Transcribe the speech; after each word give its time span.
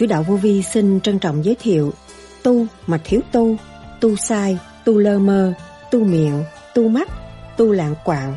Sứ 0.00 0.06
đạo 0.06 0.22
vô 0.22 0.36
vi 0.36 0.62
xin 0.62 1.00
trân 1.00 1.18
trọng 1.18 1.44
giới 1.44 1.56
thiệu 1.60 1.92
Tu 2.42 2.66
mà 2.86 2.98
thiếu 3.04 3.20
tu, 3.32 3.56
tu 4.00 4.16
sai, 4.16 4.58
tu 4.84 4.98
lơ 4.98 5.18
mơ, 5.18 5.52
tu 5.90 6.04
miệng, 6.04 6.44
tu 6.74 6.88
mắt, 6.88 7.08
tu 7.56 7.72
lạng 7.72 7.94
quạng. 8.04 8.34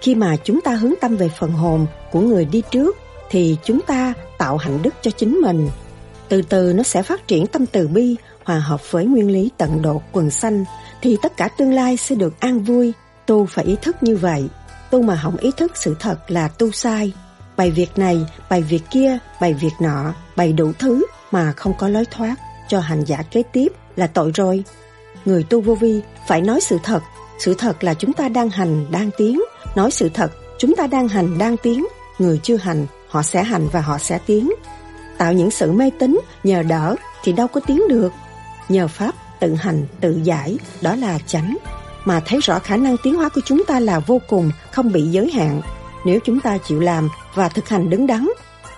Khi 0.00 0.14
mà 0.14 0.36
chúng 0.44 0.60
ta 0.60 0.74
hướng 0.74 0.94
tâm 1.00 1.16
về 1.16 1.28
phần 1.38 1.50
hồn 1.50 1.86
của 2.12 2.20
người 2.20 2.44
đi 2.44 2.62
trước 2.70 2.96
thì 3.30 3.56
chúng 3.64 3.80
ta 3.80 4.12
tạo 4.38 4.56
hạnh 4.56 4.78
đức 4.82 4.94
cho 5.02 5.10
chính 5.10 5.40
mình. 5.40 5.68
Từ 6.28 6.42
từ 6.42 6.72
nó 6.72 6.82
sẽ 6.82 7.02
phát 7.02 7.28
triển 7.28 7.46
tâm 7.46 7.66
từ 7.66 7.88
bi 7.88 8.16
hòa 8.44 8.58
hợp 8.58 8.92
với 8.92 9.04
nguyên 9.06 9.30
lý 9.30 9.50
tận 9.58 9.82
độ 9.82 10.02
quần 10.12 10.30
xanh 10.30 10.64
thì 11.02 11.16
tất 11.22 11.36
cả 11.36 11.48
tương 11.48 11.72
lai 11.72 11.96
sẽ 11.96 12.14
được 12.14 12.40
an 12.40 12.58
vui. 12.58 12.92
Tu 13.26 13.46
phải 13.46 13.64
ý 13.64 13.76
thức 13.82 13.96
như 14.00 14.16
vậy. 14.16 14.48
Tu 14.90 15.02
mà 15.02 15.20
không 15.22 15.36
ý 15.36 15.50
thức 15.56 15.72
sự 15.74 15.96
thật 16.00 16.30
là 16.30 16.48
tu 16.48 16.70
sai. 16.70 17.12
Bày 17.58 17.70
việc 17.70 17.98
này, 17.98 18.26
bày 18.50 18.62
việc 18.62 18.82
kia, 18.90 19.18
bày 19.40 19.54
việc 19.54 19.72
nọ, 19.80 20.14
bày 20.36 20.52
đủ 20.52 20.72
thứ 20.78 21.06
mà 21.30 21.52
không 21.52 21.74
có 21.78 21.88
lối 21.88 22.04
thoát 22.10 22.34
cho 22.68 22.80
hành 22.80 23.04
giả 23.04 23.22
kế 23.22 23.42
tiếp 23.52 23.72
là 23.96 24.06
tội 24.06 24.30
rồi. 24.34 24.64
Người 25.24 25.42
tu 25.42 25.60
vô 25.60 25.74
vi 25.74 26.00
phải 26.28 26.40
nói 26.40 26.60
sự 26.60 26.78
thật. 26.82 27.00
Sự 27.38 27.54
thật 27.58 27.84
là 27.84 27.94
chúng 27.94 28.12
ta 28.12 28.28
đang 28.28 28.50
hành, 28.50 28.86
đang 28.90 29.10
tiến. 29.18 29.40
Nói 29.76 29.90
sự 29.90 30.08
thật, 30.14 30.32
chúng 30.58 30.76
ta 30.76 30.86
đang 30.86 31.08
hành, 31.08 31.38
đang 31.38 31.56
tiến. 31.56 31.86
Người 32.18 32.40
chưa 32.42 32.56
hành, 32.56 32.86
họ 33.08 33.22
sẽ 33.22 33.42
hành 33.42 33.68
và 33.72 33.80
họ 33.80 33.98
sẽ 33.98 34.18
tiến. 34.26 34.50
Tạo 35.18 35.32
những 35.32 35.50
sự 35.50 35.72
mê 35.72 35.90
tín 35.98 36.20
nhờ 36.44 36.62
đỡ 36.62 36.96
thì 37.24 37.32
đâu 37.32 37.48
có 37.48 37.60
tiến 37.66 37.82
được. 37.88 38.12
Nhờ 38.68 38.88
Pháp 38.88 39.14
tự 39.40 39.54
hành, 39.54 39.86
tự 40.00 40.20
giải, 40.22 40.58
đó 40.80 40.94
là 40.96 41.18
chánh. 41.26 41.56
Mà 42.04 42.20
thấy 42.26 42.40
rõ 42.40 42.58
khả 42.58 42.76
năng 42.76 42.96
tiến 43.02 43.14
hóa 43.14 43.28
của 43.28 43.40
chúng 43.44 43.64
ta 43.64 43.80
là 43.80 43.98
vô 43.98 44.20
cùng, 44.28 44.50
không 44.70 44.92
bị 44.92 45.02
giới 45.02 45.30
hạn. 45.30 45.60
Nếu 46.08 46.20
chúng 46.24 46.40
ta 46.40 46.58
chịu 46.58 46.80
làm 46.80 47.08
và 47.34 47.48
thực 47.48 47.68
hành 47.68 47.90
đứng 47.90 48.06
đắn, 48.06 48.28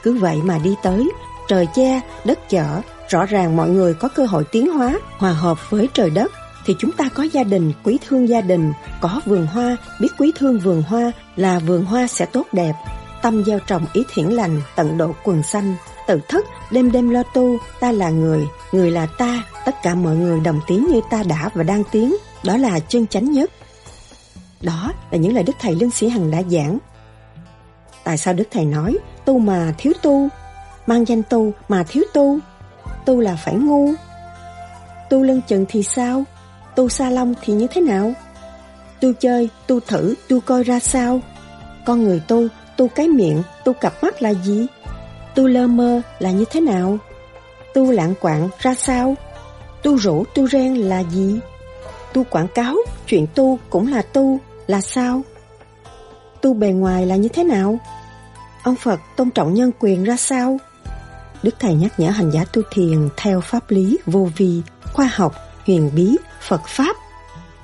cứ 0.02 0.18
vậy 0.18 0.36
mà 0.44 0.58
đi 0.58 0.74
tới, 0.82 1.10
trời 1.48 1.66
che, 1.74 2.00
đất 2.24 2.48
chở, 2.48 2.80
rõ 3.08 3.26
ràng 3.26 3.56
mọi 3.56 3.68
người 3.68 3.94
có 3.94 4.08
cơ 4.08 4.26
hội 4.26 4.44
tiến 4.44 4.68
hóa, 4.68 4.94
hòa 5.18 5.32
hợp 5.32 5.70
với 5.70 5.88
trời 5.94 6.10
đất, 6.10 6.32
thì 6.66 6.74
chúng 6.78 6.92
ta 6.92 7.08
có 7.14 7.22
gia 7.22 7.42
đình, 7.42 7.72
quý 7.84 7.98
thương 8.08 8.28
gia 8.28 8.40
đình, 8.40 8.72
có 9.00 9.20
vườn 9.26 9.46
hoa, 9.46 9.76
biết 10.00 10.08
quý 10.18 10.32
thương 10.38 10.60
vườn 10.60 10.82
hoa 10.82 11.12
là 11.36 11.58
vườn 11.58 11.84
hoa 11.84 12.06
sẽ 12.06 12.26
tốt 12.26 12.46
đẹp. 12.52 12.72
Tâm 13.22 13.44
gieo 13.44 13.58
trồng 13.66 13.86
ý 13.92 14.02
thiển 14.14 14.26
lành, 14.26 14.62
tận 14.76 14.98
độ 14.98 15.14
quần 15.24 15.42
xanh, 15.42 15.74
tự 16.06 16.20
thức, 16.28 16.46
đêm 16.70 16.92
đêm 16.92 17.10
lo 17.10 17.22
tu, 17.34 17.58
ta 17.80 17.92
là 17.92 18.10
người, 18.10 18.46
người 18.72 18.90
là 18.90 19.06
ta, 19.06 19.42
tất 19.64 19.74
cả 19.82 19.94
mọi 19.94 20.16
người 20.16 20.40
đồng 20.40 20.60
tiếng 20.66 20.86
như 20.92 21.00
ta 21.10 21.22
đã 21.22 21.50
và 21.54 21.62
đang 21.62 21.82
tiến, 21.92 22.16
đó 22.44 22.56
là 22.56 22.80
chân 22.80 23.06
chánh 23.06 23.32
nhất. 23.32 23.50
Đó 24.60 24.92
là 25.10 25.18
những 25.18 25.34
lời 25.34 25.44
Đức 25.44 25.56
Thầy 25.60 25.74
Lương 25.74 25.90
Sĩ 25.90 26.08
Hằng 26.08 26.30
đã 26.30 26.42
giảng. 26.50 26.78
Tại 28.04 28.18
sao 28.18 28.34
Đức 28.34 28.44
Thầy 28.50 28.64
nói, 28.64 28.98
tu 29.24 29.38
mà 29.38 29.74
thiếu 29.78 29.92
tu, 30.02 30.28
mang 30.86 31.08
danh 31.08 31.22
tu 31.22 31.52
mà 31.68 31.84
thiếu 31.88 32.02
tu, 32.12 32.38
tu 33.06 33.20
là 33.20 33.36
phải 33.44 33.54
ngu. 33.54 33.92
Tu 35.10 35.22
lưng 35.22 35.40
chừng 35.46 35.64
thì 35.68 35.82
sao? 35.82 36.24
Tu 36.76 36.88
sa 36.88 37.10
long 37.10 37.34
thì 37.42 37.52
như 37.52 37.66
thế 37.66 37.80
nào? 37.80 38.12
Tu 39.00 39.12
chơi, 39.12 39.48
tu 39.66 39.80
thử, 39.80 40.14
tu 40.28 40.40
coi 40.40 40.62
ra 40.62 40.80
sao? 40.80 41.20
Con 41.86 42.04
người 42.04 42.22
tu, 42.28 42.48
tu 42.76 42.88
cái 42.88 43.08
miệng, 43.08 43.42
tu 43.64 43.72
cặp 43.72 44.02
mắt 44.02 44.22
là 44.22 44.34
gì? 44.34 44.66
Tu 45.34 45.46
lơ 45.46 45.66
mơ 45.66 46.02
là 46.18 46.30
như 46.30 46.44
thế 46.50 46.60
nào? 46.60 46.98
Tu 47.74 47.90
lạng 47.90 48.14
quạng 48.20 48.48
ra 48.58 48.74
sao? 48.74 49.14
Tu 49.82 49.96
rủ, 49.96 50.24
tu 50.34 50.48
ren 50.48 50.74
là 50.74 51.02
gì? 51.02 51.38
Tu 52.12 52.24
quảng 52.24 52.48
cáo, 52.48 52.76
chuyện 53.06 53.26
tu 53.34 53.58
cũng 53.70 53.92
là 53.92 54.02
tu, 54.02 54.38
là 54.66 54.80
sao? 54.80 55.22
Tu 56.42 56.54
bề 56.54 56.68
ngoài 56.68 57.06
là 57.06 57.16
như 57.16 57.28
thế 57.28 57.44
nào? 57.44 57.78
Ông 58.62 58.76
Phật 58.76 59.00
tôn 59.16 59.30
trọng 59.30 59.54
nhân 59.54 59.70
quyền 59.78 60.04
ra 60.04 60.16
sao? 60.16 60.58
Đức 61.42 61.54
Thầy 61.58 61.74
nhắc 61.74 62.00
nhở 62.00 62.10
hành 62.10 62.30
giả 62.30 62.44
tu 62.52 62.62
thiền 62.70 63.08
theo 63.16 63.40
pháp 63.40 63.70
lý 63.70 63.98
vô 64.06 64.28
vi, 64.36 64.62
khoa 64.92 65.10
học, 65.14 65.34
huyền 65.66 65.90
bí, 65.94 66.16
Phật 66.48 66.60
Pháp. 66.66 66.96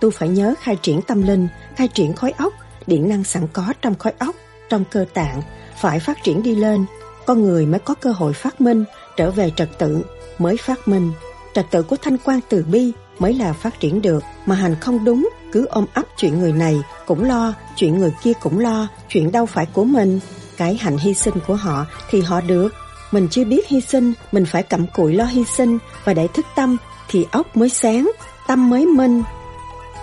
Tu 0.00 0.10
phải 0.10 0.28
nhớ 0.28 0.54
khai 0.60 0.76
triển 0.82 1.03
tâm 1.03 1.22
linh, 1.22 1.48
khai 1.76 1.88
triển 1.88 2.12
khối 2.12 2.31
óc, 2.31 2.53
điện 2.87 3.09
năng 3.09 3.25
sẵn 3.25 3.47
có 3.53 3.72
trong 3.82 3.94
khối 3.94 4.12
óc, 4.19 4.37
trong 4.69 4.84
cơ 4.91 5.04
tạng, 5.14 5.43
phải 5.81 6.00
phát 6.00 6.19
triển 6.22 6.43
đi 6.43 6.54
lên. 6.54 6.84
Con 7.26 7.43
người 7.43 7.66
mới 7.66 7.81
có 7.81 7.94
cơ 7.94 8.10
hội 8.10 8.32
phát 8.32 8.60
minh, 8.60 8.84
trở 9.16 9.31
về 9.31 9.50
trật 9.56 9.78
tự, 9.78 10.03
mới 10.38 10.56
phát 10.56 10.88
minh. 10.88 11.12
Trật 11.54 11.66
tự 11.70 11.82
của 11.82 11.97
thanh 12.03 12.19
quan 12.19 12.41
từ 12.48 12.64
bi 12.70 12.93
mới 13.19 13.34
là 13.34 13.53
phát 13.53 13.81
triển 13.81 14.03
được, 14.03 14.25
mà 14.47 14.54
hành 14.54 14.77
không 14.81 15.04
đúng, 15.04 15.28
cứ 15.53 15.66
ôm 15.66 15.87
ấp 15.94 16.03
chuyện 16.16 16.38
người 16.38 16.53
này 16.53 16.82
cũng 17.06 17.25
lo, 17.25 17.54
chuyện 17.77 17.99
người 17.99 18.12
kia 18.22 18.32
cũng 18.41 18.59
lo, 18.59 18.88
chuyện 19.09 19.32
đâu 19.32 19.47
phải 19.47 19.66
của 19.66 19.84
mình. 19.84 20.21
Cái 20.56 20.77
hạnh 20.81 20.99
hy 20.99 21.15
sinh 21.15 21.34
của 21.47 21.55
họ 21.55 21.87
thì 22.10 22.21
họ 22.21 22.41
được, 22.41 22.75
mình 23.12 23.28
chưa 23.31 23.44
biết 23.44 23.69
hy 23.69 23.81
sinh, 23.81 24.12
mình 24.32 24.47
phải 24.47 24.62
cặm 24.62 24.87
cụi 24.87 25.15
lo 25.15 25.25
hy 25.25 25.44
sinh 25.44 25.78
và 26.05 26.15
để 26.15 26.28
thức 26.34 26.47
tâm 26.56 26.76
thì 27.09 27.26
óc 27.31 27.56
mới 27.56 27.69
sáng, 27.69 28.10
tâm 28.49 28.71
mới 28.71 28.87
minh. 28.87 29.22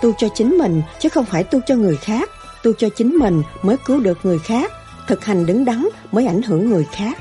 Tu 0.02 0.12
cho 0.18 0.28
chính 0.34 0.58
mình 0.58 0.82
chứ 1.00 1.08
không 1.08 1.24
phải 1.24 1.44
tu 1.44 1.60
cho 1.66 1.74
người 1.74 1.96
khác, 1.96 2.30
tu 2.62 2.72
cho 2.72 2.88
chính 2.88 3.16
mình 3.16 3.42
mới 3.62 3.76
cứu 3.84 4.00
được 4.00 4.18
người 4.22 4.38
khác, 4.38 4.72
thực 5.06 5.24
hành 5.24 5.46
đứng 5.46 5.64
đắn 5.64 5.88
mới 6.12 6.26
ảnh 6.26 6.42
hưởng 6.42 6.70
người 6.70 6.86
khác. 6.92 7.18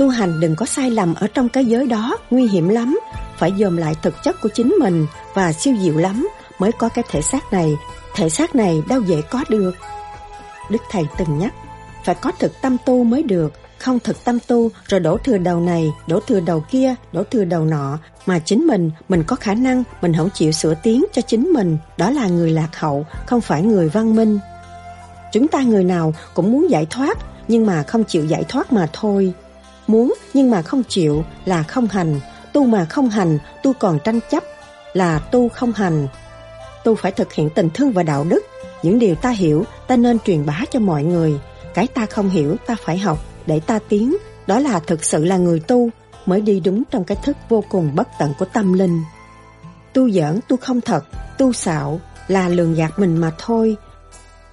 Tu 0.00 0.08
hành 0.08 0.40
đừng 0.40 0.56
có 0.56 0.66
sai 0.66 0.90
lầm 0.90 1.14
ở 1.14 1.26
trong 1.26 1.48
cái 1.48 1.64
giới 1.64 1.86
đó, 1.86 2.18
nguy 2.30 2.46
hiểm 2.46 2.68
lắm, 2.68 3.00
phải 3.38 3.52
dòm 3.58 3.76
lại 3.76 3.94
thực 4.02 4.14
chất 4.24 4.40
của 4.42 4.48
chính 4.54 4.74
mình 4.80 5.06
và 5.34 5.52
siêu 5.52 5.74
diệu 5.80 5.96
lắm 5.96 6.28
mới 6.58 6.72
có 6.72 6.88
cái 6.88 7.04
thể 7.10 7.22
xác 7.22 7.52
này, 7.52 7.76
thể 8.14 8.28
xác 8.28 8.54
này 8.54 8.82
đâu 8.88 9.00
dễ 9.00 9.22
có 9.30 9.44
được. 9.48 9.74
Đức 10.70 10.82
Thầy 10.90 11.06
từng 11.18 11.38
nhắc, 11.38 11.54
phải 12.04 12.14
có 12.14 12.32
thực 12.38 12.52
tâm 12.62 12.76
tu 12.86 13.04
mới 13.04 13.22
được, 13.22 13.52
không 13.78 13.98
thực 14.00 14.24
tâm 14.24 14.38
tu 14.46 14.70
rồi 14.88 15.00
đổ 15.00 15.18
thừa 15.18 15.38
đầu 15.38 15.60
này, 15.60 15.92
đổ 16.06 16.20
thừa 16.20 16.40
đầu 16.40 16.64
kia, 16.70 16.94
đổ 17.12 17.24
thừa 17.24 17.44
đầu 17.44 17.64
nọ, 17.64 17.98
mà 18.26 18.38
chính 18.38 18.66
mình, 18.66 18.90
mình 19.08 19.24
có 19.26 19.36
khả 19.36 19.54
năng, 19.54 19.82
mình 20.02 20.14
không 20.16 20.30
chịu 20.34 20.52
sửa 20.52 20.74
tiếng 20.82 21.04
cho 21.12 21.22
chính 21.22 21.52
mình, 21.52 21.78
đó 21.96 22.10
là 22.10 22.28
người 22.28 22.50
lạc 22.50 22.76
hậu, 22.76 23.06
không 23.26 23.40
phải 23.40 23.62
người 23.62 23.88
văn 23.88 24.16
minh. 24.16 24.38
Chúng 25.32 25.48
ta 25.48 25.62
người 25.62 25.84
nào 25.84 26.14
cũng 26.34 26.52
muốn 26.52 26.70
giải 26.70 26.86
thoát, 26.90 27.18
nhưng 27.48 27.66
mà 27.66 27.82
không 27.82 28.04
chịu 28.04 28.24
giải 28.24 28.44
thoát 28.48 28.72
mà 28.72 28.88
thôi. 28.92 29.34
Muốn 29.90 30.14
nhưng 30.34 30.50
mà 30.50 30.62
không 30.62 30.82
chịu 30.88 31.24
là 31.44 31.62
không 31.62 31.86
hành, 31.86 32.20
tu 32.52 32.66
mà 32.66 32.84
không 32.84 33.08
hành, 33.08 33.38
tu 33.62 33.72
còn 33.72 33.98
tranh 34.04 34.20
chấp 34.30 34.44
là 34.92 35.18
tu 35.18 35.48
không 35.48 35.72
hành. 35.72 36.08
Tu 36.84 36.94
phải 36.94 37.12
thực 37.12 37.32
hiện 37.32 37.50
tình 37.50 37.70
thương 37.74 37.92
và 37.92 38.02
đạo 38.02 38.26
đức, 38.28 38.44
những 38.82 38.98
điều 38.98 39.14
ta 39.14 39.30
hiểu 39.30 39.64
ta 39.86 39.96
nên 39.96 40.18
truyền 40.18 40.46
bá 40.46 40.60
cho 40.70 40.80
mọi 40.80 41.04
người, 41.04 41.40
cái 41.74 41.86
ta 41.86 42.06
không 42.06 42.28
hiểu 42.28 42.56
ta 42.66 42.76
phải 42.84 42.98
học 42.98 43.18
để 43.46 43.60
ta 43.60 43.78
tiến, 43.88 44.16
đó 44.46 44.58
là 44.58 44.80
thực 44.80 45.04
sự 45.04 45.24
là 45.24 45.36
người 45.36 45.60
tu, 45.60 45.90
mới 46.26 46.40
đi 46.40 46.60
đúng 46.60 46.82
trong 46.90 47.04
cái 47.04 47.16
thức 47.22 47.36
vô 47.48 47.64
cùng 47.68 47.94
bất 47.94 48.08
tận 48.18 48.32
của 48.38 48.44
tâm 48.44 48.72
linh. 48.72 49.02
Tu 49.92 50.10
giỡn, 50.10 50.40
tu 50.48 50.56
không 50.56 50.80
thật, 50.80 51.04
tu 51.38 51.52
xạo 51.52 52.00
là 52.28 52.48
lường 52.48 52.74
gạt 52.74 52.98
mình 52.98 53.16
mà 53.16 53.30
thôi. 53.38 53.76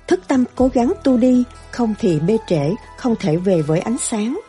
Thức 0.08 0.20
tâm 0.28 0.44
cố 0.56 0.70
gắng 0.74 0.94
tu 1.04 1.18
đi, 1.18 1.44
không 1.72 1.94
thì 2.00 2.20
bê 2.20 2.38
trễ, 2.48 2.74
không 2.98 3.16
thể 3.16 3.38
về 3.38 3.62
với 3.62 3.80
ánh 3.80 3.98
sáng. 3.98 4.40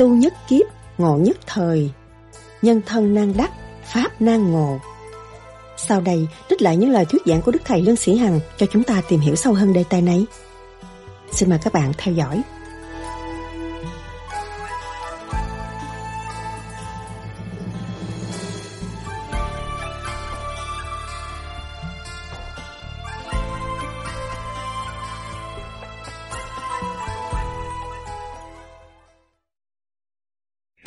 Tu 0.00 0.08
nhất 0.08 0.34
kiếp, 0.48 0.66
ngộ 0.98 1.16
nhất 1.16 1.36
thời. 1.46 1.90
Nhân 2.62 2.80
thân 2.86 3.14
nan 3.14 3.32
đắc, 3.36 3.50
pháp 3.84 4.20
nan 4.20 4.50
ngộ. 4.52 4.78
Sau 5.76 6.00
đây, 6.00 6.28
trích 6.48 6.62
lại 6.62 6.76
những 6.76 6.90
lời 6.90 7.04
thuyết 7.04 7.22
giảng 7.26 7.42
của 7.42 7.52
Đức 7.52 7.62
Thầy 7.64 7.82
Lương 7.82 7.96
Sĩ 7.96 8.16
Hằng 8.16 8.40
cho 8.58 8.66
chúng 8.66 8.82
ta 8.82 9.02
tìm 9.08 9.20
hiểu 9.20 9.36
sâu 9.36 9.52
hơn 9.52 9.72
đề 9.72 9.84
tài 9.90 10.02
này. 10.02 10.26
Xin 11.32 11.50
mời 11.50 11.58
các 11.62 11.72
bạn 11.72 11.92
theo 11.98 12.14
dõi. 12.14 12.42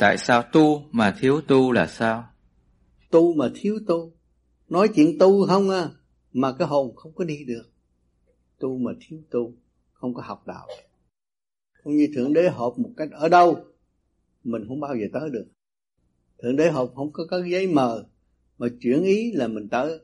Tại 0.04 0.18
sao 0.18 0.42
tu 0.52 0.82
mà 0.90 1.16
thiếu 1.20 1.40
tu 1.40 1.72
là 1.72 1.86
sao? 1.86 2.28
Tu 3.10 3.34
mà 3.34 3.50
thiếu 3.54 3.78
tu. 3.86 4.12
Nói 4.68 4.88
chuyện 4.94 5.18
tu 5.18 5.46
không 5.46 5.70
à, 5.70 5.90
mà 6.32 6.52
cái 6.58 6.68
hồn 6.68 6.96
không 6.96 7.12
có 7.14 7.24
đi 7.24 7.44
được. 7.44 7.62
Tu 8.58 8.78
mà 8.78 8.92
thiếu 9.00 9.20
tu, 9.30 9.52
không 9.92 10.14
có 10.14 10.22
học 10.22 10.46
đạo. 10.46 10.68
Cũng 11.84 11.96
như 11.96 12.08
Thượng 12.14 12.32
Đế 12.32 12.48
họp 12.48 12.78
một 12.78 12.90
cách 12.96 13.08
ở 13.12 13.28
đâu, 13.28 13.64
mình 14.44 14.64
không 14.68 14.80
bao 14.80 14.96
giờ 14.96 15.06
tới 15.12 15.30
được. 15.30 15.46
Thượng 16.42 16.56
Đế 16.56 16.70
họp 16.70 16.92
không 16.94 17.12
có 17.12 17.26
cái 17.30 17.40
giấy 17.50 17.66
mờ, 17.66 18.06
mà 18.58 18.66
chuyển 18.80 19.02
ý 19.02 19.32
là 19.32 19.48
mình 19.48 19.68
tới. 19.68 19.98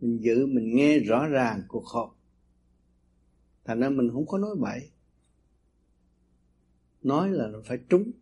Mình 0.00 0.18
dự, 0.22 0.46
mình 0.46 0.76
nghe 0.76 0.98
rõ 0.98 1.26
ràng 1.26 1.62
cuộc 1.68 1.86
họp. 1.86 2.16
Thành 3.64 3.80
ra 3.80 3.88
mình 3.88 4.10
không 4.12 4.26
có 4.26 4.38
nói 4.38 4.56
bậy. 4.58 4.90
Nói 7.02 7.30
là 7.30 7.48
phải 7.64 7.78
trúng 7.88 8.12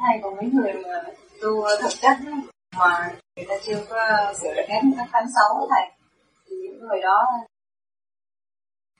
thầy 0.00 0.20
còn 0.22 0.36
mấy 0.36 0.50
người 0.52 0.72
mà 0.72 1.02
tu 1.42 1.64
thực 1.82 1.92
chất 2.00 2.16
mà 2.78 3.10
người 3.36 3.46
ta 3.48 3.54
chưa 3.64 3.84
có 3.90 3.96
sửa 4.40 4.54
hết 4.54 4.80
các 4.96 5.08
tánh 5.12 5.26
xấu 5.36 5.68
thầy. 5.70 5.86
Thì 6.46 6.56
những 6.62 6.88
người 6.88 7.00
đó 7.02 7.24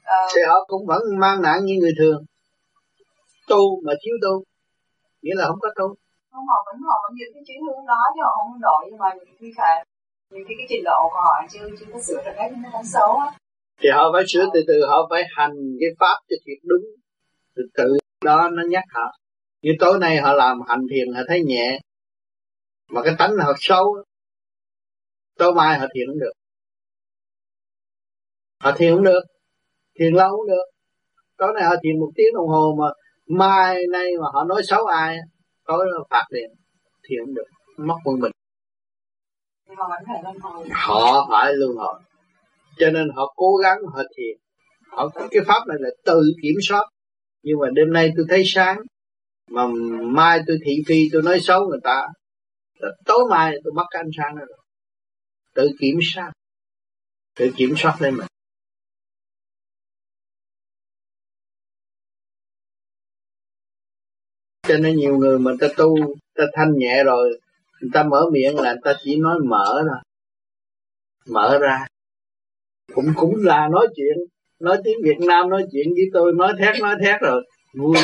uh, 0.00 0.30
thì 0.34 0.40
họ 0.48 0.64
cũng 0.66 0.86
vẫn 0.86 1.02
mang 1.18 1.42
nạn 1.42 1.64
như 1.64 1.74
người 1.80 1.92
thường. 1.98 2.24
Tu 3.48 3.80
mà 3.84 3.92
thiếu 4.02 4.14
tu 4.22 4.44
nghĩa 5.22 5.34
là 5.34 5.46
không 5.46 5.60
có 5.60 5.68
tu. 5.78 5.94
Không 6.32 6.46
họ 6.46 6.58
vẫn 6.66 6.76
họ 6.88 6.96
vẫn 7.02 7.12
giữ 7.18 7.26
cái 7.34 7.42
chuyến 7.46 7.60
hướng 7.66 7.86
đó 7.86 8.02
chứ 8.14 8.20
họ 8.24 8.32
không 8.36 8.60
đổi 8.60 8.82
nhưng 8.90 8.98
mà 8.98 9.14
nhiều 9.14 9.34
khi 9.38 9.52
phải 9.56 9.84
nhiều 10.30 10.44
khi 10.48 10.54
cái 10.58 10.66
trình 10.70 10.84
độ 10.84 11.08
của 11.12 11.20
họ 11.26 11.34
chưa 11.50 11.68
chưa 11.80 11.86
có 11.92 12.00
sửa 12.00 12.22
được 12.24 12.32
cái 12.36 12.50
nó 12.50 12.68
đang 12.72 12.84
xấu 12.84 13.16
á. 13.16 13.26
Thì 13.80 13.88
họ 13.94 14.04
phải 14.12 14.22
sửa 14.28 14.44
từ 14.54 14.60
từ 14.68 14.86
họ 14.88 15.06
phải 15.10 15.22
hành 15.36 15.54
cái 15.80 15.90
pháp 16.00 16.16
cho 16.28 16.36
thiệt 16.46 16.58
đúng 16.64 16.84
từ 17.56 17.62
từ. 17.74 17.98
Đó 18.24 18.48
nó 18.52 18.62
nhắc 18.70 18.84
họ 18.94 19.06
như 19.62 19.72
tối 19.78 19.98
nay 19.98 20.16
họ 20.16 20.32
làm 20.32 20.58
hành 20.68 20.86
thiền 20.90 21.12
họ 21.14 21.20
thấy 21.28 21.42
nhẹ. 21.42 21.80
Mà 22.90 23.02
cái 23.04 23.14
tánh 23.18 23.30
họ 23.36 23.52
xấu, 23.56 24.04
tối 25.38 25.54
mai 25.54 25.78
họ 25.78 25.86
thiền 25.94 26.06
không 26.08 26.18
được. 26.18 26.32
Họ 28.60 28.72
thiền 28.76 28.94
không 28.94 29.04
được, 29.04 29.20
thiền 29.98 30.14
lâu 30.14 30.30
không 30.30 30.46
được. 30.48 30.64
Tối 31.36 31.52
nay 31.54 31.64
họ 31.64 31.74
thiền 31.82 32.00
một 32.00 32.10
tiếng 32.14 32.34
đồng 32.34 32.48
hồ 32.48 32.76
mà 32.78 32.86
mai 33.26 33.86
nay 33.92 34.06
mà 34.20 34.26
họ 34.32 34.44
nói 34.44 34.62
xấu 34.64 34.86
ai, 34.86 35.18
tối 35.66 35.86
phạt 36.10 36.24
liền, 36.30 36.50
thiền 37.02 37.18
không 37.24 37.34
được, 37.34 37.46
mất 37.76 37.94
quân 38.04 38.20
bình. 38.20 38.32
Họ 39.76 39.88
phải 39.88 40.14
luôn 40.24 40.66
họ 40.72 41.26
phải 41.30 41.52
luân 41.54 41.76
hồi. 41.76 42.00
Cho 42.78 42.90
nên 42.90 43.10
họ 43.14 43.32
cố 43.36 43.56
gắng 43.56 43.78
họ 43.92 44.02
thiền. 44.16 44.36
Họ 44.90 45.08
cái 45.30 45.42
pháp 45.46 45.66
này 45.68 45.76
là 45.80 45.90
tự 46.04 46.22
kiểm 46.42 46.54
soát. 46.62 46.84
Nhưng 47.42 47.58
mà 47.58 47.66
đêm 47.72 47.92
nay 47.92 48.12
tôi 48.16 48.26
thấy 48.28 48.42
sáng 48.44 48.82
mà 49.48 49.62
mai 50.02 50.40
tôi 50.46 50.58
thị 50.64 50.82
phi, 50.86 51.08
tôi 51.12 51.22
nói 51.22 51.40
xấu 51.40 51.68
người 51.68 51.80
ta, 51.84 52.06
tối 53.04 53.18
mai 53.30 53.54
tôi 53.64 53.72
bắt 53.76 53.86
cái 53.90 54.02
ánh 54.02 54.10
sáng 54.16 54.36
đó 54.36 54.44
rồi. 54.48 54.58
Tự 55.54 55.70
kiểm 55.80 55.98
soát. 56.02 56.32
Tự 57.36 57.50
kiểm 57.56 57.74
soát 57.76 57.96
lên 58.00 58.16
mình. 58.16 58.26
Cho 64.68 64.76
nên 64.78 64.96
nhiều 64.96 65.16
người 65.16 65.38
mà 65.38 65.52
ta 65.60 65.68
tu, 65.76 65.96
ta 66.34 66.44
thanh 66.52 66.72
nhẹ 66.76 67.04
rồi, 67.04 67.40
người 67.80 67.90
ta 67.94 68.02
mở 68.02 68.30
miệng 68.32 68.56
là 68.56 68.72
người 68.72 68.80
ta 68.84 68.94
chỉ 69.02 69.16
nói 69.16 69.38
mở 69.48 69.82
thôi. 69.88 69.98
Mở 71.26 71.58
ra. 71.58 71.86
Cũng 72.94 73.12
cũng 73.16 73.34
là 73.36 73.68
nói 73.72 73.88
chuyện, 73.96 74.16
nói 74.60 74.78
tiếng 74.84 74.96
Việt 75.04 75.26
Nam 75.26 75.48
nói 75.48 75.64
chuyện 75.72 75.86
với 75.94 76.04
tôi, 76.12 76.32
nói 76.32 76.52
thét 76.58 76.82
nói 76.82 76.96
thét 77.04 77.20
rồi. 77.20 77.44
Vui 77.74 77.96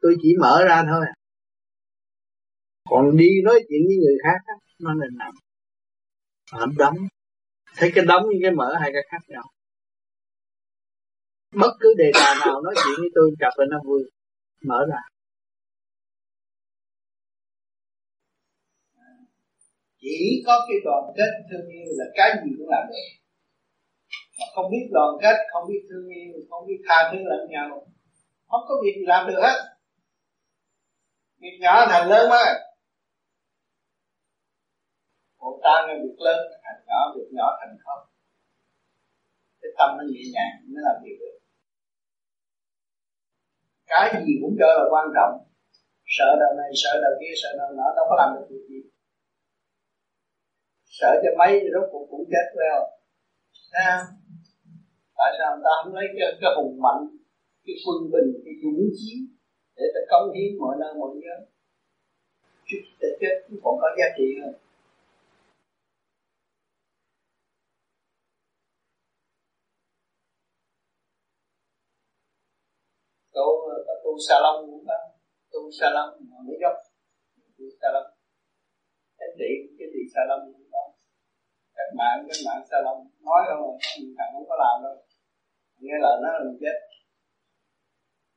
tôi 0.00 0.16
chỉ 0.22 0.28
mở 0.40 0.64
ra 0.68 0.84
thôi. 0.88 1.06
Còn 2.90 3.16
đi 3.16 3.28
nói 3.44 3.60
chuyện 3.68 3.80
với 3.86 3.96
người 3.96 4.16
khác 4.24 4.38
á, 4.46 4.54
nó 4.80 4.94
là 4.94 5.06
nằm 5.18 5.32
hãm 6.52 6.76
đóng 6.78 6.96
thấy 7.76 7.90
cái 7.94 8.04
đóng 8.04 8.22
với 8.26 8.38
cái 8.42 8.50
mở 8.50 8.76
hai 8.80 8.90
cái 8.92 9.02
khác 9.10 9.18
nhau. 9.28 9.42
Bất 11.54 11.72
cứ 11.80 11.94
đề 11.98 12.10
tài 12.14 12.34
nào 12.40 12.60
nói 12.60 12.74
chuyện 12.76 12.94
với 12.98 13.10
tôi 13.14 13.30
gặp 13.38 13.50
là 13.56 13.64
nó 13.70 13.78
vui. 13.84 14.02
Mở 14.64 14.86
ra. 14.90 15.00
Chỉ 20.00 20.42
có 20.46 20.66
cái 20.68 20.76
đoàn 20.84 21.04
kết 21.16 21.30
thương 21.50 21.68
yêu 21.68 21.86
là 21.98 22.04
cái 22.14 22.30
gì 22.44 22.50
cũng 22.58 22.68
làm 22.68 22.84
được. 22.88 23.08
Mà 24.38 24.46
không 24.54 24.70
biết 24.70 24.84
đoàn 24.90 25.10
kết 25.22 25.36
không 25.52 25.68
biết 25.68 25.82
thương 25.90 26.08
yêu 26.08 26.32
không 26.50 26.66
biết 26.68 26.80
tha 26.88 26.96
thứ 27.12 27.18
lẫn 27.30 27.50
nhau. 27.50 27.86
Không 28.48 28.64
có 28.68 28.74
việc 28.84 28.96
làm 29.06 29.26
được 29.28 29.40
hết 29.42 29.58
nghiệp 31.40 31.56
nhỏ 31.60 31.86
thành 31.90 32.08
lớn 32.08 32.30
mà 32.30 32.44
khổ 35.38 35.60
ta 35.64 35.74
nên 35.86 35.96
việc 36.04 36.18
lớn 36.26 36.38
thành 36.64 36.80
nhỏ 36.88 37.00
việc 37.16 37.28
nhỏ 37.38 37.46
thành 37.60 37.76
không. 37.84 38.02
Cái 39.60 39.70
tâm 39.78 39.90
nó 39.98 40.04
nhẹ 40.12 40.22
nhàng 40.34 40.54
nó 40.72 40.80
làm 40.86 40.96
việc 41.04 41.16
được. 41.20 41.36
Cái 43.90 44.22
gì 44.26 44.32
cũng 44.42 44.54
cho 44.60 44.68
là 44.78 44.84
quan 44.92 45.06
trọng. 45.16 45.34
Sợ 46.16 46.28
đầu 46.40 46.52
này 46.60 46.70
sợ 46.82 46.92
đầu 47.04 47.14
kia 47.20 47.34
sợ 47.42 47.50
đầu 47.58 47.70
nọ 47.78 47.88
đâu 47.96 48.04
có 48.10 48.14
làm 48.20 48.28
được 48.34 48.46
việc 48.50 48.64
gì. 48.68 48.80
Sợ 50.98 51.10
cho 51.22 51.30
mấy 51.38 51.52
rốt 51.72 51.84
cuộc 51.92 52.06
cũng 52.10 52.24
chết 52.32 52.46
theo 52.56 52.76
sao 53.72 53.98
Tại 55.18 55.30
sao 55.38 55.48
người 55.50 55.64
ta 55.66 55.72
không 55.78 55.94
lấy 55.94 56.06
cái, 56.16 56.28
cái 56.40 56.50
hùng 56.56 56.82
mạnh 56.84 57.02
Cái 57.64 57.74
quân 57.84 57.98
bình, 58.12 58.28
cái 58.44 58.54
dũng 58.62 58.80
chí? 58.98 59.12
Để 59.80 59.86
ta 59.94 60.00
công 60.10 60.32
hiến 60.34 60.58
mọi 60.60 60.76
nơi 60.80 60.92
mọi 61.00 61.10
nhớ. 61.22 61.36
Chút 62.68 62.82
ta 63.00 63.08
chết 63.20 63.34
cũng 63.46 63.60
còn 63.64 63.74
có 63.80 63.88
giá 63.98 64.06
trị 64.16 64.24
hơn. 64.40 64.54
Tu 73.34 73.46
tu 74.04 74.12
salon 74.28 74.56
cũng 74.70 74.84
có. 74.88 74.98
Tu 75.52 75.60
salon 75.80 76.08
mà 76.30 76.36
mới 76.46 76.56
dốc, 76.62 76.74
tu 77.58 77.64
salon 77.80 78.06
cái 79.18 79.28
điện 79.38 79.58
cái 79.78 79.88
điện 79.94 80.06
lâm 80.28 80.40
cũng 80.52 80.68
có. 80.72 80.82
Các 81.76 81.88
bạn 81.98 82.26
các 82.28 82.38
bạn 82.46 82.66
salon 82.70 82.98
nói 83.20 83.40
không 83.48 83.60
mà 83.66 83.72
thằng 84.18 84.30
không 84.34 84.46
có 84.48 84.56
làm 84.64 84.82
đâu. 84.84 84.96
Nghe 85.78 85.94
lời 86.00 86.16
nó 86.22 86.28
là 86.32 86.40
mình 86.44 86.58
chết. 86.60 86.76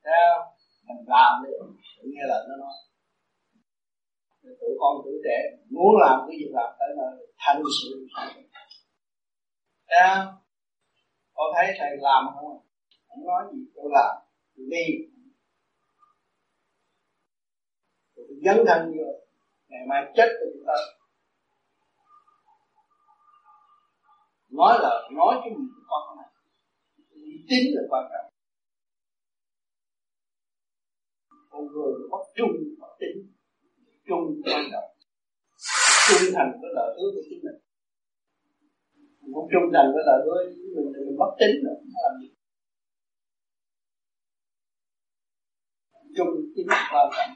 Sao 0.04 0.53
mình 0.86 1.04
làm 1.06 1.42
đi 1.44 1.50
nghe 2.02 2.22
lời 2.28 2.46
nó 2.48 2.56
nói. 2.56 2.72
Tụi 4.42 4.70
con 4.80 4.96
tuổi 5.04 5.14
trẻ 5.24 5.38
muốn 5.70 5.94
làm 6.00 6.20
cái 6.28 6.36
gì 6.38 6.46
làm 6.50 6.70
tới 6.78 6.88
nơi 6.96 7.26
thành 7.38 7.62
sự. 7.82 8.06
À, 9.86 10.26
con 11.34 11.46
thấy 11.54 11.66
thầy 11.78 11.90
làm 12.00 12.24
không 12.34 12.52
à? 12.52 12.58
không 13.08 13.26
nói 13.26 13.44
gì 13.52 13.58
tôi 13.74 13.84
làm 13.90 14.16
tôi 14.56 14.66
đi. 14.70 14.86
Tôi 18.16 18.26
dấn 18.44 18.56
thân 18.66 18.92
vô. 18.98 19.04
Ngày 19.68 19.80
mai 19.88 20.12
chết 20.16 20.28
thì 20.28 20.46
chúng 20.54 20.66
ta 20.66 20.74
nói 24.50 24.78
là 24.82 25.08
nói 25.12 25.36
cái 25.44 25.50
gì 25.58 25.64
con 25.88 26.16
này 26.16 26.28
tin 27.48 27.74
là 27.74 27.82
quan 27.88 28.04
trọng. 28.12 28.33
Con 31.54 31.66
người 31.72 31.92
mất 32.10 32.24
trung 32.36 32.54
mất 32.80 32.92
tính 33.00 33.16
trung 34.06 34.42
quan 34.44 34.64
trọng. 34.72 34.90
Trung 36.08 36.32
thành 36.34 36.50
với 36.60 36.70
lời 36.74 36.90
hứa 36.96 37.10
của 37.14 37.22
chính 37.30 37.40
mình. 37.44 37.58
Không 39.34 39.48
trung 39.52 39.66
thành 39.74 39.88
với 39.94 40.02
lời 40.06 40.18
hứa 40.24 40.38
của 40.74 40.82
mình 40.82 40.92
thì 40.94 41.00
mình 41.06 41.18
mất 41.18 41.32
tính 41.40 41.54
rồi, 41.64 41.74
không 41.80 41.94
làm 42.04 42.12
gì. 42.20 42.28
Trung 46.16 46.28
tính 46.56 46.66
quan 46.92 47.10
trọng. 47.16 47.30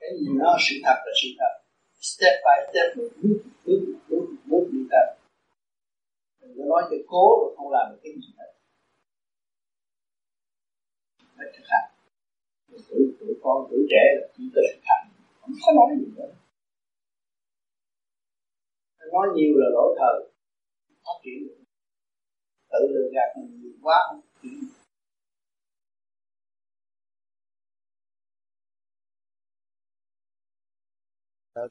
Cái 0.00 0.10
gì 0.20 0.26
nó 0.38 0.56
sự 0.60 0.74
thật 0.84 0.98
là 1.06 1.12
sự 1.22 1.28
thật 1.38 1.59
step 2.00 2.34
by 2.44 2.56
step. 2.68 2.86
Bước 2.96 3.10
bước 3.64 3.80
bước 4.08 4.26
bước 4.46 4.64
đi 4.72 4.80
tới 4.90 5.06
đừng 6.40 6.54
có 6.58 6.64
nói 6.64 6.82
cho 6.90 6.96
cố 7.06 7.24
rồi 7.40 7.54
không 7.56 7.70
làm 7.70 7.86
được 7.90 7.98
cái 8.02 8.12
gì 8.12 8.28
hết. 8.38 8.50
Phải 11.36 11.46
thực 11.54 11.66
hành. 11.72 11.90
Tuổi 12.88 13.02
tuổi 13.20 13.34
con 13.42 13.66
tuổi 13.70 13.86
trẻ 13.90 14.02
là 14.16 14.26
chỉ 14.36 14.44
có 14.54 14.60
thực 14.72 14.80
hành. 14.82 15.06
Không 15.40 15.54
có 15.66 15.72
nói 15.72 15.96
gì 16.00 16.06
nữa 16.16 16.32
nói 19.12 19.28
nhiều 19.34 19.54
là 19.56 19.66
lỗi 19.72 19.96
thời. 19.98 20.30
Phát 21.04 21.16
triển 21.24 21.38
tự 22.72 22.78
lừa 22.90 23.08
gạt 23.14 23.28
mình 23.36 23.60
nhiều 23.60 23.72
quá, 23.82 23.96
không 24.08 24.20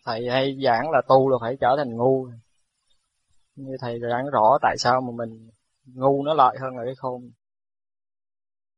thầy 0.06 0.30
hay 0.30 0.58
giảng 0.64 0.92
là 0.92 1.02
tu 1.08 1.30
là 1.30 1.38
phải 1.42 1.58
trở 1.62 1.76
thành 1.78 1.98
ngu. 1.98 2.28
Như 3.56 3.78
thầy 3.82 4.00
giảng 4.00 4.30
rõ 4.30 4.58
tại 4.62 4.78
sao 4.78 5.02
mà 5.02 5.12
mình 5.16 5.50
ngu 5.86 6.24
nó 6.24 6.34
lợi 6.34 6.58
hơn 6.62 6.78
là 6.78 6.84
cái 6.86 6.96
khôn. 6.98 7.32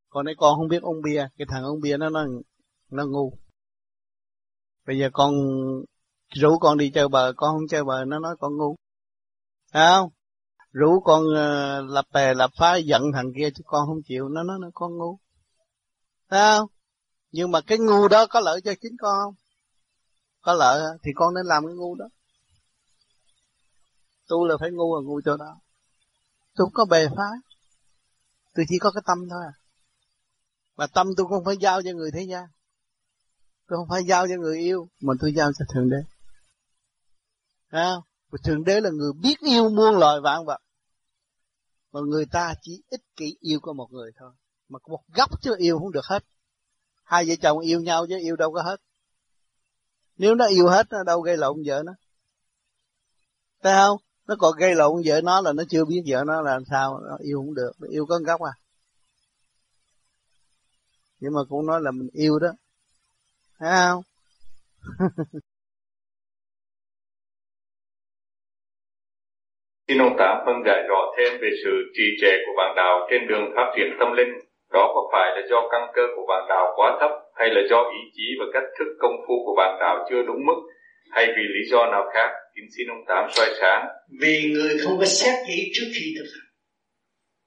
Còn 0.08 0.24
đấy 0.24 0.34
con 0.38 0.56
không 0.56 0.68
biết 0.68 0.82
ông 0.82 1.02
bia 1.02 1.28
cái 1.38 1.46
thằng 1.50 1.64
ông 1.64 1.80
bia 1.80 1.96
nó 1.96 2.10
nó 2.10 2.26
nó 2.90 3.06
ngu. 3.06 3.32
Bây 4.86 4.98
giờ 4.98 5.10
con 5.12 5.34
rủ 6.34 6.58
con 6.58 6.78
đi 6.78 6.90
chơi 6.94 7.08
bờ 7.08 7.32
con 7.36 7.54
không 7.54 7.68
chơi 7.68 7.84
bờ 7.84 8.04
nó 8.04 8.18
nói 8.18 8.36
con 8.40 8.56
ngu. 8.56 8.76
Thấy 9.72 9.86
không? 9.90 10.10
Rủ 10.72 11.00
con 11.00 11.22
uh, 11.22 11.90
lập 11.90 12.04
bè 12.12 12.34
lập 12.34 12.50
phá 12.58 12.76
giận 12.76 13.02
thằng 13.14 13.32
kia 13.36 13.48
chứ 13.54 13.62
con 13.66 13.86
không 13.86 14.02
chịu 14.04 14.28
nó 14.28 14.42
nói 14.42 14.58
nó 14.60 14.68
con 14.74 14.98
ngu. 14.98 15.18
Thấy 16.30 16.58
không? 16.58 16.68
Nhưng 17.30 17.50
mà 17.50 17.60
cái 17.66 17.78
ngu 17.78 18.08
đó 18.08 18.26
có 18.30 18.40
lợi 18.40 18.60
cho 18.64 18.72
chính 18.80 18.96
con 19.00 19.14
không? 19.24 19.34
Có 20.42 20.52
lợi 20.52 20.98
thì 21.02 21.10
con 21.14 21.34
nên 21.34 21.46
làm 21.46 21.66
cái 21.66 21.74
ngu 21.74 21.94
đó. 21.94 22.04
Tu 24.28 24.46
là 24.46 24.54
phải 24.60 24.70
ngu 24.70 24.96
là 24.96 25.02
ngu 25.06 25.20
chỗ 25.24 25.36
đó 25.36 25.60
tôi 26.54 26.66
không 26.66 26.72
có 26.74 26.84
bề 26.84 27.08
phá 27.08 27.30
tôi 28.54 28.64
chỉ 28.68 28.78
có 28.78 28.90
cái 28.90 29.02
tâm 29.06 29.18
thôi 29.30 29.42
à. 29.46 29.54
Mà 30.76 30.86
tâm 30.86 31.06
tôi 31.16 31.26
không 31.28 31.44
phải 31.44 31.56
giao 31.56 31.82
cho 31.82 31.90
người 31.90 32.10
thế 32.14 32.22
gian. 32.22 32.44
Tôi 33.68 33.76
không 33.76 33.88
phải 33.88 34.04
giao 34.04 34.26
cho 34.28 34.34
người 34.34 34.58
yêu 34.58 34.88
mà 35.00 35.14
tôi 35.20 35.32
giao 35.32 35.52
cho 35.58 35.64
thượng 35.74 35.90
đế. 35.90 35.96
À, 37.68 37.92
thượng 38.44 38.64
đế 38.64 38.80
là 38.80 38.90
người 38.90 39.12
biết 39.22 39.34
yêu 39.40 39.68
muôn 39.68 39.98
loài 39.98 40.20
vạn 40.20 40.44
vật. 40.44 40.58
Mà 41.92 42.00
người 42.00 42.26
ta 42.26 42.54
chỉ 42.62 42.82
ích 42.90 43.00
kỷ 43.16 43.36
yêu 43.40 43.60
có 43.62 43.72
một 43.72 43.92
người 43.92 44.10
thôi. 44.18 44.32
Mà 44.68 44.78
có 44.78 44.90
một 44.90 45.02
góc 45.14 45.30
chứ 45.42 45.54
yêu 45.58 45.78
không 45.78 45.92
được 45.92 46.04
hết. 46.04 46.24
Hai 47.04 47.24
vợ 47.28 47.34
chồng 47.42 47.58
yêu 47.58 47.80
nhau 47.80 48.06
chứ 48.08 48.18
yêu 48.18 48.36
đâu 48.36 48.52
có 48.52 48.62
hết 48.62 48.76
nếu 50.18 50.34
nó 50.34 50.46
yêu 50.46 50.66
hết, 50.68 50.86
nó 50.90 50.98
đâu 51.06 51.20
gây 51.20 51.36
lộn 51.36 51.56
vợ 51.66 51.82
nó. 51.86 51.92
Thấy 53.62 53.72
không? 53.76 53.98
Nó 54.28 54.34
còn 54.38 54.52
gây 54.58 54.74
lộn 54.74 55.02
vợ 55.06 55.20
nó 55.24 55.40
là 55.40 55.52
nó 55.52 55.62
chưa 55.68 55.84
biết 55.84 56.02
vợ 56.06 56.24
nó 56.26 56.42
làm 56.42 56.62
sao, 56.70 57.00
nó 57.08 57.16
yêu 57.20 57.38
không 57.38 57.54
được. 57.54 57.72
Nó 57.80 57.88
yêu 57.90 58.06
có 58.06 58.18
gốc 58.18 58.40
à. 58.40 58.52
Nhưng 61.20 61.32
mà 61.34 61.40
cũng 61.48 61.66
nói 61.66 61.80
là 61.82 61.90
mình 61.90 62.08
yêu 62.12 62.38
đó. 62.38 62.48
Thấy 63.58 63.70
không? 63.72 64.02
Xin 69.88 69.98
ông 69.98 70.16
Tám 70.18 70.36
phân 70.46 70.56
giải 70.66 70.82
rõ 70.88 71.00
thêm 71.16 71.32
về 71.40 71.50
sự 71.64 71.70
trì 71.94 72.02
trệ 72.20 72.32
của 72.46 72.52
bạn 72.56 72.74
đạo 72.76 73.06
trên 73.10 73.28
đường 73.28 73.52
phát 73.56 73.72
triển 73.76 73.96
tâm 74.00 74.12
linh. 74.12 74.32
Đó 74.72 74.92
có 74.94 75.08
phải 75.12 75.30
là 75.34 75.42
do 75.50 75.68
căn 75.70 75.90
cơ 75.94 76.02
của 76.16 76.26
bạn 76.28 76.46
đạo 76.48 76.72
quá 76.76 76.96
thấp 77.00 77.10
hay 77.34 77.48
là 77.50 77.60
do 77.70 77.80
ý 78.00 78.02
chí 78.16 78.26
và 78.38 78.44
cách 78.54 78.68
thức 78.78 78.88
công 78.98 79.16
phu 79.24 79.34
của 79.44 79.54
bạn 79.56 79.78
đạo 79.80 80.06
chưa 80.10 80.22
đúng 80.22 80.46
mức, 80.46 80.58
hay 81.10 81.26
vì 81.26 81.42
lý 81.54 81.70
do 81.70 81.86
nào 81.92 82.04
khác? 82.14 82.28
Kính 82.54 82.68
xin 82.76 82.86
ông 82.88 83.04
Tám 83.08 83.30
soi 83.30 83.48
sáng. 83.60 83.86
Vì 84.20 84.52
người 84.52 84.78
không 84.78 84.98
có 84.98 85.04
xét 85.04 85.34
kỹ 85.48 85.70
trước 85.74 85.86
khi 85.94 86.14
thực 86.18 86.28
hành. 86.34 86.48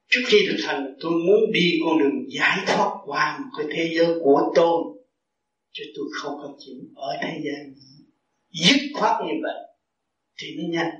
Trước 0.09 0.21
khi 0.27 0.37
thực 0.47 0.67
hành, 0.67 0.95
tôi 1.01 1.11
muốn 1.11 1.51
đi 1.51 1.79
con 1.85 1.99
đường 1.99 2.25
giải 2.27 2.57
thoát 2.67 2.91
qua 3.05 3.39
một 3.39 3.49
cái 3.57 3.67
thế 3.71 3.89
giới 3.97 4.19
của 4.23 4.41
tôi, 4.55 4.77
chứ 5.71 5.83
tôi 5.95 6.05
không 6.13 6.33
có 6.41 6.49
chịu 6.59 6.75
ở 6.95 7.09
thế 7.21 7.41
gian 7.43 7.73
dứt 8.63 8.79
khoát 8.93 9.15
như 9.21 9.33
vậy 9.43 9.59
thì 10.39 10.47
nó 10.57 10.63
nhanh 10.69 10.91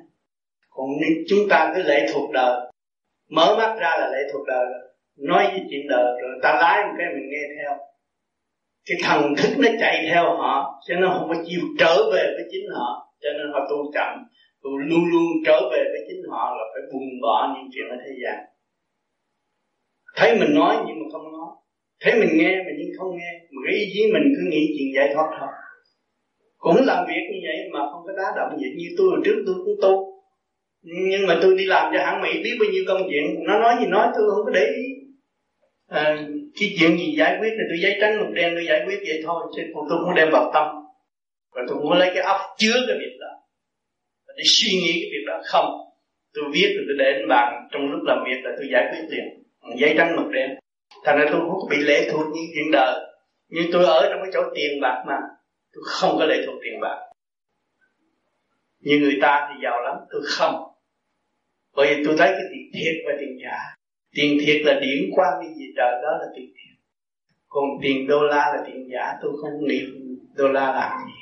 còn 0.69 0.87
nếu 1.01 1.23
chúng 1.27 1.49
ta 1.49 1.71
cứ 1.75 1.83
lệ 1.83 2.07
thuộc 2.13 2.31
đời, 2.31 2.71
mở 3.29 3.55
mắt 3.57 3.75
ra 3.79 3.89
là 3.99 4.09
lệ 4.13 4.19
thuộc 4.33 4.47
đời 4.47 4.65
nói 5.17 5.47
với 5.51 5.61
chuyện 5.69 5.87
đời 5.89 6.21
rồi 6.21 6.39
ta 6.43 6.53
lái 6.61 6.85
một 6.85 6.93
cái 6.97 7.07
mình 7.13 7.29
nghe 7.31 7.43
theo 7.57 7.77
cái 8.85 8.97
thần 9.03 9.35
thức 9.37 9.49
nó 9.57 9.69
chạy 9.79 10.05
theo 10.11 10.23
họ 10.23 10.81
cho 10.87 10.95
nên 10.95 11.09
không 11.09 11.27
có 11.27 11.35
chịu 11.47 11.61
trở 11.79 11.95
về 12.13 12.23
với 12.35 12.45
chính 12.51 12.65
họ 12.75 13.13
cho 13.21 13.29
nên 13.37 13.47
họ 13.53 13.59
tu 13.69 13.91
chậm 13.93 14.23
tu 14.65 14.77
luôn 14.77 15.03
luôn 15.11 15.27
trở 15.45 15.69
về 15.71 15.83
với 15.91 16.01
chính 16.07 16.21
họ 16.29 16.55
là 16.57 16.63
phải 16.73 16.81
buông 16.91 17.21
bỏ 17.21 17.55
những 17.55 17.69
chuyện 17.73 17.89
ở 17.89 17.97
thế 18.05 18.11
gian. 18.23 18.45
Thấy 20.15 20.37
mình 20.39 20.55
nói 20.55 20.75
nhưng 20.87 20.99
mà 20.99 21.05
không 21.11 21.23
nói. 21.23 21.49
Thấy 22.01 22.13
mình 22.19 22.29
nghe 22.37 22.55
mà 22.65 22.71
nhưng 22.77 22.89
không 22.97 23.17
nghe. 23.17 23.31
Mà 23.51 23.61
cái 23.65 23.75
ý 23.75 23.85
chí 23.93 24.01
mình 24.13 24.23
cứ 24.35 24.41
nghĩ 24.51 24.63
chuyện 24.77 24.87
giải 24.95 25.09
thoát 25.13 25.27
thôi. 25.39 25.49
Cũng 26.57 26.75
làm 26.85 27.05
việc 27.07 27.23
như 27.31 27.39
vậy 27.47 27.57
mà 27.73 27.79
không 27.91 28.01
có 28.05 28.13
đá 28.17 28.27
động 28.35 28.59
gì. 28.59 28.67
Như 28.77 28.87
tôi 28.97 29.07
hồi 29.09 29.19
trước 29.25 29.43
tôi 29.45 29.55
cũng 29.65 29.75
tu. 29.81 30.21
Nhưng 30.81 31.27
mà 31.27 31.39
tôi 31.41 31.57
đi 31.57 31.65
làm 31.65 31.93
cho 31.93 31.99
hãng 32.05 32.21
mỹ 32.21 32.29
biết 32.43 32.55
bao 32.59 32.69
nhiêu 32.71 32.83
công 32.87 33.01
chuyện. 33.09 33.43
Nó 33.47 33.59
nói 33.59 33.75
gì 33.79 33.85
nói 33.87 34.07
tôi 34.15 34.29
không 34.31 34.45
có 34.45 34.51
để 34.51 34.65
ý. 34.65 34.85
À, 35.87 36.27
cái 36.59 36.75
chuyện 36.79 36.97
gì 36.97 37.15
giải 37.17 37.37
quyết 37.39 37.49
thì 37.49 37.63
tôi 37.69 37.79
giấy 37.81 37.97
trắng 38.01 38.17
lục 38.17 38.27
đen, 38.33 38.53
tôi 38.55 38.65
giải 38.65 38.83
quyết 38.85 38.99
vậy 39.07 39.21
thôi, 39.25 39.43
chứ 39.55 39.61
còn 39.75 39.85
tôi 39.89 39.97
không 40.05 40.15
đem 40.15 40.29
vào 40.31 40.51
tâm. 40.53 40.67
Và 41.51 41.61
tôi 41.67 41.77
muốn 41.77 41.93
lấy 41.93 42.11
cái 42.13 42.23
óc 42.23 42.41
chứa 42.57 42.73
cái 42.87 42.97
việc 42.99 43.17
đó. 43.19 43.27
Để 44.37 44.43
suy 44.45 44.71
nghĩ 44.71 44.93
cái 45.01 45.09
việc 45.11 45.23
đó. 45.27 45.41
Không, 45.45 45.65
tôi 46.33 46.45
viết 46.53 46.73
rồi 46.75 46.85
tôi 46.87 46.95
để 46.99 47.19
lên 47.19 47.27
bàn, 47.29 47.67
trong 47.71 47.91
lúc 47.91 48.01
làm 48.03 48.23
việc 48.25 48.39
là 48.43 48.51
tôi 48.57 48.67
giải 48.71 48.85
quyết 48.91 49.07
liền. 49.09 49.43
Giấy 49.79 49.93
trắng 49.97 50.15
mực 50.15 50.31
đen. 50.31 50.49
Thành 51.03 51.17
ra 51.17 51.25
tôi 51.31 51.39
không 51.41 51.59
có 51.61 51.67
bị 51.69 51.77
lệ 51.77 52.09
thuộc 52.11 52.25
những 52.33 52.45
chuyện 52.55 52.71
đời. 52.71 52.93
Nhưng 53.49 53.65
tôi 53.71 53.85
ở 53.85 54.09
trong 54.09 54.19
cái 54.23 54.31
chỗ 54.33 54.41
tiền 54.55 54.81
bạc 54.81 55.03
mà, 55.07 55.17
tôi 55.73 55.83
không 55.85 56.15
có 56.19 56.25
lệ 56.25 56.43
thuộc 56.45 56.55
tiền 56.63 56.79
bạc. 56.81 56.97
Như 58.79 58.99
người 58.99 59.17
ta 59.21 59.49
thì 59.49 59.63
giàu 59.63 59.81
lắm, 59.81 59.95
tôi 60.11 60.21
không. 60.25 60.55
Bởi 61.75 61.95
vì 61.95 62.03
tôi 62.05 62.15
thấy 62.17 62.27
cái 62.27 62.43
tiền 62.51 62.71
thiệt 62.73 62.95
và 63.05 63.13
tiền 63.19 63.37
giả 63.43 63.75
tiền 64.15 64.37
thiệt 64.45 64.61
là 64.65 64.79
điển 64.79 65.09
quang 65.15 65.41
đi 65.41 65.47
gì, 65.47 65.65
trời 65.77 65.91
đó 66.03 66.17
là 66.19 66.25
tiền 66.35 66.45
thiệt. 66.45 66.77
Còn 67.47 67.63
tiền 67.81 68.07
đô 68.07 68.23
la 68.23 68.53
là 68.55 68.63
tiền 68.67 68.87
giả, 68.93 69.13
tôi 69.21 69.31
không 69.41 69.67
nghĩ 69.67 69.81
đô 70.35 70.47
la 70.47 70.73
làm 70.73 70.91
gì. 71.07 71.13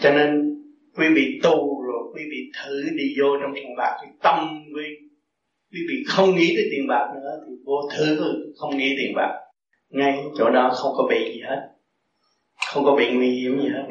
Cho 0.00 0.12
nên, 0.14 0.58
quý 0.96 1.06
vị 1.14 1.40
tu 1.42 1.82
rồi, 1.82 2.12
quý 2.14 2.22
vị 2.30 2.50
thử 2.62 2.82
đi 2.96 3.14
vô 3.20 3.26
trong 3.42 3.52
tiền 3.54 3.76
bạc 3.76 3.98
thì 4.02 4.08
tâm 4.22 4.64
quý 4.76 4.84
quý 5.72 5.80
vị 5.88 6.04
không 6.08 6.36
nghĩ 6.36 6.52
tới 6.56 6.64
tiền 6.70 6.86
bạc 6.88 7.12
nữa, 7.14 7.40
thì 7.46 7.52
vô 7.64 7.88
thứ 7.96 8.20
không 8.56 8.76
nghĩ 8.76 8.94
tiền 8.98 9.12
bạc. 9.16 9.38
Ngay 9.88 10.18
chỗ 10.38 10.50
đó 10.50 10.70
không 10.74 10.92
có 10.96 11.06
bị 11.10 11.32
gì 11.34 11.40
hết. 11.40 11.68
Không 12.72 12.84
có 12.84 12.96
bị 12.96 13.12
nguy 13.12 13.30
hiểm 13.30 13.60
gì 13.60 13.68
hết. 13.68 13.86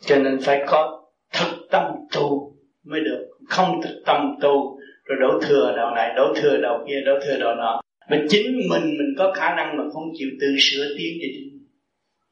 Cho 0.00 0.18
nên 0.18 0.38
phải 0.42 0.64
có 0.66 1.04
thực 1.32 1.68
tâm 1.70 1.92
tu 2.12 2.56
mới 2.84 3.00
được. 3.00 3.28
Không 3.48 3.80
thực 3.82 4.02
tâm 4.06 4.36
tu 4.40 4.77
rồi 5.08 5.18
đổ 5.20 5.40
thừa 5.48 5.72
đầu 5.76 5.90
này 5.94 6.14
đổ 6.16 6.34
thừa 6.36 6.56
đầu 6.62 6.84
kia 6.88 7.00
đổ 7.06 7.12
thừa 7.24 7.38
đầu 7.40 7.54
nọ. 7.54 7.80
Mà 8.10 8.16
chính 8.28 8.46
mình 8.70 8.84
mình 8.98 9.14
có 9.18 9.32
khả 9.36 9.54
năng 9.56 9.76
mà 9.76 9.84
không 9.92 10.04
chịu 10.18 10.28
tự 10.40 10.46
sửa 10.58 10.94
tiến 10.98 11.18
cho 11.20 11.26
chính 11.34 11.58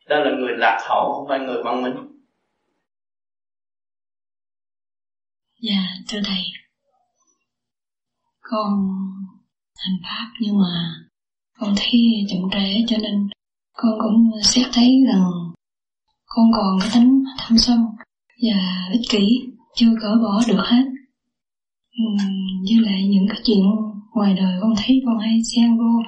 đó 0.08 0.18
là 0.18 0.30
người 0.38 0.56
lạc 0.56 0.78
hậu, 0.88 1.12
không 1.12 1.26
phải 1.28 1.38
người 1.38 1.62
văn 1.64 1.82
minh. 1.82 1.94
Dạ 5.60 5.82
thưa 6.08 6.18
thầy. 6.24 6.42
Con 8.40 8.70
hành 9.76 9.96
pháp 10.02 10.32
nhưng 10.40 10.58
mà 10.58 10.94
con 11.58 11.74
thấy 11.76 12.00
chậm 12.28 12.40
trễ 12.52 12.84
cho 12.88 12.96
nên 13.02 13.28
con 13.72 13.92
cũng 14.00 14.30
xét 14.42 14.66
thấy 14.72 14.88
rằng 15.12 15.24
con 16.26 16.46
còn 16.56 16.78
cái 16.80 16.90
tính 16.94 17.24
tham 17.38 17.58
sân 17.58 17.78
và 18.42 18.88
ích 18.92 19.08
kỷ, 19.10 19.26
chưa 19.74 19.90
cỡ 20.02 20.08
bỏ 20.22 20.40
được 20.48 20.62
hết 20.64 20.84
với 22.64 22.78
lại 22.86 23.08
những 23.08 23.26
cái 23.28 23.38
chuyện 23.44 23.64
ngoài 24.14 24.34
đời 24.34 24.58
con 24.60 24.72
thấy 24.76 25.02
con 25.06 25.18
hay 25.18 25.38
xen 25.54 25.78
vô. 25.78 26.02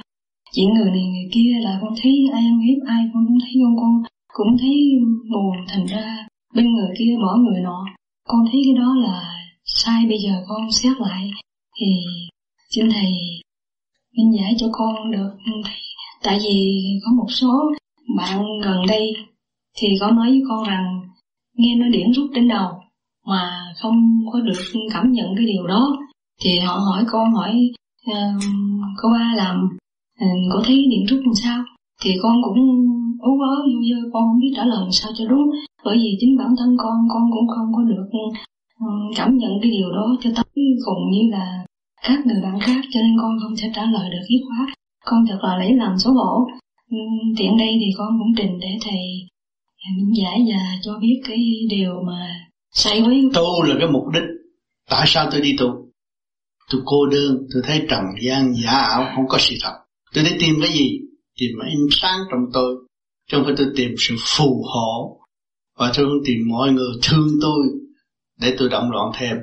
Chuyện 0.55 0.69
người 0.75 0.91
này 0.91 1.07
người 1.07 1.29
kia 1.33 1.53
là 1.61 1.79
con 1.83 1.95
thấy 2.03 2.13
ai 2.33 2.45
ăn 2.45 2.59
hiếp, 2.61 2.79
ai 2.87 3.05
con 3.15 3.27
cũng 3.27 3.39
thấy 3.41 3.53
con 3.63 3.77
con 3.77 4.03
cũng 4.33 4.57
thấy 4.61 4.77
buồn. 5.33 5.57
Thành 5.69 5.87
ra 5.87 6.27
bên 6.55 6.75
người 6.75 6.91
kia 6.99 7.17
bỏ 7.23 7.37
người 7.37 7.61
nọ. 7.61 7.87
Con 8.29 8.41
thấy 8.53 8.61
cái 8.65 8.75
đó 8.75 8.95
là 9.03 9.35
sai, 9.65 10.07
bây 10.09 10.19
giờ 10.19 10.45
con 10.49 10.71
xét 10.71 10.93
lại. 11.01 11.31
Thì 11.81 11.87
xin 12.71 12.91
thầy, 12.91 13.13
minh 14.17 14.33
giải 14.39 14.55
cho 14.59 14.67
con 14.73 15.11
được 15.11 15.31
tại 16.23 16.39
vì 16.45 16.83
có 17.05 17.13
một 17.13 17.27
số 17.29 17.73
bạn 18.17 18.43
gần 18.65 18.87
đây 18.89 19.15
thì 19.79 19.89
có 20.01 20.11
nói 20.11 20.29
với 20.31 20.43
con 20.49 20.69
rằng 20.69 21.01
nghe 21.55 21.75
nó 21.77 21.87
điểm 21.89 22.13
rút 22.13 22.31
đến 22.35 22.49
đầu 22.49 22.71
mà 23.27 23.73
không 23.77 24.21
có 24.33 24.41
được 24.41 24.63
cảm 24.93 25.13
nhận 25.13 25.27
cái 25.37 25.47
điều 25.47 25.67
đó 25.67 25.98
thì 26.43 26.59
họ 26.59 26.75
hỏi 26.75 27.05
con 27.11 27.35
hỏi 27.35 27.71
uh, 28.11 28.43
cô 28.97 29.09
ba 29.09 29.35
làm 29.37 29.65
uh, 29.65 30.21
ừ, 30.21 30.27
có 30.53 30.63
thấy 30.65 30.77
điện 30.91 31.07
thuốc 31.09 31.21
làm 31.27 31.35
sao? 31.35 31.65
Thì 32.03 32.11
con 32.23 32.43
cũng 32.45 32.59
ú 33.21 33.41
ớ 33.41 33.55
vô 33.67 33.79
vơ 33.89 34.11
con 34.13 34.23
không 34.29 34.41
biết 34.41 34.53
trả 34.57 34.65
lời 34.65 34.79
làm 34.81 34.93
sao 34.93 35.13
cho 35.19 35.25
đúng. 35.29 35.51
Bởi 35.85 35.97
vì 35.97 36.17
chính 36.21 36.37
bản 36.37 36.49
thân 36.59 36.77
con 36.79 36.97
con 37.13 37.23
cũng 37.33 37.49
không 37.49 37.73
có 37.77 37.83
được 37.83 38.07
uh, 38.85 39.17
cảm 39.17 39.37
nhận 39.37 39.53
cái 39.63 39.71
điều 39.71 39.93
đó 39.93 40.17
cho 40.23 40.31
tới 40.37 40.65
cùng 40.85 41.11
như 41.13 41.31
là 41.31 41.65
các 42.03 42.27
người 42.27 42.43
bạn 42.43 42.61
khác 42.61 42.81
cho 42.91 43.01
nên 43.01 43.19
con 43.21 43.39
không 43.43 43.55
thể 43.59 43.71
trả 43.75 43.83
lời 43.83 44.11
được 44.11 44.27
dứt 44.29 44.45
khoát. 44.49 44.69
Con 45.05 45.25
thật 45.29 45.39
là 45.43 45.57
lấy 45.57 45.73
làm 45.75 45.99
xấu 45.99 46.13
hổ. 46.13 46.47
Um, 46.91 47.35
tiện 47.39 47.57
đây 47.59 47.69
thì 47.81 47.87
con 47.99 48.09
cũng 48.19 48.35
trình 48.37 48.59
để 48.61 48.79
thầy 48.85 49.29
à, 49.79 49.89
minh 49.97 50.17
giải 50.17 50.47
và 50.49 50.79
cho 50.83 50.99
biết 51.01 51.21
cái 51.29 51.67
điều 51.71 52.03
mà 52.07 52.49
sai 52.73 53.03
với 53.03 53.31
tu 53.35 53.63
là 53.63 53.75
cái 53.79 53.89
mục 53.89 54.05
đích. 54.13 54.23
Tại 54.91 55.05
sao 55.07 55.29
tôi 55.33 55.41
đi 55.41 55.57
tu? 55.59 55.88
Tôi 56.71 56.81
cô 56.85 57.07
đơn, 57.07 57.47
tôi 57.53 57.63
thấy 57.67 57.83
trần 57.91 58.05
gian, 58.23 58.55
giả 58.65 58.71
ảo, 58.71 59.13
không 59.17 59.29
có 59.29 59.39
sự 59.41 59.55
thật. 59.63 59.73
Tôi 60.15 60.25
đi 60.25 60.31
tìm 60.41 60.55
cái 60.61 60.71
gì? 60.73 60.99
Tìm 61.41 61.51
ánh 61.61 61.87
sáng 61.91 62.21
trong 62.31 62.41
tôi. 62.53 62.75
Chứ 63.31 63.37
không 63.37 63.45
phải 63.45 63.55
tôi 63.57 63.67
tìm 63.77 63.95
sự 63.99 64.15
phù 64.19 64.65
hộ. 64.75 65.21
Và 65.79 65.93
tôi 65.97 66.07
không 66.07 66.25
tìm 66.27 66.39
mọi 66.49 66.73
người 66.73 66.93
thương 67.03 67.29
tôi 67.43 67.67
để 68.41 68.55
tôi 68.59 68.69
động 68.69 68.91
loạn 68.91 69.13
thêm. 69.19 69.37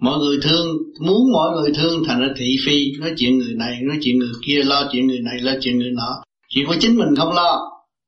Mọi 0.00 0.18
người 0.18 0.38
thương, 0.42 0.76
muốn 1.00 1.32
mọi 1.32 1.50
người 1.50 1.72
thương 1.74 2.04
thành 2.06 2.20
ra 2.20 2.28
thị 2.36 2.56
phi. 2.66 2.92
Nói 3.00 3.12
chuyện 3.16 3.38
người 3.38 3.54
này, 3.54 3.78
nói 3.82 3.98
chuyện 4.00 4.18
người 4.18 4.32
kia, 4.46 4.62
lo 4.64 4.88
chuyện 4.92 5.06
người 5.06 5.20
này, 5.20 5.40
lo 5.40 5.52
chuyện 5.60 5.78
người 5.78 5.90
nọ. 5.96 6.22
Chuyện 6.48 6.66
của 6.66 6.76
chính 6.80 6.96
mình 6.96 7.16
không 7.16 7.32
lo. 7.34 7.58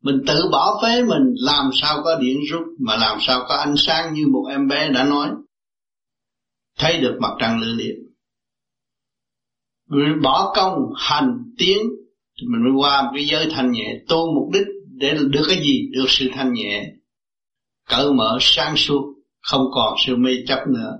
Mình 0.02 0.16
tự 0.26 0.48
bỏ 0.52 0.80
phế 0.82 1.02
mình, 1.02 1.34
làm 1.34 1.70
sao 1.74 2.00
có 2.04 2.18
điện 2.20 2.38
rút, 2.50 2.62
mà 2.78 2.96
làm 2.96 3.18
sao 3.20 3.44
có 3.48 3.54
ánh 3.56 3.74
sáng 3.76 4.14
như 4.14 4.26
một 4.26 4.46
em 4.50 4.68
bé 4.68 4.88
đã 4.88 5.04
nói 5.04 5.28
thấy 6.80 7.00
được 7.00 7.18
mặt 7.20 7.30
trăng 7.38 7.60
lưu 7.60 7.76
liệt 7.76 7.94
người 9.90 10.14
bỏ 10.22 10.52
công 10.56 10.74
hành 10.96 11.38
tiến 11.58 11.78
thì 12.40 12.46
mình 12.46 12.62
mới 12.62 12.72
qua 12.72 13.02
một 13.02 13.10
cái 13.14 13.26
giới 13.26 13.48
thanh 13.50 13.72
nhẹ 13.72 13.94
tu 14.08 14.34
mục 14.34 14.52
đích 14.52 14.66
để 15.00 15.16
được 15.30 15.44
cái 15.48 15.58
gì? 15.62 15.88
Được 15.92 16.04
sự 16.08 16.28
thanh 16.34 16.52
nhẹ. 16.52 16.92
Cởi 17.88 18.12
mở 18.12 18.38
sáng 18.40 18.76
suốt, 18.76 19.14
không 19.40 19.64
còn 19.74 19.94
sự 20.06 20.16
mê 20.16 20.30
chấp 20.46 20.58
nữa. 20.68 20.98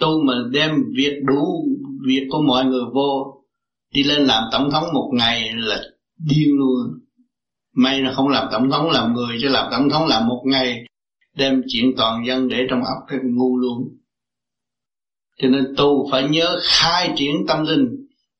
Tu 0.00 0.24
mà 0.26 0.34
đem 0.52 0.70
việc 0.96 1.14
đủ 1.26 1.64
việc 2.06 2.26
của 2.30 2.42
mọi 2.46 2.64
người 2.64 2.82
vô, 2.94 3.42
đi 3.94 4.02
lên 4.02 4.22
làm 4.22 4.42
tổng 4.52 4.70
thống 4.70 4.84
một 4.94 5.10
ngày 5.14 5.50
là 5.54 5.82
điên 6.18 6.48
luôn. 6.56 7.00
May 7.76 8.00
là 8.00 8.12
không 8.12 8.28
làm 8.28 8.48
tổng 8.52 8.70
thống 8.70 8.90
làm 8.90 9.14
người, 9.14 9.38
chứ 9.42 9.48
làm 9.48 9.68
tổng 9.70 9.90
thống 9.90 10.06
làm 10.06 10.26
một 10.28 10.42
ngày, 10.46 10.84
đem 11.36 11.62
chuyện 11.68 11.92
toàn 11.96 12.26
dân 12.26 12.48
để 12.48 12.66
trong 12.70 12.84
óc 12.84 12.98
cái 13.08 13.18
ngu 13.22 13.58
luôn 13.58 13.98
cho 15.38 15.48
nên 15.48 15.74
tu 15.76 16.08
phải 16.10 16.28
nhớ 16.28 16.56
khai 16.62 17.12
triển 17.16 17.46
tâm 17.48 17.64
linh, 17.64 17.88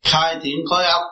khai 0.03 0.41
triển 0.43 0.57
khối 0.67 0.85
óc. 0.85 1.03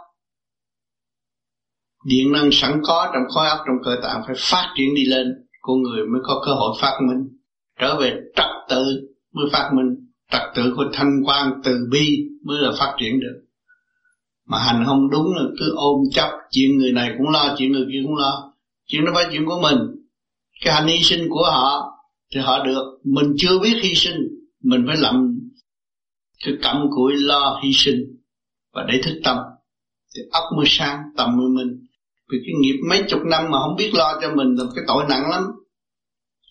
Điện 2.04 2.32
năng 2.32 2.48
sẵn 2.52 2.80
có 2.84 3.10
trong 3.14 3.22
khối 3.34 3.48
óc, 3.48 3.58
trong 3.66 3.76
cơ 3.84 4.00
tạng 4.02 4.22
phải 4.26 4.34
phát 4.38 4.74
triển 4.76 4.94
đi 4.94 5.04
lên, 5.04 5.26
con 5.60 5.82
người 5.82 6.06
mới 6.06 6.20
có 6.24 6.42
cơ 6.46 6.52
hội 6.52 6.76
phát 6.80 6.98
minh. 7.08 7.28
Trở 7.80 8.00
về 8.00 8.20
trật 8.36 8.50
tự 8.68 8.84
mới 9.32 9.46
phát 9.52 9.70
minh. 9.76 9.96
Trật 10.32 10.42
tự 10.54 10.72
của 10.76 10.84
thanh 10.92 11.20
quan 11.24 11.60
từ 11.64 11.78
bi 11.90 12.18
mới 12.44 12.62
là 12.62 12.72
phát 12.78 12.94
triển 13.00 13.20
được. 13.20 13.42
Mà 14.46 14.58
hành 14.58 14.84
không 14.86 15.10
đúng 15.10 15.34
là 15.36 15.42
cứ 15.60 15.74
ôm 15.76 16.00
chấp 16.12 16.30
chuyện 16.50 16.78
người 16.78 16.92
này 16.92 17.14
cũng 17.18 17.28
lo, 17.28 17.54
chuyện 17.58 17.72
người 17.72 17.86
kia 17.92 18.00
cũng 18.04 18.16
lo. 18.16 18.52
Chuyện 18.86 19.04
đó 19.04 19.12
phải 19.14 19.24
chuyện 19.32 19.46
của 19.46 19.60
mình. 19.62 19.78
Cái 20.64 20.74
hành 20.74 20.86
hy 20.86 21.02
sinh 21.02 21.28
của 21.30 21.50
họ 21.50 21.98
thì 22.34 22.40
họ 22.40 22.64
được. 22.64 22.98
Mình 23.04 23.34
chưa 23.38 23.58
biết 23.58 23.80
hy 23.82 23.94
sinh, 23.94 24.16
mình 24.62 24.84
phải 24.86 24.96
làm 24.96 25.31
Thức 26.44 26.58
tâm 26.62 26.76
cụi 26.96 27.12
lo 27.16 27.61
hy 27.62 27.72
sinh. 27.72 28.00
Và 28.72 28.84
để 28.88 29.00
thức 29.04 29.20
tâm 29.25 29.37
thì 30.16 30.22
ốc 30.32 30.44
mới 30.56 30.66
sáng 30.68 30.99
tâm 31.16 31.37
mới 31.37 31.49
minh 31.49 31.87
vì 32.32 32.38
cái 32.46 32.54
nghiệp 32.61 32.80
mấy 32.88 33.02
chục 33.08 33.20
năm 33.25 33.50
mà 33.50 33.58
không 33.58 33.76
biết 33.78 33.90
lo 33.94 34.18
cho 34.22 34.34
mình 34.34 34.54
là 34.58 34.64
cái 34.75 34.84
tội 34.88 35.04
nặng 35.08 35.30
lắm. 35.30 35.42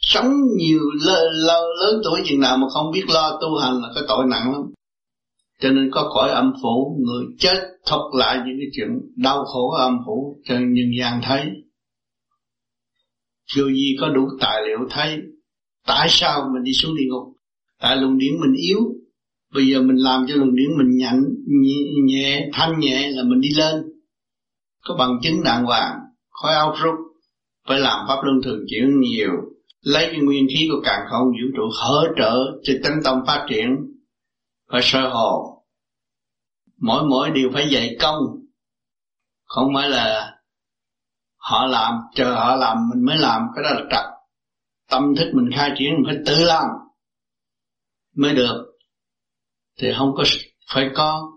Sống 0.02 0.34
nhiều 0.58 0.82
lơ, 1.06 1.30
lơ, 1.32 1.62
lớn 1.80 2.02
tuổi 2.04 2.22
chừng 2.26 2.40
nào 2.40 2.58
mà 2.58 2.68
không 2.74 2.92
biết 2.94 3.04
lo 3.14 3.40
tu 3.42 3.58
hành 3.58 3.82
là 3.82 3.90
cái 3.96 4.04
tội 4.08 4.26
nặng 4.30 4.52
lắm. 4.52 4.62
Cho 5.60 5.70
nên 5.70 5.90
có 5.92 6.10
cõi 6.14 6.30
âm 6.30 6.54
phủ 6.62 7.04
người 7.08 7.26
chết 7.40 7.58
thuật 7.86 8.02
lại 8.14 8.38
những 8.38 8.58
cái 8.60 8.68
chuyện 8.74 8.88
đau 9.16 9.46
khổ 9.46 9.72
âm 9.72 9.98
phủ 10.06 10.42
cho 10.44 10.56
nhân 10.56 10.92
gian 11.00 11.22
thấy. 11.24 11.46
Vô 13.58 13.64
gì 13.66 13.96
có 14.02 14.10
đủ 14.10 14.28
tài 14.40 14.62
liệu 14.68 14.80
thấy. 14.90 15.18
Tại 15.88 16.08
sao 16.10 16.50
mình 16.54 16.64
đi 16.64 16.72
xuống 16.74 16.96
địa 16.96 17.04
ngục? 17.10 17.34
Tại 17.80 17.98
luồng 17.98 18.18
điển 18.18 18.32
mình 18.42 18.54
yếu 18.54 18.80
bây 19.54 19.68
giờ 19.68 19.82
mình 19.82 19.96
làm 19.96 20.26
cho 20.28 20.36
luồng 20.36 20.56
điển 20.56 20.78
mình 20.78 20.98
nhạnh 20.98 21.24
nhẹ, 21.48 21.76
nhẹ 22.06 22.50
thanh 22.54 22.80
nhẹ 22.80 23.10
là 23.12 23.24
mình 23.24 23.42
đi 23.42 23.50
lên. 23.56 23.84
Có 24.84 24.96
bằng 25.00 25.20
chứng 25.24 25.44
đàng 25.44 25.66
hoàng 25.66 26.00
khói 26.30 26.54
áo 26.54 26.76
rút 26.82 26.96
phải 27.68 27.80
làm 27.80 28.06
pháp 28.08 28.24
luân 28.24 28.42
thường 28.44 28.60
chuyển 28.70 29.00
nhiều. 29.00 29.32
Lấy 29.82 30.08
cái 30.12 30.22
nguyên 30.22 30.48
khí 30.48 30.68
của 30.72 30.82
càng 30.84 31.02
không 31.10 31.28
vũ 31.28 31.48
trụ 31.56 31.64
hỗ 31.82 32.04
trợ 32.18 32.36
cho 32.64 32.74
tánh 32.84 33.00
tâm 33.04 33.20
phát 33.28 33.46
triển 33.50 33.68
phải 34.72 34.82
sơ 34.84 35.10
hồ 35.10 35.62
mỗi 36.82 37.04
mỗi 37.04 37.32
điều 37.32 37.50
phải 37.54 37.70
dạy 37.70 37.96
công. 38.02 38.24
Không 39.46 39.68
phải 39.76 39.90
là 39.90 40.38
họ 41.38 41.66
làm 41.66 41.94
chờ 42.16 42.34
họ 42.34 42.56
làm 42.56 42.78
mình 42.90 43.06
mới 43.06 43.18
làm 43.18 43.42
cái 43.56 43.64
đó 43.64 43.70
là 43.70 43.82
trật. 43.92 44.06
Tâm 44.90 45.16
thức 45.18 45.32
mình 45.34 45.50
khai 45.56 45.72
triển 45.78 45.90
mình 45.94 46.04
phải 46.06 46.16
tự 46.26 46.44
làm 46.44 46.66
mới 48.16 48.36
được 48.36 48.71
thì 49.80 49.88
không 49.98 50.14
có 50.18 50.24
phải 50.74 50.90
có 50.96 51.32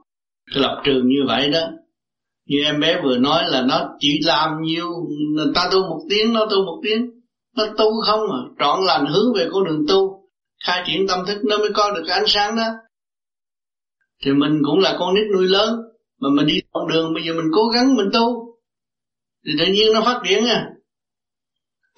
cái 0.54 0.62
lập 0.62 0.80
trường 0.84 1.06
như 1.06 1.24
vậy 1.26 1.50
đó. 1.50 1.60
Như 2.46 2.62
em 2.64 2.80
bé 2.80 3.00
vừa 3.02 3.18
nói 3.18 3.42
là 3.46 3.62
nó 3.62 3.88
chỉ 3.98 4.20
làm 4.24 4.62
nhiều, 4.62 4.88
người 5.34 5.52
ta 5.54 5.68
tu 5.72 5.80
một 5.80 6.00
tiếng, 6.10 6.32
nó 6.32 6.46
tu 6.50 6.64
một 6.64 6.80
tiếng. 6.82 7.10
Nó 7.56 7.66
tu 7.78 8.00
không 8.06 8.20
à 8.20 8.40
trọn 8.58 8.84
lành 8.84 9.06
hướng 9.06 9.34
về 9.36 9.48
con 9.52 9.64
đường 9.64 9.84
tu. 9.88 10.28
Khai 10.64 10.84
triển 10.86 11.06
tâm 11.08 11.26
thức 11.26 11.38
nó 11.44 11.58
mới 11.58 11.70
có 11.74 11.92
được 11.94 12.02
cái 12.06 12.18
ánh 12.18 12.26
sáng 12.26 12.56
đó. 12.56 12.68
Thì 14.24 14.32
mình 14.32 14.62
cũng 14.64 14.78
là 14.78 14.96
con 14.98 15.14
nít 15.14 15.24
nuôi 15.32 15.46
lớn, 15.48 15.80
mà 16.20 16.28
mình 16.36 16.46
đi 16.46 16.60
con 16.72 16.88
đường, 16.88 17.14
bây 17.14 17.22
giờ 17.24 17.32
mình 17.34 17.50
cố 17.54 17.68
gắng 17.68 17.94
mình 17.94 18.10
tu. 18.12 18.56
Thì 19.46 19.52
tự 19.58 19.66
nhiên 19.72 19.92
nó 19.94 20.00
phát 20.00 20.20
triển 20.28 20.46
à. 20.46 20.70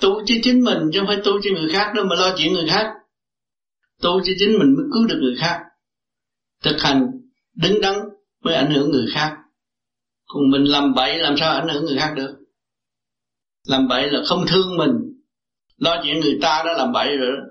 Tu 0.01 0.23
cho 0.27 0.35
chính 0.43 0.65
mình 0.65 0.79
chứ 0.93 0.99
không 0.99 1.09
phải 1.09 1.17
tu 1.25 1.41
cho 1.43 1.51
người 1.51 1.69
khác 1.73 1.93
đâu 1.95 2.05
mà 2.05 2.17
lo 2.17 2.35
chuyện 2.37 2.53
người 2.53 2.69
khác. 2.69 2.87
Tu 4.03 4.21
cho 4.25 4.33
chính 4.39 4.59
mình 4.59 4.75
mới 4.77 4.85
cứu 4.93 5.07
được 5.09 5.19
người 5.21 5.37
khác 5.39 5.61
thực 6.67 6.83
hành 6.83 7.11
đứng 7.55 7.81
đắn 7.81 7.95
mới 8.45 8.55
ảnh 8.55 8.71
hưởng 8.71 8.91
người 8.91 9.07
khác. 9.15 9.37
Còn 10.27 10.51
mình 10.51 10.65
làm 10.65 10.95
bậy 10.95 11.19
làm 11.19 11.37
sao 11.37 11.53
ảnh 11.55 11.69
hưởng 11.69 11.85
người 11.85 11.99
khác 11.99 12.13
được? 12.17 12.37
Làm 13.67 13.89
bậy 13.89 14.11
là 14.11 14.21
không 14.27 14.45
thương 14.49 14.77
mình. 14.77 14.93
Lo 15.77 16.03
chuyện 16.05 16.21
người 16.21 16.39
ta 16.43 16.63
đã 16.67 16.73
làm 16.77 16.93
bậy 16.93 17.17
rồi 17.17 17.33
đó. 17.37 17.43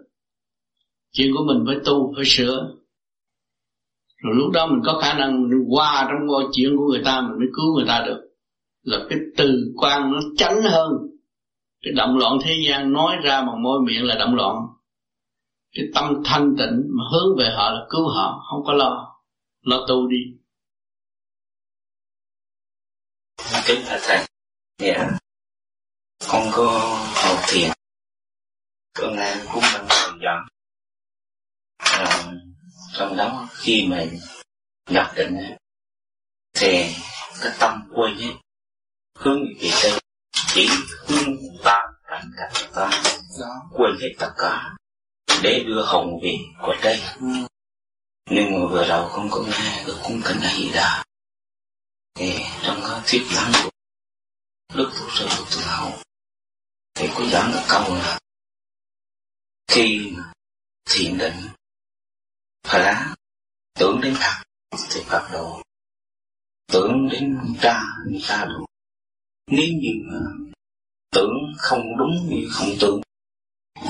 Chuyện 1.12 1.32
của 1.38 1.44
mình 1.48 1.64
phải 1.68 1.76
tu, 1.86 2.14
phải 2.16 2.26
sửa. 2.26 2.76
Rồi 4.24 4.36
lúc 4.36 4.52
đó 4.54 4.68
mình 4.68 4.82
có 4.86 5.00
khả 5.02 5.14
năng 5.14 5.42
mình 5.42 5.60
qua 5.70 6.08
trong 6.10 6.28
ngôi 6.28 6.44
chuyện 6.52 6.78
của 6.78 6.88
người 6.88 7.02
ta, 7.06 7.22
mình 7.22 7.40
mới 7.40 7.48
cứu 7.56 7.76
người 7.76 7.86
ta 7.88 8.04
được. 8.06 8.22
Là 8.84 8.98
cái 9.10 9.20
từ 9.38 9.74
quan 9.78 10.12
nó 10.12 10.20
tránh 10.38 10.62
hơn. 10.64 10.92
Cái 11.82 11.94
động 11.94 12.18
loạn 12.18 12.38
thế 12.44 12.56
gian 12.68 12.94
nói 12.94 13.16
ra 13.24 13.42
bằng 13.42 13.64
môi 13.64 13.80
miệng 13.88 14.04
là 14.04 14.16
động 14.16 14.36
loạn 14.36 14.56
cái 15.76 15.86
tâm 15.96 16.24
thanh 16.26 16.56
tịnh 16.58 16.90
mà 16.90 17.04
hướng 17.12 17.38
về 17.38 17.50
họ 17.56 17.72
là 17.72 17.86
cứu 17.90 18.10
họ 18.10 18.46
không 18.50 18.64
có 18.66 18.74
lo 18.74 19.16
lo 19.62 19.86
tu 19.88 20.08
đi 20.08 20.18
kính 23.68 23.82
thưa 23.88 23.98
thầy 24.02 24.26
dạ 24.78 25.10
con 26.30 26.44
có 26.54 26.68
học 27.14 27.40
thiền 27.48 27.72
con 28.94 29.16
nghe 29.16 29.36
cũng 29.54 29.64
đang 29.74 29.88
dần 29.90 30.20
dần 30.22 30.38
à, 31.78 32.34
trong 32.94 33.18
đó 33.18 33.48
khi 33.52 33.88
mà 33.90 34.06
nhập 34.90 35.12
định 35.16 35.38
thì 36.54 36.86
cái 37.42 37.52
tâm 37.60 37.90
quên 37.96 38.18
hết 38.18 38.34
hướng 39.20 39.44
về 39.60 39.70
đây 39.84 40.00
chỉ 40.34 40.68
hướng 41.08 41.36
ta 41.64 41.82
cảnh 42.08 42.32
cảnh 42.38 42.72
ta 42.76 42.90
quên 43.72 43.92
hết 44.02 44.10
tất 44.20 44.32
cả 44.38 44.76
để 45.44 45.64
đưa 45.68 45.86
hồn 45.86 46.20
về 46.24 46.38
của 46.62 46.76
đây 46.84 47.02
nhưng 48.30 48.52
mà 48.52 48.68
vừa 48.72 48.88
đầu 48.88 49.10
không 49.10 49.28
có 49.32 49.44
nghe 49.44 49.84
được 49.88 50.00
cũng 50.04 50.22
cảnh 50.26 50.40
này 50.42 50.72
đã 50.74 51.04
thì 52.16 52.40
trong 52.64 52.82
cái 52.82 53.02
thuyết 53.08 53.24
giảng 53.32 53.52
của 53.64 53.70
đức 54.76 54.92
tổ 55.00 55.10
sư 55.12 55.28
tự 55.52 55.62
hậu 55.66 55.92
thì 56.94 57.08
có 57.16 57.26
giảng 57.32 57.52
được 57.52 57.64
câu 57.70 57.96
là 57.96 58.20
khi 59.68 60.14
thiền 60.90 61.18
định 61.18 61.48
phá 62.68 63.16
tưởng 63.80 64.02
đến 64.02 64.16
Phật 64.16 64.46
thì 64.90 65.02
Phật 65.06 65.30
độ. 65.34 65.62
Tưởng 66.68 67.10
đến 67.12 67.38
cha 67.62 67.82
thì 68.10 68.20
cha 68.22 68.46
độ. 68.46 68.66
Nếu 69.48 69.68
như 69.82 69.92
mà 70.12 70.20
tưởng 71.12 71.34
không 71.58 71.98
đúng 71.98 72.30
như 72.30 72.48
không 72.52 72.70
tưởng 72.80 73.02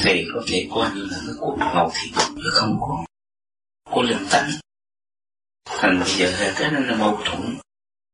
thì 0.03 0.25
có 0.33 0.41
thể 0.47 0.67
coi 0.75 0.89
như 0.95 1.01
là 1.11 1.17
cái 1.27 1.35
cuộc 1.39 1.55
ngầu 1.59 1.89
thị 1.93 2.11
chứ 2.35 2.49
không 2.53 2.77
có. 2.81 3.05
Có 3.95 4.01
linh 4.01 4.25
tánh. 4.31 4.49
Thành 5.65 5.99
bây 5.99 6.09
giờ 6.19 6.25
cái 6.59 6.71
đó 6.71 6.79
là 6.79 6.97
mâu 6.99 7.17
thuẫn. 7.25 7.41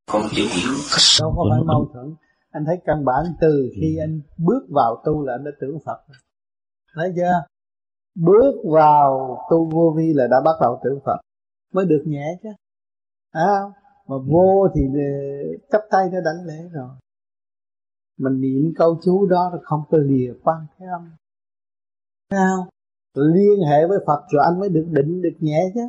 Không 0.08 0.22
chịu 0.32 0.46
hiểu. 0.50 0.74
Cách 0.92 1.08
đâu 1.20 1.34
có 1.38 1.46
phải 1.52 1.64
mâu 1.66 1.90
thuẫn. 1.94 2.16
Anh 2.52 2.64
thấy 2.66 2.78
căn 2.86 3.06
bản 3.06 3.26
từ 3.42 3.70
khi 3.76 3.98
anh 3.98 4.22
bước 4.38 4.64
vào 4.70 5.02
tu 5.06 5.26
là 5.26 5.34
anh 5.34 5.44
đã 5.44 5.52
tưởng 5.62 5.80
Phật. 5.86 6.00
Thấy 6.96 7.14
chưa? 7.16 7.44
Bước 8.16 8.54
vào 8.74 9.38
tu 9.52 9.70
vô 9.70 9.94
vi 9.98 10.14
là 10.14 10.28
đã 10.28 10.38
bắt 10.46 10.56
đầu 10.62 10.82
tưởng 10.84 11.00
Phật. 11.06 11.18
Mới 11.74 11.86
được 11.86 12.04
nhẹ 12.06 12.40
chứ. 12.44 12.50
À, 13.32 13.60
mà 14.08 14.16
vô 14.28 14.68
thì 14.76 14.82
chấp 15.72 15.82
tay 15.92 16.10
nó 16.12 16.20
đánh 16.26 16.46
lễ 16.46 16.70
rồi. 16.74 16.90
Mình 18.18 18.42
niệm 18.42 18.74
câu 18.76 19.00
chú 19.04 19.28
đó 19.28 19.50
là 19.54 19.60
không 19.64 19.84
có 19.90 19.98
lìa 19.98 20.34
quan 20.44 20.66
thế 20.78 20.86
âm 20.86 21.12
sao 22.32 22.68
liên 23.16 23.60
hệ 23.70 23.88
với 23.88 24.00
Phật 24.08 24.22
rồi 24.30 24.44
anh 24.46 24.60
mới 24.60 24.70
được 24.70 24.86
định 24.90 25.22
được 25.22 25.38
nhẹ 25.40 25.72
chứ. 25.74 25.82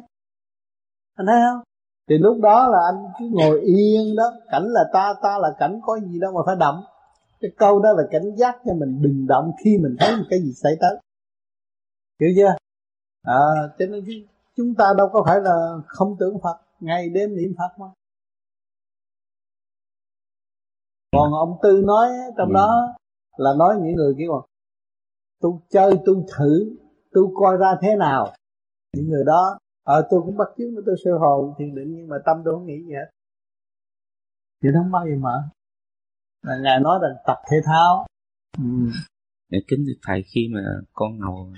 Anh 1.14 1.26
thấy 1.26 1.36
không? 1.46 1.62
Thì 2.08 2.18
lúc 2.18 2.36
đó 2.42 2.68
là 2.68 2.78
anh 2.92 3.12
cứ 3.18 3.24
ngồi 3.32 3.60
yên 3.60 4.16
đó. 4.16 4.32
Cảnh 4.50 4.64
là 4.66 4.80
ta 4.92 5.14
ta 5.22 5.38
là 5.38 5.48
cảnh 5.58 5.80
có 5.82 5.98
gì 5.98 6.20
đâu 6.20 6.32
mà 6.32 6.40
phải 6.46 6.56
động 6.56 6.84
cái 7.40 7.50
câu 7.56 7.78
đó 7.78 7.92
là 7.92 8.02
cảnh 8.10 8.36
giác 8.36 8.56
cho 8.64 8.74
mình 8.74 9.02
đừng 9.02 9.26
động 9.26 9.52
khi 9.64 9.78
mình 9.82 9.96
thấy 10.00 10.16
một 10.16 10.24
cái 10.30 10.40
gì 10.40 10.52
xảy 10.52 10.72
tới. 10.80 10.96
Hiểu 12.20 12.30
chưa? 12.36 12.54
À, 13.22 13.38
cho 13.78 13.86
nên 13.86 14.04
chúng 14.56 14.74
ta 14.78 14.84
đâu 14.98 15.08
có 15.12 15.22
phải 15.26 15.40
là 15.40 15.76
không 15.86 16.16
tưởng 16.18 16.38
Phật 16.42 16.56
ngày 16.80 17.08
đêm 17.08 17.36
niệm 17.36 17.54
Phật 17.58 17.78
mà. 17.78 17.86
Còn 21.12 21.32
ông 21.32 21.58
tư 21.62 21.82
nói 21.84 22.08
trong 22.36 22.48
ừ. 22.48 22.54
đó 22.54 22.94
là 23.36 23.50
nói 23.58 23.74
những 23.82 23.94
người 23.94 24.14
kia 24.18 24.26
mà 24.28 24.51
tôi 25.42 25.52
chơi 25.70 25.94
tôi 26.04 26.16
thử 26.38 26.76
tôi 27.12 27.24
coi 27.34 27.56
ra 27.56 27.76
thế 27.82 27.96
nào 27.98 28.34
những 28.96 29.08
người 29.08 29.24
đó 29.26 29.58
ờ 29.84 30.00
à, 30.00 30.06
tôi 30.10 30.20
cũng 30.24 30.36
bắt 30.36 30.48
chước 30.58 30.66
với 30.74 30.82
tôi 30.86 30.96
sơ 31.04 31.10
hồn 31.18 31.54
thiền 31.58 31.74
định 31.74 31.94
nhưng 31.96 32.08
mà 32.08 32.16
tâm 32.26 32.36
tôi 32.44 32.54
không 32.54 32.66
nghĩ 32.66 32.82
gì 32.86 32.92
hết 32.92 33.10
thì 34.62 34.68
nó 34.72 34.80
không 34.82 34.92
bao 34.92 35.06
giờ 35.08 35.16
mở 35.20 35.42
là 36.42 36.58
ngài 36.62 36.80
nói 36.80 36.98
là 37.02 37.08
tập 37.26 37.36
thể 37.50 37.56
thao 37.64 38.06
ừ. 38.58 38.64
để 39.50 39.58
kính 39.68 39.84
thưa 39.86 40.00
thầy 40.02 40.22
khi 40.34 40.48
mà 40.54 40.60
con 40.92 41.18
ngồi 41.18 41.52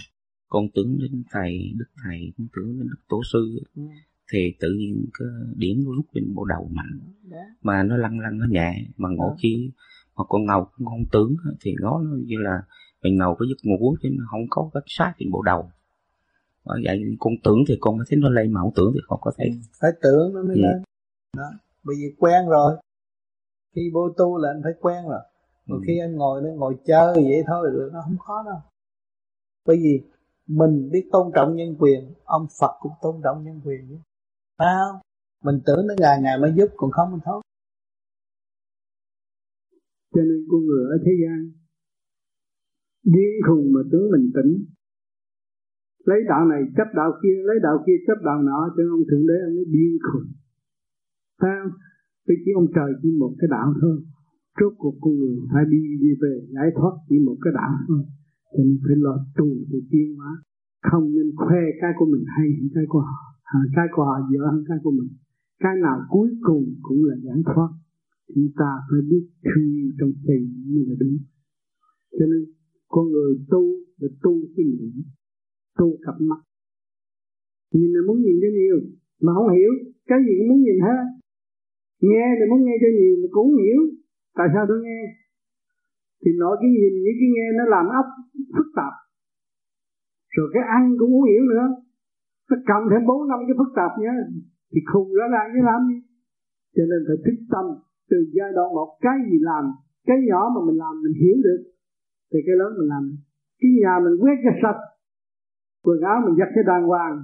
con 0.49 0.65
tưởng 0.75 0.99
đến 0.99 1.23
thầy 1.31 1.73
đức 1.79 1.87
thầy 2.05 2.33
con 2.39 2.47
tưởng 2.57 2.79
đến 2.79 2.89
đức 2.89 3.03
tổ 3.09 3.21
sư 3.33 3.59
ừ. 3.77 3.83
thì 4.33 4.39
tự 4.61 4.69
nhiên 4.79 5.07
cái 5.19 5.29
điểm 5.57 5.77
nó 5.85 5.91
rút 5.97 6.07
lên 6.13 6.35
bộ 6.35 6.45
đầu 6.45 6.71
mạnh 6.73 7.01
Đó. 7.31 7.39
mà 7.63 7.83
nó 7.83 7.97
lăn 7.97 8.21
lăn 8.21 8.39
nó 8.39 8.47
nhẹ 8.51 8.87
mà 8.97 9.09
ngộ 9.13 9.29
ừ. 9.29 9.37
khi 9.43 9.71
mà 10.17 10.25
con 10.29 10.47
ngầu 10.47 10.69
con 10.85 11.05
tưởng 11.13 11.35
thì 11.61 11.75
nó 11.81 12.03
như 12.27 12.37
là 12.39 12.63
mình 13.05 13.17
ngồi 13.19 13.35
có 13.39 13.45
giấc 13.49 13.61
ngủ 13.63 13.97
chứ 14.03 14.09
nó 14.13 14.25
không 14.31 14.47
có 14.51 14.71
cái 14.75 14.83
sát 14.87 15.15
trên 15.19 15.31
bộ 15.31 15.43
đầu. 15.43 15.71
Bởi 16.65 16.81
vậy 16.85 16.99
con 17.21 17.33
tưởng 17.45 17.59
thì 17.69 17.75
con 17.81 17.97
mới 17.97 18.07
thấy 18.11 18.19
nó 18.19 18.29
lên 18.29 18.53
mà 18.53 18.61
không 18.61 18.73
tưởng 18.77 18.91
thì 18.95 19.01
không 19.09 19.21
có 19.23 19.31
thấy. 19.37 19.51
Phải 19.81 19.91
tưởng 20.03 20.35
nó 20.35 20.43
mới 20.43 20.57
ừ. 20.57 20.63
lên. 20.63 20.83
Đó 21.37 21.51
bởi 21.85 21.97
vì 21.99 22.15
quen 22.19 22.49
rồi. 22.49 22.77
Khi 23.75 23.91
vô 23.95 24.09
tu 24.19 24.39
là 24.39 24.49
anh 24.51 24.61
phải 24.65 24.73
quen 24.81 25.05
rồi. 25.09 25.21
Còn 25.69 25.79
ừ. 25.79 25.85
khi 25.87 25.99
anh 25.99 26.17
ngồi 26.17 26.43
nó 26.43 26.49
ngồi 26.51 26.77
chơi 26.87 27.15
vậy 27.15 27.43
thôi 27.47 27.71
là 27.73 27.85
nó 27.93 28.01
không 28.05 28.19
khó 28.19 28.43
đâu. 28.47 28.59
Bởi 29.67 29.77
vì 29.77 30.03
mình 30.47 30.91
biết 30.93 31.09
tôn 31.13 31.33
trọng 31.35 31.57
nhân 31.57 31.77
quyền 31.79 32.15
ông 32.25 32.47
Phật 32.61 32.73
cũng 32.81 32.93
tôn 33.03 33.21
trọng 33.25 33.45
nhân 33.45 33.61
quyền 33.65 33.81
chứ. 33.89 33.97
Phải 34.59 34.69
không? 34.79 35.01
Mình 35.45 35.61
tưởng 35.67 35.87
nó 35.87 35.95
ngày 35.99 36.19
ngày 36.23 36.39
mới 36.39 36.53
giúp 36.57 36.67
còn 36.77 36.91
không 36.91 37.11
mình 37.13 37.21
thôi. 37.25 37.43
Cho 40.15 40.21
nên 40.21 40.47
con 40.51 40.61
người 40.67 40.85
ở 40.91 40.97
thế 41.05 41.13
gian 41.23 41.64
điên 43.05 43.33
khùng 43.47 43.65
mà 43.75 43.81
tưởng 43.91 44.07
mình 44.15 44.27
tỉnh. 44.37 44.53
Lấy 46.09 46.21
đạo 46.29 46.43
này 46.53 46.63
chấp 46.77 46.89
đạo 46.99 47.11
kia, 47.23 47.37
lấy 47.49 47.59
đạo 47.67 47.77
kia 47.87 47.99
chấp 48.07 48.19
đạo 48.29 48.39
nọ, 48.49 48.61
cho 48.75 48.81
nên 48.83 48.89
ông 48.97 49.07
thượng 49.09 49.27
đế 49.29 49.37
ông 49.47 49.55
mới 49.57 49.67
điên 49.75 49.93
khùng. 50.07 50.29
Sao 51.41 51.63
vì 52.27 52.35
chỉ 52.45 52.51
ông 52.61 52.69
trời 52.77 52.91
chỉ 53.01 53.09
một 53.23 53.33
cái 53.39 53.49
đạo 53.57 53.69
thôi. 53.81 53.97
Rốt 54.61 54.73
cuộc 54.83 54.97
con 55.03 55.15
người 55.19 55.37
phải 55.53 55.65
đi 55.73 55.83
đi 56.03 56.11
về, 56.23 56.35
giải 56.55 56.69
thoát 56.77 56.95
chỉ 57.09 57.17
một 57.29 57.39
cái 57.43 57.53
đạo 57.61 57.73
thôi. 57.89 58.03
Cho 58.53 58.63
nên 58.67 58.79
phải 58.85 58.97
lo 59.05 59.15
tu 59.37 59.49
để 59.71 59.79
tiến 59.91 60.07
hóa. 60.19 60.33
Không 60.91 61.05
nên 61.15 61.29
khoe 61.37 61.63
cái 61.81 61.93
của 61.99 62.09
mình 62.13 62.25
hay 62.37 62.47
hơn 62.59 62.69
cái 62.75 62.85
của 62.93 63.03
họ. 63.09 63.21
Cái 63.77 63.87
của 63.95 64.05
họ 64.09 64.17
dở 64.31 64.43
hơn 64.53 64.65
cái 64.69 64.79
của 64.83 64.95
mình. 64.99 65.11
Cái 65.65 65.75
nào 65.83 65.99
cuối 66.09 66.31
cùng 66.49 66.65
cũng 66.83 67.01
là 67.09 67.17
giải 67.27 67.41
thoát. 67.51 67.71
Chúng 68.35 68.49
ta 68.61 68.71
phải 68.91 69.01
biết 69.11 69.25
truy 69.51 69.69
trong 69.99 70.13
thầy 70.27 70.41
như 70.73 70.81
là 70.89 70.95
đúng. 71.01 71.17
Cho 72.19 72.27
nên 72.33 72.43
con 72.95 73.05
người 73.15 73.33
tu 73.53 73.63
là 74.01 74.09
tu 74.23 74.33
cái 74.55 74.65
miệng 74.71 75.03
tu 75.79 75.89
cặp 76.05 76.17
mắt. 76.31 76.41
Nhìn 77.77 77.91
là 77.95 78.01
muốn 78.07 78.19
nhìn 78.25 78.37
cho 78.43 78.51
nhiều, 78.59 78.79
mà 79.25 79.31
không 79.37 79.49
hiểu 79.57 79.73
cái 80.11 80.19
gì 80.27 80.33
cũng 80.39 80.49
muốn 80.51 80.61
nhìn 80.67 80.79
hết. 80.89 81.03
Nghe 82.09 82.27
thì 82.37 82.45
muốn 82.51 82.61
nghe 82.65 82.75
cho 82.83 82.91
nhiều 82.99 83.15
mà 83.23 83.29
cũng 83.37 83.51
hiểu. 83.61 83.81
Tại 84.39 84.47
sao 84.53 84.63
tôi 84.69 84.79
nghe? 84.87 85.01
Thì 86.21 86.31
nói 86.43 86.55
cái 86.61 86.71
nhìn 86.79 86.95
với 87.05 87.15
cái 87.21 87.29
nghe 87.35 87.47
nó 87.59 87.65
làm 87.75 87.85
ấp 88.01 88.09
phức 88.57 88.69
tạp. 88.79 88.95
Rồi 90.35 90.47
cái 90.55 90.65
ăn 90.77 90.83
cũng 90.99 91.11
muốn 91.15 91.25
hiểu 91.31 91.43
nữa. 91.53 91.67
Nó 92.49 92.57
cầm 92.69 92.81
thêm 92.91 93.03
bốn 93.09 93.21
năm 93.31 93.39
cái 93.47 93.55
phức 93.61 93.71
tạp 93.79 93.93
nhé 94.03 94.13
thì 94.71 94.81
khùng 94.91 95.09
rõ 95.19 95.25
ràng 95.35 95.49
cái 95.55 95.63
làm 95.71 95.81
gì? 95.89 95.99
Cho 96.75 96.85
nên 96.91 97.01
phải 97.07 97.19
thức 97.25 97.39
tâm 97.53 97.65
từ 98.11 98.17
giai 98.37 98.51
đoạn 98.57 98.69
một. 98.77 98.89
Cái 99.07 99.17
gì 99.29 99.37
làm, 99.51 99.65
cái 100.09 100.19
nhỏ 100.29 100.41
mà 100.55 100.61
mình 100.67 100.79
làm 100.85 100.95
mình 101.05 101.17
hiểu 101.23 101.37
được 101.47 101.61
thì 102.31 102.39
cái 102.47 102.57
lớn 102.61 102.71
mình 102.79 102.89
làm. 102.95 103.05
Cái 103.61 103.71
nhà 103.83 103.95
mình 104.05 104.17
quét 104.23 104.37
cho 104.45 104.53
sạch. 104.63 104.81
Quần 105.85 105.99
áo 106.13 106.19
mình 106.25 106.37
giặt 106.39 106.51
cho 106.55 106.63
đàng 106.71 106.85
hoàng. 106.91 107.15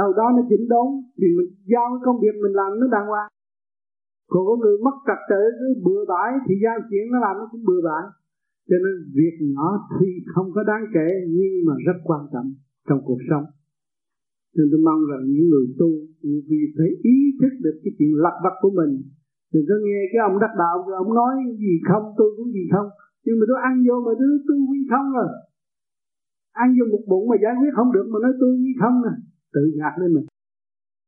Đầu 0.00 0.10
đó 0.18 0.26
nó 0.36 0.42
chỉnh 0.50 0.64
đốn. 0.72 0.88
Thì 1.18 1.26
mình 1.36 1.50
giao 1.72 1.86
cái 1.92 2.00
công 2.06 2.18
việc 2.24 2.34
mình 2.44 2.54
làm 2.60 2.70
nó 2.80 2.86
đàng 2.96 3.08
hoàng. 3.12 3.30
Còn 4.32 4.42
có 4.48 4.54
người 4.62 4.76
mất 4.86 4.96
trật 5.06 5.20
tự, 5.30 5.42
cứ 5.58 5.68
bừa 5.86 6.02
bãi, 6.12 6.30
thì 6.44 6.54
giao 6.64 6.76
chuyện 6.88 7.04
nó 7.12 7.18
làm 7.24 7.34
nó 7.40 7.46
cũng 7.52 7.64
bừa 7.68 7.80
bãi. 7.88 8.04
Cho 8.68 8.76
nên 8.84 8.94
việc 9.18 9.36
nhỏ 9.54 9.68
thì 9.96 10.08
không 10.32 10.48
có 10.54 10.60
đáng 10.70 10.84
kể, 10.94 11.08
nhưng 11.36 11.54
mà 11.66 11.74
rất 11.86 11.98
quan 12.08 12.22
trọng 12.32 12.48
trong 12.88 13.00
cuộc 13.08 13.20
sống. 13.30 13.46
Nên 14.56 14.66
tôi 14.70 14.80
mong 14.88 15.02
rằng 15.10 15.22
những 15.32 15.48
người 15.50 15.66
tu 15.80 15.90
vì 16.48 16.60
phải 16.76 16.90
ý 17.12 17.16
thức 17.40 17.52
được 17.64 17.76
cái 17.82 17.92
chuyện 17.98 18.12
lặt 18.24 18.36
vặt 18.44 18.54
của 18.62 18.72
mình. 18.80 18.92
Đừng 19.52 19.66
có 19.68 19.76
nghe 19.84 20.00
cái 20.10 20.20
ông 20.28 20.36
đắc 20.42 20.52
đạo, 20.62 20.76
ông 21.04 21.14
nói 21.20 21.34
gì 21.62 21.74
không, 21.88 22.04
tôi 22.18 22.28
cũng 22.36 22.48
gì 22.56 22.64
không 22.74 22.88
nhưng 23.24 23.36
mà 23.38 23.44
tôi 23.50 23.58
ăn 23.68 23.74
vô 23.86 23.96
mà 24.06 24.12
tôi 24.20 24.28
tôi 24.46 24.56
quy 24.70 24.80
không 24.92 25.08
rồi 25.16 25.28
à. 25.36 25.40
ăn 26.62 26.68
vô 26.76 26.84
một 26.94 27.04
bụng 27.10 27.24
mà 27.30 27.36
giải 27.44 27.54
quyết 27.58 27.72
không 27.76 27.90
được 27.96 28.06
mà 28.12 28.18
nói 28.24 28.32
tôi 28.40 28.50
quy 28.62 28.72
không 28.82 28.96
nè 29.04 29.12
à. 29.14 29.22
tự 29.54 29.62
gạt 29.80 29.94
lên 30.00 30.10
mình. 30.16 30.26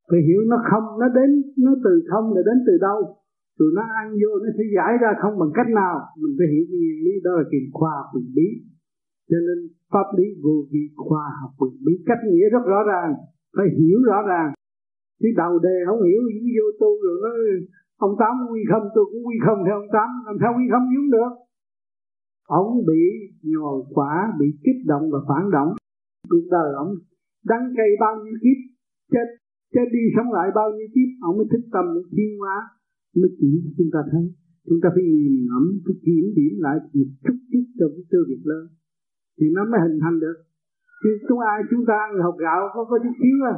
Phải 0.09 0.21
hiểu 0.29 0.41
nó 0.53 0.59
không, 0.71 0.87
nó 1.01 1.09
đến, 1.19 1.31
nó 1.65 1.73
từ 1.85 1.93
không 2.11 2.27
là 2.35 2.43
đến 2.49 2.59
từ 2.69 2.75
đâu. 2.89 3.01
Rồi 3.59 3.71
nó 3.79 3.85
ăn 4.01 4.07
vô 4.21 4.31
nó 4.43 4.49
sẽ 4.57 4.65
giải 4.77 4.93
ra 5.03 5.11
không 5.23 5.35
bằng 5.41 5.53
cách 5.59 5.71
nào. 5.81 5.95
Mình 6.23 6.35
phải 6.39 6.49
hiểu 6.53 6.65
nguyên 6.71 6.97
lý 7.07 7.15
đó 7.25 7.31
là 7.39 7.45
chuyện 7.51 7.67
khoa 7.77 7.93
học 7.99 8.09
quyền 8.15 8.29
bí. 8.37 8.49
Cho 9.31 9.39
nên 9.47 9.59
pháp 9.93 10.09
lý 10.19 10.27
vô 10.43 10.55
vi 10.71 10.85
khoa 11.05 11.25
học 11.41 11.53
quyền 11.59 11.75
bí 11.85 11.95
cách 12.09 12.23
nghĩa 12.29 12.47
rất 12.55 12.65
rõ 12.73 12.81
ràng. 12.93 13.13
Phải 13.57 13.67
hiểu 13.79 13.99
rõ 14.11 14.19
ràng. 14.31 14.49
Chứ 15.21 15.29
đầu 15.43 15.53
đề 15.67 15.77
không 15.87 16.01
hiểu 16.09 16.21
gì 16.35 16.47
vô 16.57 16.67
tu 16.81 16.91
rồi 17.05 17.17
nó, 17.25 17.31
ông 18.07 18.15
tám 18.21 18.35
quy 18.51 18.61
không? 18.71 18.85
Tôi 18.95 19.05
cũng 19.11 19.23
quy 19.27 19.37
không. 19.47 19.59
Theo 19.67 19.77
ông 19.83 19.91
tám 19.97 20.09
làm 20.27 20.37
sao 20.41 20.51
quy 20.57 20.65
không? 20.73 20.85
Giống 20.95 21.11
được 21.17 21.33
ông 22.47 22.69
bị 22.87 23.03
nhồi 23.43 23.85
quả 23.95 24.33
bị 24.41 24.47
kích 24.65 24.81
động 24.87 25.05
và 25.13 25.19
phản 25.29 25.51
động. 25.51 25.71
Cuộc 26.31 26.47
đời 26.51 26.69
ông 26.85 26.93
đắng 27.51 27.65
cây 27.77 27.91
bao 28.01 28.15
nhiêu 28.23 28.37
kiếp, 28.43 28.59
chết 29.13 29.27
chết 29.75 29.87
đi 29.97 30.03
sống 30.17 30.33
lại 30.37 30.49
bao 30.55 30.69
nhiêu 30.77 30.89
kiếp, 30.95 31.09
ông 31.27 31.37
mới 31.39 31.47
thích 31.53 31.67
tâm, 31.75 31.85
mới 31.95 32.05
thiên 32.13 32.31
hóa, 32.41 32.57
mới 33.21 33.31
chỉ 33.39 33.51
chúng 33.79 33.91
ta 33.95 34.01
thấy. 34.13 34.25
Chúng 34.69 34.81
ta 34.83 34.89
phải 34.95 35.05
nhìn 35.13 35.35
ngẫm 35.49 35.65
phải 35.85 35.97
kiểm 36.05 36.27
điểm 36.39 36.55
lại 36.65 36.77
việc 36.95 37.11
chút 37.25 37.39
chút 37.51 37.65
cho 37.79 37.87
cái 37.95 38.05
cơ 38.11 38.19
việc 38.31 38.43
lớn. 38.51 38.65
Thì 39.37 39.47
nó 39.55 39.63
mới 39.71 39.79
hình 39.85 39.99
thành 40.03 40.19
được. 40.25 40.39
Chứ 41.03 41.11
chúng 41.29 41.41
ai, 41.53 41.59
chúng 41.71 41.85
ta 41.89 41.95
ăn 42.07 42.13
hộp 42.25 42.37
gạo 42.45 42.61
có 42.75 42.81
có 42.91 42.97
chút 43.03 43.15
xíu 43.21 43.37
à. 43.55 43.57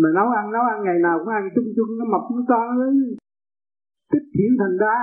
Mà 0.00 0.08
nấu 0.16 0.28
ăn 0.40 0.44
nấu 0.54 0.64
ăn 0.72 0.78
ngày 0.84 0.98
nào 1.06 1.16
cũng 1.20 1.32
ăn 1.38 1.44
chung 1.54 1.68
chung, 1.76 1.90
nó 1.98 2.04
mập 2.12 2.24
nó 2.34 2.42
to, 2.50 2.60
nó 2.68 2.74
lớn. 2.82 2.94
Tích 4.12 4.26
thiện 4.34 4.50
thành 4.60 4.76
ra 4.82 4.96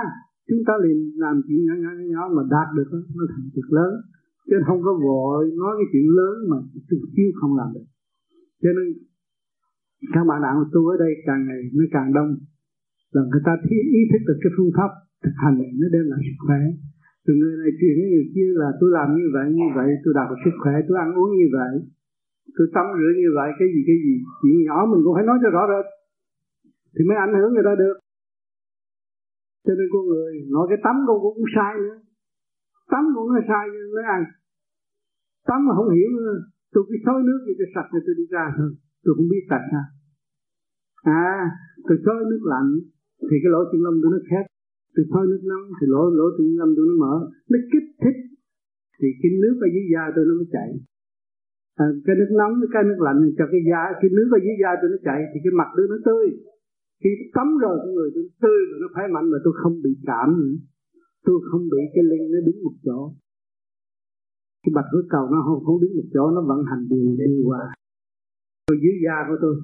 chúng 0.48 0.62
ta 0.68 0.74
liền 0.84 0.98
làm 1.24 1.34
chuyện 1.46 1.60
nhỏ 1.66 1.74
nhỏ 1.82 1.90
nhỏ 2.12 2.22
mà 2.36 2.42
đạt 2.54 2.68
được 2.76 2.88
đó, 2.92 3.00
nó 3.16 3.24
thành 3.32 3.46
việc 3.54 3.68
lớn. 3.78 3.92
Chứ 4.48 4.56
không 4.66 4.80
có 4.86 4.92
vội 5.04 5.42
nói 5.62 5.72
cái 5.78 5.86
chuyện 5.92 6.08
lớn 6.18 6.34
mà 6.50 6.56
chút 6.88 7.00
xíu 7.14 7.28
không 7.40 7.52
làm 7.60 7.68
được. 7.74 7.86
Cho 8.62 8.70
nên 8.76 8.86
các 10.14 10.24
bạn 10.28 10.38
đạo 10.46 10.54
tu 10.72 10.80
ở 10.92 10.96
đây 11.04 11.12
càng 11.28 11.42
ngày 11.46 11.60
nó 11.78 11.84
càng 11.94 12.08
đông. 12.16 12.30
Là 13.14 13.22
người 13.30 13.42
ta 13.46 13.52
thiết 13.66 13.82
ý 13.98 14.00
thức 14.10 14.22
được 14.28 14.38
cái 14.42 14.52
phương 14.56 14.72
pháp 14.76 14.90
thực 15.24 15.34
hành 15.42 15.56
này 15.60 15.70
nó 15.80 15.86
đem 15.94 16.04
lại 16.10 16.20
sức 16.26 16.38
khỏe. 16.46 16.60
Từ 17.24 17.32
người 17.38 17.54
này 17.62 17.72
truyền 17.78 17.94
với 17.98 18.08
người 18.12 18.28
kia 18.34 18.48
là 18.62 18.68
tôi 18.80 18.88
làm 18.98 19.08
như 19.18 19.26
vậy 19.36 19.46
như 19.58 19.68
vậy 19.78 19.88
tôi 20.02 20.12
đạt 20.18 20.26
được 20.30 20.40
sức 20.44 20.56
khỏe 20.62 20.74
tôi 20.86 20.96
ăn 21.04 21.10
uống 21.18 21.32
như 21.40 21.48
vậy 21.58 21.72
tôi 22.56 22.66
tắm 22.74 22.86
rửa 22.98 23.12
như 23.22 23.30
vậy 23.38 23.48
cái 23.58 23.68
gì 23.74 23.80
cái 23.88 23.98
gì 24.04 24.14
chuyện 24.40 24.56
nhỏ 24.66 24.78
mình 24.90 25.00
cũng 25.04 25.14
phải 25.16 25.26
nói 25.30 25.38
cho 25.42 25.50
rõ 25.56 25.62
rệt. 25.72 25.86
Thì 26.94 27.02
mới 27.08 27.16
ảnh 27.26 27.34
hưởng 27.38 27.50
người 27.52 27.66
ta 27.68 27.74
được 27.82 27.96
cho 29.66 29.72
nên 29.78 29.88
con 29.94 30.04
người 30.10 30.32
nói 30.54 30.64
cái 30.70 30.78
tắm 30.86 30.96
con 31.08 31.18
cũng 31.24 31.52
sai 31.56 31.74
nữa. 31.84 31.98
Tắm 32.92 33.04
cũng 33.14 33.28
nó 33.34 33.40
sai 33.50 33.64
nhưng 33.72 33.88
mới 33.96 34.06
ăn 34.16 34.22
tắm 35.48 35.58
mà 35.66 35.72
không 35.78 35.90
hiểu 35.96 36.10
nữa. 36.18 36.34
Tôi 36.72 36.82
cứ 36.88 36.96
xối 37.06 37.18
nước 37.28 37.40
thì 37.46 37.52
tôi 37.58 37.68
sạch 37.74 37.88
rồi 37.92 38.02
tôi 38.06 38.14
đi 38.20 38.26
ra. 38.34 38.44
Thôi 38.56 38.70
tôi 39.02 39.12
không 39.16 39.28
biết 39.32 39.44
sạch 39.50 39.66
ha 39.74 39.82
à 41.24 41.30
tôi 41.86 41.96
xối 42.04 42.20
nước 42.30 42.42
lạnh 42.52 42.70
thì 43.28 43.36
cái 43.42 43.50
lỗ 43.54 43.60
chân 43.70 43.80
lông 43.86 43.96
tôi 44.02 44.10
nó 44.14 44.20
khép 44.30 44.44
tôi 44.94 45.04
soi 45.10 45.24
nước 45.30 45.42
nóng 45.50 45.66
thì 45.76 45.84
lỗ 45.92 46.02
lỗ 46.20 46.26
chân 46.36 46.46
lông 46.60 46.72
tôi 46.76 46.84
nó 46.90 46.94
mở. 47.04 47.14
Nó 47.50 47.58
kích 47.72 47.88
thích. 48.02 48.18
Thì 48.98 49.08
cái 49.20 49.30
nước 49.42 49.56
ở 49.66 49.68
dưới 49.74 49.86
da 49.92 50.02
tôi 50.14 50.24
nó 50.28 50.34
mới 50.40 50.48
chảy. 50.56 50.70
À, 51.82 51.86
cái 52.06 52.14
nước 52.20 52.30
nóng 52.40 52.52
cái 52.74 52.82
nước 52.88 53.00
lạnh 53.06 53.20
cho 53.38 53.44
cái 53.52 53.62
da 53.70 53.82
cái 54.00 54.10
nước 54.16 54.28
ở 54.36 54.40
dưới 54.44 54.56
da 54.62 54.70
tôi 54.80 54.88
nó 54.92 54.98
chảy 55.06 55.20
thì 55.30 55.38
cái 55.44 55.52
mặt 55.60 55.68
tôi 55.76 55.86
nó 55.92 55.98
tươi 56.08 56.26
khi 57.02 57.10
tắm 57.36 57.48
rồi 57.62 57.76
con 57.82 57.92
người 57.96 58.10
tôi 58.14 58.24
tươi 58.42 58.60
rồi 58.68 58.78
nó 58.82 58.88
khỏe 58.94 59.04
mạnh 59.14 59.26
mà 59.32 59.38
tôi 59.44 59.54
không 59.62 59.74
bị 59.84 59.92
cảm 60.10 60.28
nữa. 60.42 60.56
Tôi 61.26 61.36
không 61.50 61.64
bị 61.72 61.80
cái 61.94 62.04
linh 62.10 62.24
nó 62.32 62.40
đứng 62.46 62.58
một 62.66 62.76
chỗ. 62.86 62.98
Cái 64.62 64.70
bạch 64.76 64.88
huyết 64.92 65.06
cầu 65.14 65.24
nó 65.32 65.38
không 65.46 65.60
không 65.66 65.78
đứng 65.82 65.94
một 65.98 66.08
chỗ 66.14 66.24
nó 66.36 66.40
vận 66.50 66.60
hành 66.70 66.82
điều 66.90 67.04
đi 67.20 67.42
qua, 67.48 67.62
tôi 68.66 68.76
dưới 68.82 68.96
da 69.04 69.16
của 69.28 69.38
tôi. 69.42 69.54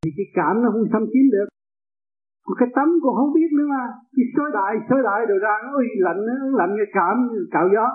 Thì 0.00 0.10
cái 0.16 0.26
cảm 0.38 0.54
nó 0.62 0.68
không 0.72 0.86
xâm 0.92 1.02
chiếm 1.12 1.26
được. 1.34 1.48
Cái 2.60 2.68
tắm 2.76 2.88
cũng 3.02 3.16
không 3.18 3.32
biết 3.38 3.50
nữa 3.58 3.68
mà. 3.74 3.84
Cái 4.16 4.26
sôi 4.36 4.48
đại 4.58 4.72
sôi 4.88 5.00
đại 5.08 5.20
rồi 5.28 5.38
ra 5.46 5.54
nó 5.64 5.70
ơi 5.80 5.86
lạnh 6.06 6.20
nó 6.26 6.34
lạnh 6.60 6.72
cái 6.78 6.88
cảm 6.98 7.14
cạo 7.54 7.66
gió. 7.74 7.86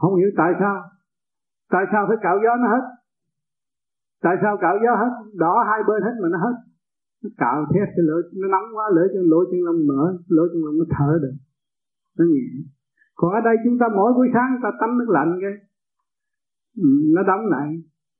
Không 0.00 0.14
hiểu 0.18 0.30
tại 0.40 0.52
sao. 0.60 0.76
Tại 1.74 1.84
sao 1.92 2.02
phải 2.08 2.18
cạo 2.26 2.36
gió 2.44 2.52
nó 2.62 2.68
hết? 2.74 2.84
Tại 4.24 4.36
sao 4.42 4.52
cạo 4.64 4.76
gió 4.84 4.92
hết? 5.02 5.12
Đỏ 5.42 5.54
hai 5.70 5.80
bên 5.88 6.02
hết 6.06 6.14
mà 6.22 6.28
nó 6.32 6.38
hết? 6.46 6.56
Nó 7.22 7.28
cạo 7.42 7.56
thét 7.72 7.86
cái 7.94 8.04
lỗ, 8.08 8.16
nó 8.40 8.46
nóng 8.54 8.68
quá, 8.76 8.84
lỗ 8.96 9.02
chân 9.12 9.24
lỗ 9.32 9.40
chân 9.50 9.60
lông 9.66 9.80
mở, 9.90 10.02
lỗ 10.36 10.44
chân 10.52 10.60
lông 10.66 10.76
nó 10.80 10.86
thở 10.96 11.10
được. 11.22 11.36
Nó 12.18 12.24
nhẹ. 12.32 12.48
Còn 13.18 13.28
ở 13.38 13.40
đây 13.48 13.56
chúng 13.64 13.76
ta 13.80 13.86
mỗi 13.98 14.10
buổi 14.16 14.28
sáng 14.34 14.50
ta 14.62 14.70
tắm 14.80 14.90
nước 14.98 15.10
lạnh 15.16 15.30
cái 15.42 15.54
ừ, 16.86 16.88
nó 17.14 17.22
đóng 17.30 17.44
lại. 17.54 17.68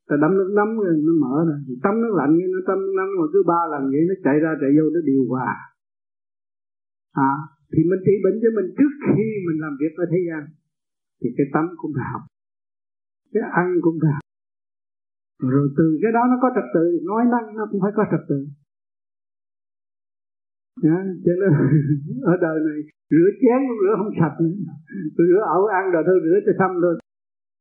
Ta 0.07 0.15
đâm 0.23 0.31
nước 0.37 0.51
nóng 0.59 0.71
rồi 0.83 0.93
nó 1.07 1.13
mở 1.23 1.35
rồi 1.49 1.59
tắm 1.85 1.93
nước 2.01 2.13
lạnh 2.19 2.31
như 2.37 2.45
nó 2.55 2.59
tắm 2.67 2.77
nước 2.83 2.93
nóng 2.99 3.11
mà 3.19 3.25
cứ 3.33 3.39
ba 3.51 3.61
lần 3.71 3.83
vậy 3.93 4.03
nó 4.09 4.15
chạy 4.25 4.35
ra, 4.43 4.51
chạy 4.61 4.71
vô, 4.77 4.85
nó 4.95 4.99
điều 5.09 5.23
hòa. 5.31 5.49
À 7.29 7.33
thì 7.71 7.81
mình 7.89 8.01
trị 8.05 8.15
bệnh 8.23 8.37
cho 8.41 8.49
mình 8.57 8.67
trước 8.77 8.93
khi 9.05 9.27
mình 9.47 9.57
làm 9.63 9.73
việc 9.81 9.93
ở 10.03 10.05
thế 10.11 10.19
gian, 10.27 10.41
thì 11.19 11.27
cái 11.37 11.47
tắm 11.53 11.65
cũng 11.81 11.91
phải 11.95 12.07
học, 12.13 12.23
cái 13.33 13.43
ăn 13.61 13.67
cũng 13.85 13.97
phải 14.01 14.11
học. 14.15 14.25
Rồi 15.53 15.65
từ 15.77 15.85
cái 16.01 16.11
đó 16.17 16.23
nó 16.31 16.37
có 16.43 16.47
trật 16.55 16.67
tự. 16.75 16.85
Nói 17.09 17.23
năng 17.33 17.47
nó 17.57 17.63
cũng 17.71 17.81
phải 17.83 17.93
có 17.97 18.03
trật 18.11 18.23
tự 18.29 18.39
à, 20.95 20.97
cho 21.25 21.33
nên 21.41 21.51
ở 22.31 22.33
đời 22.45 22.57
này 22.67 22.79
rửa 23.13 23.29
chén 23.41 23.59
cũng 23.67 23.81
rửa 23.83 23.95
không 23.99 24.13
sạch 24.19 24.35
nữa. 24.43 24.55
Tôi 25.15 25.25
rửa 25.29 25.43
ẩu 25.55 25.63
ăn 25.79 25.83
rồi 25.93 26.03
tôi 26.07 26.17
rửa 26.25 26.37
cho 26.45 26.53
xong 26.59 26.73
thôi. 26.83 26.95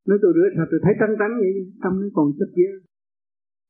Nếu 0.09 0.18
tôi 0.22 0.31
rửa 0.37 0.48
sạch 0.57 0.68
tôi 0.70 0.81
thấy 0.85 0.94
trắng 1.00 1.14
trắng 1.20 1.35
vậy 1.42 1.52
tâm 1.83 1.92
nó 2.00 2.09
còn 2.16 2.26
chất 2.38 2.50
dơ 2.59 2.70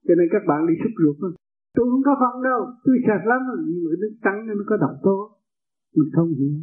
cho 0.06 0.14
nên 0.18 0.26
các 0.34 0.42
bạn 0.48 0.60
đi 0.68 0.74
xúc 0.82 0.94
ruột 1.02 1.16
thôi 1.22 1.32
tôi 1.76 1.84
không 1.90 2.04
có 2.08 2.12
phân 2.22 2.34
đâu 2.48 2.60
tôi 2.84 2.96
sạch 3.06 3.24
lắm. 3.30 3.40
Nhưng 3.68 3.80
mà 3.84 3.92
nước 4.02 4.14
trắng 4.24 4.38
nó 4.46 4.64
có 4.70 4.76
độc 4.84 4.94
tố. 5.06 5.16
Mình 5.96 6.10
không 6.16 6.30
hiểu. 6.38 6.54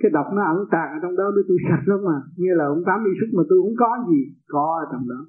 Cái 0.00 0.10
độc 0.16 0.26
nó 0.36 0.42
ẩn 0.52 0.58
tàng 0.74 0.90
ở 0.96 0.98
trong 1.02 1.16
đó 1.20 1.26
để 1.36 1.42
tôi 1.48 1.58
sạch 1.68 1.84
lắm 1.90 2.00
mà. 2.08 2.16
Như 2.42 2.50
là 2.60 2.64
ông 2.74 2.82
tám 2.86 2.98
đi 3.06 3.12
xúc 3.18 3.30
mà 3.38 3.42
tôi 3.48 3.58
không 3.62 3.76
có 3.82 3.90
gì 4.10 4.20
có 4.54 4.66
ở 4.82 4.84
trong 4.92 5.04
đó 5.12 5.20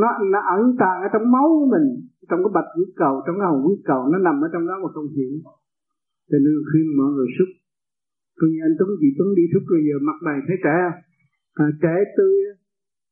nó 0.00 0.08
nó 0.32 0.40
ẩn 0.56 0.62
tàng 0.80 0.98
ở 1.06 1.08
trong 1.12 1.26
máu 1.34 1.46
của 1.58 1.68
mình 1.74 1.86
trong 2.28 2.40
cái 2.44 2.52
bạch 2.56 2.70
huyết 2.76 2.90
cầu 3.02 3.14
trong 3.24 3.36
cái 3.38 3.46
hồng 3.50 3.62
huyết 3.66 3.80
cầu 3.90 4.00
nó 4.12 4.18
nằm 4.26 4.36
ở 4.46 4.48
trong 4.52 4.64
đó 4.68 4.74
mà 4.82 4.88
không 4.94 5.08
hiểu. 5.16 5.34
Cho 6.30 6.38
nên 6.44 6.54
khuyên 6.68 6.86
mọi 6.98 7.10
người 7.14 7.28
xúc 7.36 7.50
tôi 8.38 8.46
như 8.50 8.60
anh 8.68 8.74
Tuấn 8.78 8.88
chị 9.00 9.08
Tuấn 9.16 9.28
đi 9.38 9.44
xúc 9.52 9.64
rồi 9.70 9.80
giờ 9.88 9.96
mặt 10.08 10.18
mày 10.26 10.38
thấy 10.46 10.56
trẻ 10.64 10.76
à, 11.62 11.66
trẻ 11.82 11.94
tươi 12.16 12.36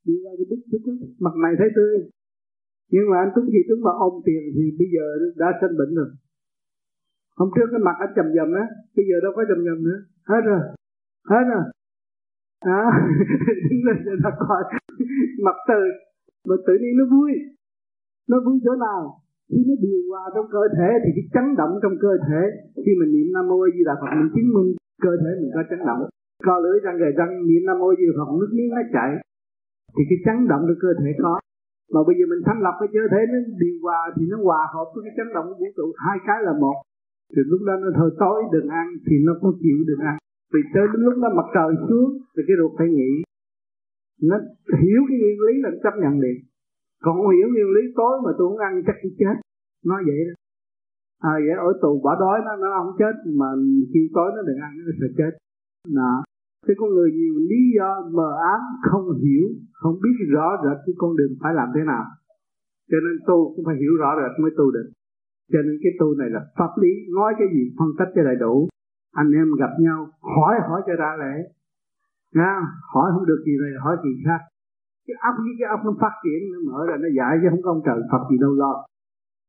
đi 0.06 0.14
ra 0.24 0.30
cái 0.38 0.46
bức 0.50 0.60
xúc 0.70 0.82
mặt 1.24 1.34
mày 1.42 1.52
thấy 1.60 1.70
tươi 1.76 1.94
nhưng 2.92 3.06
mà 3.10 3.16
anh 3.24 3.30
Tuấn 3.34 3.44
chị 3.52 3.60
Tuấn 3.68 3.78
mà 3.86 3.92
ôm 4.06 4.14
tiền 4.26 4.42
thì 4.54 4.64
bây 4.78 4.88
giờ 4.94 5.04
đã 5.42 5.48
sinh 5.60 5.74
bệnh 5.80 5.92
rồi. 5.98 6.10
Hôm 7.38 7.48
trước 7.54 7.68
cái 7.72 7.80
mặt 7.86 7.96
anh 8.04 8.12
trầm 8.16 8.28
dầm 8.36 8.48
á 8.62 8.64
bây 8.96 9.04
giờ 9.08 9.16
đâu 9.24 9.32
có 9.36 9.42
trầm 9.48 9.60
dầm 9.66 9.78
nữa. 9.86 9.98
Hết 10.30 10.42
rồi. 10.50 10.62
Hết 11.30 11.44
rồi. 11.52 11.64
À, 12.78 12.82
đứng 13.70 13.82
lên 13.86 13.96
cho 14.04 14.12
nó 14.24 14.30
coi. 14.42 14.62
Mặt 15.46 15.56
tươi 15.68 15.86
mà 16.48 16.54
tự 16.66 16.74
nhiên 16.80 16.94
nó 17.00 17.04
vui. 17.14 17.30
Nó 18.30 18.36
vui 18.46 18.56
chỗ 18.64 18.74
nào? 18.86 19.00
Khi 19.50 19.60
nó 19.68 19.74
điều 19.84 20.00
hòa 20.10 20.24
trong 20.34 20.46
cơ 20.54 20.62
thể 20.76 20.88
thì 21.02 21.10
cái 21.16 21.26
chấn 21.34 21.46
động 21.60 21.72
trong 21.82 21.94
cơ 22.04 22.12
thể. 22.28 22.42
Khi 22.84 22.92
mình 23.00 23.10
niệm 23.14 23.28
nam 23.34 23.44
mô 23.50 23.56
a 23.66 23.68
di 23.74 23.82
đà 23.88 23.94
phật, 24.00 24.10
mình 24.20 24.30
chứng 24.34 24.50
minh 24.54 24.70
cơ 25.04 25.12
thể 25.22 25.30
mình 25.40 25.52
có 25.56 25.62
chấn 25.70 25.80
động. 25.88 26.02
Co 26.46 26.54
lưỡi 26.64 26.76
răng, 26.84 26.96
gầy 27.02 27.12
răng, 27.18 27.32
niệm 27.48 27.62
nam 27.68 27.76
mô 27.80 27.88
a 27.92 27.96
di 27.98 28.04
đà 28.08 28.14
phật, 28.18 28.28
nước 28.40 28.50
miếng 28.56 28.70
nó 28.76 28.82
chảy. 28.94 29.10
Thì 29.94 30.02
cái 30.10 30.18
chấn 30.24 30.36
động 30.50 30.62
trong 30.66 30.80
cơ 30.84 30.90
thể 31.00 31.10
có. 31.22 31.32
Mà 31.94 32.00
bây 32.06 32.14
giờ 32.18 32.24
mình 32.32 32.42
thanh 32.46 32.60
lập 32.64 32.74
cái 32.80 32.90
cơ 32.96 33.04
thể 33.12 33.20
nó 33.32 33.38
điều 33.62 33.76
hòa 33.84 34.00
thì 34.14 34.22
nó 34.32 34.36
hòa 34.46 34.62
hợp 34.74 34.86
với 34.92 35.02
cái 35.06 35.14
chấn 35.18 35.28
động 35.36 35.46
của 35.48 35.58
vũ 35.60 35.68
trụ. 35.76 35.86
Hai 36.06 36.16
cái 36.28 36.38
là 36.46 36.54
một. 36.64 36.76
Thì 37.32 37.40
lúc 37.50 37.60
đó 37.68 37.74
nó 37.82 37.88
thôi 37.98 38.10
tối 38.22 38.38
đừng 38.54 38.68
ăn 38.82 38.86
thì 39.06 39.16
nó 39.26 39.32
có 39.42 39.48
chịu 39.62 39.78
đừng 39.88 40.02
ăn. 40.10 40.16
Vì 40.52 40.60
tới 40.74 40.84
đến 40.92 41.00
lúc 41.06 41.16
đó 41.22 41.28
mặt 41.38 41.48
trời 41.56 41.70
xuống 41.88 42.08
thì 42.34 42.40
cái 42.46 42.56
ruột 42.58 42.72
phải 42.78 42.88
nghỉ 42.96 43.12
nó 44.28 44.36
hiểu 44.82 45.00
cái 45.08 45.16
nguyên 45.18 45.38
lý 45.46 45.54
là 45.64 45.70
chấp 45.82 45.94
nhận 46.02 46.14
liền. 46.22 46.38
Còn 47.04 47.12
không 47.16 47.30
hiểu 47.36 47.48
nguyên 47.50 47.70
lý 47.76 47.82
tối 47.98 48.14
mà 48.24 48.30
tôi 48.38 48.44
không 48.48 48.58
ăn 48.68 48.82
chắc 48.86 48.96
tôi 49.02 49.12
chết. 49.20 49.36
Nó 49.88 49.96
vậy 50.08 50.20
đó. 50.28 50.34
À 51.30 51.34
vậy 51.46 51.56
ở 51.68 51.70
tù 51.82 52.00
bỏ 52.04 52.12
đói 52.20 52.38
nó 52.46 52.52
nó 52.62 52.68
không 52.78 52.94
chết, 53.00 53.14
mà 53.40 53.48
khi 53.92 54.00
tối 54.14 54.28
nó 54.36 54.42
đừng 54.48 54.60
ăn 54.66 54.70
nó 54.86 54.92
sẽ 55.00 55.08
chết. 55.18 55.32
Đó 55.98 56.12
cái 56.66 56.76
con 56.78 56.90
người 56.94 57.10
nhiều 57.12 57.34
lý 57.50 57.60
do 57.76 57.88
mờ 58.16 58.30
ám, 58.52 58.60
không 58.90 59.06
hiểu, 59.24 59.46
không 59.72 59.96
biết 60.02 60.16
rõ 60.34 60.46
rệt 60.64 60.78
cái 60.86 60.94
con 60.98 61.16
đường 61.16 61.32
phải 61.42 61.54
làm 61.54 61.68
thế 61.74 61.82
nào. 61.86 62.04
Cho 62.90 62.98
nên 63.04 63.14
tu 63.26 63.38
cũng 63.54 63.64
phải 63.64 63.76
hiểu 63.82 63.94
rõ 64.00 64.10
rệt 64.20 64.32
mới 64.42 64.50
tu 64.58 64.70
được. 64.70 64.88
Cho 65.52 65.58
nên 65.66 65.76
cái 65.82 65.92
tu 66.00 66.14
này 66.14 66.30
là 66.30 66.40
pháp 66.58 66.72
lý, 66.82 66.92
nói 67.18 67.34
cái 67.38 67.48
gì 67.54 67.62
phân 67.78 67.88
tích 67.98 68.10
cho 68.14 68.22
đầy 68.24 68.36
đủ. 68.36 68.68
Anh 69.12 69.30
em 69.40 69.48
gặp 69.58 69.72
nhau, 69.80 70.08
hỏi 70.36 70.54
hỏi 70.68 70.80
cho 70.86 70.94
ra 71.02 71.16
lẽ. 71.22 71.34
Nha, 72.38 72.52
hỏi 72.92 73.08
không 73.14 73.26
được 73.30 73.40
gì 73.46 73.54
này 73.62 73.72
hỏi 73.84 73.96
gì 74.04 74.12
khác. 74.26 74.40
Cái 75.06 75.16
óc 75.28 75.34
với 75.44 75.54
cái 75.58 75.68
óc 75.74 75.80
nó 75.86 75.92
phát 76.02 76.14
triển 76.22 76.40
nó 76.52 76.58
mở 76.68 76.78
ra 76.88 76.96
nó 77.04 77.08
giải 77.18 77.32
chứ 77.40 77.46
không 77.50 77.62
có 77.64 77.70
ông 77.74 77.82
trời 77.86 77.98
Phật 78.10 78.22
gì 78.30 78.36
đâu 78.44 78.52
lo. 78.62 78.74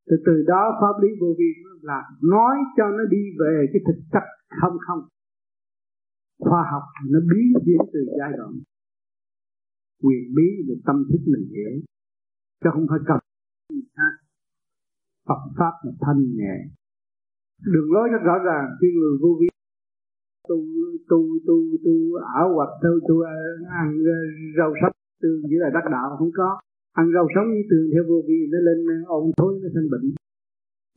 Từ 0.08 0.16
từ 0.28 0.36
đó 0.52 0.62
pháp 0.82 0.96
lý 1.02 1.10
vô 1.22 1.30
vi 1.40 1.50
là 1.90 2.00
nói 2.36 2.56
cho 2.78 2.86
nó 2.98 3.04
đi 3.16 3.24
về 3.42 3.56
cái 3.72 3.82
thực 3.88 4.00
chất 4.14 4.26
không 4.62 4.76
không. 4.86 5.02
Khoa 6.46 6.62
học 6.72 6.86
nó 7.14 7.20
biến 7.32 7.48
diễn 7.66 7.82
từ 7.94 8.00
giai 8.20 8.32
đoạn 8.38 8.52
quyền 10.04 10.24
bí 10.36 10.48
được 10.68 10.80
tâm 10.88 10.98
thức 11.10 11.22
mình 11.34 11.46
hiểu. 11.54 11.74
Chứ 12.62 12.70
không 12.74 12.86
phải 12.90 13.00
cần 13.08 13.20
khác. 13.98 14.14
Phật 15.28 15.42
pháp 15.58 15.74
là 15.84 15.92
thanh 16.02 16.22
nhẹ. 16.40 16.56
Đường 17.74 17.90
lối 17.94 18.10
rất 18.12 18.22
rõ 18.24 18.36
ràng 18.46 18.68
khi 18.82 18.88
người 19.00 19.18
vô 19.22 19.30
vi 19.40 19.53
tu 20.50 20.58
tu 21.10 21.20
tu 21.48 21.58
tu 21.86 21.96
ảo 22.38 22.48
hoặc 22.56 22.72
tu 22.84 22.92
tu 23.08 23.16
à, 23.22 23.36
ăn 23.82 23.90
à, 24.16 24.18
rau 24.58 24.72
sống. 24.82 24.96
Tương 25.22 25.42
chỉ 25.50 25.56
là 25.64 25.70
đắc 25.76 25.86
đạo, 25.96 26.16
không 26.20 26.32
có. 26.40 26.50
Ăn 27.02 27.06
rau 27.16 27.26
sống 27.36 27.48
như 27.54 27.62
tương 27.70 27.88
theo 27.92 28.04
vô 28.10 28.18
vi 28.28 28.40
nó 28.52 28.60
lên 28.68 28.80
ôn 29.08 29.24
thối, 29.38 29.60
nó 29.64 29.70
sinh 29.76 29.88
bệnh. 29.92 30.06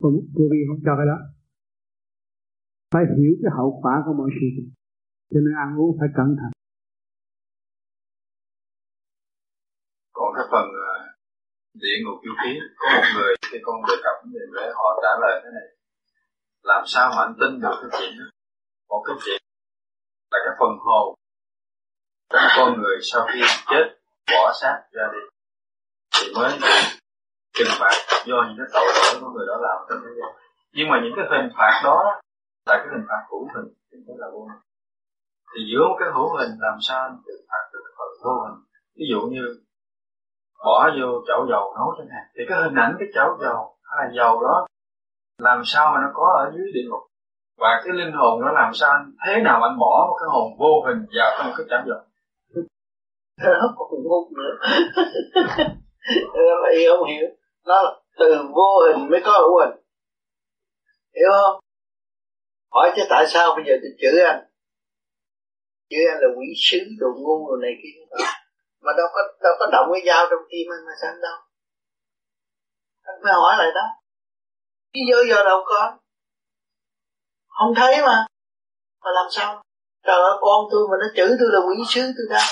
Còn 0.01 0.11
vô 0.35 0.45
vi 0.51 0.59
không 0.67 0.79
cho 0.85 0.93
cái 0.97 1.07
đó. 1.11 1.17
Phải 2.93 3.03
hiểu 3.17 3.33
cái 3.41 3.51
hậu 3.57 3.79
quả 3.81 3.93
của 4.05 4.13
mọi 4.19 4.29
sự. 4.37 4.49
Cho 5.31 5.39
nên 5.45 5.53
ăn 5.65 5.69
uống 5.79 5.97
phải 5.99 6.09
cẩn 6.17 6.29
thận. 6.39 6.51
Còn 10.17 10.29
cái 10.35 10.45
phần 10.51 10.65
à, 10.91 10.95
địa 11.81 11.97
ngục 12.03 12.19
yêu 12.25 12.35
khí 12.41 12.51
có 12.79 12.85
một 12.95 13.07
người 13.15 13.31
khi 13.51 13.57
con 13.65 13.75
đề 13.87 13.95
cập 14.05 14.15
về 14.55 14.65
họ 14.79 14.89
trả 15.03 15.13
lời 15.23 15.35
thế 15.43 15.49
này. 15.57 15.67
Làm 16.63 16.83
sao 16.85 17.05
mà 17.15 17.21
anh 17.27 17.35
tin 17.39 17.51
được 17.61 17.75
cái 17.81 17.89
chuyện 17.99 18.11
đó? 18.19 18.36
Một 18.89 19.03
cái 19.05 19.15
chuyện 19.25 19.41
là 20.31 20.39
cái 20.45 20.53
phần 20.59 20.77
hồn 20.85 21.15
của 22.31 22.47
con 22.57 22.81
người 22.81 22.97
sau 23.01 23.27
khi 23.33 23.41
chết, 23.69 23.85
bỏ 24.31 24.53
xác 24.61 24.81
ra 24.91 25.03
đi. 25.13 25.19
Thì 26.15 26.33
mới 26.35 26.51
trừng 27.53 27.73
phạt 27.79 27.95
do 28.25 28.35
những 28.47 28.57
cái 28.57 28.67
tội 28.73 28.87
lỗi 28.95 29.21
của 29.21 29.29
người 29.29 29.45
đó 29.47 29.55
làm 29.61 29.77
trong 29.89 29.99
thế 30.03 30.11
gian. 30.19 30.31
Nhưng 30.73 30.89
mà 30.89 30.95
những 31.03 31.13
cái 31.15 31.25
hình 31.31 31.49
phạt 31.57 31.81
đó 31.83 32.21
là 32.65 32.75
cái 32.77 32.87
hình 32.93 33.05
phạt 33.09 33.21
hữu 33.29 33.47
hình 33.55 33.73
chứ 33.91 33.97
không 34.07 34.19
là 34.19 34.27
vô 34.33 34.41
hình. 34.49 34.61
Thì 35.51 35.59
giữa 35.71 35.83
một 35.89 35.97
cái 35.99 36.09
hữu 36.15 36.37
hình 36.37 36.51
làm 36.59 36.77
sao 36.87 36.99
anh 37.01 37.17
trừng 37.25 37.45
phạt 37.49 37.63
được 37.73 37.83
phần 37.97 38.09
vô 38.23 38.33
hình? 38.43 38.57
Ví 38.97 39.05
dụ 39.11 39.21
như 39.33 39.43
bỏ 40.65 40.89
vô 40.99 41.23
chảo 41.27 41.45
dầu 41.49 41.73
nấu 41.77 41.95
chẳng 41.97 42.11
hạn. 42.13 42.25
Thì 42.35 42.41
cái 42.49 42.57
hình 42.63 42.75
ảnh 42.75 42.95
cái 42.99 43.07
chảo 43.15 43.37
dầu 43.41 43.77
hay 43.83 44.05
là 44.05 44.13
dầu 44.17 44.43
đó, 44.43 44.67
làm 45.37 45.61
sao 45.65 45.91
mà 45.91 45.97
nó 46.01 46.09
có 46.13 46.25
ở 46.43 46.51
dưới 46.55 46.67
địa 46.73 46.85
ngục? 46.89 47.03
Và 47.57 47.81
cái 47.83 47.93
linh 47.93 48.13
hồn 48.13 48.41
nó 48.41 48.51
làm 48.51 48.73
sao 48.73 48.89
anh 48.89 49.11
thế 49.25 49.41
nào 49.41 49.61
anh 49.63 49.79
bỏ 49.79 50.05
một 50.07 50.17
cái 50.19 50.27
hồn 50.31 50.57
vô 50.59 50.83
hình 50.85 51.05
vào 51.17 51.31
trong 51.37 51.53
cái 51.57 51.65
cảm 51.69 51.85
giác? 51.87 52.01
Nó 53.37 53.73
còn 53.77 53.89
ngu 54.03 54.29
nữa. 54.37 54.53
Vậy 56.61 56.85
không? 56.89 57.07
Hiểu. 57.09 57.27
Nó 57.65 58.01
từ 58.19 58.43
vô 58.55 58.69
hình 58.87 59.09
mới 59.11 59.21
có 59.25 59.31
hữu 59.31 59.59
hình 59.59 59.83
hiểu 61.17 61.29
không? 61.41 61.59
Hỏi 62.73 62.93
chứ 62.95 63.01
tại 63.09 63.25
sao 63.27 63.55
bây 63.55 63.63
giờ 63.67 63.73
tôi 63.81 63.91
chửi 64.01 64.23
anh? 64.31 64.41
Chửi 65.89 66.03
anh 66.11 66.19
là 66.21 66.27
quỷ 66.37 66.47
sứ, 66.55 66.77
đồ 66.99 67.07
ngu, 67.15 67.37
đồ 67.49 67.55
này 67.61 67.71
kia. 67.81 68.23
Mà 68.81 68.91
đâu 68.97 69.07
có 69.13 69.21
đâu 69.43 69.53
có 69.59 69.65
động 69.71 69.89
cái 69.93 70.01
dao 70.07 70.25
trong 70.29 70.43
tim 70.49 70.65
anh 70.75 70.85
mà 70.87 70.93
sao 71.01 71.11
anh 71.11 71.21
đâu? 71.21 71.37
Anh 73.03 73.21
mới 73.23 73.33
hỏi 73.33 73.55
lại 73.57 73.71
đó. 73.75 73.85
Cái 74.93 75.03
do 75.09 75.17
do 75.29 75.43
đâu 75.43 75.63
có? 75.65 75.97
Không 77.59 77.73
thấy 77.75 78.01
mà. 78.01 78.25
Mà 79.03 79.11
làm 79.11 79.25
sao? 79.31 79.63
Trời 80.03 80.15
ơi, 80.15 80.37
con 80.41 80.65
tôi 80.71 80.87
mà 80.91 80.97
nó 81.01 81.07
chửi 81.15 81.37
tôi 81.39 81.49
là 81.51 81.59
quỷ 81.67 81.83
sứ 81.89 82.01
tôi 82.01 82.27
đâu 82.29 82.47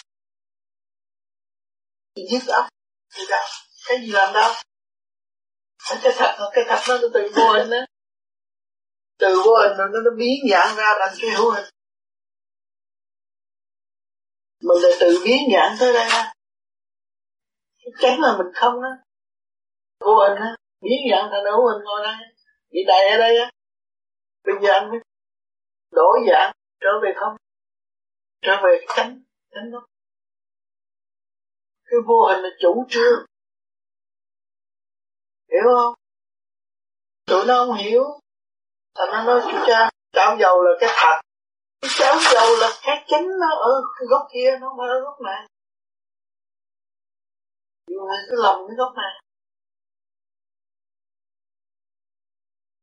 giết 2.31 2.47
ốc 2.47 2.65
thì 3.15 3.23
đâu 3.29 3.43
cái 3.87 3.97
gì 4.01 4.11
làm 4.11 4.33
đâu? 4.33 4.53
Cái 5.89 6.13
thật 6.17 6.49
cái 6.53 6.65
thật 6.67 6.79
nó 6.89 7.07
từ 7.13 7.31
vô 7.35 7.53
hình 7.53 7.69
đó. 7.69 7.77
Từ 9.19 9.35
vô 9.45 9.51
hình 9.61 9.77
nó 9.77 9.85
nó 9.87 10.11
biến 10.17 10.35
dạng 10.51 10.75
ra 10.75 10.85
thành 10.99 11.15
cái 11.21 11.29
hữu 11.37 11.51
hình. 11.51 11.65
Mình 14.61 14.77
là 14.81 14.89
tự 14.99 15.21
biến 15.25 15.43
dạng 15.53 15.75
tới 15.79 15.93
đây 15.93 16.07
á 16.09 16.35
chắn 18.01 18.19
là 18.21 18.37
mình 18.37 18.53
không 18.55 18.81
á. 18.81 18.89
Vô 19.99 20.15
hình 20.15 20.37
á. 20.37 20.55
Biến 20.81 20.99
dạng 21.11 21.29
thành 21.31 21.43
hữu 21.51 21.67
hình 21.69 21.83
ngồi 21.83 22.01
đây 22.03 22.15
bị 22.71 22.79
đầy 22.87 23.09
ở 23.09 23.17
đây 23.17 23.37
á 23.37 23.51
bây 24.45 24.55
giờ 24.61 24.69
anh 24.73 24.89
mới 24.89 24.99
đổi 25.91 26.19
dạng, 26.29 26.51
trở 26.79 26.89
về 27.03 27.13
không 27.15 27.35
trở 28.41 28.61
về 28.63 28.85
cánh 28.95 29.23
cánh 29.51 29.71
nó 29.71 29.85
cái 31.85 31.99
vô 32.07 32.25
hình 32.27 32.41
là 32.43 32.49
chủ 32.59 32.85
trương. 32.89 33.25
Hiểu 35.51 35.63
không? 35.75 35.93
Tụi 37.25 37.45
nó 37.45 37.65
không 37.65 37.77
hiểu. 37.77 38.03
Thành 38.95 39.09
nó 39.11 39.23
nói 39.23 39.41
chú 39.51 39.57
cha 39.67 39.89
chảo 40.13 40.37
dầu 40.39 40.63
là 40.63 40.71
cái 40.79 40.89
thật 40.95 41.21
cái 41.81 41.91
chảo 41.93 42.15
dầu 42.33 42.49
là 42.61 42.69
cái 42.83 43.05
chính 43.07 43.27
nó 43.39 43.55
ở 43.55 43.71
cái 43.99 44.07
góc 44.09 44.27
kia, 44.33 44.57
nó 44.61 44.69
không 44.69 44.77
phải 44.77 44.89
ở 44.89 44.99
góc 44.99 45.21
này. 45.21 45.47
Nhưng 47.87 47.99
mà 48.07 48.15
cứ 48.29 48.35
lầm 48.43 48.55
cái 48.67 48.75
góc 48.77 48.93
này. 48.95 49.21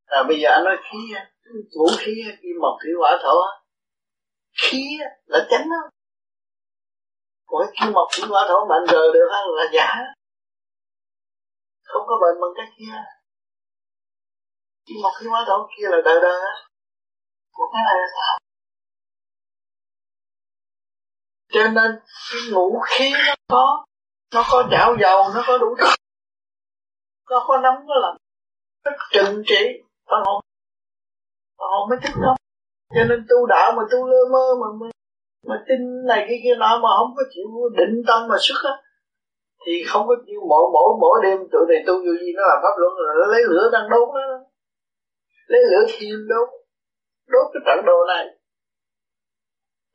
À 0.07 0.23
bây 0.29 0.41
giờ 0.41 0.49
anh 0.51 0.65
nói 0.65 0.77
khí 0.91 1.15
vũ 1.77 1.87
khí 1.99 2.13
kim 2.43 2.57
mộc 2.61 2.75
thủy 2.83 2.93
hỏa 2.99 3.19
thổ 3.23 3.37
khí 4.63 4.99
là 5.25 5.47
chánh 5.51 5.69
đó. 5.71 5.91
Còn 7.47 7.63
cái 7.63 7.73
kim 7.81 7.93
mộc 7.93 8.09
thủy 8.13 8.25
hỏa 8.29 8.45
thổ 8.49 8.67
mạnh 8.71 8.85
rồi 8.93 9.13
được 9.15 9.29
là 9.57 9.65
giả. 9.73 9.89
Không 11.85 12.03
có 12.07 12.15
bệnh 12.23 12.41
bằng 12.41 12.51
cách 12.57 12.75
kia. 12.79 12.97
Kim 14.87 14.97
mà 15.03 15.11
khí 15.19 15.27
hóa 15.31 15.45
thổ 15.47 15.69
kia 15.77 15.87
là 15.91 15.99
đời 16.05 16.21
đời 16.23 16.41
á. 16.41 16.55
Cái 17.73 17.83
này 17.85 17.95
là 18.01 18.07
thật 18.17 18.43
cho 21.55 21.69
nên, 21.69 22.01
cái 22.33 22.41
ngũ 22.53 22.81
khí 22.89 23.13
nó 23.27 23.35
có 23.49 23.85
nó 24.35 24.45
có 24.51 24.69
chảo 24.71 24.97
dầu, 25.01 25.25
nó 25.35 25.43
có 25.47 25.59
đủ 25.59 25.67
thứ. 25.79 25.87
Nó 27.31 27.45
có 27.47 27.59
nóng 27.63 27.87
nó 27.87 27.95
lạnh 28.03 28.17
nó 28.85 28.91
trừng 29.13 29.43
trị 29.47 29.83
phần 30.11 30.25
không 30.25 30.41
Ờ, 31.63 31.67
họ 31.69 31.69
hồn 31.75 31.89
mới 31.91 31.99
thức 32.03 32.15
không. 32.25 32.39
Cho 32.95 33.05
nên 33.09 33.27
tu 33.31 33.47
đạo 33.47 33.73
mà 33.77 33.83
tu 33.93 33.99
lơ 34.11 34.23
mơ 34.35 34.47
mà 34.61 34.69
mà, 34.81 34.87
mà 35.49 35.57
tin 35.69 35.81
này 36.11 36.21
cái 36.29 36.39
kia 36.45 36.55
nọ 36.63 36.71
mà 36.85 36.89
không 36.99 37.13
có 37.17 37.23
chịu 37.35 37.47
định 37.81 37.95
tâm 38.09 38.29
mà 38.29 38.37
xuất 38.47 38.59
á 38.73 38.75
thì 39.67 39.73
không 39.91 40.07
có 40.09 40.15
chịu 40.27 40.41
mỗi 40.51 40.65
mỗi 40.75 40.91
mỗi 41.01 41.17
đêm 41.25 41.39
tụi 41.53 41.65
này 41.69 41.81
tu 41.87 41.95
vô 42.05 42.13
gì 42.21 42.31
nó 42.37 42.43
làm 42.51 42.59
pháp 42.63 42.75
luận 42.81 42.93
rồi 42.99 43.15
nó 43.21 43.27
lấy 43.33 43.43
lửa 43.51 43.71
đang 43.73 43.91
đốt 43.91 44.09
nó 44.15 44.23
lấy 45.47 45.63
lửa 45.71 45.85
thiêu 45.89 46.17
đốt 46.29 46.49
đốt 47.33 47.47
cái 47.53 47.63
trận 47.67 47.85
đồ 47.87 47.99
này. 48.09 48.25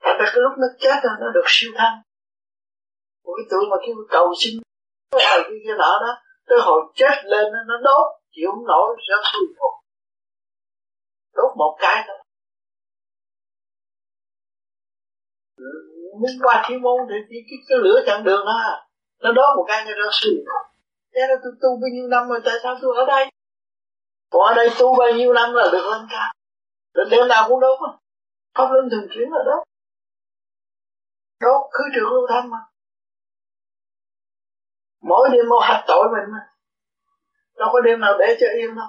Thành 0.03 0.17
ra 0.19 0.25
cái 0.33 0.41
lúc 0.45 0.53
nó 0.61 0.67
chết 0.79 0.97
rồi 1.03 1.13
nó 1.19 1.27
được 1.35 1.47
siêu 1.47 1.71
thăng. 1.75 1.95
Một 3.25 3.33
cái 3.37 3.45
tượng 3.49 3.69
mà 3.69 3.77
kêu 3.85 3.95
cầu 4.09 4.33
xin 4.41 4.53
Cái 5.11 5.25
này 5.29 5.39
kia 5.49 5.59
kia 5.63 5.77
nọ 5.77 5.91
đó 6.05 6.11
Tới 6.47 6.57
hồi 6.61 6.81
chết 6.95 7.15
lên 7.23 7.45
nó 7.67 7.77
đốt 7.83 8.07
Chịu 8.31 8.49
không 8.51 8.65
nổi 8.67 8.87
sẽ 9.07 9.13
xuôi 9.31 9.47
phục 9.59 9.76
Đốt 11.37 11.51
một 11.57 11.77
cái 11.79 12.03
thôi. 12.07 12.17
Muốn 16.19 16.31
qua 16.43 16.63
thiên 16.67 16.81
môn 16.81 16.99
thì 17.09 17.15
chỉ 17.29 17.35
cái, 17.49 17.57
cái 17.69 17.77
lửa 17.83 17.99
chặn 18.05 18.23
đường 18.23 18.45
đó 18.45 18.51
à. 18.51 18.75
Nó 19.19 19.31
đốt 19.31 19.57
một 19.57 19.65
cái 19.67 19.85
nó 19.85 19.91
ra 19.91 20.09
xuôi 20.11 20.43
Thế 21.13 21.21
là 21.29 21.35
tôi 21.43 21.53
tu 21.61 21.69
bao 21.81 21.89
nhiêu 21.93 22.07
năm 22.07 22.27
rồi 22.29 22.39
tại 22.45 22.55
sao 22.63 22.75
tôi 22.81 22.95
ở 22.97 23.05
đây? 23.05 23.31
Còn 24.31 24.47
ở 24.47 24.53
đây 24.53 24.69
tu 24.79 24.95
bao 24.97 25.11
nhiêu 25.11 25.33
năm 25.33 25.53
là 25.53 25.69
được 25.71 25.91
lên 25.91 26.07
cao? 26.09 26.33
Rồi 26.93 27.05
đêm 27.11 27.27
nào 27.27 27.45
cũng 27.49 27.59
đốt 27.59 27.79
không 28.57 28.71
lên 28.71 28.89
thường 28.91 29.07
chuyển 29.11 29.29
là 29.31 29.39
đốt. 29.45 29.67
Đốt 31.41 31.61
khứ 31.71 31.83
trừ 31.95 32.01
lưu 32.01 32.27
thanh 32.29 32.49
mà. 32.49 32.57
Mỗi 35.01 35.29
đêm 35.31 35.49
một 35.49 35.59
hạt 35.61 35.83
tội 35.87 36.03
mình 36.13 36.31
mà. 36.33 36.39
Đâu 37.55 37.69
có 37.73 37.81
đêm 37.81 37.99
nào 37.99 38.13
để 38.19 38.37
cho 38.39 38.47
yên 38.57 38.75
đâu. 38.75 38.87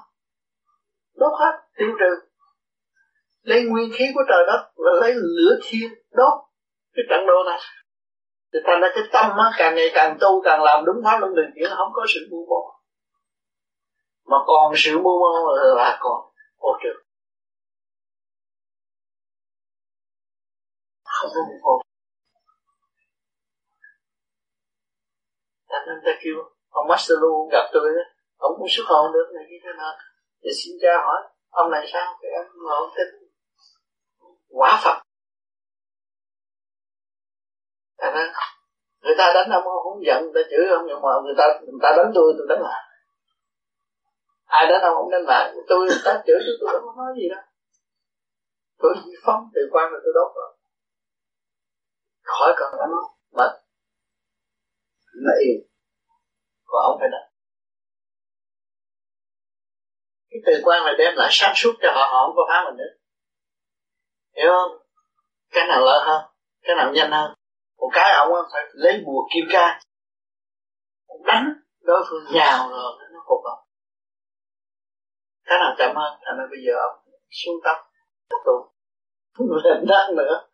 Đốt 1.15 1.33
hết 1.41 1.53
tiêu 1.77 1.89
trừ 2.01 2.28
lấy 3.49 3.63
nguyên 3.65 3.91
khí 3.97 4.05
của 4.15 4.25
trời 4.29 4.43
đất 4.47 4.61
và 4.77 4.91
lấy 5.01 5.13
lửa 5.15 5.55
thiên 5.69 5.89
đốt 6.19 6.35
cái 6.95 7.05
trận 7.11 7.27
đồ 7.27 7.39
này. 7.47 7.59
Thì 8.53 8.59
thành 8.67 8.81
ra 8.81 8.89
cái 8.95 9.05
tâm 9.13 9.31
á, 9.37 9.47
càng 9.59 9.75
ngày 9.75 9.91
càng 9.95 10.17
tu 10.21 10.43
càng 10.45 10.63
làm 10.63 10.85
đúng 10.85 10.97
pháp 11.05 11.19
luân 11.21 11.33
thường 11.37 11.51
chuyển 11.55 11.71
không 11.77 11.93
có 11.93 12.07
sự 12.09 12.21
mưu 12.31 12.47
mô 12.47 12.61
mà 14.31 14.37
còn 14.47 14.73
sự 14.77 14.99
mưu 14.99 15.19
mô 15.19 15.55
là 15.77 15.99
còn 16.01 16.19
ô 16.57 16.71
trừ 16.83 16.93
không 21.05 21.31
có 21.35 21.41
mưu 21.49 21.59
mô 21.63 21.83
thành 25.71 25.83
nên 25.87 25.99
ta 26.05 26.21
kêu 26.23 26.35
ông 26.69 26.89
Master 26.89 27.19
luôn 27.21 27.49
gặp 27.53 27.71
tôi 27.73 27.91
đó 27.97 28.03
ông 28.37 28.53
cũng 28.59 28.69
xuất 28.71 28.85
hồn 28.87 29.13
được 29.13 29.27
này 29.35 29.45
như 29.51 29.57
thế 29.65 29.71
nào 29.79 29.93
thì 30.43 30.51
xin 30.59 30.73
cha 30.83 30.93
hỏi 31.07 31.21
ông 31.51 31.71
này 31.71 31.87
sao? 31.93 32.19
Thì 32.23 32.29
ông 32.37 32.47
ngồi 32.65 32.89
tin 32.97 33.28
quả 34.49 34.81
Phật. 34.85 35.03
Thành 37.99 38.15
ra 38.15 38.33
người 39.03 39.15
ta 39.19 39.33
đánh 39.35 39.51
ông 39.51 39.65
không 39.65 40.05
giận, 40.07 40.23
người 40.23 40.33
ta 40.35 40.49
chửi 40.51 40.67
ông, 40.77 40.85
nhưng 40.89 41.01
mà 41.03 41.09
người 41.25 41.35
ta 41.39 41.45
người 41.61 41.81
ta 41.83 41.89
đánh 41.97 42.11
tôi 42.15 42.35
tôi 42.39 42.47
đánh 42.49 42.63
lại. 42.63 42.83
Ai 44.45 44.67
đánh 44.71 44.83
ông 44.83 44.95
không 44.95 45.11
đánh 45.11 45.25
lại. 45.27 45.55
Tôi 45.69 45.79
người 45.79 46.03
ta 46.05 46.23
chửi 46.27 46.39
tôi 46.47 46.57
tôi 46.61 46.81
không 46.81 46.97
nói 46.97 47.13
gì 47.17 47.29
đâu. 47.29 47.45
Tôi 48.79 48.95
chỉ 49.05 49.11
phóng 49.25 49.43
từ 49.55 49.61
quan 49.73 49.93
là 49.93 49.99
tôi 50.05 50.13
đốt 50.15 50.31
rồi. 50.37 50.51
Khỏi 52.23 52.55
cần 52.57 52.69
đánh 52.81 52.91
mất 52.91 53.59
nó 55.25 55.33
yên 55.45 55.59
còn 56.65 56.83
ông 56.85 56.97
phải 57.01 57.09
đánh. 57.13 57.29
Cái 60.31 60.41
từ 60.47 60.53
quan 60.65 60.85
là 60.85 60.93
đem 60.99 61.15
lại 61.17 61.29
sáng 61.33 61.53
suốt 61.57 61.75
cho 61.83 61.89
họ 61.95 62.03
họ 62.13 62.27
không 62.27 62.37
có 62.37 62.43
phá 62.49 62.65
mình 62.65 62.77
nữa 62.77 62.93
hiểu 64.39 64.53
không? 64.53 64.83
Cái 65.51 65.67
nào 65.69 65.81
lợi 65.81 66.01
hơn? 66.07 66.23
Cái 66.63 66.77
nào 66.77 66.93
nhanh 66.93 67.11
hơn? 67.11 67.35
Một 67.79 67.91
cái 67.93 68.13
ông 68.13 68.29
phải 68.53 68.63
lấy 68.73 69.03
bùa 69.07 69.29
kim 69.35 69.45
ca 69.53 69.81
đánh 71.25 71.53
đối 71.81 72.05
phương 72.11 72.25
nhào 72.33 72.69
rồi 72.71 72.93
nó 73.13 73.21
phục 73.29 73.45
ông. 73.45 73.59
Cái 75.45 75.59
nào 75.59 75.75
chậm 75.79 75.97
hơn? 75.97 76.13
Thành 76.25 76.39
ra 76.39 76.45
bây 76.51 76.59
giờ 76.67 76.73
ông 76.89 76.99
xuống 77.31 77.57
tóc, 77.65 77.77
tiếp 78.29 78.37
tục 78.47 78.75
không 79.35 79.47
lên 79.65 79.85
đất 79.89 80.07
nữa. 80.17 80.47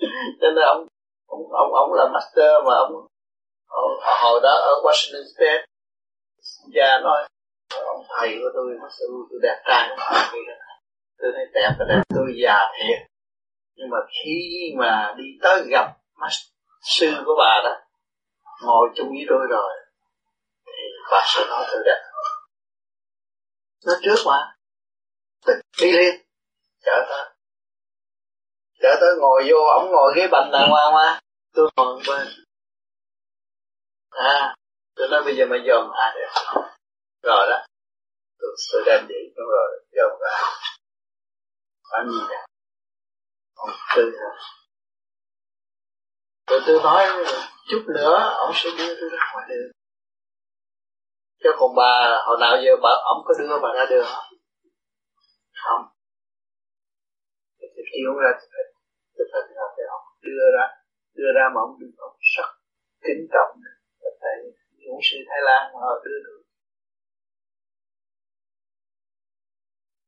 Cho 0.40 0.50
nên 0.50 0.64
ông 0.64 0.86
ông 1.26 1.52
ông 1.52 1.74
ông 1.74 1.92
là 1.92 2.04
master 2.12 2.64
mà 2.66 2.74
ông, 2.74 2.92
hồi 4.22 4.40
đó 4.42 4.50
ở 4.50 4.72
Washington 4.84 5.24
State 5.34 5.66
cha 6.74 7.00
nói, 7.02 7.28
ông 7.84 8.02
thầy 8.08 8.38
của 8.42 8.50
tôi 8.54 8.66
nó 8.80 8.88
sư 8.98 9.06
tôi 9.30 9.40
đẹp 9.42 9.62
trai 9.66 9.88
tôi 11.18 11.32
thấy 11.34 11.44
đẹp 11.54 11.70
và 11.78 11.84
đẹp 11.88 12.02
tôi 12.14 12.34
già 12.42 12.58
thiệt. 12.78 12.98
Nhưng 13.76 13.90
mà 13.90 13.98
khi 14.24 14.72
mà 14.76 15.14
đi 15.16 15.24
tới 15.42 15.62
gặp 15.70 15.86
sư 16.82 17.14
của 17.24 17.34
bà 17.38 17.60
đó 17.64 17.80
ngồi 18.62 18.88
chung 18.96 19.08
với 19.08 19.26
tôi 19.28 19.46
rồi 19.50 19.70
thì 20.66 20.82
bà 21.10 21.22
sẽ 21.34 21.44
nói 21.50 21.64
tôi 21.72 21.82
đẹp 21.84 22.02
nó 23.86 23.92
trước 24.02 24.22
mà 24.26 24.56
tức 25.46 25.52
đi 25.80 25.92
liền. 25.92 26.14
Chở 26.84 27.06
tới. 27.08 27.34
Chở 28.82 28.96
tới 29.00 29.10
ngồi 29.20 29.46
vô 29.50 29.56
ổng 29.56 29.90
ngồi 29.90 30.12
ghế 30.16 30.28
bành 30.32 30.50
đàng 30.52 30.70
hoàng 30.70 30.94
mà. 30.94 31.20
Tôi 31.54 31.70
ngồi 31.76 32.02
bên. 32.08 32.28
À 34.10 34.54
tôi 34.96 35.08
nói 35.08 35.22
bây 35.24 35.36
giờ 35.36 35.46
mày 35.46 35.58
dòm 35.68 35.90
à 35.90 36.14
được 36.14 36.62
rồi 37.22 37.46
đó. 37.50 37.66
Tôi, 38.38 38.50
tôi 38.72 38.82
đem 38.86 39.06
đi 39.08 39.14
đúng 39.36 39.46
rồi 39.46 39.84
dòm 39.92 40.18
ra 40.20 40.30
anh 41.90 42.10
gì 42.10 42.20
nè 42.30 42.46
ông 43.54 43.70
tư 43.96 44.02
rồi 44.02 44.36
rồi 46.50 46.60
tôi 46.66 46.80
nói 46.82 47.06
chút 47.70 47.82
nữa, 47.94 48.34
ông 48.36 48.50
sẽ 48.54 48.70
đưa 48.78 48.94
tôi 49.00 49.10
ra 49.12 49.18
ngoài 49.32 49.46
đường. 49.48 49.70
Chứ 51.42 51.50
còn 51.58 51.74
bà, 51.76 51.92
hồi 52.26 52.36
nào 52.40 52.56
giờ 52.64 52.72
bà, 52.82 52.90
ông 53.04 53.20
có 53.24 53.34
đưa 53.38 53.58
bà 53.62 53.68
ra 53.78 53.84
đường 53.90 54.06
không? 54.14 54.24
Không. 55.62 55.82
Thì 57.60 57.82
kêu 57.92 58.12
ra, 58.22 58.30
tôi 59.16 59.26
phải 59.32 59.40
ông, 59.88 60.04
đưa 60.20 60.46
ra 60.58 60.64
đưa 61.14 61.30
ra 61.36 61.44
mà 61.54 61.60
ông 61.66 61.74
đừng 61.80 61.94
ông 61.96 62.16
sắc 62.36 62.48
kính 63.04 63.22
trọng. 63.32 63.60
Tại 64.20 64.34
những 64.78 64.98
sư 65.02 65.16
Thái 65.28 65.40
Lan 65.46 65.62
mà 65.72 65.78
họ 65.80 65.94
đưa 66.04 66.18
được. 66.24 66.42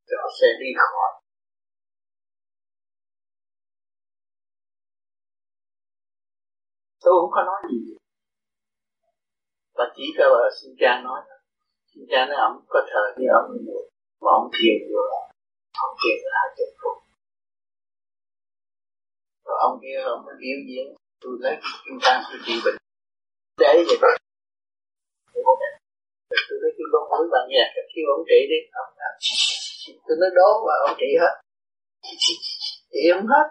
Thì 0.07 0.15
họ 0.21 0.29
sẽ 0.41 0.47
đi 0.61 0.69
khỏi. 0.77 1.26
Tôi 7.07 7.15
không 7.21 7.35
có 7.37 7.43
nói 7.51 7.61
gì 7.71 7.81
và 9.77 9.85
chỉ 9.97 10.05
có 10.19 10.25
là 10.43 10.51
xin 10.59 10.71
cha 10.81 10.93
nói 11.05 11.21
xin 11.91 12.03
cha 12.11 12.27
nói 12.29 12.37
ông 12.49 12.57
có 12.69 12.81
thờ 12.91 13.03
như 13.17 13.27
ông 13.41 13.47
mà 14.23 14.31
ông 14.41 14.49
thiền 14.57 14.77
vô 14.91 15.03
ông 15.85 15.95
thiền 16.01 16.17
là 16.25 16.31
hai 16.39 16.49
chục 16.57 16.71
phút 16.81 16.97
rồi 19.47 19.57
ông 19.67 19.79
kia 19.83 19.99
ông 20.15 20.23
biểu 20.43 20.59
diễn 20.69 20.87
tôi 21.21 21.33
lấy 21.41 21.55
kim 21.85 21.97
Trang 22.05 22.23
tôi 22.29 22.39
trị 22.47 22.55
bệnh 22.65 22.77
để 23.61 23.85
vậy 23.89 23.99
đó, 24.03 24.09
tôi 26.49 26.57
nói 26.63 26.73
kêu 26.77 26.89
con 26.93 27.03
mũi 27.11 27.25
bằng 27.33 27.47
nhạc 27.53 27.69
kêu 27.93 28.07
ông 28.17 28.25
trị 28.29 28.41
đi 28.51 28.61
ông 28.81 28.91
tôi 30.07 30.17
nói 30.21 30.31
đố 30.39 30.49
mà 30.67 30.75
ông 30.87 30.97
trị 31.01 31.11
hết 31.21 31.35
trị 32.93 33.03
không 33.15 33.27
hết 33.33 33.47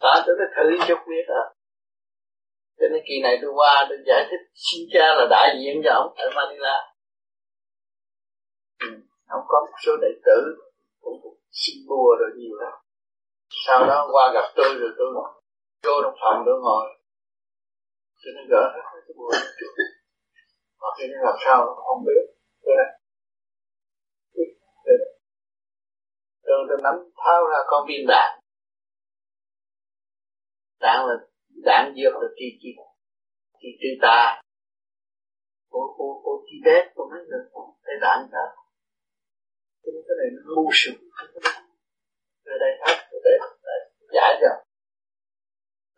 đó 0.00 0.22
tôi 0.26 0.36
nó 0.38 0.44
thử 0.56 0.86
chút 0.88 0.98
biết 1.08 1.24
hả 1.28 1.44
cho 2.78 2.86
nên 2.92 3.02
kỳ 3.08 3.20
này 3.22 3.38
tôi 3.42 3.50
qua 3.54 3.86
tôi 3.88 3.98
giải 4.06 4.26
thích 4.30 4.42
xin 4.54 4.80
cha 4.92 5.06
là 5.18 5.26
đại 5.30 5.48
diện 5.60 5.82
cho 5.84 5.90
ông 5.94 6.14
ở 6.16 6.30
Manila. 6.34 6.76
Ừ, 8.80 8.88
ông 9.28 9.44
có 9.48 9.66
một 9.66 9.76
số 9.86 9.92
đệ 10.02 10.08
tử 10.24 10.38
cũng 11.00 11.20
xin 11.50 11.76
bùa 11.88 12.16
rồi 12.20 12.30
nhiều 12.36 12.56
lắm. 12.60 12.72
Sau 13.66 13.86
đó 13.86 14.08
qua 14.12 14.30
gặp 14.34 14.52
tôi 14.56 14.74
rồi 14.80 14.90
tôi 14.98 15.06
vô 15.84 16.02
trong 16.02 16.14
phòng 16.20 16.42
tôi 16.46 16.60
ngồi. 16.60 16.86
Cho 18.22 18.30
nên 18.36 18.44
gỡ 18.50 18.72
hết 18.74 19.00
cái 19.06 19.14
bùa 19.16 19.30
mà 20.80 20.88
khi 20.98 21.04
nó 21.06 21.18
làm 21.24 21.36
sao 21.44 21.74
không 21.86 22.04
biết. 22.06 22.24
Tôi 22.62 22.74
nói 22.76 22.86
tôi 26.68 26.78
nắm 26.82 26.94
tháo 27.24 27.46
ra 27.46 27.58
con 27.66 27.86
viên 27.88 28.06
đạn 28.06 28.43
đạn 30.80 31.06
là 31.06 31.14
đạn 31.64 31.94
dược 31.96 32.14
là 32.22 32.28
chi 32.36 32.58
chi 32.60 32.68
chi 33.60 33.68
trừ 33.80 33.88
tà 34.02 34.42
của 35.68 35.94
của 35.96 36.20
của 36.24 36.44
Tibet 36.46 36.94
tạng 38.04 38.28
đó 38.32 38.46
cái 39.82 40.16
này 40.20 40.28
nó 40.34 40.40
ngu 40.54 40.70
sự 40.72 40.90
về 42.44 42.54
đây 42.60 42.72
hết 42.82 42.96
để 43.24 43.32
giải 44.14 44.32
rồi 44.42 44.56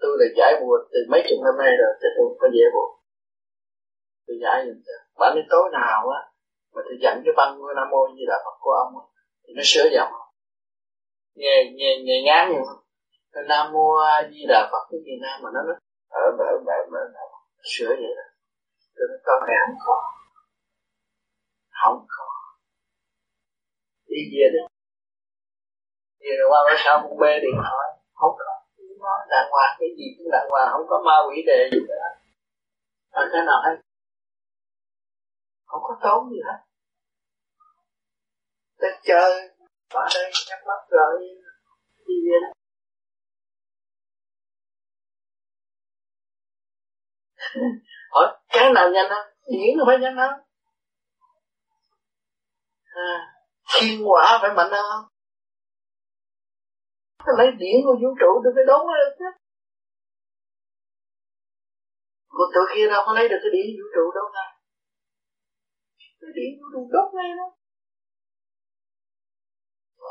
tôi 0.00 0.12
là 0.20 0.26
giải 0.38 0.52
buồn 0.60 0.80
từ 0.92 0.98
mấy 1.10 1.20
chục 1.28 1.38
năm 1.44 1.54
nay 1.62 1.72
rồi 1.80 1.92
thì 2.00 2.08
tôi 2.16 2.26
có 2.40 2.48
dễ 2.54 2.64
buồn 2.74 2.90
tôi 4.26 4.36
giải 4.42 4.56
rồi 4.66 4.76
bạn 5.18 5.32
đến 5.36 5.44
tối 5.50 5.70
nào 5.72 6.08
á, 6.08 6.20
mà 6.74 6.80
tôi 6.84 6.96
dặn 7.02 7.22
cái 7.24 7.34
băng 7.36 7.50
nam 7.76 7.88
mô 7.90 8.00
như 8.14 8.24
là 8.26 8.36
phật 8.44 8.56
của 8.60 8.74
ông 8.84 8.92
á, 9.02 9.04
thì 9.42 9.54
nó 9.56 9.62
sửa 9.64 9.88
giọng 9.96 10.12
nghe 11.34 11.54
nghe 11.76 11.90
nghe 12.04 12.22
ngán 12.26 12.52
như 12.52 12.58
không 12.66 12.85
nam 13.48 13.72
mô 13.72 13.94
a 13.94 14.28
di 14.30 14.46
đà 14.48 14.68
phật, 14.72 14.82
cái 14.90 15.00
gì 15.04 15.12
nam 15.22 15.40
mà 15.42 15.50
nó 15.54 15.60
nó 15.68 15.74
ở 16.08 16.24
mở 16.38 16.44
mở 16.66 16.76
mở 16.92 17.00
sửa 17.64 17.88
vậy 17.88 18.12
đó. 18.18 18.26
Tôi 18.96 19.06
nói 19.08 19.18
con 19.24 19.38
này 19.46 19.56
không 19.66 19.76
có 19.86 19.94
không 21.82 22.06
có 22.08 22.24
đi 24.08 24.20
về 24.32 24.46
đi. 24.54 24.62
Về 26.20 26.32
rồi 26.38 26.48
qua 26.50 26.60
bữa 26.66 26.76
sau 26.84 26.94
cũng 27.02 27.18
bê 27.18 27.40
điện 27.44 27.56
thoại. 27.64 27.88
Không 28.14 28.34
có 28.38 28.44
nói 29.02 29.18
đàng 29.30 29.48
hoàng, 29.50 29.76
cái 29.78 29.88
gì 29.98 30.06
cũng 30.18 30.30
đàng 30.32 30.48
hoàng, 30.50 30.68
không 30.72 30.86
có 30.88 31.02
ma 31.06 31.16
quỷ 31.28 31.42
đề 31.46 31.68
gì 31.72 31.78
cả. 31.88 32.08
Ở 33.10 33.28
cái 33.32 33.42
nào 33.46 33.60
hết 33.64 33.76
không 35.66 35.82
có 35.82 35.98
tốn 36.02 36.30
gì 36.30 36.40
hết. 36.46 36.58
Ta 38.80 38.88
chơi 39.02 39.50
ở 39.94 40.06
đây 40.14 40.32
nhắm 40.48 40.58
mắt 40.66 40.80
rồi, 40.90 41.18
đi 42.06 42.14
về 42.26 42.36
đó. 42.42 42.55
hỏi 48.10 48.38
cái 48.48 48.72
nào 48.72 48.90
nhanh 48.90 49.10
hơn 49.10 49.26
điển 49.46 49.76
phải 49.86 49.98
nhanh 49.98 50.16
hơn 50.16 50.32
à, 52.96 53.10
thiên 53.74 54.08
quả 54.08 54.38
phải 54.42 54.54
mạnh 54.56 54.70
hơn. 54.72 55.04
Nó 57.26 57.32
lấy 57.38 57.46
điển 57.58 57.76
của 57.84 57.96
vũ 58.02 58.08
trụ 58.20 58.30
tôi 58.44 58.52
phải 58.56 58.64
đốn 58.66 58.86
nó 58.86 58.92
được 59.00 59.14
chứ. 59.18 59.24
Còn 62.28 62.48
tụi 62.54 62.64
kia 62.74 62.86
đâu 62.90 63.02
có 63.06 63.14
lấy 63.14 63.28
được 63.28 63.40
cái 63.42 63.50
điển 63.52 63.66
vũ 63.78 63.86
trụ 63.94 64.04
đâu 64.14 64.24
ngay 64.34 64.56
cái 66.20 66.30
điển 66.38 66.50
vũ 66.58 66.66
trụ 66.72 66.80
đốt 66.94 67.08
ngay 67.14 67.30
đó. 67.38 67.46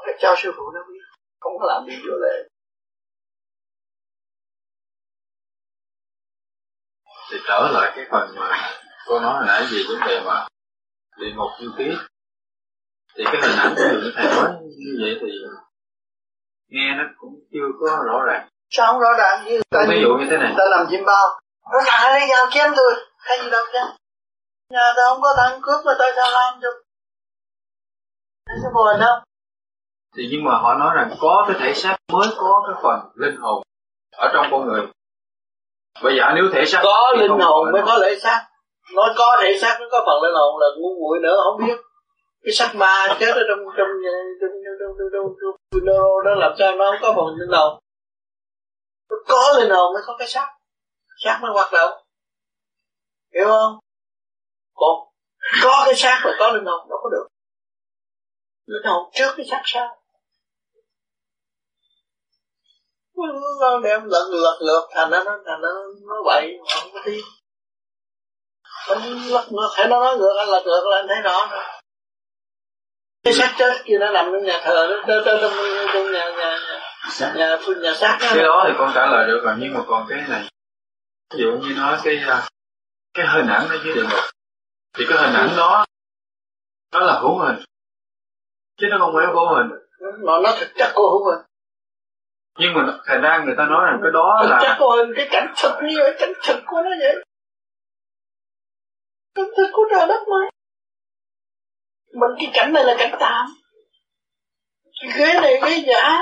Phải 0.06 0.16
cho 0.20 0.36
sư 0.38 0.52
phụ 0.58 0.72
nó 0.74 0.82
biết. 0.90 1.04
Không 1.40 1.54
có 1.60 1.66
làm 1.68 1.86
gì 1.88 1.96
vô 2.08 2.16
lệ 2.26 2.50
thì 7.32 7.38
trở 7.48 7.70
lại 7.74 7.94
cái 7.96 8.06
phần 8.12 8.36
mà 8.36 8.72
cô 9.06 9.20
nói 9.20 9.34
hồi 9.34 9.46
nãy 9.48 9.64
về 9.72 9.80
vấn 9.90 10.08
đề 10.08 10.22
mà 10.26 10.48
địa 11.18 11.32
ngục 11.36 11.52
như 11.60 11.72
ký 11.78 11.98
thì 13.16 13.24
cái 13.26 13.42
hình 13.42 13.60
ảnh 13.60 13.74
của 13.76 13.84
người 13.92 14.12
thầy 14.16 14.26
nói 14.26 14.50
như 14.62 14.98
vậy 15.02 15.18
thì 15.22 15.28
nghe 16.68 16.94
nó 16.98 17.04
cũng 17.18 17.34
chưa 17.52 17.68
có 17.80 18.04
rõ 18.06 18.26
ràng. 18.28 18.48
Sao 18.70 18.88
không 18.88 19.02
rõ 19.02 19.10
ràng 19.18 19.46
như 19.46 19.62
ta, 19.70 19.86
ví 19.90 20.02
dụ 20.02 20.10
như 20.20 20.26
thế 20.30 20.38
này. 20.38 20.54
Ta 20.58 20.64
làm 20.70 20.88
chim 20.90 21.06
bao. 21.06 21.40
Nó 21.72 21.80
thằng 21.86 22.14
lấy 22.14 22.28
dao 22.30 22.46
chém 22.52 22.72
tôi 22.78 22.94
hay 23.18 23.38
gì 23.44 23.50
đâu 23.50 23.66
chứ. 23.74 23.80
Nhà 24.70 24.94
ta 24.98 25.02
không 25.10 25.22
có 25.22 25.34
thằng 25.38 25.60
cướp 25.62 25.86
mà 25.86 25.92
tại 26.00 26.12
sao 26.16 26.32
làm 26.32 26.60
được. 26.60 26.84
Nó 28.48 28.54
sẽ 28.64 28.70
buồn 28.74 29.00
đâu. 29.00 29.16
Thì 30.16 30.28
nhưng 30.32 30.44
mà 30.44 30.52
họ 30.58 30.74
nói 30.74 30.96
rằng 30.96 31.16
có 31.20 31.46
cái 31.48 31.58
thể 31.60 31.74
xác 31.74 31.98
mới 32.14 32.28
có 32.38 32.64
cái 32.68 32.82
phần 32.84 33.12
linh 33.16 33.36
hồn 33.42 33.64
ở 34.18 34.32
trong 34.34 34.48
con 34.52 34.66
người 34.68 34.82
bây 36.04 36.18
giờ 36.18 36.24
nếu 36.36 36.44
thể 36.54 36.66
xác 36.66 36.82
có 36.84 37.14
linh 37.18 37.40
hồn 37.40 37.72
mới 37.74 37.82
có 37.86 37.98
lễ 37.98 38.20
xác 38.20 38.48
nói 38.96 39.10
có 39.18 39.38
thể 39.42 39.58
xác 39.62 39.78
nó 39.82 39.88
có 39.92 40.04
phần 40.06 40.24
linh 40.24 40.36
hồn 40.36 40.60
là 40.60 40.68
ngu 40.78 40.96
muội 41.02 41.20
nữa 41.20 41.38
không 41.44 41.68
biết 41.68 41.78
cái 42.44 42.54
sắc 42.54 42.76
ma 42.76 43.08
chết 43.20 43.32
ở 43.36 43.44
trong 43.50 43.60
trong 43.78 43.88
trong 44.04 44.18
trong 44.42 44.52
trong 44.80 44.92
trong 44.98 45.10
trong 45.14 45.56
trong 45.72 45.86
nó 46.26 46.36
làm 46.36 46.54
sao 46.60 46.76
nó 46.76 46.86
không 46.92 47.00
có 47.02 47.14
phần 47.16 47.36
linh 47.40 47.52
hồn 47.60 47.80
nó 49.10 49.16
có 49.28 49.60
linh 49.60 49.70
hồn 49.70 49.94
mới 49.94 50.04
có 50.06 50.16
cái 50.20 50.28
xác 50.28 50.48
xác 51.24 51.40
mới 51.42 51.52
hoạt 51.52 51.72
động 51.74 51.92
hiểu 53.34 53.48
không 53.48 53.80
còn 54.74 54.96
có 55.64 55.84
cái 55.86 55.96
xác 55.96 56.22
là 56.26 56.36
có 56.40 56.52
linh 56.52 56.66
hồn 56.66 56.90
đâu 56.90 57.00
có 57.04 57.10
được 57.10 57.28
linh 58.66 58.86
hồn 58.86 59.10
trước 59.14 59.34
cái 59.38 59.46
xác 59.52 59.62
sao 59.66 59.98
nó 63.62 63.80
đem 63.84 64.04
lật 64.06 64.28
lật 64.32 64.58
lượt 64.62 64.88
thành 64.92 65.10
nó 65.10 65.24
thành 65.26 65.62
nó 65.62 65.70
nó 66.08 66.24
bậy 66.26 66.58
không 66.74 66.92
có 68.88 68.96
mình 69.00 69.34
lật 69.34 69.48
ngược 69.52 69.70
thấy 69.76 69.88
nó 69.88 70.00
nói 70.00 70.18
ngược 70.18 70.36
anh 70.38 70.50
lật 70.50 70.62
ngược 70.66 70.88
là 70.88 70.98
anh 70.98 71.08
thấy 71.08 71.22
rõ 71.22 71.48
nữa 71.52 71.64
cái 73.24 73.34
xác 73.34 73.56
chết 73.58 73.74
kia 73.86 73.98
nó 74.00 74.12
nằm 74.12 74.26
trong 74.26 74.44
nhà 74.44 74.62
thờ 74.64 74.88
nó 74.90 74.96
trong 75.08 75.40
trong 75.42 75.54
trong 75.94 76.12
nhà 76.12 76.30
nhà 76.30 76.60
nhà 77.18 77.34
nhà 77.36 77.36
nhà, 77.36 77.58
nhà 77.82 77.94
xác 77.94 78.18
cái 78.20 78.44
đó 78.44 78.66
thì 78.68 78.74
con 78.78 78.92
trả 78.96 79.06
lời 79.06 79.28
được 79.28 79.42
rồi 79.44 79.56
nhưng 79.60 79.74
mà 79.74 79.80
còn 79.88 80.06
cái 80.10 80.24
này. 80.30 80.50
Ví 81.34 81.40
dụ 81.44 81.52
như 81.52 81.76
nói 81.76 81.98
cái 82.04 82.18
à, 82.28 82.48
cái 83.14 83.26
hình 83.28 83.48
ảnh 83.48 83.68
ở 83.70 83.78
dưới 83.84 83.96
địa 83.96 84.04
ngục. 84.04 84.24
Thì 84.98 85.06
cái 85.10 85.18
hình 85.18 85.34
ảnh 85.34 85.50
đó 85.58 85.86
đó 86.94 87.00
là 87.00 87.20
hữu 87.20 87.38
hình. 87.38 87.56
Chứ 88.78 88.88
nó 88.92 88.98
không 89.00 89.14
phải 89.16 89.26
vô 89.34 89.46
hình. 89.56 89.68
Nó 90.20 90.40
nó 90.40 90.56
thực 90.60 90.68
chất 90.78 90.92
của 90.96 91.10
hữu 91.10 91.32
hình 91.32 91.45
nhưng 92.58 92.74
mà 92.74 92.82
thành 93.06 93.22
ra 93.22 93.44
người 93.46 93.56
ta 93.58 93.66
nói 93.66 93.86
rằng 93.86 94.00
cái 94.04 94.12
đó 94.14 94.42
là 94.50 94.76
của 94.80 94.96
hình 94.98 95.14
cái 95.16 95.28
cảnh 95.32 95.54
thực 95.64 95.80
như 95.84 95.96
vậy 96.00 96.16
cảnh 96.20 96.34
thực 96.48 96.60
của 96.66 96.82
nó 96.84 96.90
vậy. 97.00 97.16
Cảnh 99.36 99.50
thực 99.58 99.70
của 99.74 99.84
trời 99.92 100.08
đất 100.08 100.22
mà. 100.28 100.50
Mình 102.14 102.32
cái 102.40 102.52
cảnh 102.54 102.74
này 102.74 102.84
là 102.84 102.96
cảnh 103.00 103.16
tạm. 103.20 103.46
Cái 105.02 105.12
ghế 105.18 105.42
này 105.42 105.54
ghế 105.62 105.84
giả. 105.88 106.20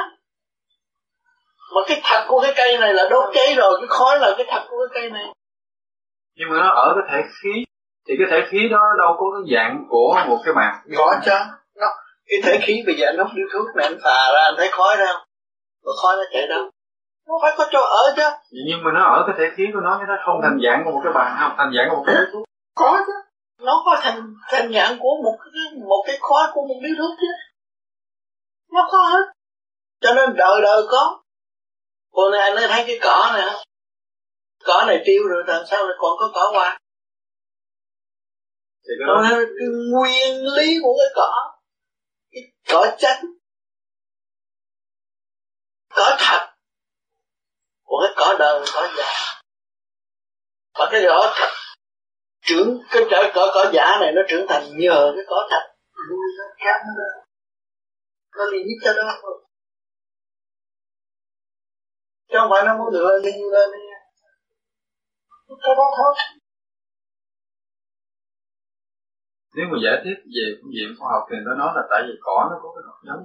Mà 1.76 1.82
cái 1.88 2.02
thật 2.04 2.26
của 2.28 2.42
cái 2.42 2.54
cây 2.56 2.78
này 2.78 2.94
là 2.94 3.04
đốt 3.10 3.30
cháy 3.34 3.56
rồi 3.58 3.78
cái 3.82 3.88
khói 3.88 4.20
là 4.20 4.34
cái 4.38 4.46
thật 4.50 4.66
của 4.70 4.78
cái 4.88 5.02
cây 5.02 5.12
này. 5.12 5.26
Nhưng 6.36 6.50
mà 6.50 6.56
nó 6.58 6.70
ở 6.70 6.96
cái 6.96 7.04
thể 7.12 7.30
khí. 7.42 7.64
Thì 8.08 8.14
cái 8.18 8.28
thể 8.32 8.48
khí 8.50 8.70
đó 8.72 8.84
đâu 9.00 9.16
có 9.18 9.26
cái 9.34 9.56
dạng 9.56 9.86
của 9.90 10.16
một 10.28 10.42
cái 10.46 10.54
bàn 10.54 10.76
có 10.98 11.16
chứ. 11.26 11.32
Nó 11.76 11.88
cái 12.26 12.40
thể 12.44 12.60
khí 12.66 12.84
bây 12.86 12.96
giờ 12.96 13.08
anh 13.08 13.18
hút 13.18 13.28
điếu 13.36 13.48
thuốc 13.54 13.76
này 13.76 13.86
anh 13.88 13.98
phà 14.04 14.32
ra 14.34 14.42
anh 14.44 14.54
thấy 14.58 14.70
khói 14.72 14.96
ra. 14.98 15.14
không 15.14 15.33
có 15.84 15.92
khói 16.02 16.16
nó 16.18 16.24
chạy 16.34 16.48
đâu. 16.48 16.70
Nó 17.28 17.34
phải 17.42 17.52
có 17.58 17.66
chỗ 17.72 17.80
ở 17.80 18.14
chứ. 18.16 18.24
Nhưng 18.68 18.84
mà 18.84 18.92
nó 18.94 19.02
ở 19.16 19.24
cái 19.28 19.36
thể 19.40 19.56
khí 19.56 19.64
của 19.74 19.80
nó 19.80 20.06
nó 20.08 20.16
không 20.26 20.40
thành 20.44 20.58
dạng 20.64 20.82
của 20.86 20.92
một 20.92 21.02
cái 21.04 21.14
bàn 21.14 21.38
không 21.40 21.54
thành 21.58 21.72
dạng 21.76 21.88
của 21.90 21.96
một 21.96 22.04
cái 22.08 22.16
thuốc 22.32 22.44
có 22.76 23.04
chứ. 23.08 23.14
Nó 23.60 23.84
có 23.86 24.00
thành 24.02 24.34
thành 24.52 24.74
dạng 24.74 24.98
của 25.00 25.14
một 25.24 25.38
cái 25.40 25.80
một 25.90 26.04
cái 26.08 26.18
khói 26.22 26.44
của 26.54 26.62
một 26.62 26.80
điếu 26.84 26.96
thuốc 27.00 27.18
chứ. 27.22 27.28
Nó 28.72 28.90
có 28.92 28.98
hết. 29.14 29.26
Cho 30.02 30.14
nên 30.14 30.36
đời 30.36 30.62
đời 30.62 30.82
có. 30.92 31.22
Còn 32.12 32.32
này 32.32 32.42
anh 32.42 32.56
thấy 32.70 32.84
cái 32.88 33.00
cỏ 33.02 33.32
này 33.34 33.66
cỏ 34.66 34.84
này 34.88 35.02
tiêu 35.06 35.24
rồi 35.30 35.44
làm 35.48 35.64
sao 35.66 35.86
lại 35.86 35.96
còn 36.00 36.12
có 36.20 36.32
cỏ 36.34 36.52
hoa? 36.54 36.80
Thì 38.84 38.94
cái 39.00 39.08
là 39.32 39.46
nguyên 39.92 40.44
lý 40.58 40.76
của 40.84 40.96
cái 41.00 41.08
cỏ. 41.16 41.54
Cái 42.32 42.44
cỏ 42.70 42.96
chánh 42.98 43.26
cỏ 45.96 46.18
thật. 46.20 46.54
Của 47.84 48.04
cái 48.04 48.14
cỏ 48.18 48.36
đời 48.40 48.66
cỏ 48.74 48.88
giả. 48.98 49.42
Và 50.80 50.86
cái 50.92 51.02
cỏ 51.08 51.34
thật. 51.40 51.50
Trưởng, 52.42 52.80
cái 52.92 53.04
trở 53.12 53.32
cỏ 53.36 53.52
cỏ 53.54 53.72
giả 53.74 53.98
này 54.02 54.12
nó 54.16 54.22
trưởng 54.30 54.46
thành 54.50 54.64
nhờ 54.78 55.14
cái 55.16 55.26
cỏ 55.28 55.48
thật. 55.52 55.76
Nuôi 56.10 56.28
nó 56.38 56.46
cám 56.58 56.82
nó 56.88 57.04
nó. 57.04 58.52
Đi 58.52 58.58
hết 58.58 58.78
cho 58.84 58.94
đó 58.94 59.20
thôi 59.22 59.44
chứ 62.34 62.40
không 62.42 62.52
phải 62.52 62.62
nó 62.66 62.78
muốn 62.78 62.94
được 62.94 63.06
lên 63.10 63.22
đi 63.26 63.32
lên. 63.56 63.68
Đi 63.72 65.56
cái 65.64 65.76
đó 65.80 65.88
thôi. 65.98 66.14
Nếu 69.56 69.66
mà 69.72 69.78
giải 69.86 69.98
thích 70.04 70.20
về 70.36 70.46
phương 70.58 70.74
diện 70.76 70.90
khoa 70.98 71.08
học 71.14 71.24
thì 71.30 71.38
nó 71.46 71.52
nói 71.62 71.72
là 71.76 71.84
tại 71.92 72.02
vì 72.08 72.14
cỏ 72.26 72.38
nó 72.50 72.56
có 72.64 72.70
cái 72.76 72.84
hạt 72.88 73.00
giống 73.08 73.22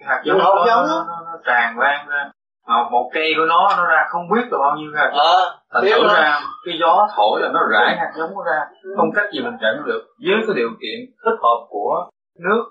cái 0.00 0.08
hạt 0.08 0.22
giống 0.24 0.38
Nó 0.38 0.44
hạt 0.44 0.64
giống 0.66 0.86
nó, 0.88 1.04
nó, 1.08 1.16
nó 1.26 1.38
tràn 1.46 1.78
lan 1.78 2.08
ra. 2.08 2.30
Mà 2.66 2.88
một 2.90 3.10
cây 3.14 3.32
của 3.36 3.44
nó 3.44 3.74
nó 3.76 3.84
ra 3.86 4.06
không 4.08 4.28
biết 4.28 4.42
là 4.50 4.58
bao 4.58 4.76
nhiêu 4.76 4.90
hạt 4.96 5.10
ờ 5.12 5.60
thành 5.72 5.82
thử 5.82 6.08
ra 6.14 6.40
cái 6.66 6.74
gió 6.80 7.08
thổi 7.16 7.40
là 7.42 7.48
nó 7.48 7.60
rải 7.72 7.96
hạt 7.98 8.12
giống 8.16 8.30
nó 8.34 8.42
ra. 8.44 8.60
Không 8.96 9.10
cách 9.14 9.24
gì 9.32 9.40
mình 9.40 9.56
chặn 9.60 9.82
được. 9.86 10.02
Với 10.18 10.36
cái 10.46 10.56
điều 10.56 10.70
kiện 10.80 10.98
thích 11.24 11.38
hợp 11.42 11.66
của 11.68 12.10
nước 12.38 12.64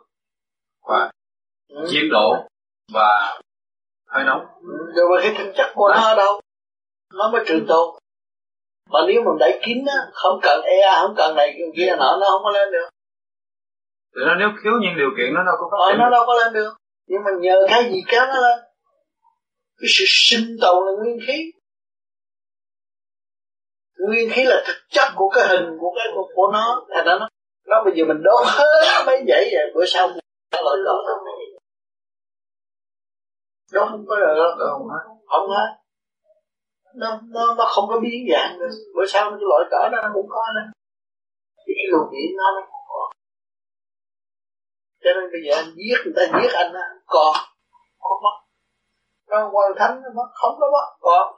và 0.88 1.10
Ừ. 1.70 1.88
nhiệt 1.92 2.04
độ 2.12 2.36
và 2.94 3.38
hơi 4.08 4.24
nóng. 4.24 4.46
Rồi 4.96 5.10
mà 5.10 5.18
cái 5.22 5.36
thực 5.38 5.52
chất 5.58 5.72
của 5.76 5.92
nó 5.96 6.16
đâu. 6.16 6.42
Nó 7.14 7.30
mới 7.32 7.46
trường 7.48 7.66
tồn. 7.68 7.90
Mà 8.92 9.00
nếu 9.08 9.22
mình 9.26 9.38
đẩy 9.40 9.60
kín 9.66 9.78
á 9.88 9.98
không 10.14 10.40
cần 10.42 10.62
e 10.62 10.78
không 11.02 11.14
cần 11.18 11.36
này 11.36 11.58
kia 11.76 11.96
nọ 12.00 12.18
nó 12.22 12.28
không 12.32 12.44
có 12.44 12.50
lên 12.50 12.72
được. 12.72 12.90
Thì 14.16 14.22
nó 14.26 14.36
nếu 14.36 14.50
thiếu 14.64 14.74
những 14.82 14.98
điều 14.98 15.10
kiện 15.18 15.34
nó 15.34 15.44
đâu 15.44 15.56
có 15.60 15.68
phát 15.72 15.78
ờ 15.80 15.98
nó 15.98 16.06
được. 16.06 16.12
đâu 16.12 16.24
có 16.28 16.34
lên 16.34 16.54
được 16.54 16.74
nhưng 17.10 17.22
mà 17.26 17.32
nhờ 17.40 17.56
cái 17.70 17.84
gì 17.92 18.02
kéo 18.08 18.26
nó 18.28 18.42
lên? 18.42 18.60
Cái 19.80 19.88
sự 19.90 20.04
sinh 20.08 20.58
tồn 20.62 20.86
là 20.86 20.92
nguyên 21.00 21.20
khí. 21.28 21.52
Nguyên 24.08 24.30
khí 24.32 24.44
là 24.44 24.64
thực 24.68 24.78
chất 24.90 25.08
của 25.16 25.30
cái 25.36 25.48
hình 25.48 25.78
của 25.80 25.92
cái 25.98 26.08
của, 26.16 26.28
của 26.36 26.52
nó. 26.54 26.86
Thành 26.96 27.06
ra 27.06 27.14
nó 27.20 27.30
nó 27.68 27.84
bây 27.86 27.94
giờ 27.96 28.04
mình 28.08 28.24
đốt 28.24 28.46
hết 28.46 29.04
mấy 29.06 29.24
dãy 29.28 29.50
vậy 29.52 29.72
bữa 29.76 29.86
sau 29.86 30.08
nó 30.08 30.62
lại 30.62 30.76
đốt 30.86 31.06
nó 33.74 33.86
không 33.90 34.06
có 34.08 34.16
được 34.16 34.56
đâu 34.60 34.90
không 35.28 35.50
hết 35.50 35.76
nó 36.96 37.20
nó 37.24 37.56
nó 37.58 37.66
không 37.66 37.86
có 37.90 38.00
biến 38.00 38.28
dạng 38.32 38.60
nữa. 38.60 38.70
Bữa 38.96 39.06
sau 39.06 39.30
cái 39.30 39.40
loại 39.42 39.64
cỡ 39.72 39.90
đó 39.92 39.98
nó 40.04 40.10
cũng 40.14 40.28
có 40.30 40.44
nữa. 40.56 40.72
Thì 41.68 41.74
cái 41.78 41.86
luồng 41.92 42.12
điện 42.12 42.38
nó 42.38 42.62
cho 45.04 45.10
nên 45.16 45.32
bây 45.34 45.42
giờ 45.46 45.52
anh 45.62 45.70
giết 45.78 45.98
người 46.04 46.14
ta 46.18 46.24
giết 46.34 46.52
anh 46.54 46.74
á 46.74 46.86
còn 47.06 47.36
có 48.00 48.20
mất. 48.24 48.38
Nó 49.30 49.50
quan 49.54 49.72
thánh 49.80 50.02
nó 50.04 50.10
mất 50.16 50.30
không 50.34 50.56
có 50.60 50.68
mất 50.74 50.88
còn. 51.00 51.36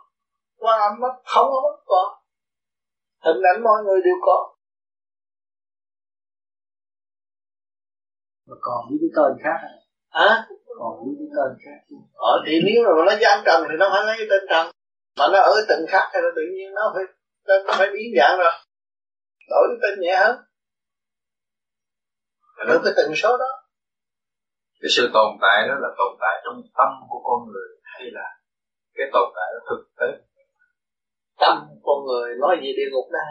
Quan 0.58 0.80
âm 0.82 1.00
mất 1.00 1.14
không 1.26 1.48
có 1.52 1.62
mất 1.62 1.78
còn. 1.86 2.08
Hình 3.26 3.42
ảnh 3.54 3.64
mọi 3.64 3.84
người 3.84 4.00
đều 4.06 4.16
có. 4.22 4.56
Mà 8.48 8.56
còn 8.62 8.86
những 8.90 9.00
cái 9.02 9.10
tên 9.16 9.44
khác 9.44 9.68
à? 10.10 10.48
còn 10.80 10.94
những 11.06 11.16
cái 11.20 11.28
tên 11.36 11.58
khác 11.66 11.96
ờ 12.14 12.34
thì 12.46 12.54
nếu 12.66 12.84
mà 12.86 12.92
nó 13.06 13.12
giam 13.22 13.44
trần 13.46 13.64
thì 13.70 13.76
nó 13.80 13.90
phải 13.94 14.04
lấy 14.06 14.28
tên 14.30 14.44
trần. 14.50 14.72
Mà 15.20 15.26
nó 15.34 15.40
ở 15.40 15.54
từng 15.70 15.86
khác 15.90 16.10
thì 16.14 16.20
nó 16.24 16.30
tự 16.36 16.42
nhiên 16.56 16.74
nó 16.74 16.94
phải 16.96 17.04
nó 17.66 17.74
phải 17.78 17.88
biến 17.94 18.08
dạng 18.18 18.38
rồi. 18.38 18.52
Đổi 19.50 19.68
tên 19.82 20.00
nhẹ 20.00 20.16
hơn 20.18 20.38
ở 22.68 22.76
cái 22.84 22.94
tần 22.98 23.16
số 23.16 23.38
đó 23.44 23.52
cái 24.82 24.90
sự 24.96 25.04
tồn 25.16 25.30
tại 25.44 25.58
đó 25.68 25.76
là 25.84 25.90
tồn 26.00 26.12
tại 26.24 26.36
trong 26.44 26.58
tâm 26.78 26.90
của 27.10 27.22
con 27.28 27.40
người 27.50 27.70
hay 27.94 28.04
là 28.18 28.28
cái 28.98 29.08
tồn 29.14 29.28
tại 29.36 29.48
đó 29.54 29.60
thực 29.70 29.82
tế? 30.00 30.10
Tâm 31.44 31.56
con 31.88 31.98
người 32.08 32.28
nói 32.42 32.54
gì 32.62 32.70
địa 32.78 32.90
ngục 32.92 33.08
đó 33.16 33.24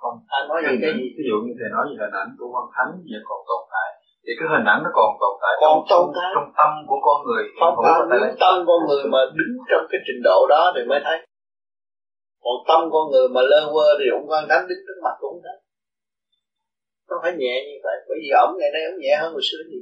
không. 0.00 0.16
Anh 0.38 0.48
nói 0.48 0.60
gì 0.66 0.74
cái 0.82 0.92
gì? 0.98 1.04
ví 1.16 1.24
dụ 1.30 1.36
như 1.44 1.52
thầy 1.58 1.68
nói 1.76 1.84
về 1.90 1.96
hình 2.02 2.16
ảnh 2.22 2.30
của 2.38 2.48
quan 2.54 2.66
thánh 2.74 2.90
vẫn 3.10 3.22
còn 3.30 3.40
tồn 3.50 3.62
tại 3.74 3.88
thì 4.24 4.32
cái 4.38 4.46
hình 4.54 4.66
ảnh 4.72 4.80
nó 4.84 4.90
còn 4.98 5.10
tồn 5.22 5.34
tại 5.42 5.52
còn 5.62 5.76
trong, 5.90 6.02
tồn 6.02 6.06
tại. 6.16 6.30
trong 6.34 6.48
tâm 6.58 6.70
của 6.88 6.98
con 7.06 7.18
người 7.26 7.42
không 7.58 7.74
phải 7.82 7.92
nếu 8.10 8.22
tâm 8.42 8.54
con 8.68 8.80
người 8.88 9.04
mà 9.14 9.20
đứng 9.38 9.52
trong 9.70 9.84
cái 9.90 10.00
trình 10.06 10.20
độ 10.28 10.38
đó 10.54 10.62
thì 10.74 10.82
mới 10.90 11.00
thấy. 11.06 11.18
Còn 12.44 12.56
tâm 12.68 12.80
con 12.92 13.04
người 13.10 13.26
mà 13.34 13.40
lơ 13.50 13.60
quơ 13.72 13.88
thì 13.98 14.06
ông 14.16 14.26
quan 14.30 14.42
thánh 14.48 14.64
đứng 14.68 14.82
trước 14.86 14.98
mặt 15.04 15.14
nó 17.08 17.14
phải 17.22 17.32
nhẹ 17.40 17.54
như 17.66 17.76
vậy 17.86 17.96
bởi 18.08 18.18
vì 18.22 18.30
ổng 18.44 18.52
ngày 18.58 18.70
nay 18.74 18.82
ổng 18.90 19.00
nhẹ 19.00 19.14
hơn 19.20 19.30
hồi 19.36 19.44
xưa 19.48 19.62
gì 19.70 19.80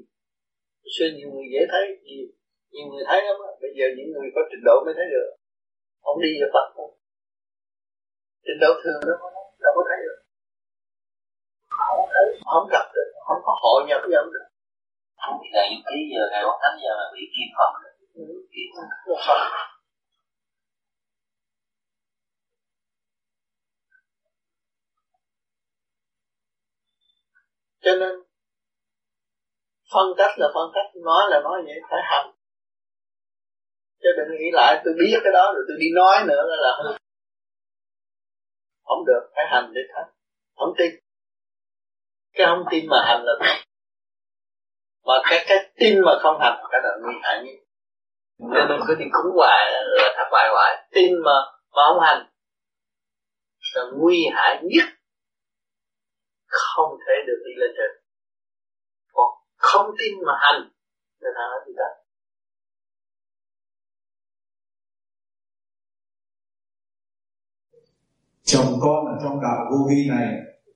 hồi 0.83 0.91
xưa 0.97 1.09
nhiều 1.17 1.29
người 1.33 1.47
dễ 1.53 1.63
thấy 1.73 1.85
nhiều, 2.07 2.27
nhiều 2.73 2.87
người 2.91 3.05
thấy 3.09 3.21
lắm 3.27 3.37
bây 3.63 3.73
giờ 3.77 3.87
những 3.97 4.09
người 4.13 4.29
có 4.35 4.41
trình 4.51 4.65
độ 4.69 4.77
mới 4.85 4.95
thấy 4.99 5.07
được. 5.15 5.29
Ông 6.11 6.19
đi 6.25 6.31
vào 6.41 6.51
Phật 6.55 6.67
không 6.77 6.93
trình 8.47 8.61
độ 8.65 8.71
thường 8.83 9.01
đó 9.09 9.15
đâu 9.65 9.73
có 9.77 9.83
thấy 9.89 9.99
được. 10.07 10.19
Không 11.87 12.03
thấy 12.13 12.25
không 12.53 12.67
gặp 12.75 12.87
được 12.97 13.09
không 13.27 13.41
có 13.47 13.53
hội 13.63 13.81
nhập 13.89 14.01
với 14.05 14.17
ông 14.23 14.31
được. 14.35 14.47
Không 15.23 15.37
thì 15.41 15.49
ngày 15.53 15.69
ký 15.89 15.99
giờ 16.13 16.23
ngày 16.33 16.43
quốc 16.47 16.59
thánh 16.63 16.77
giờ 16.83 16.93
là 17.01 17.07
bị 17.15 17.23
kim 17.35 17.49
phật 17.57 17.71
ừ. 18.15 18.25
kim 18.53 18.69
phật 19.27 19.41
cho 27.85 27.93
nên, 28.01 28.11
phân 29.93 30.07
cách 30.17 30.31
là 30.39 30.49
phân 30.55 30.71
cách, 30.75 30.87
nói 31.05 31.23
là 31.31 31.41
nói 31.41 31.63
vậy, 31.67 31.81
phải 31.91 32.01
hành. 32.05 32.31
Chứ 34.03 34.09
đừng 34.17 34.39
nghĩ 34.39 34.51
lại, 34.53 34.83
tôi 34.85 34.95
biết 35.01 35.21
cái 35.25 35.33
đó 35.33 35.53
rồi, 35.55 35.65
tôi 35.69 35.77
đi 35.81 35.87
nói 35.95 36.17
nữa 36.27 36.43
là 36.49 36.57
là 36.57 36.71
hư 36.83 36.97
không 38.85 39.05
được, 39.07 39.31
phải 39.35 39.45
hành 39.49 39.73
để 39.75 39.81
thành 39.95 40.09
không 40.57 40.75
tin. 40.79 40.91
Cái 42.33 42.47
không 42.47 42.65
tin 42.71 42.87
mà 42.91 43.05
hành 43.07 43.23
là 43.25 43.33
thật 43.41 43.65
mà 45.07 45.15
cái 45.31 45.45
cái 45.49 45.59
tin 45.79 46.01
mà 46.05 46.13
không 46.23 46.37
hành 46.41 46.65
cái 46.71 46.81
là 46.85 46.91
nguy 47.03 47.15
hại 47.23 47.43
nhất. 47.45 47.55
Nên 48.39 48.69
nên 48.69 48.81
cứ 48.89 48.95
đi 48.95 49.05
cúng 49.13 49.33
hoài 49.37 49.73
là 49.73 50.13
thất 50.17 50.29
bại 50.33 50.49
hoài. 50.53 50.89
Tin 50.93 51.13
mà 51.25 51.33
mà 51.77 51.83
không 51.89 52.01
hành 52.01 52.27
là 53.75 53.83
nguy 53.99 54.27
hại 54.35 54.63
nhất 54.63 54.85
không 56.61 56.91
thể 57.03 57.15
được 57.27 57.41
đi 57.47 57.53
lên 57.61 57.71
trên. 57.77 57.91
Còn 59.13 59.29
không 59.57 59.87
tin 59.99 60.13
mà 60.27 60.35
hành 60.45 60.61
thì 61.21 61.29
thằng 61.37 61.51
ở 61.57 61.59
gì 61.67 61.73
ta 61.81 61.89
chồng 68.45 68.79
con 68.81 69.07
ở 69.07 69.15
trong 69.23 69.41
đạo 69.43 69.59
vô 69.71 69.79
vi 69.89 70.09
này 70.09 70.29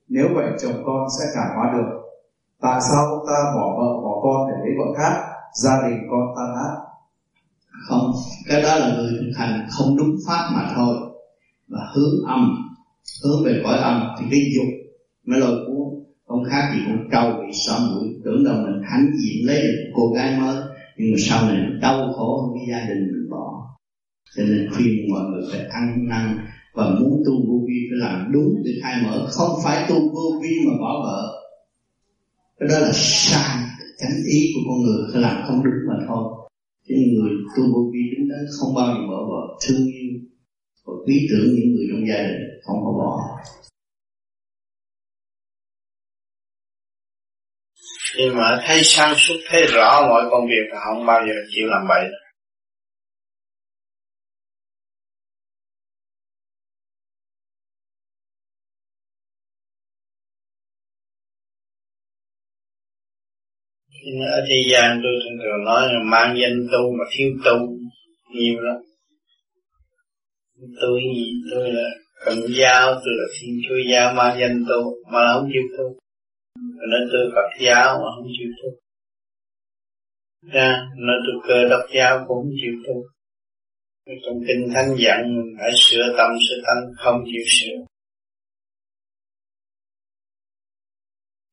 nếu 0.08 0.26
vậy 0.34 0.46
chồng 0.62 0.82
con 0.86 1.06
sẽ 1.18 1.24
cảm 1.34 1.48
hóa 1.56 1.72
được. 1.74 1.88
Tại 2.60 2.80
sao 2.80 3.24
ta 3.28 3.38
bỏ 3.56 3.66
vợ 3.78 3.90
bỏ 4.04 4.20
con 4.22 4.48
để 4.48 4.56
lấy 4.64 4.72
vợ 4.78 4.88
khác? 4.98 5.14
Gia 5.62 5.74
đình 5.82 5.98
con 6.10 6.34
tan 6.36 6.48
nát 6.56 6.74
không 7.88 8.12
cái 8.48 8.62
đó 8.62 8.74
là 8.76 8.96
người 8.96 9.12
thực 9.20 9.32
hành 9.38 9.66
không 9.70 9.96
đúng 9.96 10.16
pháp 10.26 10.50
mà 10.54 10.72
thôi. 10.76 10.96
Và 11.68 11.80
hướng 11.94 12.26
âm 12.28 12.68
hướng 13.24 13.44
về 13.46 13.60
cõi 13.64 13.78
âm 13.78 14.16
thì 14.18 14.26
cái 14.30 14.40
dục 14.54 14.77
mới 15.28 15.40
lôi 15.40 15.56
cuốn 15.66 16.04
không 16.26 16.44
khác 16.44 16.72
gì 16.74 16.80
con 16.86 17.08
trâu 17.12 17.32
bị 17.40 17.52
xỏ 17.52 17.78
mũi. 17.90 18.08
Tưởng 18.24 18.44
đâu 18.44 18.54
mình 18.54 18.82
hãnh 18.90 19.06
diện 19.20 19.46
lấy 19.46 19.62
được 19.62 19.90
cô 19.94 20.12
gái 20.14 20.40
mới, 20.40 20.56
nhưng 20.96 21.10
mà 21.12 21.16
sau 21.18 21.48
này 21.48 21.56
nó 21.56 21.78
đau 21.80 22.12
khổ 22.12 22.40
hơn 22.40 22.50
cái 22.54 22.66
gia 22.70 22.88
đình 22.88 23.02
mình 23.12 23.30
bỏ. 23.30 23.76
Cho 24.36 24.42
nên 24.44 24.70
khuyên 24.72 25.10
mọi 25.10 25.22
người 25.30 25.42
phải 25.52 25.66
ăn 25.70 26.08
năn 26.08 26.38
và 26.74 26.90
muốn 27.00 27.22
tu 27.26 27.32
vô 27.48 27.66
vi, 27.66 27.78
phải 27.90 27.98
làm 28.08 28.32
đúng 28.32 28.62
để 28.64 28.70
khai 28.82 29.02
mở. 29.04 29.26
Không 29.30 29.50
phải 29.64 29.86
tu 29.88 29.94
vô 30.14 30.40
vi 30.42 30.56
mà 30.66 30.72
bỏ 30.80 31.02
vợ. 31.04 31.44
Cái 32.58 32.68
đó 32.68 32.78
là 32.78 32.90
sai, 32.94 33.64
chánh 33.98 34.16
ý 34.32 34.52
của 34.54 34.60
con 34.70 34.82
người, 34.82 35.08
phải 35.12 35.22
làm 35.22 35.42
không 35.46 35.64
đúng 35.64 35.74
mà 35.88 35.94
thôi. 36.08 36.24
Chứ 36.88 36.94
người 36.94 37.30
tu 37.56 37.62
vô 37.72 37.90
vi 37.92 38.00
đứng 38.16 38.28
đó 38.28 38.36
không 38.60 38.74
bao 38.74 38.86
giờ 38.86 39.00
bỏ 39.10 39.24
vợ. 39.30 39.58
Thương 39.66 39.86
yêu 39.86 40.12
và 40.86 40.92
quý 41.06 41.28
tưởng 41.30 41.54
những 41.54 41.74
người 41.74 41.86
trong 41.90 42.08
gia 42.08 42.22
đình 42.22 42.40
không 42.62 42.76
có 42.84 42.92
bỏ. 42.92 43.20
Khi 48.16 48.30
mà 48.30 48.58
thấy 48.66 48.80
sáng 48.84 49.14
suốt, 49.16 49.36
thấy 49.48 49.66
rõ 49.66 50.06
mọi 50.08 50.24
công 50.30 50.46
việc 50.46 50.64
là 50.70 50.80
không 50.84 51.06
bao 51.06 51.20
giờ 51.26 51.34
chịu 51.54 51.66
làm 51.66 51.88
bậy 51.88 52.02
nữa. 52.04 52.28
ở 64.30 64.44
thế 64.48 64.62
gian, 64.72 65.00
tôi 65.02 65.12
thường 65.24 65.38
thường 65.42 65.64
nói 65.64 65.88
là 65.92 66.00
mang 66.04 66.36
danh 66.42 66.66
tu 66.72 66.92
mà 66.98 67.04
thiếu 67.16 67.30
tu, 67.44 67.56
nhiều 68.34 68.60
lắm 68.60 68.76
tôi 70.80 71.00
gì 71.14 71.32
tôi 71.52 71.72
là 71.72 71.88
cần 72.24 72.38
giáo, 72.48 72.92
tôi 72.94 73.14
là 73.18 73.24
thiên 73.40 73.60
chúa 73.68 73.76
giáo, 73.90 74.14
mang 74.14 74.36
danh 74.40 74.64
tu 74.68 74.94
mà 75.12 75.22
là 75.24 75.32
không 75.34 75.50
chịu 75.52 75.62
tu 75.78 76.07
nên 76.90 77.08
tôi 77.12 77.30
Phật 77.34 77.50
giáo 77.60 77.98
mà 77.98 78.08
không 78.16 78.28
chịu 78.38 78.50
tu. 78.62 78.70
Nha 80.42 80.90
nên 80.96 81.18
tôi 81.26 81.48
cơ 81.48 81.68
đốc 81.68 81.90
giáo 81.94 82.24
cũng 82.28 82.36
không 82.36 82.52
chịu 82.62 82.74
tu. 82.86 82.94
Trong 84.24 84.38
kinh 84.46 84.68
thánh 84.74 84.96
dặn 84.98 85.22
phải 85.58 85.70
sửa 85.74 86.14
tâm, 86.18 86.30
sửa 86.48 86.62
thân, 86.66 86.94
không 86.96 87.24
chịu 87.26 87.42
sửa. 87.48 87.76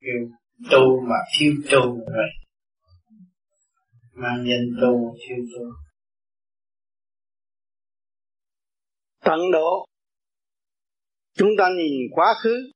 Kêu, 0.02 0.30
tu 0.72 1.02
mà 1.10 1.16
thiếu 1.38 1.54
tu 1.72 1.82
rồi. 1.82 2.28
Mang 4.14 4.46
danh 4.48 4.82
tu 4.82 5.16
thiếu 5.20 5.38
tu. 5.54 5.66
Tận 9.24 9.40
độ, 9.54 9.86
chúng 11.34 11.50
ta 11.58 11.70
nhìn 11.78 11.94
quá 12.12 12.34
khứ 12.44 12.72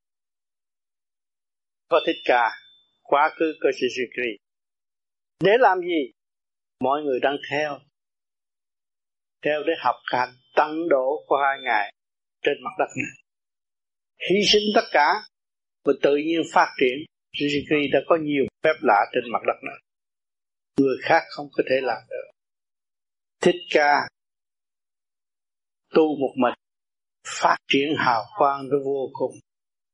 có 1.90 2.00
thích 2.06 2.22
ca, 2.26 2.50
quá 3.04 3.30
khứ 3.40 3.54
của 3.62 3.70
sự 3.82 3.88
suy 3.96 4.04
để 5.44 5.52
làm 5.60 5.80
gì? 5.80 6.12
Mọi 6.80 7.02
người 7.02 7.20
đang 7.20 7.38
theo. 7.50 7.80
Theo 9.46 9.64
để 9.68 9.74
học 9.80 9.96
hành 10.06 10.30
tăng 10.56 10.90
độ 10.90 11.26
của 11.28 11.38
hai 11.44 11.58
ngày 11.64 11.94
trên 12.42 12.54
mặt 12.64 12.72
đất 12.80 12.88
này. 12.96 13.24
Hy 14.30 14.46
sinh 14.46 14.64
tất 14.76 14.88
cả 14.92 15.14
và 15.86 15.94
tự 16.02 16.16
nhiên 16.16 16.42
phát 16.54 16.68
triển. 16.80 16.98
Suzuki 17.34 17.90
đã 17.94 18.00
có 18.08 18.18
nhiều 18.22 18.44
phép 18.64 18.74
lạ 18.82 19.00
trên 19.14 19.32
mặt 19.32 19.42
đất 19.48 19.60
này. 19.64 19.80
Người 20.80 20.98
khác 21.02 21.24
không 21.30 21.48
có 21.52 21.64
thể 21.70 21.76
làm 21.82 21.98
được. 22.10 22.32
Thích 23.42 23.62
ca 23.70 24.08
tu 25.96 26.04
một 26.20 26.34
mình, 26.36 26.54
phát 27.28 27.58
triển 27.68 27.88
hào 27.98 28.24
quang 28.38 28.70
nó 28.70 28.78
vô 28.86 29.10
cùng, 29.14 29.32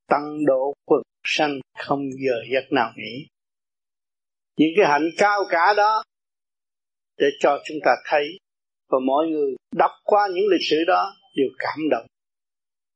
tăng 0.08 0.46
độ 0.46 0.74
quần 0.86 1.02
sanh 1.26 1.60
không 1.78 2.00
giờ 2.12 2.36
giấc 2.54 2.72
nào 2.72 2.94
nghỉ. 2.96 3.28
Những 4.58 4.70
cái 4.78 4.86
hạnh 4.86 5.10
cao 5.18 5.46
cả 5.50 5.74
đó, 5.78 6.04
để 7.18 7.28
cho 7.40 7.60
chúng 7.66 7.78
ta 7.86 7.92
thấy 8.06 8.38
và 8.90 8.98
mọi 9.06 9.28
người 9.28 9.56
đọc 9.76 9.92
qua 10.04 10.28
những 10.34 10.48
lịch 10.52 10.68
sử 10.70 10.84
đó 10.88 11.16
đều 11.36 11.48
cảm 11.60 11.80
động, 11.92 12.06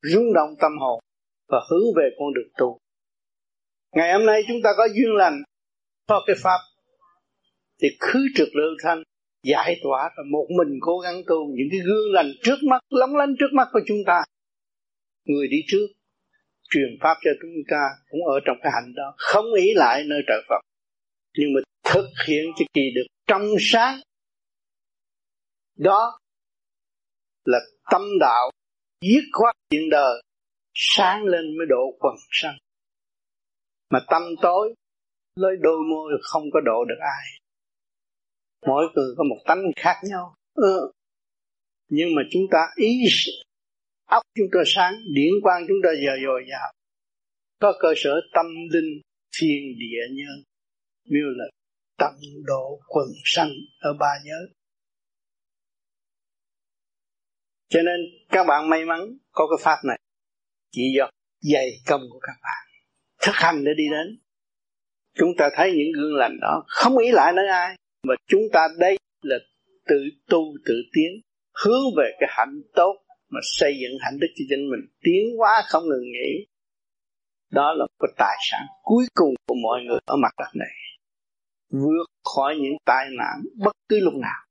rung 0.02 0.34
động 0.34 0.56
tâm 0.62 0.72
hồn 0.80 1.00
và 1.48 1.60
hướng 1.72 1.96
về 1.96 2.10
con 2.20 2.34
đường 2.34 2.52
tu. 2.58 2.78
Ngày 3.96 4.14
hôm 4.14 4.26
nay 4.26 4.42
chúng 4.48 4.58
ta 4.64 4.70
có 4.78 4.88
duyên 4.94 5.16
lành, 5.16 5.44
có 6.08 6.24
cái 6.28 6.36
pháp, 6.44 6.60
thì 7.82 7.88
khứ 8.00 8.20
trực 8.36 8.48
lưu 8.56 8.76
thanh, 8.84 9.04
giải 9.44 9.80
tỏa 9.84 10.10
và 10.18 10.24
một 10.32 10.48
mình 10.58 10.80
cố 10.82 11.00
gắng 11.00 11.22
tu 11.28 11.48
những 11.48 11.68
cái 11.72 11.80
gương 11.80 12.14
lành 12.14 12.32
trước 12.44 12.58
mắt, 12.70 12.80
lóng 12.90 13.16
lánh 13.16 13.36
trước 13.40 13.54
mắt 13.54 13.68
của 13.74 13.80
chúng 13.88 13.98
ta. 14.06 14.22
Người 15.26 15.48
đi 15.48 15.58
trước 15.68 15.88
truyền 16.70 16.98
pháp 17.02 17.18
cho 17.22 17.32
chúng 17.42 17.52
ta 17.70 17.90
cũng 18.10 18.26
ở 18.26 18.40
trong 18.46 18.58
cái 18.64 18.72
hành 18.76 18.94
đó, 18.96 19.14
không 19.18 19.46
ý 19.54 19.74
lại 19.76 20.04
nơi 20.08 20.22
trời 20.28 20.42
Phật. 20.50 20.62
Nhưng 21.38 21.54
mà 21.54 21.62
thực 21.94 22.10
hiện 22.28 22.46
cho 22.58 22.66
kỳ 22.74 22.82
được 22.96 23.06
trong 23.28 23.42
sáng, 23.60 24.00
đó 25.78 26.20
là 27.46 27.60
tâm 27.92 28.02
đạo 28.20 28.52
dứt 29.02 29.24
khoát 29.32 29.56
chuyện 29.70 29.90
đời, 29.90 30.22
sáng 30.74 31.24
lên 31.24 31.58
mới 31.58 31.68
độ 31.70 31.98
quần 32.00 32.16
sanh. 32.32 32.58
Mà 33.90 34.00
tâm 34.08 34.22
tối, 34.42 34.74
lấy 35.36 35.52
đôi 35.60 35.78
môi 35.90 36.12
không 36.22 36.44
có 36.54 36.60
độ 36.66 36.86
được 36.86 37.00
ai. 37.00 37.26
Mỗi 38.68 38.86
người 38.96 39.14
có 39.18 39.24
một 39.24 39.38
tánh 39.46 39.62
khác 39.76 39.96
nhau. 40.10 40.36
Ừ. 40.54 40.92
nhưng 41.90 42.16
mà 42.16 42.22
chúng 42.32 42.44
ta 42.52 42.58
ý 42.76 42.88
óc 44.10 44.24
chúng 44.36 44.48
ta 44.54 44.60
sáng, 44.66 44.94
điển 45.14 45.32
quang 45.44 45.66
chúng 45.68 45.78
ta 45.84 45.90
giờ 46.06 46.12
dồi 46.26 46.46
dào. 46.52 46.74
Có 47.60 47.74
cơ 47.80 47.94
sở 47.96 48.22
tâm 48.34 48.46
linh 48.72 49.02
thiên 49.40 49.62
địa 49.80 50.16
nhân 50.16 50.44
như 51.06 51.24
là 51.38 51.46
tâm 51.98 52.14
độ 52.46 52.80
quần 52.88 53.08
sanh 53.26 53.52
ở 53.80 53.94
ba 54.00 54.10
giới 54.26 54.60
cho 57.70 57.82
nên 57.82 57.96
các 58.30 58.44
bạn 58.48 58.70
may 58.70 58.86
mắn 58.86 59.00
có 59.32 59.48
cái 59.48 59.64
pháp 59.64 59.88
này. 59.88 60.00
Chỉ 60.72 60.82
do 60.98 61.10
dày 61.42 61.70
công 61.88 62.02
của 62.12 62.20
các 62.20 62.36
bạn 62.44 62.70
thực 63.22 63.36
hành 63.36 63.64
để 63.64 63.72
đi 63.78 63.84
đến. 63.92 64.20
Chúng 65.14 65.30
ta 65.38 65.50
thấy 65.56 65.72
những 65.72 65.92
gương 65.96 66.16
lành 66.16 66.38
đó, 66.42 66.64
không 66.68 66.98
ý 66.98 67.12
lại 67.12 67.34
nói 67.34 67.48
ai, 67.48 67.76
mà 68.04 68.14
chúng 68.28 68.42
ta 68.54 68.68
đây 68.80 68.98
là 69.22 69.36
tự 69.88 70.04
tu 70.30 70.40
tự 70.66 70.74
tiến, 70.94 71.22
hướng 71.64 71.96
về 71.98 72.12
cái 72.20 72.30
hạnh 72.32 72.62
tốt 72.74 72.96
mà 73.30 73.40
xây 73.44 73.74
dựng 73.82 73.98
hạnh 74.00 74.20
đức 74.20 74.28
cho 74.36 74.44
chính 74.50 74.70
mình. 74.72 74.84
Tiến 75.02 75.38
hóa 75.38 75.64
không 75.68 75.84
ngừng 75.84 76.12
nghỉ. 76.12 76.46
Đó 77.52 77.74
là 77.74 77.86
cái 78.00 78.12
tài 78.18 78.38
sản 78.52 78.62
cuối 78.84 79.06
cùng 79.14 79.34
của 79.48 79.56
mọi 79.64 79.82
người 79.86 80.00
ở 80.06 80.16
mặt 80.16 80.34
đất 80.38 80.52
này. 80.56 80.76
Vượt 81.70 82.06
khỏi 82.34 82.56
những 82.56 82.78
tai 82.86 83.06
nạn 83.18 83.42
bất 83.58 83.72
cứ 83.90 84.00
lúc 84.00 84.14
nào. 84.14 84.46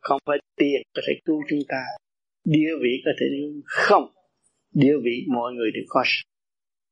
Không 0.00 0.20
phải 0.26 0.38
tiền 0.56 0.82
có 0.94 1.02
thể 1.06 1.12
cứu 1.24 1.42
chúng 1.50 1.60
ta. 1.68 1.82
Địa 2.44 2.72
vị 2.82 3.02
có 3.04 3.10
thể 3.20 3.26
cứu 3.30 3.62
không. 3.64 4.06
Địa 4.72 4.94
vị 5.04 5.26
mọi 5.28 5.52
người 5.52 5.70
đều 5.74 5.84
có 5.88 6.04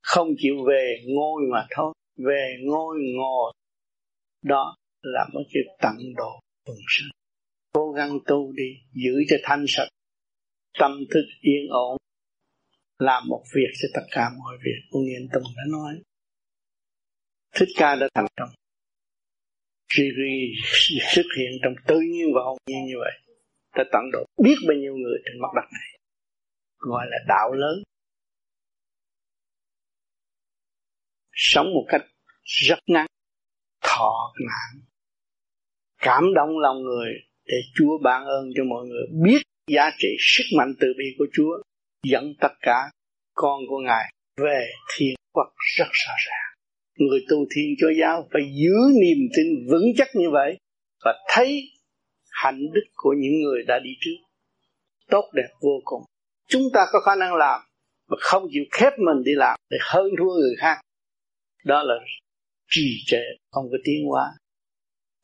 không 0.02 0.28
chịu 0.38 0.54
về 0.68 0.96
ngôi 1.06 1.42
mà 1.52 1.66
thôi. 1.70 1.94
Về 2.16 2.56
ngôi 2.62 2.96
ngồi 3.16 3.52
đó 4.42 4.76
là 5.02 5.26
một 5.32 5.42
cái 5.52 5.62
tận 5.80 5.96
độ 6.16 6.40
phần 6.66 6.76
sinh 6.88 7.10
cố 7.72 7.92
gắng 7.92 8.18
tu 8.26 8.52
đi, 8.52 8.70
giữ 8.92 9.12
cho 9.28 9.36
thanh 9.42 9.64
sạch 9.68 9.88
tâm 10.78 10.90
thức 11.10 11.24
yên 11.40 11.68
ổn. 11.70 11.96
Làm 12.98 13.22
một 13.28 13.44
việc 13.54 13.70
cho 13.82 13.88
tất 13.94 14.06
cả 14.10 14.30
mọi 14.38 14.56
việc, 14.64 14.88
của 14.90 15.00
Nghiên 15.00 15.28
Tùng 15.32 15.42
đã 15.56 15.62
nói. 15.72 16.02
Thích 17.54 17.68
Ca 17.76 17.96
đã 17.96 18.08
thành 18.14 18.26
công. 18.36 18.48
Khi 19.94 20.02
xuất 21.14 21.26
hiện 21.38 21.50
trong 21.62 21.74
tự 21.86 22.00
nhiên 22.00 22.26
và 22.34 22.40
hồn 22.44 22.58
nhiên 22.66 22.86
như 22.86 22.94
vậy 22.98 23.12
ta 23.72 23.82
tận 23.92 24.02
độ 24.12 24.24
biết 24.44 24.54
bao 24.68 24.76
nhiêu 24.76 24.96
người 24.96 25.18
trên 25.24 25.40
mặt 25.42 25.48
đất 25.54 25.68
này, 25.72 25.98
gọi 26.78 27.06
là 27.10 27.16
đạo 27.28 27.52
lớn. 27.52 27.82
Sống 31.32 31.66
một 31.74 31.84
cách 31.88 32.02
rất 32.42 32.78
ngắn, 32.86 33.06
thọ 33.80 34.34
nạn 34.46 34.82
cảm 35.98 36.34
động 36.34 36.58
lòng 36.58 36.82
người 36.82 37.12
để 37.44 37.56
Chúa 37.74 37.98
ban 38.02 38.24
ơn 38.24 38.50
cho 38.56 38.64
mọi 38.64 38.86
người 38.86 39.06
biết 39.24 39.42
giá 39.70 39.90
trị 39.98 40.08
sức 40.20 40.44
mạnh 40.56 40.74
từ 40.80 40.86
bi 40.98 41.04
của 41.18 41.26
Chúa 41.32 41.62
dẫn 42.02 42.34
tất 42.40 42.52
cả 42.60 42.90
con 43.34 43.60
của 43.68 43.78
Ngài 43.78 44.12
về 44.36 44.66
thiên 44.96 45.14
quốc 45.32 45.52
rất 45.76 45.88
rõ 45.92 46.12
ràng. 46.26 46.54
Người 46.98 47.20
tu 47.28 47.36
thiên 47.54 47.74
chúa 47.80 47.90
giáo 48.00 48.28
phải 48.32 48.42
giữ 48.42 48.74
niềm 49.00 49.28
tin 49.36 49.46
vững 49.70 49.86
chắc 49.96 50.08
như 50.14 50.30
vậy 50.32 50.56
và 51.04 51.12
thấy 51.28 51.62
hạnh 52.30 52.60
đức 52.72 52.84
của 52.94 53.14
những 53.18 53.40
người 53.42 53.62
đã 53.66 53.78
đi 53.84 53.90
trước 54.00 54.16
tốt 55.10 55.30
đẹp 55.34 55.48
vô 55.60 55.80
cùng. 55.84 56.02
Chúng 56.48 56.62
ta 56.74 56.80
có 56.92 57.00
khả 57.00 57.14
năng 57.14 57.34
làm 57.34 57.60
mà 58.08 58.16
không 58.20 58.48
chịu 58.52 58.64
khép 58.72 58.92
mình 58.98 59.24
đi 59.24 59.32
làm 59.34 59.58
để 59.70 59.78
hơn 59.80 60.06
thua 60.18 60.34
người 60.34 60.54
khác. 60.58 60.80
Đó 61.64 61.82
là 61.82 61.94
trì 62.70 63.02
trệ, 63.06 63.22
không 63.50 63.64
có 63.72 63.78
tiến 63.84 64.06
hóa. 64.08 64.24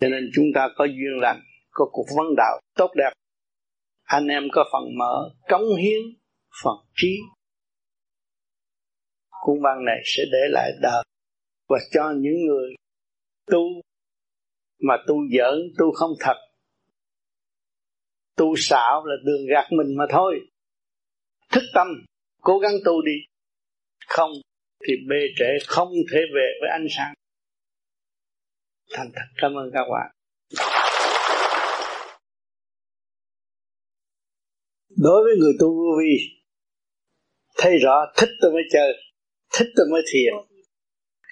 Cho 0.00 0.08
nên 0.08 0.30
chúng 0.34 0.44
ta 0.54 0.68
có 0.76 0.84
duyên 0.84 1.20
lành, 1.20 1.40
có 1.70 1.88
cuộc 1.92 2.06
vấn 2.16 2.26
đạo 2.36 2.60
tốt 2.76 2.90
đẹp. 2.96 3.10
Anh 4.08 4.26
em 4.26 4.42
có 4.52 4.64
phần 4.72 4.98
mở, 4.98 5.30
cống 5.48 5.76
hiến, 5.82 6.00
phần 6.64 6.76
trí. 6.94 7.16
Cung 9.40 9.60
văn 9.62 9.84
này 9.84 9.96
sẽ 10.04 10.22
để 10.32 10.38
lại 10.50 10.70
đời 10.82 11.04
và 11.68 11.78
cho 11.90 12.12
những 12.16 12.46
người 12.46 12.74
tu 13.46 13.62
mà 14.78 14.94
tu 15.06 15.14
giỡn, 15.38 15.58
tu 15.78 15.92
không 15.92 16.10
thật. 16.20 16.36
Tu 18.36 18.56
xạo 18.56 19.04
là 19.04 19.14
đường 19.24 19.46
gạt 19.50 19.68
mình 19.70 19.96
mà 19.96 20.04
thôi. 20.10 20.40
Thức 21.50 21.64
tâm, 21.74 21.86
cố 22.40 22.58
gắng 22.58 22.74
tu 22.84 23.02
đi. 23.02 23.16
Không 24.06 24.30
thì 24.86 24.94
bê 25.08 25.16
trễ 25.38 25.44
không 25.66 25.88
thể 26.12 26.20
về 26.34 26.50
với 26.60 26.70
ánh 26.70 26.86
sáng 26.90 27.14
thành 28.92 29.10
thật 29.14 29.26
cảm 29.36 29.54
ơn 29.54 29.70
các 29.72 29.84
bạn 29.92 30.17
đối 35.06 35.24
với 35.24 35.34
người 35.40 35.52
tu 35.60 35.68
vô 35.78 35.90
vi 36.00 36.14
thấy 37.58 37.78
rõ 37.84 37.96
thích 38.16 38.30
tôi 38.40 38.52
mới 38.52 38.62
chơi 38.72 38.92
thích 39.54 39.68
tôi 39.76 39.86
mới 39.92 40.02
thiền. 40.12 40.32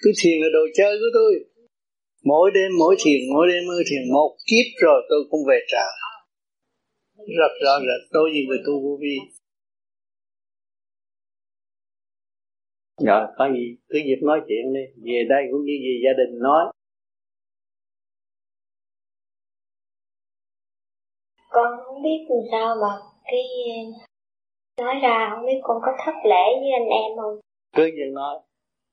Cứ 0.01 0.11
thiền 0.21 0.37
là 0.41 0.47
đồ 0.53 0.63
chơi 0.77 0.97
của 1.01 1.11
tôi. 1.13 1.31
Mỗi 2.23 2.51
đêm 2.53 2.71
mỗi 2.79 2.95
thiền 2.99 3.19
mỗi 3.33 3.47
đêm 3.51 3.63
mỗi 3.67 3.83
thiền 3.89 4.03
một 4.13 4.37
kiếp 4.47 4.67
rồi 4.83 4.99
tôi 5.09 5.19
cũng 5.29 5.41
về 5.49 5.59
trả 5.67 5.85
rất 7.39 7.53
rõ 7.63 7.79
rệt 7.79 8.01
tôi 8.11 8.29
như 8.33 8.41
người 8.47 8.61
tu 8.65 8.73
vô 8.83 8.97
vi. 9.01 9.15
Rồi 13.05 13.21
có 13.37 13.45
gì? 13.55 13.65
Cứ 13.89 13.99
việc 14.05 14.21
nói 14.21 14.39
chuyện 14.47 14.73
đi. 14.73 14.85
Về 15.05 15.19
đây 15.29 15.43
cũng 15.51 15.61
như 15.65 15.75
gì 15.85 15.93
gia 16.03 16.13
đình 16.19 16.39
nói. 16.39 16.63
Con 21.49 21.67
không 21.85 22.03
biết 22.03 22.19
làm 22.29 22.43
sao 22.51 22.75
mà 22.81 23.16
cái 23.27 23.43
nói 24.81 24.95
ra 25.03 25.29
không 25.31 25.45
biết 25.45 25.59
con 25.63 25.77
có 25.85 25.91
thất 26.05 26.15
lễ 26.23 26.45
với 26.59 26.71
anh 26.79 26.89
em 26.89 27.17
không? 27.17 27.39
Cứ 27.75 27.85
như 27.85 28.05
nói 28.13 28.39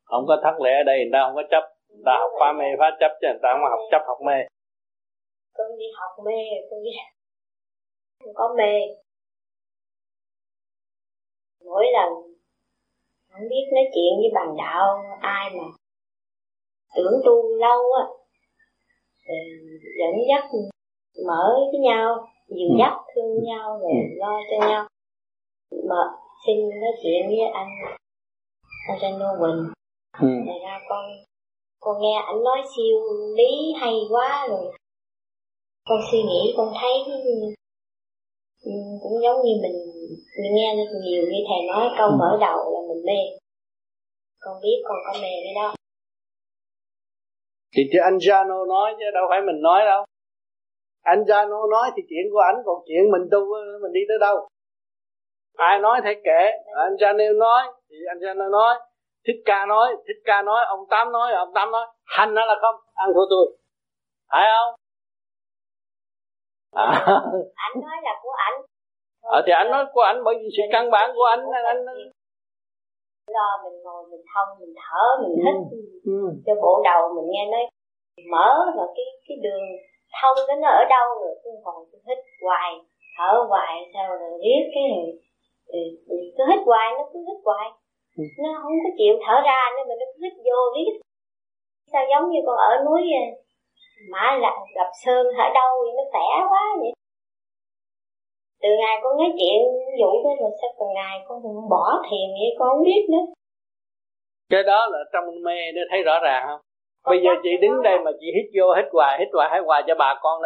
không 0.04 0.24
có 0.28 0.40
thất 0.44 0.60
lễ 0.64 0.70
ở 0.70 0.84
đây 0.86 0.98
người 0.98 1.10
ta 1.12 1.18
không 1.26 1.36
có 1.36 1.42
chấp. 1.50 1.64
Người 1.88 2.02
ta 2.06 2.12
học 2.20 2.30
phá 2.40 2.52
mê 2.58 2.64
phá 2.78 2.88
chấp 3.00 3.12
chứ 3.20 3.26
người 3.30 3.42
ta 3.42 3.48
không 3.52 3.70
học 3.70 3.82
chấp 3.90 4.02
học 4.06 4.18
mê. 4.26 4.38
Con 5.56 5.78
đi 5.78 5.84
học 5.98 6.24
mê 6.26 6.38
con 6.70 6.82
đi 6.84 6.90
không 8.24 8.34
có 8.34 8.54
mê. 8.58 8.74
Mỗi 11.64 11.86
lần 11.92 12.10
không 13.30 13.48
biết 13.50 13.64
nói 13.74 13.84
chuyện 13.94 14.12
với 14.20 14.30
bằng 14.34 14.56
đạo 14.58 15.02
ai 15.20 15.50
mà 15.50 15.64
tưởng 16.96 17.20
tu 17.24 17.56
lâu 17.56 17.80
á 18.02 18.04
dẫn 19.98 20.14
dắt 20.28 20.44
mở 21.26 21.44
với 21.72 21.80
nhau 21.80 22.28
dìu 22.48 22.68
ừ. 22.68 22.76
dắt 22.78 22.92
thương 23.14 23.44
nhau 23.44 23.78
rồi 23.82 23.92
ừ. 23.92 24.16
lo 24.16 24.40
cho 24.50 24.68
nhau 24.68 24.88
mà 25.88 26.00
xin 26.46 26.56
nói 26.80 26.92
chuyện 27.02 27.26
với 27.28 27.40
anh 27.54 27.68
anh 28.88 28.98
Rano 29.02 29.30
Quỳnh 29.40 29.72
ừ. 30.20 30.28
ra 30.64 30.80
con 30.88 31.04
con 31.80 32.02
nghe 32.02 32.16
anh 32.26 32.44
nói 32.44 32.58
siêu 32.76 32.96
lý 33.36 33.74
hay 33.80 33.94
quá 34.10 34.46
rồi 34.50 34.72
con 35.88 35.98
suy 36.10 36.22
nghĩ 36.22 36.54
con 36.56 36.72
thấy 36.80 36.92
ừ, 38.64 38.70
cũng 39.02 39.22
giống 39.22 39.36
như 39.44 39.52
mình 39.62 39.76
mình 40.42 40.54
nghe 40.54 40.74
được 40.76 40.98
nhiều 41.04 41.22
như 41.22 41.38
thầy 41.48 41.66
nói 41.66 41.94
câu 41.98 42.08
ừ. 42.08 42.16
mở 42.18 42.38
đầu 42.40 42.58
là 42.72 42.80
mình 42.88 43.06
mê 43.06 43.20
con 44.40 44.56
biết 44.62 44.82
con 44.84 44.96
có 45.06 45.12
mê 45.22 45.30
cái 45.44 45.54
đó 45.54 45.74
thì 47.76 47.82
chứ 47.92 47.98
anh 48.04 48.16
Jano 48.16 48.68
nói 48.68 48.94
chứ 48.98 49.04
đâu 49.14 49.24
phải 49.30 49.40
mình 49.46 49.60
nói 49.62 49.80
đâu 49.84 50.04
anh 51.04 51.24
ra 51.28 51.44
nó 51.50 51.66
nói 51.70 51.90
thì 51.96 52.02
chuyện 52.08 52.26
của 52.32 52.38
anh 52.38 52.56
còn 52.66 52.78
chuyện 52.86 53.10
mình 53.12 53.24
tu 53.32 53.40
mình 53.82 53.92
đi 53.92 54.00
tới 54.08 54.18
đâu. 54.20 54.48
Ai 55.56 55.78
nói 55.78 56.00
thấy 56.04 56.14
kệ. 56.24 56.42
Anh 56.86 56.96
ra 57.00 57.12
nêu 57.12 57.32
nói 57.32 57.62
thì 57.90 57.96
anh 58.08 58.18
ra 58.18 58.34
nêu 58.34 58.48
nói. 58.48 58.74
Thích 59.26 59.40
ca 59.44 59.66
nói 59.66 59.96
thích 60.06 60.20
ca 60.24 60.42
nói 60.42 60.64
ông 60.68 60.80
tám 60.90 61.12
nói 61.12 61.32
ông 61.32 61.52
tám 61.54 61.70
nói. 61.70 61.86
Hành 62.04 62.34
nó 62.34 62.46
là 62.46 62.54
không 62.60 62.76
ăn 62.94 63.08
thua 63.14 63.26
tôi. 63.30 63.56
Phải 64.30 64.46
không? 64.54 64.74
À. 66.74 66.84
anh 67.66 67.74
nói 67.82 67.96
là 68.02 68.20
của 68.22 68.34
anh 68.36 68.54
à, 69.22 69.38
thì 69.46 69.52
anh 69.52 69.70
nói 69.70 69.84
của 69.92 70.00
anh 70.00 70.24
bởi 70.24 70.34
vì 70.40 70.48
sự 70.56 70.62
căn 70.72 70.90
bản 70.90 71.10
của 71.14 71.24
anh 71.24 71.40
anh, 71.52 71.64
anh 71.64 71.84
lo 73.36 73.48
mình 73.64 73.82
ngồi 73.84 74.02
mình 74.10 74.24
thông 74.34 74.48
mình 74.60 74.74
thở 74.82 75.04
mình 75.22 75.34
hít. 75.44 75.56
Ừ. 76.04 76.18
cho 76.46 76.52
bộ 76.62 76.82
đầu 76.84 77.00
mình 77.16 77.26
nghe 77.32 77.44
nói 77.52 77.64
mở 78.32 78.72
và 78.76 78.86
cái 78.96 79.04
cái 79.28 79.36
đường 79.42 79.64
thông 80.18 80.36
đó 80.48 80.54
nó 80.62 80.68
ở 80.80 80.82
đâu 80.96 81.06
rồi? 81.22 81.34
Tôi 81.42 81.52
ngồi 81.64 81.80
tôi 81.90 82.00
hít 82.06 82.18
hoài 82.44 82.72
thở 83.16 83.32
hoài 83.50 83.74
sao 83.94 84.06
rồi 84.20 84.32
riết 84.44 84.64
cái 84.74 84.84
rồi 84.96 85.06
cứ 86.36 86.42
hít 86.50 86.60
hoài 86.68 86.88
nó 86.96 87.02
cứ 87.12 87.18
hít 87.28 87.38
hoài. 87.48 87.68
Ừ. 88.18 88.24
nó 88.42 88.48
không 88.62 88.76
có 88.84 88.90
chịu 88.98 89.14
thở 89.24 89.34
ra 89.48 89.60
nên 89.74 89.84
mà 89.88 89.94
nó 90.00 90.06
cứ 90.12 90.18
hít 90.24 90.34
vô 90.46 90.58
riết. 90.76 90.92
Sao 91.92 92.02
giống 92.10 92.30
như 92.30 92.40
con 92.46 92.56
ở 92.56 92.70
núi 92.86 93.02
mã 94.12 94.38
lập, 94.42 94.56
lập 94.74 94.90
sơn 95.04 95.26
ở 95.46 95.48
đâu 95.58 95.70
vậy? 95.82 95.92
Nó 95.96 96.04
khỏe 96.12 96.28
quá 96.50 96.64
vậy. 96.80 96.92
Từ 98.62 98.68
ngày 98.80 98.96
con 99.02 99.16
nói 99.16 99.30
chuyện 99.38 99.58
dụ 100.00 100.10
đó 100.24 100.30
rồi 100.40 100.50
sao 100.60 100.70
từ 100.78 100.86
ngày 100.94 101.14
con 101.28 101.38
bỏ 101.72 102.02
thiền 102.06 102.28
vậy? 102.38 102.50
Con 102.58 102.68
không 102.68 102.84
biết 102.84 103.04
nữa. 103.08 103.24
Cái 104.50 104.62
đó 104.62 104.86
là 104.92 104.98
trong 105.12 105.24
mê 105.42 105.72
nó 105.74 105.82
thấy 105.90 106.02
rõ 106.02 106.18
ràng 106.22 106.42
không 106.48 106.60
bây 107.04 107.18
giờ 107.24 107.30
chị 107.42 107.50
đứng 107.62 107.82
đây 107.82 107.98
mà 108.04 108.10
chị 108.20 108.26
hít 108.36 108.46
vô 108.56 108.74
hít 108.76 108.84
hoài 108.92 109.18
hít 109.18 109.28
hoài 109.32 109.50
hít 109.54 109.64
hoài 109.66 109.82
cho 109.86 109.94
bà 109.98 110.14
con 110.22 110.42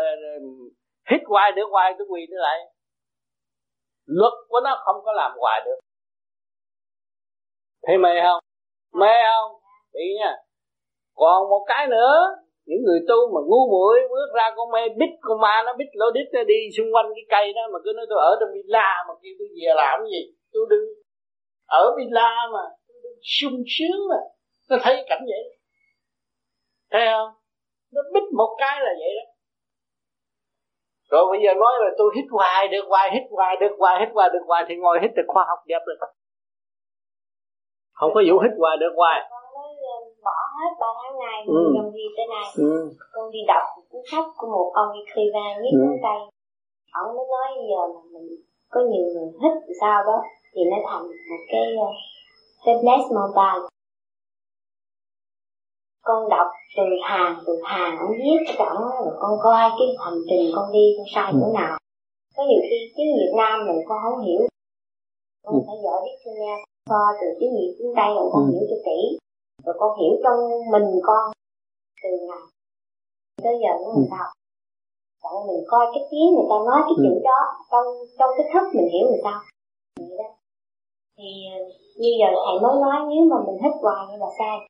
hít 1.10 1.20
hoài 1.26 1.52
nữa 1.52 1.64
hoài 1.70 1.94
cái 1.98 2.06
quỳ 2.10 2.26
nữa 2.30 2.36
lại. 2.40 2.58
Luật 4.06 4.32
của 4.48 4.60
nó 4.64 4.82
không 4.84 4.96
có 5.04 5.12
làm 5.12 5.32
hoài 5.38 5.60
được. 5.64 5.78
Thấy 7.86 7.98
mê 7.98 8.10
không? 8.22 8.40
Mê 9.00 9.14
không? 9.28 9.52
Bị 9.94 10.04
nha. 10.18 10.36
Còn 11.14 11.48
một 11.50 11.64
cái 11.68 11.86
nữa 11.86 12.14
những 12.68 12.82
người 12.86 13.00
tu 13.08 13.18
mà 13.34 13.40
ngu 13.48 13.62
muội 13.70 13.98
bước 14.10 14.28
ra 14.34 14.50
con 14.56 14.70
mê 14.70 14.88
bít 14.88 15.10
con 15.20 15.40
ma 15.40 15.62
nó 15.66 15.72
bít 15.78 15.88
lỗ 15.92 16.10
đít 16.10 16.26
nó 16.32 16.42
đi 16.42 16.60
xung 16.76 16.94
quanh 16.94 17.06
cái 17.14 17.24
cây 17.28 17.52
đó 17.52 17.62
mà 17.72 17.78
cứ 17.84 17.92
nói 17.96 18.06
tôi 18.10 18.18
ở 18.18 18.36
trong 18.40 18.48
villa 18.54 19.04
mà 19.08 19.14
kêu 19.22 19.32
tôi 19.38 19.48
về 19.48 19.70
làm 19.74 20.00
cái 20.02 20.10
gì? 20.10 20.22
Tôi 20.52 20.66
đừng 20.70 20.84
ở 21.66 21.94
villa 21.96 22.30
mà 22.52 22.64
tôi 22.88 22.96
đừng 23.02 23.18
sung 23.22 23.62
sướng 23.74 24.00
mà. 24.10 24.20
Nó 24.70 24.76
thấy 24.82 25.04
cảnh 25.08 25.22
vậy 25.26 25.57
thấy 26.92 27.04
không? 27.12 27.30
Nó 27.92 28.00
bít 28.14 28.22
một 28.32 28.56
cái 28.58 28.76
là 28.80 28.92
vậy 29.00 29.12
đó. 29.18 29.24
Rồi 31.10 31.24
bây 31.30 31.40
giờ 31.44 31.54
nói 31.54 31.72
là 31.80 31.90
tôi 31.98 32.08
hít 32.16 32.24
hoài 32.30 32.68
được 32.68 32.84
hoài 32.88 33.10
hít 33.14 33.22
hoài 33.30 33.56
được 33.60 33.74
hoài 33.78 33.96
hít 34.00 34.08
hoài 34.14 34.28
được 34.32 34.44
hoài 34.46 34.64
thì 34.68 34.74
ngồi 34.76 34.98
hít 35.02 35.10
được 35.16 35.28
khoa 35.28 35.44
học 35.48 35.58
đẹp 35.66 35.82
rồi 35.86 35.96
không 37.98 38.10
có 38.14 38.20
vụ 38.28 38.36
hít 38.44 38.52
hoài 38.60 38.76
được 38.82 38.92
hoài. 38.96 39.18
Bỏ 40.26 40.38
hết 40.58 40.70
ba 40.80 40.86
tháng 41.00 41.18
ngày 41.18 41.40
ừ. 41.46 41.72
đồng 41.76 41.90
gì 41.90 42.06
tới 42.16 42.26
này 42.34 42.46
ừ. 42.56 42.90
con 43.12 43.30
đi 43.30 43.38
đọc 43.46 43.64
cuốn 43.90 44.02
sách 44.10 44.26
của 44.36 44.46
một 44.46 44.70
ông 44.74 44.90
Kriva 45.12 45.46
viết 45.60 45.72
ừ. 45.72 45.86
tay. 46.02 46.18
Ông 46.92 47.16
mới 47.16 47.26
nói 47.32 47.48
giờ 47.70 47.80
là 47.94 48.00
mình 48.12 48.28
có 48.72 48.80
nhiều 48.90 49.06
người 49.12 49.28
hít 49.42 49.76
sao 49.80 50.04
đó 50.06 50.18
thì 50.52 50.60
nó 50.70 50.76
thành 50.88 51.02
một 51.02 51.42
cái 51.52 51.66
uh, 51.84 51.94
fitness 52.64 53.02
mobile 53.18 53.68
con 56.08 56.28
đọc 56.28 56.48
từ 56.76 56.84
hàng 57.08 57.34
từ 57.46 57.52
hàng 57.64 57.98
ông 57.98 58.12
viết 58.22 58.40
trọng 58.58 58.78
rồi 59.04 59.14
con 59.20 59.32
coi 59.42 59.70
cái 59.78 59.88
hành 60.04 60.20
trình 60.28 60.44
con 60.54 60.72
đi 60.72 60.84
con 60.96 61.06
sai 61.14 61.32
chỗ 61.40 61.52
nào. 61.60 61.78
Có 62.36 62.42
nhiều 62.48 62.62
khi 62.70 62.78
tiếng 62.96 63.10
Việt 63.18 63.32
Nam 63.36 63.66
mình 63.66 63.80
con 63.88 63.98
không 64.02 64.20
hiểu. 64.26 64.40
Con 65.44 65.54
phải 65.66 65.76
giỏi 65.84 66.00
biết 66.04 66.16
cho 66.24 66.30
nghe 66.40 66.54
co 66.90 67.02
từ 67.20 67.26
tiếng 67.40 67.52
Việt 67.56 67.72
tiếng 67.78 67.92
Tây 67.96 68.10
rồi 68.16 68.28
con 68.32 68.50
hiểu 68.50 68.62
cho 68.70 68.76
kỹ. 68.86 69.18
Rồi 69.64 69.74
con 69.78 69.98
hiểu 70.00 70.12
trong 70.24 70.40
mình 70.72 70.88
con 71.02 71.22
từ 72.02 72.10
ngày 72.28 72.44
tới 73.42 73.54
giờ 73.62 73.72
nó 73.82 73.88
làm 73.94 74.06
sao 74.10 74.28
Chẳng 75.22 75.46
mình 75.46 75.64
coi 75.68 75.86
cái 75.94 76.02
tiếng 76.10 76.28
người 76.34 76.48
ta 76.50 76.56
nói 76.68 76.80
cái 76.86 76.96
chữ 76.96 77.20
đó 77.24 77.40
trong 77.70 77.86
trong 78.18 78.30
cái 78.36 78.46
thức 78.52 78.64
mình 78.74 78.88
hiểu 78.92 79.06
người 79.10 79.22
ta. 79.24 79.34
Vậy 79.98 80.18
đó. 80.18 80.28
Thì 81.16 81.28
như 82.00 82.10
giờ 82.20 82.28
thầy 82.44 82.56
mới 82.62 82.74
nói 82.84 82.98
nếu 83.10 83.22
mà 83.30 83.36
mình 83.46 83.58
hít 83.62 83.72
hoài 83.82 84.06
như 84.08 84.16
là 84.16 84.26
sai 84.38 84.68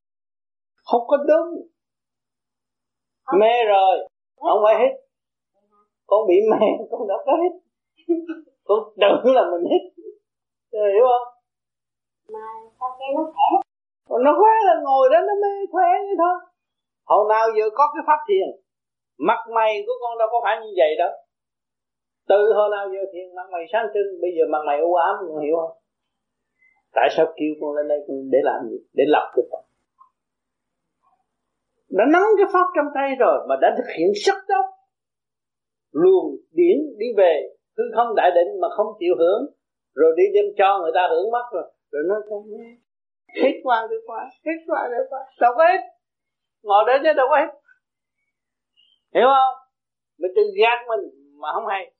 không 0.90 1.04
có 1.08 1.16
đúng. 1.16 1.50
Mê 3.40 3.64
rồi. 3.68 4.08
Không 4.36 4.60
phải 4.64 4.74
hít 4.80 4.92
con 6.06 6.20
bị 6.28 6.34
mê 6.50 6.66
con 6.90 7.08
đã 7.08 7.14
có 7.26 7.32
hít 7.42 7.52
con 8.64 8.78
tưởng 9.00 9.34
là 9.34 9.42
mình 9.52 9.64
hít 9.70 9.82
hiểu 10.72 11.06
không? 11.12 11.28
Mà 12.32 12.44
sao 12.80 12.88
nghe 12.98 13.06
nó 13.16 13.22
khỏe? 13.34 13.48
Nó 14.24 14.32
khỏe 14.38 14.54
là 14.68 14.74
ngồi 14.84 15.08
đó 15.12 15.18
nó 15.28 15.34
mê 15.42 15.52
khỏe 15.72 15.88
như 16.06 16.14
thôi. 16.22 16.36
Hồi 17.04 17.24
nào 17.28 17.46
giờ 17.56 17.64
có 17.74 17.84
cái 17.94 18.02
pháp 18.06 18.20
thiền 18.28 18.48
mặt 19.18 19.40
mày 19.54 19.82
của 19.86 19.92
con 20.02 20.18
đâu 20.18 20.28
có 20.32 20.38
phải 20.44 20.56
như 20.62 20.72
vậy 20.76 20.92
đâu. 20.98 21.12
Từ 22.28 22.52
hồi 22.56 22.68
nào 22.76 22.84
giờ 22.92 23.02
thiền 23.12 23.34
mặt 23.36 23.46
mày 23.52 23.64
sáng 23.72 23.86
trưng 23.94 24.20
bây 24.22 24.30
giờ 24.36 24.44
mặt 24.52 24.62
mày 24.66 24.78
u 24.80 24.94
ám 24.94 25.14
con 25.20 25.44
hiểu 25.44 25.56
không? 25.60 25.76
Tại 26.92 27.08
sao 27.16 27.26
kêu 27.36 27.52
con 27.60 27.70
lên 27.76 27.88
đây 27.88 27.98
để 28.32 28.38
làm 28.42 28.60
gì? 28.70 28.78
Để 28.92 29.04
lập 29.08 29.32
cái 29.34 29.44
đã 31.90 32.04
nắm 32.12 32.22
cái 32.38 32.46
pháp 32.52 32.66
trong 32.76 32.86
tay 32.94 33.10
rồi 33.18 33.46
mà 33.48 33.56
đã 33.62 33.74
thực 33.76 33.88
hiện 33.98 34.08
sắc 34.24 34.38
tốc. 34.48 34.64
Luồng 35.92 36.36
điển 36.50 36.76
đi 36.98 37.06
về, 37.16 37.34
hư 37.76 37.84
không 37.96 38.14
đại 38.14 38.30
định 38.30 38.60
mà 38.60 38.68
không 38.76 38.86
chịu 38.98 39.14
hưởng. 39.18 39.42
Rồi 39.94 40.14
đi 40.16 40.24
đem 40.34 40.44
cho 40.58 40.78
người 40.82 40.92
ta 40.94 41.08
hưởng 41.10 41.30
mất 41.30 41.46
rồi. 41.52 41.72
Rồi 41.90 42.02
nó 42.08 42.14
không 42.28 42.42
hết 43.42 43.54
qua 43.62 43.86
được 43.90 44.00
qua, 44.06 44.30
hết 44.46 44.58
qua 44.66 44.88
được 44.90 45.06
qua. 45.10 45.20
Đâu 45.40 45.52
có 45.56 45.64
hết. 45.64 45.80
Ngồi 46.62 46.84
đấy 46.86 46.98
chứ 47.02 47.12
đâu 47.16 47.26
có 47.30 47.36
hết. 47.36 47.50
Hiểu 49.14 49.28
không? 49.34 49.54
Mình 50.18 50.32
tự 50.36 50.42
giác 50.60 50.78
mình 50.88 51.04
mà 51.40 51.48
không 51.54 51.66
hay. 51.66 51.92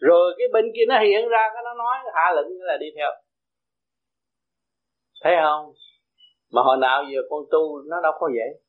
Rồi 0.00 0.34
cái 0.38 0.48
bên 0.52 0.64
kia 0.74 0.86
nó 0.88 0.98
hiện 1.00 1.28
ra, 1.28 1.50
cái 1.54 1.62
nó 1.64 1.74
nói, 1.74 1.96
hạ 2.14 2.32
lệnh 2.36 2.60
là 2.60 2.76
đi 2.80 2.86
theo. 2.96 3.10
Thấy 5.22 5.34
không? 5.42 5.72
Mà 6.52 6.62
hồi 6.62 6.76
nào 6.80 7.04
giờ 7.12 7.20
con 7.30 7.44
tu, 7.50 7.82
nó 7.90 7.96
đâu 8.02 8.12
có 8.20 8.30
vậy 8.34 8.60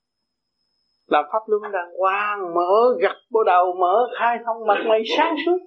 làm 1.08 1.26
pháp 1.32 1.40
luân 1.48 1.62
đàng 1.72 1.92
hoàng 2.00 2.54
mở 2.56 2.98
gặt 3.02 3.16
bộ 3.32 3.44
đầu, 3.44 3.74
mở 3.80 4.08
khai 4.20 4.38
thông 4.46 4.68
mặt 4.68 4.78
mày 4.90 5.02
sáng 5.18 5.36
suốt. 5.46 5.58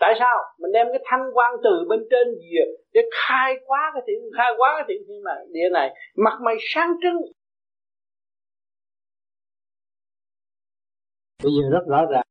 Tại 0.00 0.14
sao? 0.18 0.36
Mình 0.58 0.72
đem 0.72 0.86
cái 0.92 1.02
thanh 1.04 1.20
quan 1.34 1.54
từ 1.64 1.84
bên 1.88 2.00
trên 2.10 2.28
về 2.28 2.64
để 2.92 3.00
khai 3.12 3.54
quá 3.66 3.90
cái 3.94 4.02
thiện, 4.06 4.30
khai 4.36 4.52
quá 4.58 4.74
cái 4.76 4.84
thiện 4.88 5.02
thiên 5.08 5.22
này 5.24 5.46
địa 5.52 5.68
này 5.72 5.94
mặt 6.16 6.38
mày 6.44 6.56
sáng 6.74 6.90
trưng. 7.02 7.16
Bây 11.42 11.52
giờ 11.52 11.68
rất 11.72 11.86
rõ 11.88 12.06
ràng, 12.10 12.26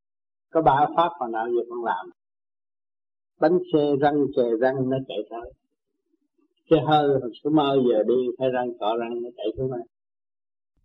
có 0.52 0.62
ba 0.62 0.88
pháp 0.97 1.10
mà 1.20 1.28
nào 1.32 1.47
giờ 1.47 1.62
con 1.70 1.86
làm. 1.86 2.10
Bánh 3.39 3.60
xe 3.74 3.80
răng, 4.02 4.26
chè 4.36 4.43
răng, 4.62 4.89
nó 4.89 4.97
chạy 5.08 5.18
tới. 5.30 5.54
Xe 6.70 6.78
hơi, 6.88 7.08
hồi 7.08 7.32
số 7.43 7.50
mơ 7.50 7.78
giờ 7.89 8.04
đi 8.08 8.16
thay 8.39 8.50
răng, 8.50 8.68
cọ 8.80 8.97
răng, 9.00 9.24
nó 9.24 9.30
chạy 9.38 9.45
xuống 9.58 9.72
này 9.72 9.82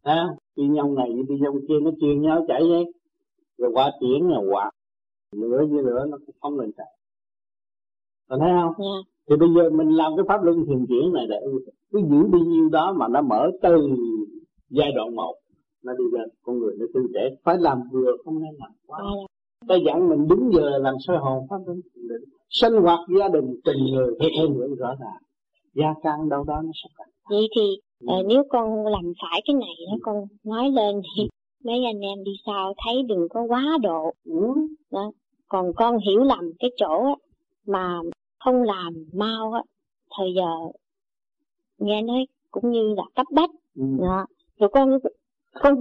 à, 0.05 0.27
đi 0.57 0.65
nhông 0.69 0.95
này 0.95 1.09
đi 1.29 1.35
nhông 1.41 1.61
kia 1.69 1.75
nó 1.83 1.91
truyền 2.01 2.23
nhau 2.23 2.45
chạy 2.49 2.63
vậy 2.69 2.85
rồi 3.59 3.71
qua 3.75 3.93
tiếng 4.01 4.29
là 4.29 4.39
quạt 4.51 4.71
lửa 5.33 5.59
với 5.71 5.83
lửa 5.83 6.07
nó 6.09 6.19
cũng 6.27 6.37
không 6.41 6.61
lên 6.61 6.73
chạy 6.77 6.87
còn 8.29 8.41
thấy 8.41 8.51
không 8.63 8.87
yeah. 8.87 9.05
Dạ. 9.07 9.11
thì 9.29 9.37
bây 9.37 9.49
giờ 9.55 9.71
mình 9.71 9.89
làm 9.89 10.13
cái 10.17 10.25
pháp 10.29 10.43
luân 10.43 10.65
thiền 10.67 10.87
chuyển 10.89 11.13
này 11.13 11.27
để 11.29 11.37
cứ 11.93 11.99
giữ 12.11 12.27
bao 12.33 12.41
nhiêu 12.41 12.69
đó 12.69 12.95
mà 12.99 13.09
nó 13.09 13.23
mở 13.23 13.51
từ 13.63 13.89
giai 14.71 14.93
đoạn 14.93 15.17
một 15.17 15.35
nó 15.85 15.93
đi 15.93 16.05
lên 16.13 16.29
con 16.43 16.59
người 16.59 16.75
nó 16.79 16.87
tư 16.95 17.01
trẻ 17.15 17.21
phải 17.45 17.57
làm 17.59 17.83
vừa 17.93 18.13
không 18.25 18.43
nên 18.43 18.55
làm 18.59 18.71
quá. 18.87 18.99
Dạ. 19.03 19.27
ta 19.69 19.75
dặn 19.87 20.09
mình 20.09 20.29
đúng 20.29 20.51
giờ 20.55 20.79
làm 20.79 20.95
soi 21.07 21.17
hồn 21.19 21.47
pháp 21.51 21.57
luân 21.67 21.81
sinh 22.51 22.73
hoạt 22.83 23.01
gia 23.19 23.29
đình 23.29 23.61
tình 23.65 23.85
người 23.93 24.15
phải 24.19 24.29
thêm 24.39 24.59
nữa 24.59 24.69
rõ 24.79 24.95
ràng 25.01 25.23
gia 25.75 25.95
can 26.03 26.29
đâu 26.29 26.45
đó 26.45 26.63
nó 26.65 26.71
sắp 26.83 26.89
cạnh 26.99 27.09
vậy 27.31 27.49
thì 27.57 27.63
uh, 28.05 28.27
nếu 28.27 28.45
con 28.49 28.87
làm 28.87 29.13
phải 29.23 29.43
cái 29.45 29.55
này 29.55 29.99
con 30.03 30.17
nói 30.45 30.71
lên 30.71 31.03
thì 31.17 31.29
mấy 31.65 31.85
anh 31.85 32.01
em 32.01 32.25
đi 32.25 32.33
sau 32.47 32.75
thấy 32.85 33.03
đừng 33.03 33.29
có 33.31 33.43
quá 33.43 33.79
độ 33.83 34.13
ừ. 34.25 34.55
đó. 34.91 35.11
còn 35.49 35.73
con 35.77 35.99
hiểu 35.99 36.21
lầm 36.21 36.53
cái 36.59 36.71
chỗ 36.77 37.05
á, 37.05 37.15
mà 37.67 38.01
không 38.45 38.63
làm 38.63 38.93
mau 39.13 39.53
á 39.53 39.63
thời 40.19 40.35
giờ 40.37 40.51
nghe 41.79 42.03
nói 42.03 42.27
cũng 42.51 42.71
như 42.71 42.95
là 42.97 43.03
cấp 43.15 43.27
bách 43.33 43.51
ừ. 43.77 43.85
đó. 44.01 44.27
rồi 44.59 44.71
con 44.73 44.99
con 45.63 45.75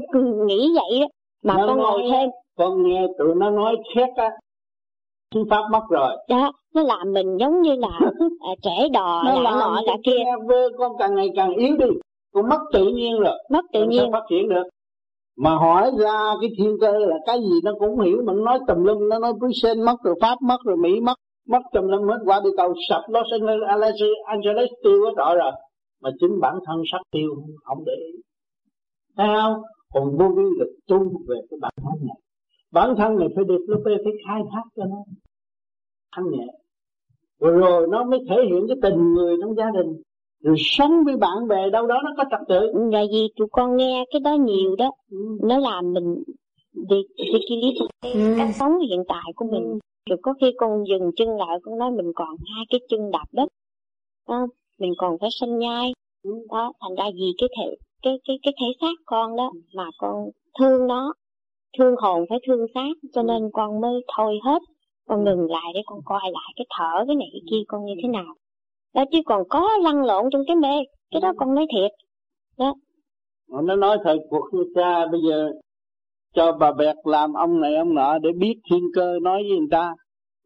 nghĩ 0.47 0.71
vậy 0.75 0.99
đó 0.99 1.07
mà 1.43 1.57
nó 1.57 1.67
con 1.67 1.77
ngồi 1.77 2.01
thêm 2.11 2.29
con 2.57 2.83
nghe 2.83 3.07
tụi 3.17 3.35
nó 3.35 3.49
nói 3.49 3.75
xét 3.95 4.09
á 4.15 4.29
phương 5.33 5.49
pháp 5.49 5.61
mất 5.71 5.83
rồi 5.89 6.17
đó 6.29 6.51
nó 6.73 6.81
làm 6.83 7.13
mình 7.13 7.37
giống 7.39 7.61
như 7.61 7.75
là 7.75 7.99
à, 8.39 8.51
trẻ 8.61 8.89
đò 8.93 9.23
nó 9.25 9.41
làm 9.41 9.59
nọ 9.59 9.81
cả 9.85 9.93
kia 10.03 10.23
vơ 10.45 10.69
con 10.77 10.91
càng 10.99 11.15
ngày 11.15 11.27
càng 11.35 11.53
yếu 11.53 11.77
đi 11.77 11.85
con 12.33 12.49
mất 12.49 12.59
tự 12.73 12.87
nhiên 12.87 13.19
rồi. 13.19 13.35
Mất 13.49 13.65
tự 13.73 13.83
nhiên. 13.83 14.11
phát 14.11 14.23
triển 14.29 14.49
được. 14.49 14.63
Mà 15.37 15.55
hỏi 15.55 15.91
ra 15.99 16.33
cái 16.41 16.49
thiên 16.57 16.77
cơ 16.81 16.91
là 16.91 17.15
cái 17.25 17.39
gì 17.39 17.59
nó 17.63 17.71
cũng 17.79 17.99
hiểu 17.99 18.17
mà 18.25 18.33
nó 18.33 18.43
nói 18.43 18.59
tùm 18.67 18.83
lum 18.83 19.09
nó 19.09 19.19
nói 19.19 19.33
Bruxelles 19.33 19.85
mất 19.85 19.95
rồi 20.03 20.15
Pháp 20.21 20.37
mất 20.41 20.57
rồi 20.65 20.77
Mỹ 20.77 20.99
mất 21.01 21.15
mất 21.47 21.61
tùm 21.73 21.87
lum 21.87 22.07
hết 22.07 22.19
qua 22.25 22.41
đi 22.43 22.49
tàu 22.57 22.73
sập 22.89 23.01
Los 23.07 23.27
Angeles 24.25 24.69
tiêu 24.83 25.05
hết 25.05 25.11
rõ 25.17 25.35
rồi. 25.35 25.51
Mà 26.01 26.09
chính 26.19 26.39
bản 26.41 26.55
thân 26.65 26.77
sắc 26.91 27.01
tiêu 27.11 27.29
không 27.63 27.83
để 27.85 27.93
ý. 28.13 28.21
Thấy 29.17 29.27
không? 29.41 29.61
Còn 29.93 30.17
vô 30.17 30.27
vi 30.35 30.43
được 30.59 30.75
tu 30.87 30.99
về 31.27 31.35
cái 31.49 31.57
bản 31.61 31.73
thân 31.77 32.07
này. 32.07 32.17
Bản 32.71 32.95
thân 32.97 33.19
này 33.19 33.27
phải 33.35 33.43
được 33.43 33.65
lúc 33.67 33.81
phải 33.85 33.93
khai 34.27 34.41
thác 34.51 34.63
cho 34.75 34.83
nó 34.85 34.97
thanh 36.15 36.25
nhẹ. 36.31 36.45
Rồi, 37.39 37.57
rồi 37.57 37.87
nó 37.91 38.03
mới 38.03 38.19
thể 38.29 38.35
hiện 38.49 38.65
cái 38.67 38.77
tình 38.81 39.13
người 39.13 39.35
trong 39.41 39.55
gia 39.55 39.71
đình 39.71 40.01
rồi 40.43 40.55
sống 40.59 41.03
với 41.05 41.17
bạn 41.17 41.47
bè 41.47 41.69
đâu 41.69 41.87
đó 41.87 41.95
nó 42.03 42.11
có 42.17 42.23
trật 42.31 42.47
tự 42.47 42.59
là 42.91 43.03
vì 43.11 43.27
tụi 43.37 43.47
con 43.51 43.77
nghe 43.77 44.05
cái 44.11 44.19
đó 44.19 44.33
nhiều 44.33 44.75
đó 44.75 44.91
ừ. 45.11 45.17
nó 45.41 45.57
làm 45.57 45.93
mình 45.93 46.23
đi 46.73 46.97
đi 47.17 47.73
cái 48.01 48.13
ừ. 48.13 48.35
cách 48.37 48.49
sống 48.59 48.71
hiện 48.89 49.03
tại 49.07 49.33
của 49.35 49.45
mình 49.45 49.63
ừ. 49.63 49.79
rồi 50.09 50.19
có 50.21 50.33
khi 50.41 50.53
con 50.57 50.83
dừng 50.87 51.11
chân 51.15 51.27
lại 51.27 51.57
con 51.63 51.77
nói 51.77 51.91
mình 51.91 52.11
còn 52.15 52.29
hai 52.55 52.65
cái 52.69 52.79
chân 52.89 53.11
đạp 53.11 53.25
đất 53.31 53.49
đó, 54.29 54.47
mình 54.79 54.93
còn 54.97 55.17
phải 55.21 55.29
sanh 55.39 55.59
nhai 55.59 55.93
ừ. 56.23 56.31
đó 56.51 56.73
thành 56.81 56.95
ra 56.95 57.05
vì 57.15 57.33
cái 57.37 57.49
thể 57.57 57.75
cái 58.01 58.19
cái 58.27 58.39
cái 58.43 58.53
thể 58.61 58.67
xác 58.81 58.95
con 59.05 59.35
đó 59.35 59.51
mà 59.75 59.85
con 59.97 60.29
thương 60.59 60.87
nó 60.87 61.13
thương 61.77 61.95
hồn 61.97 62.25
phải 62.29 62.39
thương 62.47 62.65
xác 62.73 62.93
cho 63.13 63.21
ừ. 63.21 63.25
nên 63.25 63.49
con 63.53 63.81
mới 63.81 63.93
thôi 64.17 64.39
hết 64.43 64.61
con 65.07 65.23
ngừng 65.23 65.51
lại 65.51 65.71
để 65.73 65.81
con 65.85 65.99
coi 66.05 66.21
lại 66.23 66.53
cái 66.55 66.65
thở 66.77 67.03
cái 67.07 67.15
này 67.15 67.27
cái 67.31 67.41
kia 67.51 67.63
con 67.67 67.85
như 67.85 67.93
thế 68.03 68.09
nào 68.09 68.35
đó 68.93 69.03
chứ 69.11 69.19
còn 69.25 69.43
có 69.49 69.69
lăn 69.83 70.05
lộn 70.05 70.25
trong 70.31 70.41
cái 70.47 70.55
mê 70.55 70.83
cái 71.11 71.21
đó 71.21 71.33
con 71.37 71.55
nói 71.55 71.65
thiệt. 71.75 71.91
Đó. 72.57 72.73
Nó 73.63 73.75
nói 73.75 73.97
thời 74.03 74.17
cuộc 74.29 74.45
như 74.51 74.63
cha 74.75 75.07
bây 75.11 75.21
giờ 75.29 75.51
cho 76.35 76.51
bà 76.51 76.71
bẹt 76.71 76.95
làm 77.03 77.33
ông 77.33 77.61
này 77.61 77.75
ông 77.75 77.95
nọ 77.95 78.17
để 78.17 78.29
biết 78.39 78.55
thiên 78.71 78.83
cơ 78.95 79.19
nói 79.21 79.43
với 79.49 79.59
người 79.59 79.67
ta. 79.71 79.93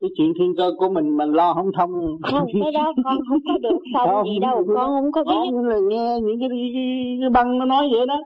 Cái 0.01 0.09
chuyện 0.17 0.33
thiên 0.39 0.53
cơ 0.57 0.71
của 0.77 0.89
mình 0.89 1.17
mình 1.17 1.31
lo 1.31 1.53
không 1.53 1.71
thông. 1.77 1.89
Không 2.31 2.47
cái 2.63 2.71
đó 2.71 2.93
con 3.03 3.17
không 3.29 3.39
có 3.47 3.57
được 3.57 3.77
xong 3.93 4.25
gì 4.25 4.39
đâu. 4.39 4.63
con 4.75 4.89
không 4.89 5.11
có 5.11 5.23
biết. 5.23 5.51
con 5.51 5.67
là 5.67 5.77
nghe 5.89 6.19
những 6.21 6.39
cái, 6.39 6.49
cái, 6.49 7.17
cái 7.21 7.29
băng 7.29 7.59
nó 7.59 7.65
nói 7.65 7.87
vậy 7.91 8.05
đó. 8.07 8.17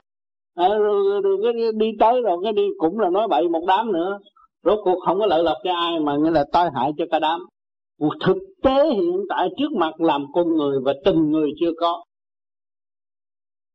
À, 0.54 0.68
rồi, 0.68 1.20
rồi, 1.22 1.36
rồi 1.42 1.72
đi 1.74 1.90
tới 2.00 2.22
rồi 2.22 2.36
cái 2.42 2.52
đi 2.52 2.62
cũng 2.78 2.98
là 2.98 3.10
nói 3.10 3.28
bậy 3.28 3.48
một 3.48 3.64
đám 3.66 3.92
nữa. 3.92 4.18
Rốt 4.64 4.78
cuộc 4.84 4.98
không 5.06 5.18
có 5.18 5.26
lợi 5.26 5.42
lộc 5.42 5.56
cho 5.64 5.74
ai 5.74 6.00
mà 6.00 6.16
nghĩa 6.16 6.30
là 6.30 6.44
tai 6.52 6.68
hại 6.74 6.92
cho 6.98 7.04
cả 7.10 7.18
đám 7.18 7.40
thực 8.26 8.36
tế 8.62 8.90
hiện 8.94 9.20
tại 9.28 9.48
trước 9.58 9.72
mặt 9.72 10.00
làm 10.00 10.26
con 10.32 10.56
người 10.56 10.80
và 10.84 10.94
tình 11.04 11.30
người 11.30 11.50
chưa 11.60 11.72
có 11.80 12.04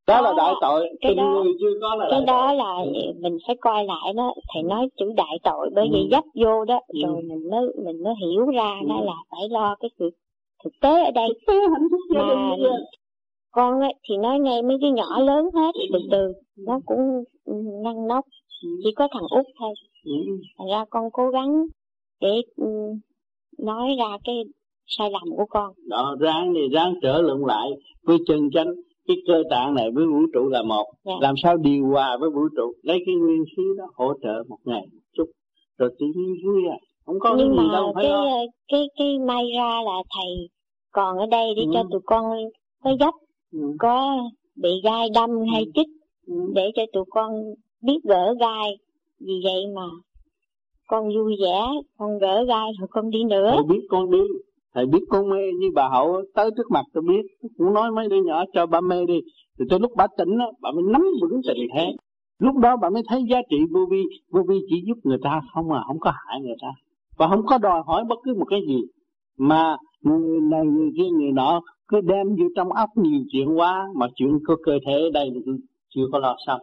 đó, 0.07 0.21
đó 0.21 0.21
là 0.21 0.33
đại 0.37 0.53
tội 0.61 0.89
cái 1.01 1.11
tình 1.11 1.17
đó, 1.17 1.23
người 1.23 1.53
chưa 1.59 1.73
có 1.81 1.95
là 1.95 2.07
cái 2.11 2.21
đó 2.27 2.47
tội. 2.47 2.55
là 2.57 2.73
mình 3.21 3.37
phải 3.47 3.55
coi 3.61 3.83
lại 3.83 4.13
đó 4.15 4.33
thầy 4.53 4.63
nói 4.63 4.89
chữ 4.97 5.05
đại 5.15 5.39
tội 5.43 5.69
bởi 5.75 5.85
ừ. 5.85 5.91
vì 5.93 6.07
dấp 6.11 6.23
vô 6.35 6.65
đó 6.65 6.79
ừ. 6.87 6.99
rồi 7.05 7.21
mình 7.21 7.49
mới 7.51 7.61
mình 7.85 8.03
mới 8.03 8.13
hiểu 8.21 8.45
ra 8.45 8.79
ừ. 8.81 8.87
đó 8.89 9.01
là 9.01 9.13
phải 9.31 9.49
lo 9.49 9.75
cái 9.79 9.89
sự 9.99 10.09
thực 10.63 10.73
tế 10.81 11.03
ở 11.03 11.11
đây 11.11 11.27
thực 11.27 11.39
tế 11.47 11.53
hạnh 11.53 11.87
phúc 11.91 11.99
gia 12.15 12.21
mà 12.21 12.77
con 13.51 13.79
ấy, 13.79 13.93
thì 14.09 14.17
nói 14.17 14.39
ngay 14.39 14.61
mấy 14.61 14.77
cái 14.81 14.91
nhỏ 14.91 15.19
lớn 15.19 15.49
hết 15.53 15.71
từ 15.93 15.99
từ 16.11 16.33
nó 16.57 16.79
cũng 16.85 17.23
ngăn 17.83 18.07
nóc 18.07 18.25
ừ. 18.63 18.69
chỉ 18.83 18.91
có 18.95 19.07
thằng 19.11 19.23
út 19.29 19.45
thôi 19.59 19.73
ừ. 20.05 20.11
thành 20.57 20.67
ra 20.67 20.85
con 20.89 21.11
cố 21.13 21.29
gắng 21.29 21.65
để 22.21 22.41
nói 23.57 23.95
ra 23.99 24.17
cái 24.23 24.35
sai 24.87 25.09
lầm 25.11 25.37
của 25.37 25.45
con 25.49 25.73
đó 25.89 26.15
ráng 26.19 26.53
thì 26.55 26.75
ráng 26.75 26.93
trở 27.01 27.21
lộn 27.21 27.41
lại 27.47 27.69
với 28.03 28.17
chân 28.27 28.49
chánh 28.53 28.73
cái 29.07 29.17
cơ 29.27 29.43
tạng 29.49 29.75
này 29.75 29.91
với 29.95 30.05
vũ 30.05 30.19
trụ 30.33 30.49
là 30.49 30.63
một 30.63 30.85
yeah. 30.85 31.17
Dạ. 31.21 31.27
làm 31.27 31.35
sao 31.43 31.57
điều 31.57 31.85
hòa 31.85 32.17
với 32.19 32.29
vũ 32.29 32.41
trụ 32.57 32.73
lấy 32.81 32.97
cái 33.05 33.15
nguyên 33.15 33.43
khí 33.57 33.63
đó 33.77 33.85
hỗ 33.95 34.13
trợ 34.23 34.43
một 34.49 34.57
ngày 34.65 34.81
một 34.93 35.01
chút 35.17 35.25
rồi 35.77 35.89
tự 35.99 36.05
nhiên 36.15 36.35
vui 36.45 36.61
à 36.71 36.77
không 37.05 37.19
có 37.19 37.35
nhưng 37.37 37.47
cái 37.47 37.57
gì 37.57 37.67
mà 37.67 37.73
đâu 37.73 37.91
phải 37.95 38.03
cái, 38.03 38.11
lo. 38.11 38.25
cái 38.71 38.89
cái 38.97 39.19
may 39.19 39.43
ra 39.57 39.81
là 39.85 40.03
thầy 40.15 40.49
còn 40.91 41.17
ở 41.17 41.25
đây 41.31 41.47
để 41.55 41.63
ừ. 41.63 41.69
cho 41.73 41.83
tụi 41.91 42.01
con 42.05 42.23
có 42.83 42.95
dấp 42.99 43.13
ừ. 43.53 43.59
có 43.79 44.17
bị 44.55 44.69
gai 44.83 45.07
đâm 45.13 45.29
ừ. 45.29 45.45
hay 45.51 45.65
chích 45.75 45.87
ừ. 46.27 46.35
để 46.55 46.71
cho 46.75 46.83
tụi 46.93 47.03
con 47.09 47.31
biết 47.81 47.99
gỡ 48.03 48.35
gai 48.39 48.77
vì 49.19 49.33
vậy 49.43 49.67
mà 49.75 49.85
con 50.87 51.03
vui 51.15 51.35
vẻ, 51.43 51.61
con 51.97 52.19
gỡ 52.19 52.45
gai 52.47 52.71
rồi 52.79 52.87
con 52.91 53.09
đi 53.09 53.23
nữa. 53.23 53.51
Thầy 53.53 53.63
biết 53.69 53.85
con 53.89 54.11
đi, 54.11 54.21
thầy 54.73 54.85
biết 54.85 55.03
con 55.09 55.29
mê 55.29 55.51
như 55.59 55.67
bà 55.75 55.89
hậu 55.89 56.21
tới 56.33 56.49
trước 56.57 56.71
mặt 56.71 56.85
tôi 56.93 57.03
biết 57.07 57.49
cũng 57.57 57.73
nói 57.73 57.91
mấy 57.91 58.09
đứa 58.09 58.23
nhỏ 58.25 58.43
cho 58.53 58.65
bà 58.65 58.81
mê 58.81 59.05
đi. 59.05 59.19
Rồi 59.57 59.67
tới 59.69 59.79
lúc 59.79 59.91
bà 59.95 60.07
tỉnh 60.17 60.37
đó 60.37 60.51
bà 60.61 60.71
mới 60.71 60.83
nắm 60.91 61.01
vững 61.21 61.41
tình 61.47 61.67
thế. 61.73 61.93
Lúc 62.39 62.55
đó 62.55 62.77
bà 62.81 62.89
mới 62.89 63.03
thấy 63.07 63.23
giá 63.29 63.37
trị 63.49 63.57
vô 63.73 63.85
vi 63.91 64.03
vô 64.31 64.41
vi 64.47 64.59
chỉ 64.69 64.83
giúp 64.87 64.97
người 65.03 65.17
ta 65.23 65.41
không 65.53 65.71
à 65.71 65.83
không 65.87 65.99
có 65.99 66.11
hại 66.15 66.41
người 66.41 66.55
ta. 66.61 66.67
Và 67.17 67.27
không 67.27 67.45
có 67.45 67.57
đòi 67.57 67.81
hỏi 67.85 68.03
bất 68.09 68.19
cứ 68.23 68.33
một 68.33 68.45
cái 68.45 68.59
gì, 68.67 68.81
mà 69.37 69.77
người, 70.01 70.41
này, 70.41 70.65
người 70.65 70.89
kia, 70.97 71.09
người 71.11 71.31
nọ 71.31 71.61
cứ 71.87 72.01
đem 72.01 72.27
vô 72.27 72.45
trong 72.55 72.71
óc 72.71 72.89
nhiều 72.95 73.21
chuyện 73.31 73.57
quá 73.59 73.87
mà 73.95 74.07
chuyện 74.15 74.39
có 74.47 74.55
cơ 74.63 74.77
thể 74.85 74.93
ở 74.93 75.09
đây 75.13 75.29
chưa 75.95 76.05
có 76.11 76.19
lo 76.19 76.35
xong 76.47 76.61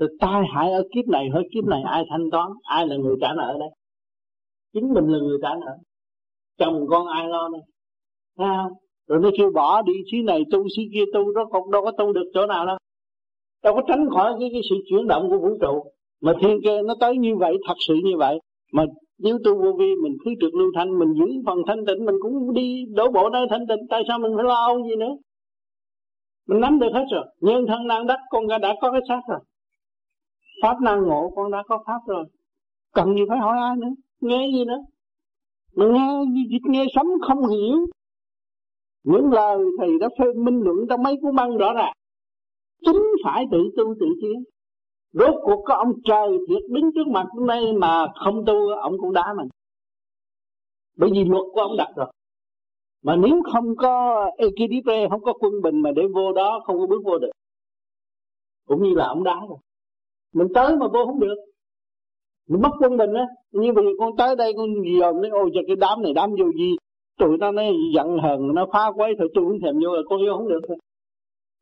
rồi 0.00 0.10
tai 0.20 0.42
hại 0.54 0.72
ở 0.72 0.82
kiếp 0.94 1.08
này 1.08 1.28
hơi 1.32 1.42
kiếp 1.54 1.64
này 1.64 1.82
ai 1.82 2.04
thanh 2.10 2.30
toán 2.30 2.48
ai 2.62 2.86
là 2.86 2.96
người 2.96 3.16
trả 3.20 3.28
nợ 3.36 3.56
đây? 3.60 3.68
Chính 4.74 4.92
mình 4.94 5.06
là 5.06 5.18
người 5.18 5.38
trả 5.42 5.48
nợ. 5.54 5.76
Chồng 6.58 6.86
con 6.90 7.06
ai 7.06 7.28
lo 7.28 7.48
đây? 7.48 7.60
Thấy 8.38 8.48
không? 8.56 8.72
Rồi 9.08 9.20
nó 9.22 9.30
kêu 9.38 9.50
bỏ 9.54 9.82
đi 9.82 9.92
xí 10.12 10.22
này 10.22 10.44
tu 10.50 10.64
xứ 10.76 10.82
kia 10.94 11.04
tu 11.14 11.32
đó 11.32 11.44
còn 11.50 11.70
đâu 11.70 11.82
có 11.84 11.90
tu 11.98 12.12
được 12.12 12.30
chỗ 12.34 12.46
nào 12.46 12.66
đâu. 12.66 12.76
Đâu 13.64 13.74
có 13.74 13.82
tránh 13.88 14.08
khỏi 14.10 14.32
cái, 14.40 14.48
cái 14.52 14.60
sự 14.70 14.76
chuyển 14.90 15.06
động 15.06 15.30
của 15.30 15.38
vũ 15.38 15.56
trụ. 15.60 15.84
Mà 16.22 16.32
thiên 16.40 16.58
cơ 16.64 16.82
nó 16.82 16.94
tới 17.00 17.16
như 17.16 17.36
vậy 17.36 17.56
thật 17.68 17.74
sự 17.88 17.94
như 18.04 18.16
vậy. 18.18 18.38
Mà 18.72 18.84
nếu 19.18 19.38
tu 19.44 19.62
vô 19.62 19.72
vi 19.78 19.94
mình 20.02 20.16
cứ 20.24 20.30
trực 20.40 20.54
lưu 20.54 20.72
thanh 20.74 20.98
mình 20.98 21.12
giữ 21.14 21.42
phần 21.46 21.58
thanh 21.66 21.86
tịnh 21.86 22.04
mình 22.04 22.14
cũng 22.22 22.54
đi 22.54 22.84
đổ 22.94 23.10
bộ 23.10 23.28
nơi 23.30 23.46
thanh 23.50 23.66
tịnh 23.66 23.86
tại 23.90 24.02
sao 24.08 24.18
mình 24.18 24.32
phải 24.36 24.44
lo 24.44 24.54
âu 24.54 24.82
gì 24.82 24.96
nữa? 24.96 25.14
Mình 26.48 26.60
nắm 26.60 26.78
được 26.78 26.90
hết 26.94 27.04
rồi. 27.12 27.24
Nhân 27.40 27.66
thân 27.68 27.86
năng 27.86 28.06
đất 28.06 28.18
con 28.30 28.44
đã 28.62 28.74
có 28.80 28.90
cái 28.92 29.00
xác 29.08 29.20
rồi 29.28 29.40
pháp 30.62 30.80
năng 30.80 31.02
ngộ, 31.02 31.32
con 31.36 31.50
đã 31.50 31.62
có 31.68 31.82
pháp 31.86 32.00
rồi. 32.06 32.24
Cần 32.92 33.14
gì 33.14 33.20
phải 33.28 33.38
hỏi 33.38 33.58
ai 33.58 33.76
nữa? 33.76 33.94
Nghe 34.20 34.48
gì 34.52 34.64
nữa? 34.64 34.80
Mà 35.74 35.86
nghe 35.92 36.24
nghe 36.64 36.86
sấm 36.94 37.06
không 37.26 37.46
hiểu. 37.46 37.86
Những 39.04 39.32
lời 39.32 39.58
thầy 39.78 39.98
đã 40.00 40.08
phê 40.18 40.24
minh 40.36 40.60
luận 40.60 40.76
trong 40.88 41.02
mấy 41.02 41.16
cuốn 41.22 41.34
băng 41.34 41.56
rõ 41.56 41.72
ràng. 41.72 41.92
Chính 42.86 43.02
phải 43.24 43.46
tự 43.50 43.58
tu 43.76 43.94
tự 44.00 44.06
tiến. 44.22 44.44
Rốt 45.12 45.34
cuộc 45.42 45.62
có 45.64 45.74
ông 45.74 45.92
trời 46.04 46.38
thiệt 46.48 46.62
đứng 46.70 46.90
trước 46.94 47.06
mặt 47.06 47.26
hôm 47.30 47.46
nay 47.46 47.72
mà 47.72 48.06
không 48.24 48.44
tu, 48.46 48.68
ông 48.68 48.98
cũng 48.98 49.12
đá 49.12 49.34
mình 49.36 49.48
bởi 51.00 51.10
vì 51.12 51.24
luật 51.24 51.44
của 51.52 51.60
ông 51.60 51.76
đặt 51.76 51.88
rồi. 51.96 52.12
Mà 53.02 53.16
nếu 53.16 53.42
không 53.52 53.76
có 53.76 54.24
equilibre 54.38 55.08
không 55.10 55.22
có 55.22 55.32
quân 55.32 55.52
bình 55.62 55.82
mà 55.82 55.90
để 55.96 56.02
vô 56.14 56.32
đó 56.32 56.62
không 56.66 56.78
có 56.78 56.86
bước 56.86 57.02
vô 57.04 57.18
được. 57.18 57.30
Cũng 58.66 58.82
như 58.82 58.94
là 58.94 59.06
ông 59.06 59.24
đá 59.24 59.40
rồi 59.48 59.58
mình 60.34 60.48
tới 60.54 60.76
mà 60.76 60.86
vô 60.88 61.06
không 61.06 61.20
được 61.20 61.36
mình 62.48 62.62
mất 62.62 62.70
quân 62.80 62.96
bình 62.96 63.14
á 63.14 63.26
như 63.52 63.72
bây 63.72 63.84
giờ 63.84 63.90
con 63.98 64.16
tới 64.16 64.36
đây 64.36 64.52
con 64.56 64.66
dòm 65.00 65.22
nói 65.22 65.30
ôi 65.30 65.50
cho 65.54 65.60
cái 65.66 65.76
đám 65.76 66.02
này 66.02 66.12
đám 66.14 66.30
vô 66.30 66.44
gì 66.58 66.76
tụi 67.18 67.38
nó 67.38 67.52
nói 67.52 67.72
giận 67.94 68.18
hờn 68.18 68.54
nó 68.54 68.66
phá 68.72 68.92
quấy 68.96 69.14
thôi 69.18 69.28
tôi 69.34 69.44
cũng 69.44 69.60
thèm 69.60 69.74
vô 69.84 69.96
là 69.96 70.02
con 70.08 70.18
vô 70.26 70.36
không 70.36 70.48
được 70.48 70.60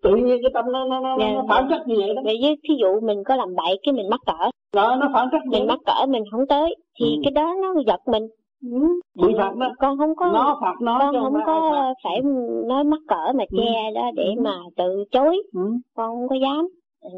tự 0.03 0.11
nhiên 0.15 0.39
cái 0.43 0.51
tâm 0.55 0.65
nó 0.73 0.85
nó 0.85 1.01
nó, 1.01 1.17
yeah. 1.19 1.35
nó 1.35 1.43
dạ. 1.43 1.47
phản 1.49 1.67
trắc 1.71 1.89
như 1.89 1.95
vậy 1.99 2.15
đó 2.15 2.23
vậy 2.25 2.37
với 2.43 2.57
thí 2.69 2.75
dụ 2.81 3.01
mình 3.01 3.23
có 3.25 3.37
làm 3.37 3.55
bậy 3.57 3.79
cái 3.83 3.93
mình 3.93 4.11
mắc 4.11 4.21
cỡ 4.27 4.51
đó 4.75 4.97
nó 5.01 5.11
phản 5.15 5.29
trắc 5.33 5.47
mình 5.47 5.67
mắc 5.67 5.79
cỡ 5.87 6.07
mình 6.07 6.23
không 6.31 6.47
tới 6.49 6.77
thì 7.01 7.07
ừ. 7.07 7.21
cái 7.25 7.31
đó 7.31 7.55
nó 7.63 7.75
giật 7.87 8.01
mình 8.07 8.23
ừ. 8.63 8.89
bị 9.27 9.35
phạt 9.39 9.57
đó 9.57 9.73
con 9.79 9.99
không 9.99 10.17
có 10.17 10.27
nó 10.27 10.59
phạt 10.61 10.75
nó 10.81 10.99
con 11.01 11.23
không 11.23 11.41
có 11.47 11.73
phải 12.05 12.21
nói 12.67 12.85
mắc 12.85 13.01
cỡ 13.09 13.33
mà 13.35 13.45
che 13.57 13.89
ừ. 13.89 13.95
đó 13.95 14.11
để 14.17 14.33
ừ. 14.37 14.43
mà 14.43 14.57
tự 14.77 15.05
chối 15.11 15.43
ừ. 15.55 15.61
con 15.97 16.17
không 16.17 16.29
có 16.29 16.37
dám 16.37 16.69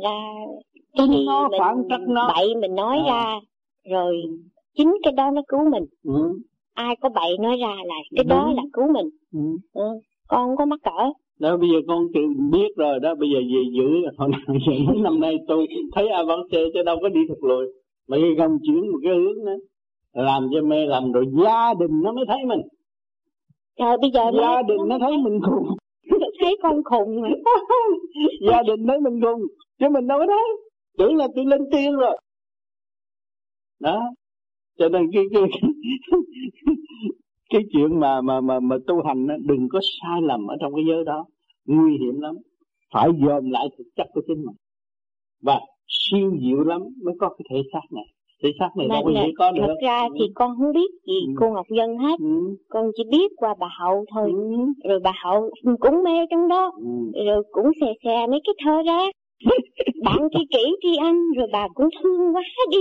ra 0.04 0.18
cái 0.96 1.06
gì 1.08 1.24
nó 1.26 1.48
phản 1.58 1.82
trắc 1.88 2.00
nó 2.08 2.32
bậy 2.36 2.54
mình 2.60 2.74
nói 2.74 2.98
à. 2.98 3.04
ra 3.06 3.40
rồi 3.90 4.22
chính 4.76 4.96
cái 5.02 5.12
đó 5.12 5.30
nó 5.30 5.42
cứu 5.48 5.60
mình 5.70 5.84
ừ. 6.04 6.38
ai 6.74 6.96
có 7.00 7.08
bậy 7.08 7.38
nói 7.38 7.56
ra 7.56 7.74
là 7.84 7.94
cái 8.16 8.24
Đúng. 8.24 8.28
đó 8.28 8.52
là 8.56 8.62
cứu 8.72 8.92
mình 8.92 9.06
ừ. 9.32 9.40
Ừ. 9.74 9.88
con 10.28 10.48
không 10.48 10.56
có 10.56 10.64
mắc 10.64 10.80
cỡ 10.82 11.12
đó 11.40 11.56
bây 11.56 11.68
giờ 11.70 11.78
con 11.88 12.06
tự 12.14 12.20
biết 12.52 12.76
rồi 12.76 13.00
đó 13.00 13.14
bây 13.14 13.28
giờ 13.30 13.38
về 13.38 13.62
giữ 13.72 13.88
hồi 14.18 14.28
nào 14.28 14.40
mấy 14.88 14.98
năm 15.02 15.20
nay 15.20 15.36
tôi 15.48 15.66
thấy 15.92 16.08
a 16.08 16.22
vẫn 16.22 16.40
xe 16.52 16.58
chứ 16.74 16.82
đâu 16.82 16.96
có 17.02 17.08
đi 17.08 17.20
thật 17.28 17.38
lùi 17.42 17.66
mà 18.08 18.16
cái 18.16 18.34
gồng 18.38 18.58
chuyển 18.62 18.92
một 18.92 18.98
cái 19.02 19.12
hướng 19.14 19.44
đó 19.44 19.52
làm 20.12 20.48
cho 20.54 20.60
mê 20.62 20.86
làm 20.86 21.12
rồi 21.12 21.24
gia 21.44 21.74
đình 21.74 22.02
nó 22.02 22.12
mới 22.12 22.24
thấy 22.28 22.38
mình 22.46 22.60
Trời 23.78 23.96
bây 24.00 24.10
giờ 24.10 24.24
gia 24.24 24.40
nó, 24.40 24.62
đình 24.62 24.88
nó, 24.88 24.98
thấy 24.98 25.12
mình 25.24 25.40
khùng 25.42 25.66
thấy 26.40 26.56
con 26.62 26.84
khùng 26.84 27.22
gia 28.48 28.62
đình 28.62 28.86
thấy 28.86 29.00
mình 29.00 29.20
khùng 29.20 29.40
chứ 29.80 29.86
mình 29.92 30.06
đâu 30.06 30.18
có 30.18 30.26
thấy 30.26 30.69
tưởng 30.98 31.16
là 31.16 31.28
tôi 31.36 31.44
lên 31.44 31.60
tiên 31.72 31.96
rồi. 31.96 32.16
Đó. 33.80 34.00
Cho 34.78 34.88
nên 34.88 35.02
cái 35.12 35.24
cái 35.32 35.42
cái 37.50 37.62
chuyện 37.72 38.00
mà 38.00 38.20
mà 38.20 38.40
mà 38.40 38.60
mà 38.60 38.76
tu 38.86 39.02
hành 39.02 39.26
đó, 39.26 39.34
đừng 39.44 39.68
có 39.68 39.80
sai 40.00 40.22
lầm 40.22 40.46
ở 40.46 40.56
trong 40.60 40.74
cái 40.74 40.84
giới 40.88 41.04
đó. 41.04 41.24
Nguy 41.66 41.92
hiểm 41.98 42.20
lắm. 42.20 42.34
Phải 42.94 43.08
dòm 43.26 43.50
lại 43.50 43.66
thực 43.78 43.84
chất 43.96 44.06
của 44.14 44.20
chính 44.26 44.44
mình. 44.46 44.56
Và 45.42 45.60
siêu 45.88 46.32
diệu 46.42 46.60
lắm 46.60 46.82
mới 47.04 47.14
có 47.20 47.28
cái 47.28 47.44
thể 47.50 47.68
xác 47.72 47.86
này. 47.90 48.04
Thể 48.42 48.50
xác 48.58 48.68
này 48.76 48.88
đâu 48.88 49.02
có 49.04 49.10
dễ 49.14 49.30
có 49.38 49.52
được 49.52 49.62
thật 49.66 49.74
ra 49.82 50.08
thì 50.14 50.26
ừ. 50.26 50.32
con 50.34 50.50
không 50.58 50.72
biết 50.72 50.90
gì 51.06 51.20
ừ. 51.26 51.32
cô 51.40 51.50
ngọc 51.50 51.66
dân 51.76 51.98
hết. 51.98 52.16
Ừ. 52.20 52.56
con 52.68 52.90
chỉ 52.96 53.02
biết 53.10 53.32
qua 53.36 53.54
bà 53.60 53.68
hậu 53.80 54.04
thôi. 54.14 54.30
Ừ. 54.32 54.88
rồi 54.88 55.00
bà 55.04 55.12
hậu 55.24 55.50
cũng 55.80 56.04
mê 56.04 56.26
trong 56.30 56.48
đó. 56.48 56.72
Ừ. 56.76 57.24
rồi 57.26 57.42
cũng 57.50 57.66
xè 57.80 57.86
xè 58.04 58.26
mấy 58.26 58.40
cái 58.44 58.54
thơ 58.64 58.82
ra 58.86 58.98
bạn 60.04 60.28
tri 60.32 60.40
kỷ 60.50 60.64
tri 60.82 60.96
anh 61.00 61.18
rồi 61.36 61.48
bà 61.52 61.68
cũng 61.74 61.88
thương 62.02 62.36
quá 62.36 62.42
đi. 62.70 62.78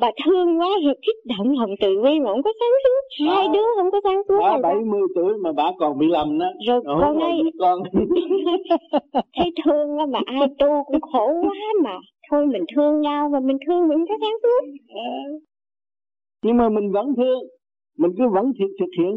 Bà 0.00 0.10
thương 0.24 0.60
quá 0.60 0.68
rồi 0.84 0.94
kích 1.06 1.16
động 1.38 1.58
lòng 1.58 1.70
từ 1.80 1.88
bi 2.04 2.20
mà 2.20 2.30
không 2.32 2.42
có 2.42 2.52
sáng 2.60 2.70
suốt. 2.84 3.24
Hai 3.26 3.48
đứa 3.54 3.64
không 3.76 3.90
có 3.90 4.00
sáng 4.04 4.22
suốt 4.28 4.38
bà 4.40 4.58
bảy 4.62 4.74
mươi 4.74 5.00
tuổi 5.14 5.32
mà 5.42 5.52
bà 5.52 5.72
còn 5.78 5.98
bị 5.98 6.06
lầm 6.10 6.38
đó 6.38 6.46
rồi 6.66 6.80
Ủa, 6.84 7.00
con 7.00 7.18
ơi. 7.18 7.32
con. 7.58 7.78
Thấy 9.36 9.50
thương 9.64 9.98
á 9.98 10.06
mà 10.06 10.20
ai 10.26 10.48
tu 10.58 10.84
cũng 10.86 11.00
khổ 11.00 11.26
quá 11.42 11.56
mà. 11.84 11.98
Thôi 12.30 12.46
mình 12.46 12.64
thương 12.76 13.00
nhau 13.00 13.28
và 13.32 13.40
mình 13.40 13.56
thương 13.66 13.88
mình 13.88 14.04
có 14.08 14.14
sáng 14.20 14.36
suốt. 14.42 14.68
Nhưng 16.44 16.56
mà 16.56 16.68
mình 16.68 16.92
vẫn 16.92 17.06
thương 17.16 17.40
mình 18.00 18.10
cứ 18.18 18.28
vẫn 18.28 18.52
thực, 18.58 18.70
thực 18.80 18.90
hiện 18.98 19.14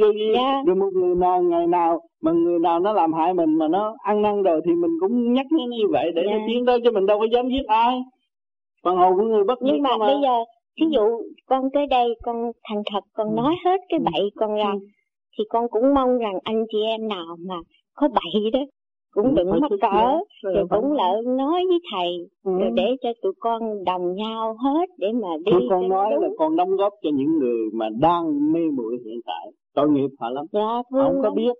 vô 0.00 0.06
Dạ. 0.34 0.62
rồi 0.66 0.76
một 0.76 0.90
người 0.94 1.14
nào 1.14 1.42
ngày 1.42 1.66
nào 1.66 2.00
mà 2.22 2.32
người 2.32 2.58
nào 2.58 2.80
nó 2.80 2.92
làm 2.92 3.12
hại 3.12 3.34
mình 3.34 3.58
mà 3.58 3.68
nó 3.68 3.94
ăn 4.02 4.22
năn 4.22 4.42
rồi 4.42 4.60
thì 4.64 4.72
mình 4.72 4.90
cũng 5.00 5.32
nhắc 5.32 5.46
nó 5.50 5.64
như 5.70 5.84
vậy 5.90 6.10
để 6.14 6.22
Dạ. 6.26 6.32
nó 6.38 6.44
tiến 6.48 6.66
tới 6.66 6.78
chứ 6.84 6.90
mình 6.90 7.06
đâu 7.06 7.18
có 7.18 7.26
dám 7.32 7.48
giết 7.48 7.66
ai 7.66 7.98
phần 8.84 8.96
hồn 8.96 9.12
của 9.16 9.22
người 9.22 9.44
bất 9.44 9.58
diệt 9.60 9.70
nhưng 9.72 9.82
mà 9.82 9.96
mà 9.96 10.06
bây 10.06 10.16
giờ 10.22 10.44
thí 10.80 10.86
dụ 10.92 11.02
con 11.46 11.62
tới 11.74 11.86
đây 11.86 12.08
con 12.22 12.36
thành 12.68 12.82
thật 12.92 13.00
con 13.14 13.28
Ừ. 13.28 13.34
nói 13.36 13.54
hết 13.64 13.80
cái 13.88 14.00
bậy 14.12 14.30
con 14.36 14.54
ra 14.54 14.72
thì 15.38 15.44
con 15.48 15.64
cũng 15.70 15.94
mong 15.94 16.18
rằng 16.18 16.34
anh 16.44 16.64
chị 16.72 16.78
em 16.82 17.08
nào 17.08 17.36
mà 17.48 17.54
có 17.94 18.08
bậy 18.08 18.50
đó 18.52 18.60
cũng 19.14 19.34
đừng 19.34 19.50
mắc 19.50 19.70
cỡ 19.80 20.18
rồi 20.42 20.64
cũng 20.70 20.92
lợn 20.92 21.36
nói 21.36 21.62
với 21.68 21.78
thầy 21.92 22.28
Ừ. 22.44 22.52
rồi 22.60 22.70
để 22.74 22.96
cho 23.02 23.08
tụi 23.22 23.32
con 23.40 23.84
đồng 23.84 24.14
nhau 24.14 24.56
hết 24.64 24.86
để 24.98 25.08
mà 25.22 25.28
đi 25.44 25.52
cho 25.52 25.58
con 25.70 25.88
nó 25.88 25.96
nói 25.96 26.10
đúng. 26.14 26.22
là 26.22 26.28
con 26.38 26.56
đóng 26.56 26.76
góp 26.76 26.92
cho 27.02 27.10
những 27.14 27.38
người 27.38 27.64
mà 27.72 27.88
đang 28.00 28.52
mê 28.52 28.60
muội 28.76 28.96
hiện 29.04 29.20
tại. 29.26 29.52
Tội 29.74 29.88
nghiệp 29.90 30.08
họ 30.20 30.30
lắm. 30.30 30.44
Dạ 30.52 30.82
không 30.90 31.22
có 31.22 31.30
biết. 31.36 31.52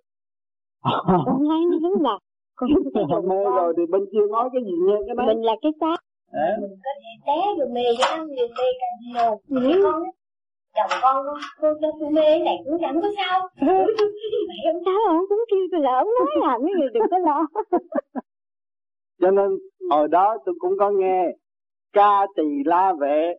Con 1.24 1.48
nói 1.48 1.60
đúng 1.82 2.02
là 2.02 2.18
con 2.56 3.28
mê 3.28 3.36
rồi 3.44 3.74
thì 3.76 3.82
bên 3.90 4.02
kia 4.12 4.18
nói 4.30 4.48
cái 4.52 4.62
gì 4.64 4.72
nghe 4.86 4.94
cái 5.06 5.14
đó. 5.16 5.24
Mình 5.26 5.42
là 5.42 5.56
cái 5.62 5.72
xác. 5.80 5.96
Mình 6.60 6.70
có 6.84 6.90
thể 7.02 7.10
té 7.26 7.40
rồi 7.58 7.68
mê 7.68 7.82
với 7.98 8.18
nó 8.18 8.24
nhiều 8.24 8.46
mê 8.58 8.64
càng 8.80 8.98
nhiều. 9.12 9.60
Ừ. 9.72 9.80
con 9.84 10.02
chồng 10.74 10.98
con 11.02 11.26
cô 11.60 11.68
cho 11.80 11.88
tôi 12.00 12.10
mê 12.10 12.38
này 12.38 12.56
cũng 12.64 12.78
chẳng 12.80 13.00
có 13.02 13.08
sao. 13.16 13.48
Mày 14.48 14.58
không 14.72 14.82
sao 14.84 14.98
ông 15.08 15.24
cũng 15.28 15.44
kêu 15.50 15.60
tôi 15.72 15.80
là 15.80 15.90
ông 15.98 16.08
nói 16.18 16.48
làm 16.48 16.60
cái 16.66 16.74
gì 16.80 16.86
đừng 16.94 17.02
có 17.10 17.18
lo. 17.18 17.46
Cho 19.20 19.30
nên 19.30 19.58
hồi 19.90 20.08
đó 20.08 20.36
tôi 20.44 20.54
cũng 20.58 20.78
có 20.78 20.90
nghe 20.90 21.24
ca 21.92 22.26
tỳ 22.36 22.44
la 22.64 22.92
vệ 23.00 23.34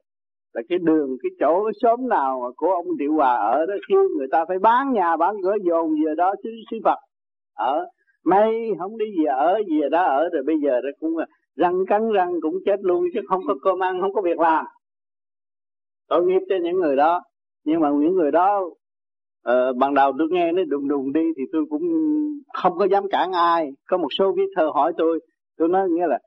là 0.53 0.61
cái 0.69 0.77
đường 0.81 1.17
cái 1.23 1.29
chỗ 1.39 1.63
cái 1.65 1.73
xóm 1.81 2.09
nào 2.09 2.39
mà 2.43 2.47
của 2.55 2.71
ông 2.71 2.85
Triệu 2.99 3.13
Hòa 3.13 3.35
ở 3.35 3.65
đó 3.65 3.73
khi 3.87 3.95
người 4.17 4.27
ta 4.31 4.45
phải 4.47 4.59
bán 4.59 4.93
nhà 4.93 5.17
bán 5.17 5.35
cửa 5.43 5.55
dồn 5.63 5.89
về 6.05 6.15
đó 6.17 6.33
sư 6.43 6.49
sư 6.71 6.77
Phật. 6.83 6.97
Ở 7.55 7.85
may 8.25 8.71
không 8.79 8.97
đi 8.97 9.05
về 9.17 9.25
ở 9.25 9.53
về 9.53 9.89
đó 9.91 10.03
ở 10.03 10.29
rồi 10.33 10.43
bây 10.45 10.55
giờ 10.63 10.81
đó 10.81 10.89
cũng 10.99 11.17
là 11.17 11.25
răng 11.55 11.85
cắn 11.87 12.11
răng 12.11 12.33
cũng 12.41 12.55
chết 12.65 12.79
luôn 12.81 13.03
chứ 13.13 13.19
không 13.29 13.41
có 13.47 13.55
cơm 13.63 13.83
ăn 13.83 14.01
không 14.01 14.13
có 14.13 14.21
việc 14.21 14.39
làm 14.39 14.65
tội 16.13 16.25
nghiệp 16.25 16.41
cho 16.49 16.55
những 16.63 16.79
người 16.79 16.95
đó. 16.95 17.21
Nhưng 17.65 17.79
mà 17.79 17.89
những 17.89 18.15
người 18.15 18.31
đó 18.31 18.61
uh, 19.49 19.77
ban 19.77 19.93
đầu 19.93 20.13
tôi 20.17 20.27
nghe 20.31 20.51
nó 20.51 20.61
đùng 20.67 20.87
đùng 20.87 21.13
đi 21.13 21.21
thì 21.37 21.43
tôi 21.53 21.65
cũng 21.69 21.81
không 22.53 22.77
có 22.77 22.85
dám 22.85 23.03
cản 23.11 23.31
ai. 23.31 23.69
Có 23.89 23.97
một 23.97 24.07
số 24.17 24.31
viết 24.37 24.49
thơ 24.55 24.69
hỏi 24.73 24.93
tôi 24.97 25.19
tôi 25.57 25.67
nói 25.69 25.89
nghĩa 25.89 26.07
là 26.07 26.19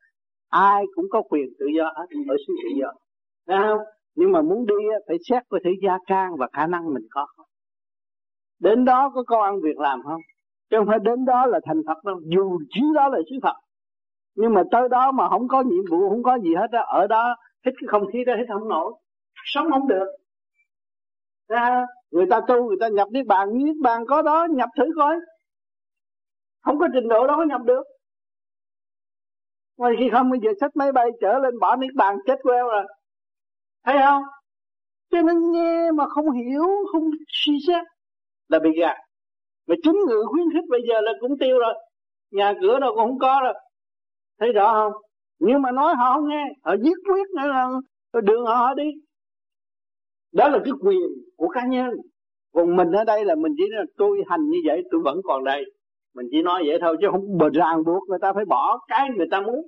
ai 0.51 0.85
cũng 0.95 1.05
có 1.11 1.23
quyền 1.23 1.47
tự 1.59 1.67
do 1.77 1.85
ở 1.95 2.07
xứ 2.11 2.55
tự 2.65 2.81
do. 2.81 2.93
Đấy 3.49 3.59
không? 3.69 3.79
Nhưng 4.17 4.33
mà 4.33 4.43
muốn 4.43 4.67
đi 4.67 4.75
á, 4.93 4.99
phải 5.09 5.17
xét 5.29 5.43
coi 5.49 5.61
thử 5.65 5.71
gia 5.83 5.99
can 6.07 6.31
và 6.39 6.49
khả 6.53 6.67
năng 6.67 6.95
mình 6.95 7.07
có 7.11 7.27
không. 7.37 7.47
Đến 8.61 8.85
đó 8.85 9.11
có 9.15 9.23
công 9.27 9.43
ăn 9.43 9.61
việc 9.63 9.79
làm 9.79 10.03
không? 10.03 10.21
Chứ 10.71 10.77
không 10.79 10.87
phải 10.87 10.99
đến 11.03 11.25
đó 11.25 11.47
là 11.47 11.61
thành 11.65 11.83
Phật 11.87 12.05
đâu. 12.05 12.21
Dù 12.25 12.59
chứ 12.71 12.83
đó 12.95 13.09
là 13.09 13.19
sứ 13.31 13.37
Phật. 13.43 13.57
Nhưng 14.37 14.55
mà 14.55 14.63
tới 14.71 14.89
đó 14.89 15.13
mà 15.13 15.29
không 15.29 15.49
có 15.49 15.63
nhiệm 15.63 15.85
vụ 15.91 16.09
không 16.09 16.23
có 16.23 16.39
gì 16.39 16.55
hết 16.55 16.71
á 16.73 16.81
ở 16.87 17.07
đó 17.07 17.37
hít 17.67 17.75
cái 17.81 17.89
không 17.89 18.07
khí 18.13 18.25
đó 18.27 18.33
hít 18.39 18.47
không 18.49 18.69
nổi 18.69 18.93
sống 19.45 19.71
không 19.71 19.89
được. 19.89 20.07
Ra, 21.49 21.87
người 22.11 22.27
ta 22.31 22.41
tu, 22.49 22.69
người 22.69 22.77
ta 22.81 22.89
nhập 22.89 23.09
niết 23.11 23.27
bàn 23.27 23.49
niết 23.59 23.77
bàn 23.83 24.05
có 24.09 24.23
đó, 24.23 24.47
nhập 24.51 24.69
thử 24.77 24.85
coi. 24.97 25.17
Không 26.63 26.79
có 26.79 26.89
trình 26.95 27.09
độ 27.09 27.27
đó 27.27 27.37
có 27.37 27.45
nhập 27.45 27.61
được. 27.65 27.83
Ngoài 29.77 29.93
khi 29.99 30.09
không, 30.13 30.31
bây 30.31 30.41
giờ 30.41 30.51
sách 30.61 30.77
máy 30.77 30.93
bay 30.93 31.07
trở 31.21 31.39
lên, 31.39 31.59
bỏ 31.59 31.77
niết 31.77 31.95
bàn, 31.95 32.17
chết 32.27 32.37
queo 32.43 32.69
rồi. 32.69 32.85
Thấy 33.85 33.97
không? 34.07 34.23
Cho 35.11 35.23
nên 35.23 35.53
nghe 35.53 35.91
mà 35.93 36.09
không 36.09 36.31
hiểu, 36.31 36.67
không 36.93 37.11
suy 37.29 37.59
xét. 37.67 37.85
Là 38.49 38.59
bị 38.59 38.71
gạt 38.81 38.97
mà 39.67 39.75
chính 39.83 39.97
người 40.07 40.25
khuyến 40.27 40.47
khích 40.53 40.65
bây 40.69 40.81
giờ 40.89 41.01
là 41.01 41.13
cũng 41.21 41.39
tiêu 41.39 41.59
rồi. 41.59 41.75
Nhà 42.31 42.55
cửa 42.61 42.79
đâu 42.81 42.95
cũng 42.95 43.05
không 43.05 43.19
có 43.19 43.41
rồi. 43.45 43.55
Thấy 44.41 44.53
rõ 44.53 44.73
không? 44.73 45.03
Nhưng 45.39 45.63
mà 45.63 45.71
nói 45.71 45.95
họ 45.95 46.15
không 46.15 46.29
nghe, 46.29 46.45
họ 46.65 46.75
giết 46.83 46.97
quyết 47.09 47.31
nữa 47.37 47.47
là 47.47 48.21
đường 48.21 48.47
họ 48.47 48.75
đi 48.75 48.85
đó 50.37 50.49
là 50.49 50.59
cái 50.65 50.73
quyền 50.81 51.09
của 51.37 51.49
cá 51.49 51.67
nhân 51.67 51.91
còn 52.53 52.77
mình 52.77 52.93
ở 52.93 53.05
đây 53.05 53.25
là 53.25 53.35
mình 53.35 53.53
chỉ 53.57 53.65
là 53.69 53.85
tôi 53.97 54.23
hành 54.27 54.51
như 54.51 54.59
vậy 54.67 54.83
tôi 54.91 55.01
vẫn 55.05 55.21
còn 55.25 55.45
đây 55.45 55.65
mình 56.15 56.27
chỉ 56.31 56.43
nói 56.43 56.63
vậy 56.67 56.79
thôi 56.81 56.97
chứ 57.01 57.07
không 57.11 57.39
bờ 57.39 57.49
ràng 57.55 57.85
buộc 57.85 58.09
người 58.09 58.19
ta 58.23 58.33
phải 58.33 58.45
bỏ 58.45 58.79
cái 58.89 59.09
người 59.17 59.27
ta 59.31 59.41
muốn 59.41 59.67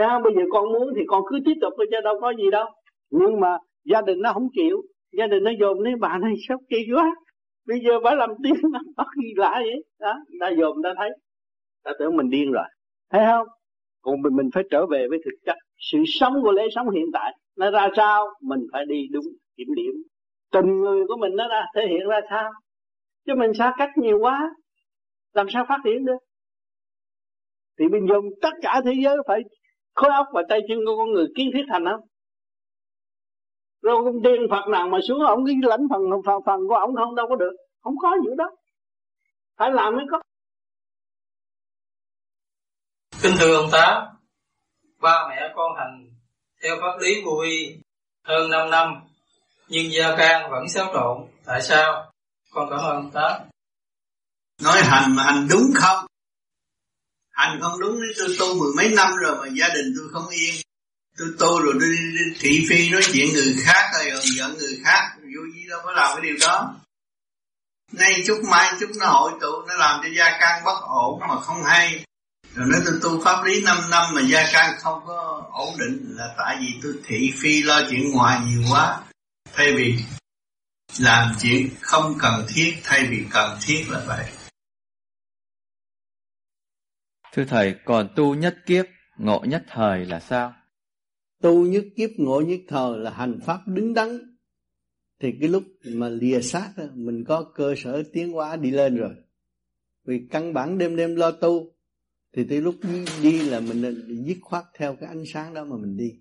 Thấy 0.00 0.08
không? 0.08 0.22
Bây 0.22 0.32
giờ 0.36 0.42
con 0.50 0.72
muốn 0.72 0.92
thì 0.96 1.02
con 1.06 1.22
cứ 1.28 1.38
tiếp 1.44 1.54
tục 1.60 1.72
thôi 1.76 1.86
chứ 1.90 1.96
đâu 2.04 2.14
có 2.20 2.32
gì 2.38 2.50
đâu. 2.50 2.66
Nhưng 3.10 3.40
mà 3.40 3.58
gia 3.84 4.02
đình 4.02 4.18
nó 4.20 4.32
không 4.32 4.48
chịu. 4.52 4.82
Gia 5.18 5.26
đình 5.26 5.44
nó 5.44 5.50
dồn 5.60 5.80
lấy 5.80 5.92
bà 6.00 6.18
này 6.22 6.34
sốc 6.48 6.60
kỳ 6.68 6.76
quá. 6.94 7.14
Bây 7.66 7.80
giờ 7.80 8.00
bà 8.04 8.14
làm 8.14 8.30
tiếng 8.42 8.54
nó 8.72 8.80
có 8.96 9.04
gì 9.22 9.34
lạ 9.36 9.54
vậy. 9.54 9.84
Đó, 9.98 10.14
ta 10.40 10.48
dồn 10.58 10.82
ta 10.82 10.94
thấy. 10.96 11.10
Ta 11.84 11.92
tưởng 11.98 12.16
mình 12.16 12.30
điên 12.30 12.52
rồi. 12.52 12.64
Thấy 13.10 13.22
không? 13.26 13.46
Còn 14.02 14.22
mình, 14.22 14.36
mình 14.36 14.50
phải 14.54 14.62
trở 14.70 14.86
về 14.86 15.06
với 15.10 15.18
thực 15.24 15.36
chất. 15.46 15.56
Sự 15.78 15.98
sống 16.06 16.34
của 16.42 16.52
lễ 16.52 16.68
sống 16.74 16.90
hiện 16.90 17.06
tại. 17.12 17.32
Nó 17.56 17.70
ra 17.70 17.88
sao? 17.96 18.26
Mình 18.42 18.60
phải 18.72 18.84
đi 18.88 18.96
đúng 19.12 19.24
kiểm 19.56 19.68
điểm. 19.76 19.92
Tình 20.52 20.80
người 20.80 21.04
của 21.08 21.16
mình 21.16 21.36
nó 21.36 21.48
ra 21.48 21.66
thể 21.74 21.82
hiện 21.88 22.08
ra 22.08 22.20
sao? 22.30 22.50
Chứ 23.26 23.32
mình 23.36 23.54
xa 23.54 23.74
cách 23.78 23.90
nhiều 23.96 24.18
quá. 24.20 24.50
Làm 25.32 25.46
sao 25.52 25.64
phát 25.68 25.78
triển 25.84 26.04
được? 26.04 26.18
Thì 27.78 27.84
mình 27.88 28.06
dùng 28.08 28.24
tất 28.42 28.52
cả 28.62 28.80
thế 28.84 28.92
giới 29.04 29.16
phải 29.26 29.40
khối 29.94 30.10
óc 30.10 30.26
và 30.32 30.42
tay 30.48 30.60
chân 30.68 30.78
của 30.86 30.96
con 30.96 31.12
người 31.12 31.26
kiến 31.36 31.50
thiết 31.54 31.64
thành 31.68 31.84
không? 31.84 32.00
Rồi 33.82 34.04
con 34.04 34.14
tiên 34.24 34.40
Phật 34.50 34.68
nào 34.68 34.88
mà 34.88 34.98
xuống 35.08 35.20
ông 35.20 35.46
cái 35.46 35.54
lãnh 35.62 35.86
phần 35.90 36.00
phần 36.26 36.40
phần 36.46 36.60
của 36.68 36.74
ông 36.74 36.94
không 36.96 37.14
đâu 37.14 37.26
có 37.28 37.36
được, 37.36 37.52
không 37.80 37.94
có 38.02 38.16
gì 38.24 38.30
đó. 38.36 38.50
Phải 39.56 39.70
làm 39.70 39.96
mới 39.96 40.04
có. 40.10 40.20
Kính 43.22 43.32
thưa 43.40 43.56
ông 43.56 43.68
tá 43.72 44.12
ba 45.02 45.28
mẹ 45.28 45.52
con 45.54 45.72
hành 45.76 46.09
theo 46.62 46.76
pháp 46.80 46.98
lý 47.00 47.22
vô 47.24 47.40
vi 47.42 47.78
hơn 48.26 48.50
5 48.50 48.70
năm, 48.70 48.94
nhưng 49.68 49.92
gia 49.92 50.16
can 50.16 50.50
vẫn 50.50 50.68
xáo 50.68 50.90
trộn. 50.94 51.26
Tại 51.44 51.62
sao? 51.62 52.12
Con 52.50 52.70
cảm 52.70 52.78
ơn 52.78 53.10
Tám. 53.10 53.32
nói 54.62 54.80
hành 54.82 55.16
mà 55.16 55.22
hành 55.22 55.48
đúng 55.50 55.72
không 55.74 56.06
hành 57.30 57.58
không 57.62 57.80
đúng 57.80 58.00
nếu 58.00 58.12
tôi 58.18 58.36
tu 58.38 58.54
mười 58.54 58.72
mấy 58.76 58.88
năm 58.88 59.16
rồi 59.16 59.36
mà 59.36 59.48
gia 59.54 59.68
đình 59.74 59.94
tôi 59.98 60.08
không 60.12 60.28
yên 60.28 60.54
tôi 61.18 61.28
tu 61.38 61.62
rồi 61.62 61.74
đi, 61.74 61.86
đi, 61.86 62.18
đi 62.18 62.38
thị 62.40 62.66
phi 62.68 62.90
nói 62.90 63.00
chuyện 63.12 63.32
người 63.32 63.56
khác 63.60 63.90
rồi 63.94 64.10
rồi 64.10 64.22
giận 64.36 64.58
người 64.58 64.80
khác 64.84 65.00
vô 65.22 65.42
gì 65.54 65.66
đâu 65.68 65.80
có 65.84 65.92
làm 65.92 66.16
cái 66.16 66.22
điều 66.22 66.36
đó 66.40 66.74
nay 67.92 68.22
chút 68.26 68.40
mai 68.50 68.72
chút 68.80 68.90
nó 69.00 69.06
hội 69.06 69.32
tụ 69.40 69.62
nó 69.68 69.74
làm 69.74 70.00
cho 70.02 70.08
gia 70.16 70.38
can 70.40 70.62
bất 70.64 70.80
ổn 70.82 71.20
mà 71.28 71.40
không 71.40 71.62
hay 71.64 72.04
rồi 72.54 72.66
nói 72.70 72.80
tôi 72.86 72.94
tu 73.02 73.24
pháp 73.24 73.44
lý 73.44 73.62
5 73.64 73.76
năm 73.90 74.14
mà 74.14 74.22
gia 74.30 74.42
can 74.52 74.74
không 74.78 75.02
có 75.06 75.48
ổn 75.52 75.74
định 75.78 76.16
là 76.16 76.34
tại 76.38 76.56
vì 76.60 76.80
tôi 76.82 76.92
thị 77.04 77.32
phi 77.42 77.62
lo 77.62 77.80
chuyện 77.90 78.10
ngoài 78.12 78.40
nhiều 78.46 78.62
quá 78.72 79.04
thay 79.52 79.72
vì 79.76 79.94
làm 81.00 81.32
chuyện 81.40 81.68
không 81.80 82.14
cần 82.18 82.46
thiết 82.54 82.74
thay 82.84 83.06
vì 83.10 83.24
cần 83.30 83.58
thiết 83.62 83.84
là 83.88 84.04
vậy 84.06 84.26
Thưa 87.32 87.44
Thầy, 87.44 87.74
còn 87.84 88.08
tu 88.16 88.34
nhất 88.34 88.56
kiếp, 88.66 88.86
ngộ 89.18 89.44
nhất 89.48 89.62
thời 89.68 90.04
là 90.04 90.20
sao? 90.20 90.54
Tu 91.42 91.66
nhất 91.66 91.84
kiếp 91.96 92.10
ngộ 92.16 92.40
nhất 92.40 92.60
thời 92.68 92.98
là 92.98 93.10
hành 93.10 93.38
pháp 93.46 93.60
đứng 93.66 93.94
đắn. 93.94 94.36
Thì 95.20 95.28
cái 95.40 95.48
lúc 95.48 95.62
mà 95.84 96.08
lìa 96.08 96.40
xác 96.40 96.72
mình 96.94 97.24
có 97.28 97.44
cơ 97.54 97.74
sở 97.76 98.02
tiến 98.12 98.32
hóa 98.32 98.56
đi 98.56 98.70
lên 98.70 98.96
rồi. 98.96 99.14
Vì 100.04 100.26
căn 100.30 100.54
bản 100.54 100.78
đêm 100.78 100.96
đêm 100.96 101.16
lo 101.16 101.30
tu 101.30 101.72
thì 102.32 102.44
tới 102.48 102.60
lúc 102.60 102.74
đi, 102.82 103.04
đi 103.22 103.40
là 103.40 103.60
mình 103.60 104.24
dứt 104.26 104.38
khoát 104.42 104.64
theo 104.74 104.96
cái 104.96 105.08
ánh 105.08 105.24
sáng 105.32 105.54
đó 105.54 105.64
mà 105.64 105.76
mình 105.76 105.96
đi. 105.96 106.20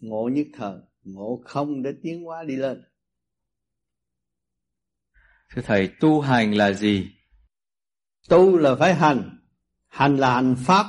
Ngộ 0.00 0.28
nhất 0.32 0.46
thời, 0.52 0.78
ngộ 1.04 1.42
không 1.44 1.82
để 1.82 1.92
tiến 2.02 2.24
hóa 2.24 2.44
đi 2.44 2.56
lên. 2.56 2.82
Thưa 5.54 5.62
Thầy, 5.62 5.90
tu 6.00 6.20
hành 6.20 6.54
là 6.54 6.72
gì? 6.72 7.10
Tu 8.28 8.58
là 8.58 8.74
phải 8.74 8.94
hành, 8.94 9.38
hành 9.88 10.16
là 10.16 10.34
hành 10.34 10.56
pháp, 10.58 10.86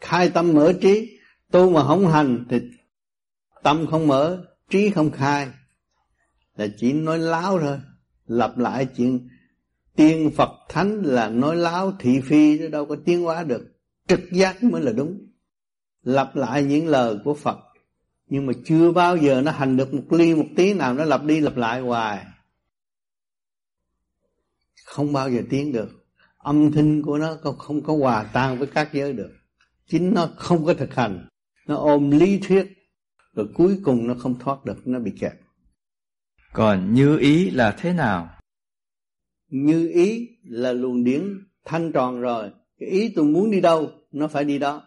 khai 0.00 0.30
tâm 0.30 0.52
mở 0.52 0.72
trí. 0.80 1.18
Tu 1.50 1.70
mà 1.70 1.84
không 1.84 2.08
hành 2.08 2.44
thì 2.50 2.60
tâm 3.62 3.86
không 3.90 4.06
mở, 4.06 4.44
trí 4.70 4.90
không 4.90 5.10
khai. 5.10 5.48
Là 6.56 6.66
chỉ 6.76 6.92
nói 6.92 7.18
láo 7.18 7.58
thôi, 7.58 7.80
lặp 8.26 8.58
lại 8.58 8.86
chuyện 8.96 9.28
tiên 9.96 10.30
Phật 10.36 10.50
Thánh 10.68 11.02
là 11.02 11.28
nói 11.28 11.56
láo 11.56 11.92
thị 11.98 12.20
phi 12.20 12.58
nó 12.58 12.68
đâu 12.68 12.86
có 12.86 12.96
tiến 13.04 13.22
hóa 13.22 13.44
được. 13.44 13.62
Trực 14.08 14.20
giác 14.32 14.62
mới 14.62 14.82
là 14.82 14.92
đúng. 14.92 15.26
Lặp 16.02 16.36
lại 16.36 16.62
những 16.62 16.86
lời 16.86 17.16
của 17.24 17.34
Phật, 17.34 17.58
nhưng 18.26 18.46
mà 18.46 18.52
chưa 18.64 18.92
bao 18.92 19.16
giờ 19.16 19.40
nó 19.40 19.50
hành 19.50 19.76
được 19.76 19.94
một 19.94 20.02
ly 20.10 20.34
một 20.34 20.46
tí 20.56 20.74
nào 20.74 20.94
nó 20.94 21.04
lặp 21.04 21.24
đi 21.24 21.40
lặp 21.40 21.56
lại 21.56 21.80
hoài. 21.80 22.24
Không 24.84 25.12
bao 25.12 25.30
giờ 25.30 25.42
tiến 25.50 25.72
được. 25.72 25.88
Âm 26.38 26.72
thanh 26.72 27.02
của 27.02 27.18
nó 27.18 27.36
không 27.58 27.82
có 27.82 27.96
hòa 27.96 28.30
tan 28.32 28.58
với 28.58 28.66
các 28.66 28.88
giới 28.92 29.12
được. 29.12 29.30
Chính 29.86 30.14
nó 30.14 30.28
không 30.36 30.64
có 30.66 30.74
thực 30.74 30.94
hành. 30.94 31.28
Nó 31.66 31.76
ôm 31.76 32.10
lý 32.10 32.38
thuyết. 32.38 32.66
Rồi 33.32 33.48
cuối 33.54 33.78
cùng 33.84 34.06
nó 34.06 34.14
không 34.18 34.38
thoát 34.38 34.64
được 34.64 34.86
nó 34.86 34.98
bị 34.98 35.12
kẹt. 35.20 35.32
Còn 36.52 36.94
như 36.94 37.18
ý 37.18 37.50
là 37.50 37.76
thế 37.78 37.92
nào? 37.92 38.31
Như 39.52 39.88
ý 39.94 40.28
là 40.44 40.72
luồng 40.72 41.04
điển 41.04 41.22
thanh 41.64 41.92
tròn 41.92 42.20
rồi. 42.20 42.50
Cái 42.78 42.88
ý 42.88 43.12
tôi 43.14 43.24
muốn 43.24 43.50
đi 43.50 43.60
đâu, 43.60 43.90
nó 44.12 44.28
phải 44.28 44.44
đi 44.44 44.58
đó. 44.58 44.82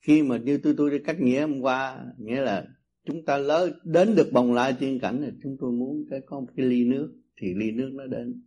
Khi 0.00 0.22
mà 0.22 0.38
như 0.38 0.58
tôi 0.58 0.74
tôi 0.76 0.90
đi 0.90 0.98
cách 1.04 1.20
nghĩa 1.20 1.40
hôm 1.40 1.60
qua, 1.60 2.04
nghĩa 2.18 2.40
là 2.40 2.66
chúng 3.04 3.24
ta 3.24 3.38
lớn 3.38 3.72
đến 3.84 4.14
được 4.16 4.30
bồng 4.32 4.52
lai 4.52 4.76
tiên 4.80 4.98
cảnh 5.02 5.22
thì 5.24 5.38
chúng 5.42 5.56
tôi 5.60 5.72
muốn 5.72 6.04
cái 6.10 6.20
có 6.26 6.40
một 6.40 6.46
cái 6.56 6.66
ly 6.66 6.84
nước, 6.84 7.12
thì 7.36 7.54
ly 7.54 7.70
nước 7.70 7.90
nó 7.92 8.06
đến. 8.06 8.42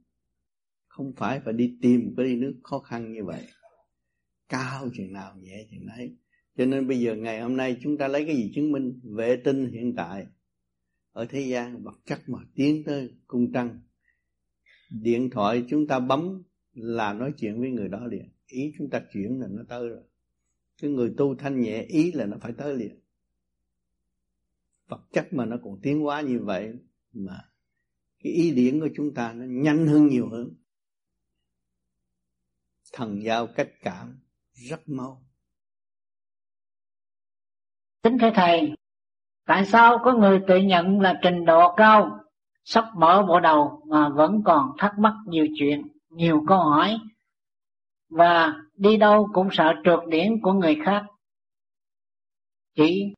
Không 0.87 1.13
phải 1.17 1.41
phải 1.45 1.53
đi 1.53 1.77
tìm 1.81 2.13
cái 2.17 2.25
ly 2.25 2.35
nước 2.35 2.53
khó 2.63 2.79
khăn 2.79 3.13
như 3.13 3.23
vậy. 3.25 3.41
Cao 4.49 4.89
chừng 4.97 5.13
nào, 5.13 5.35
nhẹ 5.41 5.67
chừng 5.71 5.87
đấy 5.87 6.15
cho 6.57 6.65
nên 6.65 6.87
bây 6.87 6.99
giờ 6.99 7.15
ngày 7.15 7.41
hôm 7.41 7.57
nay 7.57 7.77
chúng 7.81 7.97
ta 7.97 8.07
lấy 8.07 8.25
cái 8.25 8.35
gì 8.35 8.51
chứng 8.55 8.71
minh 8.71 8.99
vệ 9.03 9.35
tinh 9.43 9.71
hiện 9.71 9.93
tại 9.95 10.25
ở 11.11 11.25
thế 11.25 11.41
gian, 11.41 11.83
vật 11.83 11.99
chất 12.05 12.19
mà 12.27 12.39
tiến 12.55 12.83
tới 12.83 13.09
cung 13.27 13.51
trăng? 13.53 13.79
Điện 14.89 15.29
thoại 15.29 15.65
chúng 15.69 15.87
ta 15.87 15.99
bấm 15.99 16.43
là 16.73 17.13
nói 17.13 17.33
chuyện 17.37 17.59
với 17.59 17.71
người 17.71 17.87
đó 17.87 18.05
liền. 18.05 18.29
Ý 18.47 18.73
chúng 18.77 18.89
ta 18.89 19.01
chuyển 19.13 19.39
là 19.39 19.47
nó 19.49 19.63
tới 19.69 19.89
rồi. 19.89 20.03
Cái 20.81 20.91
người 20.91 21.13
tu 21.17 21.35
thanh 21.35 21.61
nhẹ 21.61 21.81
ý 21.81 22.11
là 22.11 22.25
nó 22.25 22.37
phải 22.41 22.51
tới 22.57 22.75
liền. 22.75 22.99
Vật 24.87 25.01
chất 25.11 25.33
mà 25.33 25.45
nó 25.45 25.57
còn 25.63 25.79
tiến 25.81 25.99
hóa 25.99 26.21
như 26.21 26.39
vậy 26.39 26.73
mà 27.13 27.49
cái 28.23 28.33
ý 28.33 28.51
điển 28.51 28.79
của 28.79 28.89
chúng 28.95 29.13
ta 29.13 29.33
nó 29.33 29.45
nhanh 29.45 29.87
hơn 29.87 30.07
nhiều 30.07 30.29
hơn. 30.29 30.53
Thần 32.93 33.23
giao 33.23 33.47
cách 33.47 33.69
cảm 33.81 34.19
rất 34.53 34.89
mau. 34.89 35.25
Kính 38.03 38.17
thưa 38.21 38.31
Thầy, 38.35 38.71
tại 39.45 39.65
sao 39.65 39.97
có 40.03 40.13
người 40.13 40.41
tự 40.47 40.57
nhận 40.57 40.99
là 41.01 41.19
trình 41.23 41.45
độ 41.45 41.75
cao, 41.77 42.24
sắp 42.65 42.85
mở 42.97 43.25
bộ 43.27 43.39
đầu 43.39 43.81
mà 43.89 44.09
vẫn 44.09 44.41
còn 44.45 44.71
thắc 44.77 44.99
mắc 44.99 45.13
nhiều 45.27 45.45
chuyện, 45.59 45.81
nhiều 46.09 46.43
câu 46.47 46.57
hỏi, 46.57 46.97
và 48.09 48.55
đi 48.77 48.97
đâu 48.97 49.29
cũng 49.33 49.47
sợ 49.51 49.73
trượt 49.83 49.99
điển 50.07 50.41
của 50.41 50.53
người 50.53 50.77
khác. 50.85 51.03
Chỉ 52.75 53.13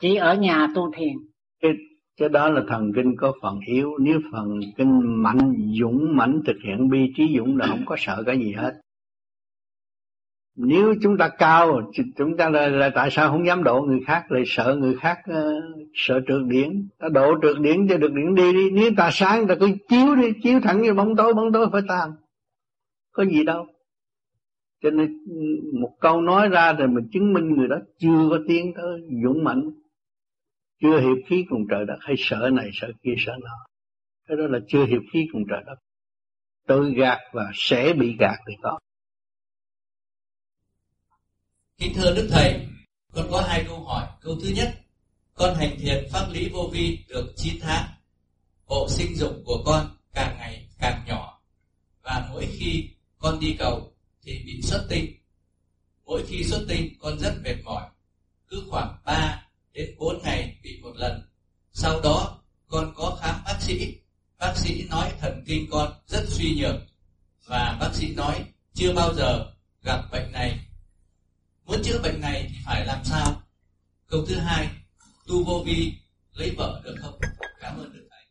chỉ 0.00 0.16
ở 0.16 0.34
nhà 0.34 0.68
tu 0.74 0.90
thiền. 0.96 1.14
Cái, 1.62 1.70
cái 2.16 2.28
đó 2.28 2.48
là 2.48 2.62
thần 2.68 2.92
kinh 2.96 3.14
có 3.18 3.32
phần 3.42 3.60
yếu, 3.66 3.98
nếu 4.00 4.20
phần 4.32 4.60
kinh 4.76 5.22
mạnh, 5.22 5.72
dũng 5.80 6.16
mãnh 6.16 6.40
thực 6.46 6.56
hiện 6.64 6.88
bi 6.88 7.12
trí 7.16 7.36
dũng 7.38 7.56
là 7.56 7.66
không 7.66 7.84
có 7.86 7.96
sợ 7.98 8.22
cái 8.26 8.38
gì 8.38 8.52
hết 8.52 8.80
nếu 10.56 10.94
chúng 11.02 11.18
ta 11.18 11.28
cao 11.38 11.90
chúng 12.16 12.36
ta 12.36 12.48
là, 12.48 12.68
là 12.68 12.90
tại 12.94 13.10
sao 13.10 13.30
không 13.30 13.46
dám 13.46 13.64
độ 13.64 13.82
người 13.82 14.00
khác 14.06 14.32
lại 14.32 14.42
sợ 14.46 14.76
người 14.80 14.96
khác 14.96 15.18
uh, 15.30 15.64
sợ 15.94 16.20
trượt 16.28 16.42
điển? 16.46 16.88
Ta 16.98 17.08
độ 17.08 17.34
trượt 17.42 17.56
điển 17.60 17.88
cho 17.88 17.96
được 17.96 18.12
điển 18.12 18.34
đi 18.34 18.52
đi. 18.52 18.70
Nếu 18.70 18.90
ta 18.96 19.10
sáng 19.12 19.46
ta 19.46 19.54
cứ 19.60 19.68
chiếu 19.88 20.14
đi 20.14 20.32
chiếu 20.42 20.60
thẳng 20.60 20.82
như 20.82 20.94
bóng 20.94 21.16
tối 21.16 21.34
bóng 21.34 21.52
tối 21.52 21.66
phải 21.72 21.82
tan. 21.88 22.10
Có 23.12 23.24
gì 23.24 23.44
đâu. 23.44 23.66
Cho 24.82 24.90
nên 24.90 25.18
một 25.80 25.90
câu 26.00 26.20
nói 26.20 26.48
ra 26.48 26.72
rồi 26.72 26.88
mình 26.88 27.08
chứng 27.12 27.32
minh 27.32 27.56
người 27.56 27.68
đó 27.68 27.76
chưa 27.98 28.28
có 28.30 28.38
tiến 28.48 28.72
tới 28.76 29.00
dũng 29.24 29.44
mạnh 29.44 29.70
chưa 30.82 31.00
hiệp 31.00 31.16
khí 31.26 31.44
cùng 31.48 31.66
trời 31.70 31.84
đất 31.84 31.96
hay 32.00 32.16
sợ 32.18 32.50
này 32.52 32.70
sợ 32.72 32.92
kia 33.02 33.14
sợ 33.18 33.32
nọ. 33.42 33.66
Cái 34.28 34.36
đó 34.36 34.46
là 34.46 34.58
chưa 34.68 34.84
hiệp 34.84 35.02
khí 35.12 35.26
cùng 35.32 35.42
trời 35.50 35.62
đất. 35.66 35.76
Tự 36.66 36.92
gạt 36.96 37.18
và 37.32 37.50
sẽ 37.54 37.92
bị 37.92 38.16
gạt 38.18 38.36
thì 38.48 38.54
có. 38.62 38.78
Kính 41.80 41.94
thưa 41.94 42.14
Đức 42.14 42.28
Thầy, 42.30 42.66
con 43.12 43.28
có 43.30 43.40
hai 43.40 43.64
câu 43.68 43.84
hỏi. 43.84 44.06
Câu 44.20 44.36
thứ 44.42 44.48
nhất, 44.48 44.80
con 45.34 45.54
hành 45.54 45.78
thiền 45.80 46.08
pháp 46.12 46.30
lý 46.30 46.48
vô 46.48 46.70
vi 46.72 46.98
được 47.08 47.32
9 47.36 47.60
tháng. 47.60 47.88
Bộ 48.66 48.88
sinh 48.88 49.16
dục 49.16 49.32
của 49.44 49.62
con 49.66 49.96
càng 50.14 50.36
ngày 50.38 50.68
càng 50.78 51.04
nhỏ. 51.06 51.40
Và 52.02 52.28
mỗi 52.30 52.46
khi 52.58 52.88
con 53.18 53.40
đi 53.40 53.56
cầu 53.58 53.92
thì 54.22 54.42
bị 54.46 54.62
xuất 54.62 54.86
tinh. 54.88 55.14
Mỗi 56.04 56.24
khi 56.28 56.44
xuất 56.44 56.64
tinh 56.68 56.94
con 57.00 57.18
rất 57.18 57.34
mệt 57.44 57.56
mỏi. 57.64 57.88
Cứ 58.48 58.64
khoảng 58.70 58.98
3 59.04 59.42
đến 59.72 59.94
4 59.98 60.22
ngày 60.22 60.56
bị 60.62 60.80
một 60.82 60.96
lần. 60.96 61.22
Sau 61.72 62.00
đó 62.00 62.38
con 62.68 62.92
có 62.96 63.18
khám 63.20 63.40
bác 63.44 63.58
sĩ. 63.60 63.94
Bác 64.38 64.56
sĩ 64.56 64.86
nói 64.90 65.12
thần 65.20 65.44
kinh 65.46 65.70
con 65.70 65.92
rất 66.06 66.24
suy 66.28 66.54
nhược. 66.60 66.76
Và 67.46 67.76
bác 67.80 67.94
sĩ 67.94 68.14
nói 68.14 68.44
chưa 68.74 68.92
bao 68.92 69.14
giờ 69.14 69.52
gặp 69.82 70.04
bệnh 70.12 70.32
này 70.32 70.58
Muốn 71.70 71.82
chữa 71.82 72.00
bệnh 72.02 72.20
này 72.20 72.46
thì 72.48 72.54
phải 72.66 72.86
làm 72.86 72.98
sao? 73.04 73.42
Câu 74.08 74.24
thứ 74.28 74.34
hai, 74.34 74.68
tu 75.26 75.44
vô 75.44 75.62
vi 75.66 75.92
lấy 76.34 76.54
vợ 76.56 76.80
được 76.84 76.94
không? 76.98 77.14
Cảm 77.60 77.78
ơn 77.78 77.92
được 77.92 78.06
Thầy. 78.10 78.24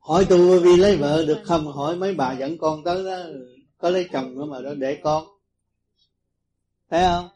Hỏi 0.00 0.26
tu 0.30 0.38
vô 0.48 0.58
vi 0.58 0.76
lấy 0.76 0.96
vợ 0.96 1.24
được 1.26 1.42
không? 1.44 1.66
Hỏi 1.66 1.96
mấy 1.96 2.14
bà 2.14 2.32
dẫn 2.32 2.58
con 2.58 2.84
tới 2.84 3.04
đó, 3.04 3.18
có 3.78 3.90
lấy 3.90 4.08
chồng 4.12 4.34
nữa 4.34 4.44
mà 4.44 4.60
đó 4.60 4.74
để 4.74 5.00
con. 5.02 5.26
Thấy 6.90 7.02
không? 7.02 7.28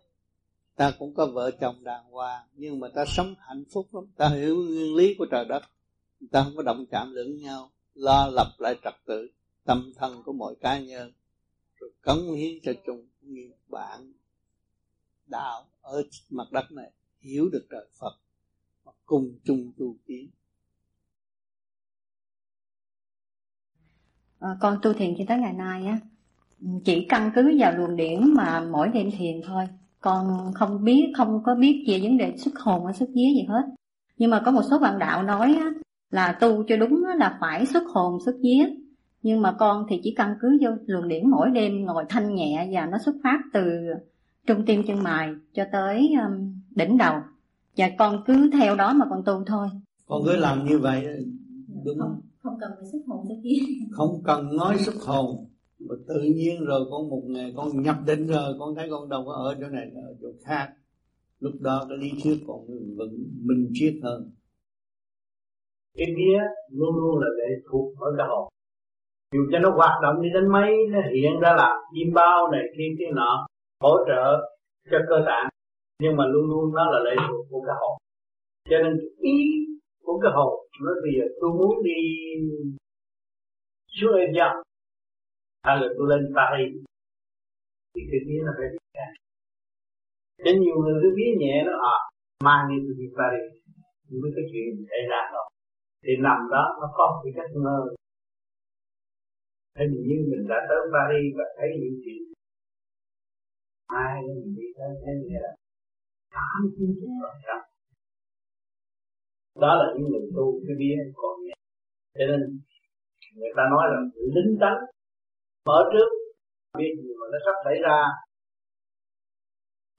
Ta 0.76 0.90
cũng 0.98 1.14
có 1.14 1.26
vợ 1.26 1.50
chồng 1.60 1.84
đàng 1.84 2.04
hoàng, 2.10 2.44
nhưng 2.54 2.80
mà 2.80 2.88
ta 2.94 3.04
sống 3.06 3.34
hạnh 3.40 3.64
phúc 3.72 3.88
lắm. 3.92 4.04
Ta 4.16 4.28
hiểu 4.28 4.56
nguyên 4.56 4.94
lý 4.94 5.14
của 5.18 5.26
trời 5.30 5.44
đất. 5.44 5.62
Ta 6.30 6.44
không 6.44 6.56
có 6.56 6.62
động 6.62 6.86
chạm 6.90 7.14
lẫn 7.14 7.40
nhau, 7.40 7.70
lo 7.94 8.28
lập 8.28 8.54
lại 8.58 8.76
trật 8.84 8.94
tự, 9.06 9.30
tâm 9.64 9.92
thân 9.96 10.22
của 10.22 10.32
mọi 10.32 10.54
cá 10.60 10.78
nhân, 10.78 11.12
rồi 11.80 11.90
cống 12.02 12.32
hiến 12.32 12.58
cho 12.64 12.72
chung 12.86 13.06
như 13.20 13.50
bạn 13.68 14.12
đạo 15.28 15.64
ở 15.80 16.02
mặt 16.30 16.52
đất 16.52 16.72
này 16.72 16.90
hiểu 17.20 17.48
được 17.52 17.66
trời 17.70 17.86
Phật 18.00 18.12
và 18.84 18.92
cùng 19.06 19.38
chung 19.44 19.72
tu 19.78 19.96
tiến. 20.06 20.30
À, 24.38 24.48
ờ, 24.48 24.56
con 24.60 24.78
tu 24.82 24.92
thiền 24.92 25.14
cho 25.18 25.24
tới 25.28 25.38
ngày 25.38 25.52
nay 25.52 25.86
á 25.86 26.00
chỉ 26.84 27.06
căn 27.08 27.30
cứ 27.34 27.56
vào 27.58 27.72
luồng 27.76 27.96
điển 27.96 28.34
mà 28.34 28.60
mỗi 28.60 28.88
đêm 28.88 29.10
thiền 29.18 29.40
thôi. 29.46 29.64
Con 30.00 30.52
không 30.54 30.84
biết 30.84 31.12
không 31.16 31.42
có 31.44 31.54
biết 31.54 31.84
về 31.88 32.00
vấn 32.02 32.18
đề 32.18 32.36
xuất 32.36 32.58
hồn 32.58 32.84
hay 32.84 32.94
xuất 32.94 33.08
vía 33.08 33.28
gì 33.34 33.44
hết. 33.48 33.62
Nhưng 34.16 34.30
mà 34.30 34.42
có 34.44 34.50
một 34.50 34.62
số 34.70 34.78
bạn 34.78 34.98
đạo 34.98 35.22
nói 35.22 35.54
á, 35.60 35.70
là 36.10 36.38
tu 36.40 36.64
cho 36.68 36.76
đúng 36.76 37.04
là 37.16 37.38
phải 37.40 37.66
xuất 37.66 37.82
hồn 37.86 38.18
xuất 38.24 38.36
vía. 38.40 38.70
Nhưng 39.22 39.42
mà 39.42 39.56
con 39.58 39.86
thì 39.88 40.00
chỉ 40.04 40.14
căn 40.16 40.34
cứ 40.40 40.58
vô 40.60 40.70
luồng 40.86 41.08
điển 41.08 41.30
mỗi 41.30 41.50
đêm 41.50 41.84
ngồi 41.84 42.04
thanh 42.08 42.34
nhẹ 42.34 42.68
và 42.72 42.86
nó 42.86 42.98
xuất 43.04 43.14
phát 43.22 43.38
từ 43.52 43.62
trung 44.48 44.64
tim 44.66 44.82
chân 44.86 45.02
mày 45.02 45.28
cho 45.52 45.64
tới 45.72 46.10
um, 46.26 46.52
đỉnh 46.76 46.98
đầu. 46.98 47.14
Và 47.76 47.90
con 47.98 48.22
cứ 48.26 48.50
theo 48.52 48.76
đó 48.76 48.92
mà 48.92 49.06
con 49.10 49.22
tu 49.26 49.44
thôi. 49.46 49.68
Con 50.06 50.22
cứ 50.26 50.36
làm 50.36 50.64
như 50.64 50.78
vậy 50.78 51.06
đúng 51.84 51.98
không? 51.98 52.20
Không 52.38 52.54
cần 52.60 52.70
phải 52.76 52.88
xuất 52.92 52.98
hồn 53.06 53.24
xuất 53.28 53.34
vía 53.42 53.58
không 53.92 54.22
cần 54.24 54.56
nói 54.56 54.78
xuất 54.78 54.94
hồn. 55.06 55.46
Mà 55.78 55.94
tự 56.08 56.22
nhiên 56.22 56.64
rồi 56.64 56.80
con 56.90 57.08
một 57.08 57.22
ngày 57.26 57.52
con 57.56 57.82
nhập 57.82 57.96
định 58.06 58.26
rồi 58.26 58.54
con 58.58 58.74
thấy 58.74 58.88
con 58.90 59.08
đâu 59.08 59.24
có 59.26 59.32
ở 59.32 59.56
chỗ 59.60 59.68
này 59.68 59.90
ở 59.94 60.16
chỗ 60.22 60.28
khác. 60.44 60.72
Lúc 61.40 61.52
đó 61.60 61.86
cái 61.88 61.98
lý 61.98 62.10
thuyết 62.24 62.38
còn 62.46 62.66
vững 62.96 63.24
minh 63.42 63.70
triết 63.72 63.94
hơn. 64.02 64.30
Cái 65.96 66.06
vía 66.16 66.38
luôn 66.70 66.96
luôn 66.96 67.18
là 67.18 67.28
lệ 67.38 67.54
thuộc 67.70 67.98
ở 67.98 68.06
cái 68.18 68.26
hồn 68.30 68.48
dù 69.32 69.40
cho 69.52 69.58
nó 69.58 69.70
hoạt 69.70 70.02
động 70.02 70.22
đi 70.22 70.28
đến 70.34 70.52
mấy 70.52 70.70
nó 70.90 70.98
hiện 71.14 71.40
ra 71.40 71.54
là 71.56 71.76
chim 71.94 72.14
bao 72.14 72.48
này 72.52 72.62
kia 72.76 72.94
kia 72.98 73.10
nọ 73.14 73.46
hỗ 73.80 73.96
trợ 74.08 74.24
cho 74.90 74.98
cơ 75.08 75.16
tạng, 75.26 75.48
nhưng 76.02 76.16
mà 76.16 76.24
luôn 76.26 76.44
luôn 76.50 76.74
nó 76.74 76.90
là 76.92 76.98
lệ 77.04 77.16
thuộc 77.28 77.46
của 77.50 77.62
cái 77.66 77.76
hồn. 77.80 77.96
Cho 78.70 78.76
nên 78.82 78.92
ý 79.18 79.36
của 80.04 80.18
cái 80.22 80.32
hồn 80.34 80.52
nó 80.84 80.92
bây 81.02 81.12
giờ 81.18 81.24
tôi 81.40 81.50
muốn 81.50 81.82
đi 81.84 82.00
xuống 83.88 84.14
em 84.16 84.32
nhau 84.32 84.62
hay 85.62 85.76
là 85.80 85.88
tôi 85.98 86.06
lên 86.10 86.32
Paris. 86.36 86.72
Thì 87.94 88.02
cái 88.10 88.20
vía 88.26 88.40
nó 88.46 88.52
phải 88.58 88.68
đi 88.72 88.78
ra. 88.94 89.08
Cho 90.44 90.50
nhiều 90.60 90.76
người 90.82 90.94
cứ 91.02 91.08
vía 91.16 91.32
nhẹ 91.38 91.54
nó 91.66 91.72
à 91.94 91.96
mai 92.44 92.60
đi 92.70 92.76
tôi 92.84 92.94
đi 92.98 93.06
Paris. 93.18 93.48
Nhưng 94.08 94.32
cái 94.36 94.44
chuyện 94.50 94.86
xảy 94.90 95.02
ra 95.10 95.20
rồi 95.32 95.48
thì 96.04 96.12
nằm 96.26 96.38
đó, 96.50 96.64
nó 96.80 96.86
có 96.98 97.20
cái 97.24 97.32
cách 97.36 97.50
ngơ 97.54 97.78
hình 99.78 99.92
như 100.08 100.16
mình 100.30 100.48
đã 100.48 100.58
tới 100.68 100.80
Paris 100.94 101.34
và 101.38 101.44
thấy 101.58 101.68
những 101.80 101.96
chuyện 102.04 102.22
ai 103.88 104.14
mình 104.26 104.54
đi 104.56 104.66
tới 104.78 104.90
thế 105.02 105.12
nghĩa 105.22 105.40
là 105.40 105.52
tám 106.34 106.60
chín 106.76 106.88
chục 107.00 107.10
phần 107.22 107.36
trăm 107.46 107.60
đó 109.60 109.74
là 109.80 109.86
những 109.94 110.08
người 110.10 110.30
tu 110.36 110.46
cái 110.66 110.76
bia 110.78 110.96
còn 111.14 111.34
nhẹ. 111.44 111.54
Cho 112.18 112.24
nên 112.30 112.40
người 113.36 113.52
ta 113.56 113.62
nói 113.72 113.84
là 113.92 113.98
lính 114.34 114.52
tấn 114.60 114.76
mở 115.66 115.78
trước 115.92 116.08
biết 116.78 116.92
gì 117.02 117.10
mà 117.20 117.26
nó 117.32 117.38
sắp 117.44 117.56
xảy 117.64 117.76
ra, 117.86 117.98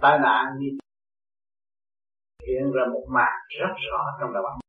tai 0.03 0.19
nạn 0.19 0.45
gì. 0.59 0.69
Hiện 2.47 2.71
ra 2.75 2.83
một 2.93 3.05
màn 3.15 3.33
rất 3.59 3.73
rõ 3.91 4.01
trong 4.19 4.33
đầu 4.33 4.43
ông 4.43 4.59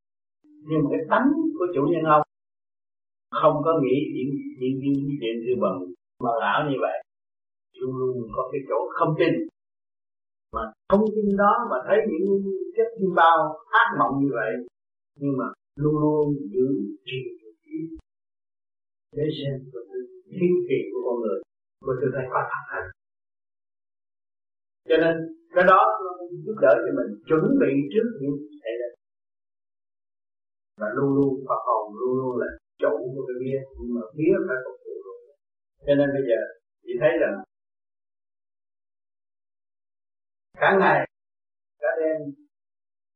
nhưng 0.68 0.82
cái 0.90 1.00
tánh 1.10 1.28
của 1.58 1.66
chủ 1.74 1.82
nhân 1.92 2.04
ông 2.04 2.22
không 3.30 3.56
có 3.64 3.72
nghĩ 3.82 3.96
những 4.14 4.30
những 4.60 4.78
những 4.82 5.10
chuyện 5.20 5.36
tư 5.44 5.52
bận 5.62 5.74
mà 6.24 6.30
lão 6.40 6.70
như 6.70 6.76
vậy 6.80 6.96
luôn 7.80 7.96
luôn 7.96 8.16
có 8.36 8.42
cái 8.52 8.60
chỗ 8.68 8.78
không 8.98 9.14
tin. 9.18 9.32
Mà 10.54 10.62
không 10.88 11.04
tin 11.14 11.36
đó 11.36 11.52
mà 11.70 11.76
thấy 11.86 11.98
những 12.08 12.42
chất 12.76 12.88
kim 12.98 13.10
bao 13.16 13.38
ác 13.80 13.88
mộng 13.98 14.14
như 14.22 14.30
vậy, 14.38 14.52
nhưng 15.20 15.34
mà 15.38 15.44
luôn 15.76 15.94
luôn 16.02 16.24
giữ 16.54 16.66
trì 17.04 17.20
để 19.16 19.24
xem 19.38 19.54
thiên 20.36 20.52
kỳ 20.68 20.78
của 20.90 21.00
con 21.06 21.16
người 21.20 21.38
của 21.84 21.94
sự 22.00 22.06
thay 22.14 22.26
có 22.32 22.40
thật 22.50 22.64
hành. 22.72 22.88
Cho 24.88 24.96
nên, 25.02 25.14
cái 25.54 25.64
đó 25.70 25.80
giúp 26.44 26.56
đỡ 26.64 26.72
cho 26.84 26.92
mình 26.98 27.10
chuẩn 27.28 27.42
bị 27.62 27.72
trước 27.92 28.06
những 28.20 28.36
xảy 28.62 28.74
ra 28.80 28.88
và 30.80 30.88
luôn 30.96 31.10
luôn 31.16 31.32
Phật 31.48 31.60
hồn 31.66 31.84
luôn 32.00 32.12
luôn 32.20 32.32
là 32.42 32.48
chủ 32.82 32.94
của 33.14 33.24
cái 33.28 33.36
bia 33.42 33.58
nhưng 33.78 33.94
mà 33.96 34.02
bia 34.16 34.34
phải 34.48 34.58
phục 34.64 34.78
vụ 34.84 34.94
luôn 35.06 35.18
cho 35.86 35.94
nên 35.98 36.08
bây 36.16 36.24
giờ, 36.30 36.40
chị 36.84 36.92
thấy 37.00 37.12
rằng 37.22 37.36
cả 40.60 40.76
ngày, 40.80 41.08
cả 41.80 41.88
đêm, 42.00 42.20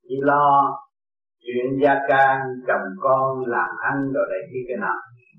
chỉ 0.09 0.15
lo 0.21 0.79
chuyện 1.41 1.67
gia 1.83 1.95
can, 2.09 2.39
chồng 2.67 2.89
con, 3.01 3.45
làm 3.47 3.71
ăn 3.91 4.13
rồi 4.15 4.27
này 4.31 4.41
kia 4.51 4.65
cái 4.69 4.77
nào 4.77 4.99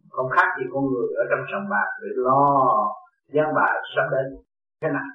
không 0.10 0.30
khác 0.36 0.48
gì 0.60 0.65
con 0.73 0.84
người 0.91 1.07
ở 1.22 1.23
trong 1.30 1.45
sòng 1.52 1.69
bạc 1.69 1.90
để 2.02 2.10
lo 2.15 2.41
gián 3.34 3.48
bài 3.56 3.73
sắp 3.95 4.07
đến. 4.11 4.27
Cái 4.82 4.91
nào? 4.91 5.10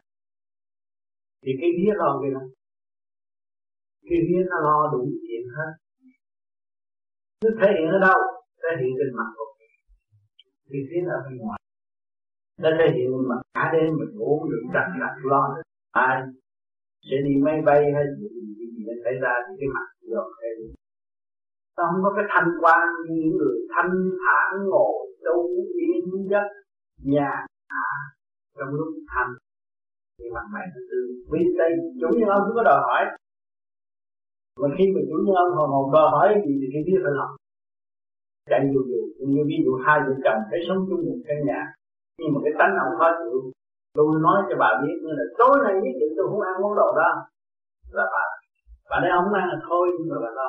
Thì 1.42 1.52
cái 1.60 1.70
vía 1.78 1.92
lo 1.94 2.18
cái 2.22 2.30
nào 2.30 2.48
cái 4.10 4.18
vía 4.28 4.42
nó 4.50 4.56
lo 4.66 4.90
đủ 4.92 5.02
chuyện 5.26 5.44
hết. 5.56 5.72
Nó 7.42 7.50
thể 7.60 7.68
hiện 7.76 7.88
ở 7.96 7.98
đâu? 8.06 8.18
Thể 8.62 8.70
hiện 8.80 8.92
trên 8.98 9.10
mặt 9.18 9.28
của 9.36 9.44
cái 10.70 10.80
vía 10.88 11.02
là 11.10 11.16
bên 11.24 11.38
ngoài? 11.38 11.60
Nó 12.62 12.70
thể 12.78 12.86
hiện 12.96 13.10
mặt 13.28 13.40
cả 13.54 13.70
đêm 13.72 13.90
mình 14.00 14.18
ngủ 14.18 14.48
được 14.50 14.62
đặt 14.74 14.88
đặt 15.00 15.14
lo. 15.22 15.42
Ai? 15.90 16.16
Sẽ 17.08 17.16
đi 17.26 17.34
máy 17.46 17.58
bay 17.66 17.80
hay 17.94 18.04
gì 18.18 18.28
gì 18.58 18.66
gì 18.76 18.82
xảy 19.04 19.16
ra 19.22 19.32
thì 19.46 19.52
cái 19.60 19.68
mặt 19.74 19.86
rồi 20.12 20.28
hay 20.40 20.50
nó 21.76 21.82
không 21.88 22.02
có 22.04 22.10
cái 22.16 22.26
thanh 22.32 22.48
quan 22.62 22.82
như 23.04 23.14
những 23.22 23.36
người 23.38 23.56
thanh 23.74 23.92
thản 24.22 24.48
ngồi 24.70 24.94
tu 25.24 25.36
yên 25.84 26.28
giấc, 26.30 26.46
nhà 27.12 27.30
à, 27.68 27.88
trong 28.58 28.74
lúc 28.78 28.88
thanh 29.12 29.30
thì 30.18 30.24
mặt 30.34 30.46
mày 30.52 30.66
nó 30.74 30.80
tươi 30.90 31.06
vì 31.30 31.40
đây 31.58 31.70
chủ 32.00 32.08
nhân 32.18 32.28
ông 32.36 32.42
cũng 32.46 32.56
có 32.56 32.62
đòi 32.62 32.80
hỏi. 32.88 33.02
Mà 34.60 34.68
khi 34.76 34.84
mà 34.94 35.00
chủ 35.08 35.16
nhân 35.24 35.36
ông 35.44 35.52
hồn 35.56 35.70
hồn 35.74 35.86
đòi 35.94 36.06
hỏi 36.14 36.28
gì 36.44 36.52
thì 36.60 36.66
cái 36.72 36.82
biết 36.86 36.98
phải 37.04 37.14
làm. 37.18 37.30
Chạy 38.50 38.60
dù 38.72 38.80
dù, 38.90 39.00
như 39.32 39.42
ví 39.50 39.56
dụ 39.64 39.72
hai 39.84 39.98
vợ 40.06 40.12
chồng 40.24 40.40
phải 40.50 40.60
sống 40.68 40.80
chung 40.88 41.02
một 41.08 41.18
căn 41.26 41.38
nhà, 41.48 41.60
nhưng 42.18 42.30
mà 42.34 42.38
cái 42.44 42.52
tánh 42.58 42.72
ông 42.84 42.92
khó 42.98 43.08
chịu 43.20 43.38
tôi 43.96 44.06
nói 44.26 44.38
cho 44.48 44.56
bà 44.62 44.70
biết 44.82 44.96
nữa 45.02 45.14
là 45.18 45.26
tối 45.40 45.54
nay 45.64 45.74
nhất 45.82 45.94
định 46.00 46.12
tôi 46.16 46.26
không 46.30 46.46
ăn 46.48 46.54
món 46.62 46.72
đồ 46.80 46.88
đó. 47.00 47.10
Là 47.96 48.04
bà 48.14 48.24
bà 48.90 48.96
nói 49.00 49.10
không 49.16 49.34
ăn 49.40 49.46
là 49.52 49.58
thôi 49.68 49.84
nhưng 49.96 50.08
mà 50.12 50.16
bà 50.24 50.30
lo. 50.38 50.48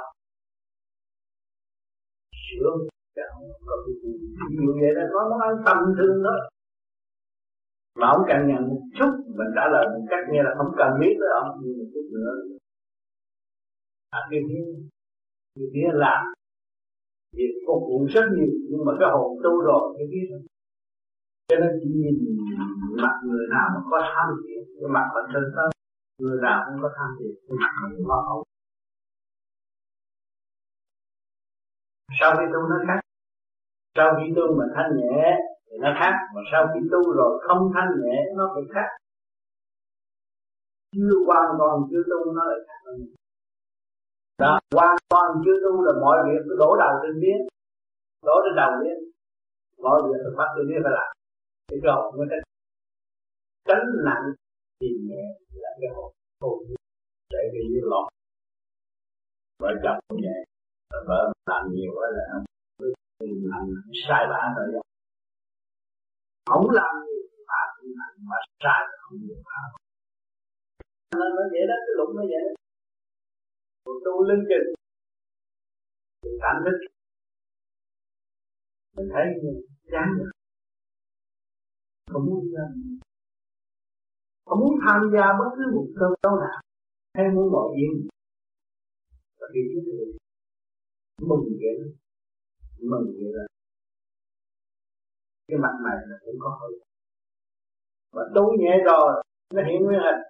Sướng 2.45 2.79
có 3.67 3.75
ví 3.85 3.93
vậy 4.81 4.91
đó 4.97 5.03
có 5.13 5.19
món 5.29 5.41
ăn 5.49 5.53
tâm 5.65 5.77
thương 5.97 6.23
đó 6.23 6.35
mà 7.99 8.07
ông 8.15 8.23
cần 8.29 8.39
nhận 8.47 8.61
một 8.69 8.81
chút 8.97 9.11
mình 9.37 9.51
trả 9.55 9.65
lời 9.73 9.85
một 9.93 10.05
cách 10.11 10.23
như 10.31 10.39
là 10.45 10.51
không 10.57 10.71
cần 10.79 10.89
biết 11.01 11.13
tới 11.19 11.29
ông 11.41 11.49
nhưng 11.61 11.77
một 11.79 11.89
chút 11.93 12.05
nữa. 12.15 12.33
À, 14.09 14.19
cái 14.29 14.39
phía 14.47 14.63
cái 15.55 15.65
phía 15.73 15.87
làm 16.03 16.21
việc 17.37 17.53
phục 17.67 17.81
vụ 17.87 17.97
rất 18.13 18.25
nhiều 18.35 18.53
nhưng 18.69 18.85
mà 18.85 18.93
cái 18.99 19.09
hồn 19.13 19.31
tu 19.43 19.53
rồi 19.67 19.83
cái 19.97 20.07
phía 20.11 20.25
cho 21.51 21.57
nên 21.61 21.71
chỉ 21.79 21.89
nhìn 22.01 22.15
mặt 23.03 23.15
người 23.27 23.45
nào 23.55 23.67
mà 23.73 23.79
có 23.91 23.97
tham 24.11 24.27
thiện 24.39 24.59
cái 24.79 24.89
mặt 24.95 25.05
bản 25.15 25.25
thân 25.33 25.43
đó 25.55 25.65
người 26.21 26.37
nào 26.41 26.57
cũng 26.65 26.81
có 26.83 26.89
tham 26.97 27.09
thiện 27.17 27.33
cái 27.47 27.55
mặt 27.61 27.71
mình 27.81 28.07
lo 28.07 28.19
âu 28.33 28.43
sau 32.19 32.31
khi 32.37 32.45
tu 32.53 32.61
nó 32.71 32.77
khác, 32.87 32.99
sau 33.95 34.07
khi 34.17 34.33
tu 34.35 34.45
mà 34.57 34.65
thanh 34.75 34.91
nhẹ 34.97 35.37
thì 35.67 35.77
nó 35.83 35.89
khác, 35.99 36.13
mà 36.33 36.41
sau 36.51 36.61
khi 36.73 36.79
tu 36.91 37.01
rồi 37.19 37.43
không 37.47 37.71
thanh 37.75 37.89
nhẹ 38.01 38.15
nó 38.37 38.51
cũng 38.55 38.67
khác. 38.73 38.89
Chưa 40.95 41.15
hoàn 41.27 41.49
toàn 41.59 41.73
chưa 41.91 42.03
tu 42.11 42.33
nó 42.33 42.43
lại 42.49 42.59
khác. 42.67 42.79
Hơn 42.85 42.99
đó, 44.39 44.59
hoàn 44.75 44.95
toàn 45.09 45.29
chưa 45.45 45.57
tu 45.63 45.81
là 45.85 45.93
mọi 46.01 46.17
việc 46.27 46.41
cứ 46.45 46.55
đổ 46.59 46.75
đầu 46.83 46.93
trên 47.01 47.21
biết 47.21 47.39
đổ 48.25 48.35
trên 48.43 48.55
đầu 48.55 48.71
biết 48.81 48.97
mọi 49.83 50.01
việc 50.05 50.19
phải 50.23 50.33
bắt 50.37 50.49
trên 50.55 50.67
biết 50.69 50.81
phải 50.83 50.93
làm 50.97 51.20
thì 51.71 51.77
rồi 51.83 52.11
người 52.15 52.27
ta 52.31 52.37
tránh 53.67 53.85
nặng 54.05 54.25
thì 54.79 54.87
nhẹ 55.07 55.23
là 55.51 55.69
cái 55.81 55.89
hồn 55.95 56.11
hồn 56.41 56.57
để 57.29 57.43
đi 57.53 57.59
như 57.71 57.81
lọt. 57.83 58.07
Vợ 59.59 59.71
chồng 59.83 60.21
nhẹ 60.21 60.35
vợ 61.07 61.33
làm 61.45 61.63
nhiều 61.73 61.91
quá 61.95 62.07
là 62.17 62.23
làm 63.51 63.63
sai 64.07 64.25
bả 64.29 64.41
rồi 64.57 64.81
không 66.45 66.69
làm 66.71 66.93
gì 67.07 67.19
mà 67.47 67.61
cũng 67.77 67.91
làm 67.99 68.11
mà 68.29 68.37
sai 68.63 68.81
không 69.01 69.17
nhiều 69.21 69.37
phá 69.45 69.81
nó 71.19 71.25
nó 71.29 71.43
vậy 71.51 71.63
đó, 71.69 71.75
cái 71.85 71.93
lụng 71.97 72.15
nó 72.17 72.23
vậy 72.31 72.41
đó. 72.45 72.53
Một 73.85 73.97
tu 74.05 74.23
linh 74.23 74.43
trình. 74.49 74.67
Mình 76.23 76.37
cảm 76.41 76.55
thức 76.65 76.77
mình 78.95 79.09
thấy 79.13 79.25
chán 79.91 80.07
rồi 80.17 80.30
không 82.11 82.25
muốn 82.25 82.43
à, 82.45 82.49
ra 82.55 82.65
không 84.45 84.59
muốn 84.59 84.75
tham 84.85 85.01
gia 85.13 85.25
bất 85.39 85.49
cứ 85.55 85.63
một 85.75 85.87
cơn 85.99 86.11
đau 86.23 86.35
nào, 86.35 86.61
hay 87.15 87.25
muốn 87.35 87.51
mọi 87.51 87.69
yên 87.75 88.07
và 89.39 89.47
khi 89.53 89.59
chúng 89.73 89.85
tôi 89.87 90.07
mừng 91.29 91.45
vậy 91.61 91.73
đó. 91.79 91.87
Mừng 92.91 93.05
vậy 93.05 93.31
là 93.33 93.45
cái 95.47 95.57
mặt 95.57 95.75
này 95.85 95.97
là 96.07 96.17
cũng 96.25 96.35
có 96.39 96.57
hơi. 96.61 96.71
Và 98.11 98.23
tu 98.35 98.43
nhẹ 98.59 98.73
rồi 98.85 99.23
nó 99.53 99.61
hiện 99.63 99.83
nguyên 99.83 99.99
hình. 99.99 100.21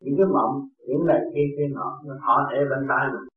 Những 0.00 0.14
cái 0.18 0.26
mộng, 0.26 0.68
những 0.88 1.06
này 1.06 1.20
kia 1.34 1.46
kia 1.56 1.68
nọ, 1.74 2.00
nó 2.04 2.14
họ 2.20 2.34
thể 2.50 2.58
bên 2.70 2.86
tai 2.88 3.06
mình. 3.12 3.28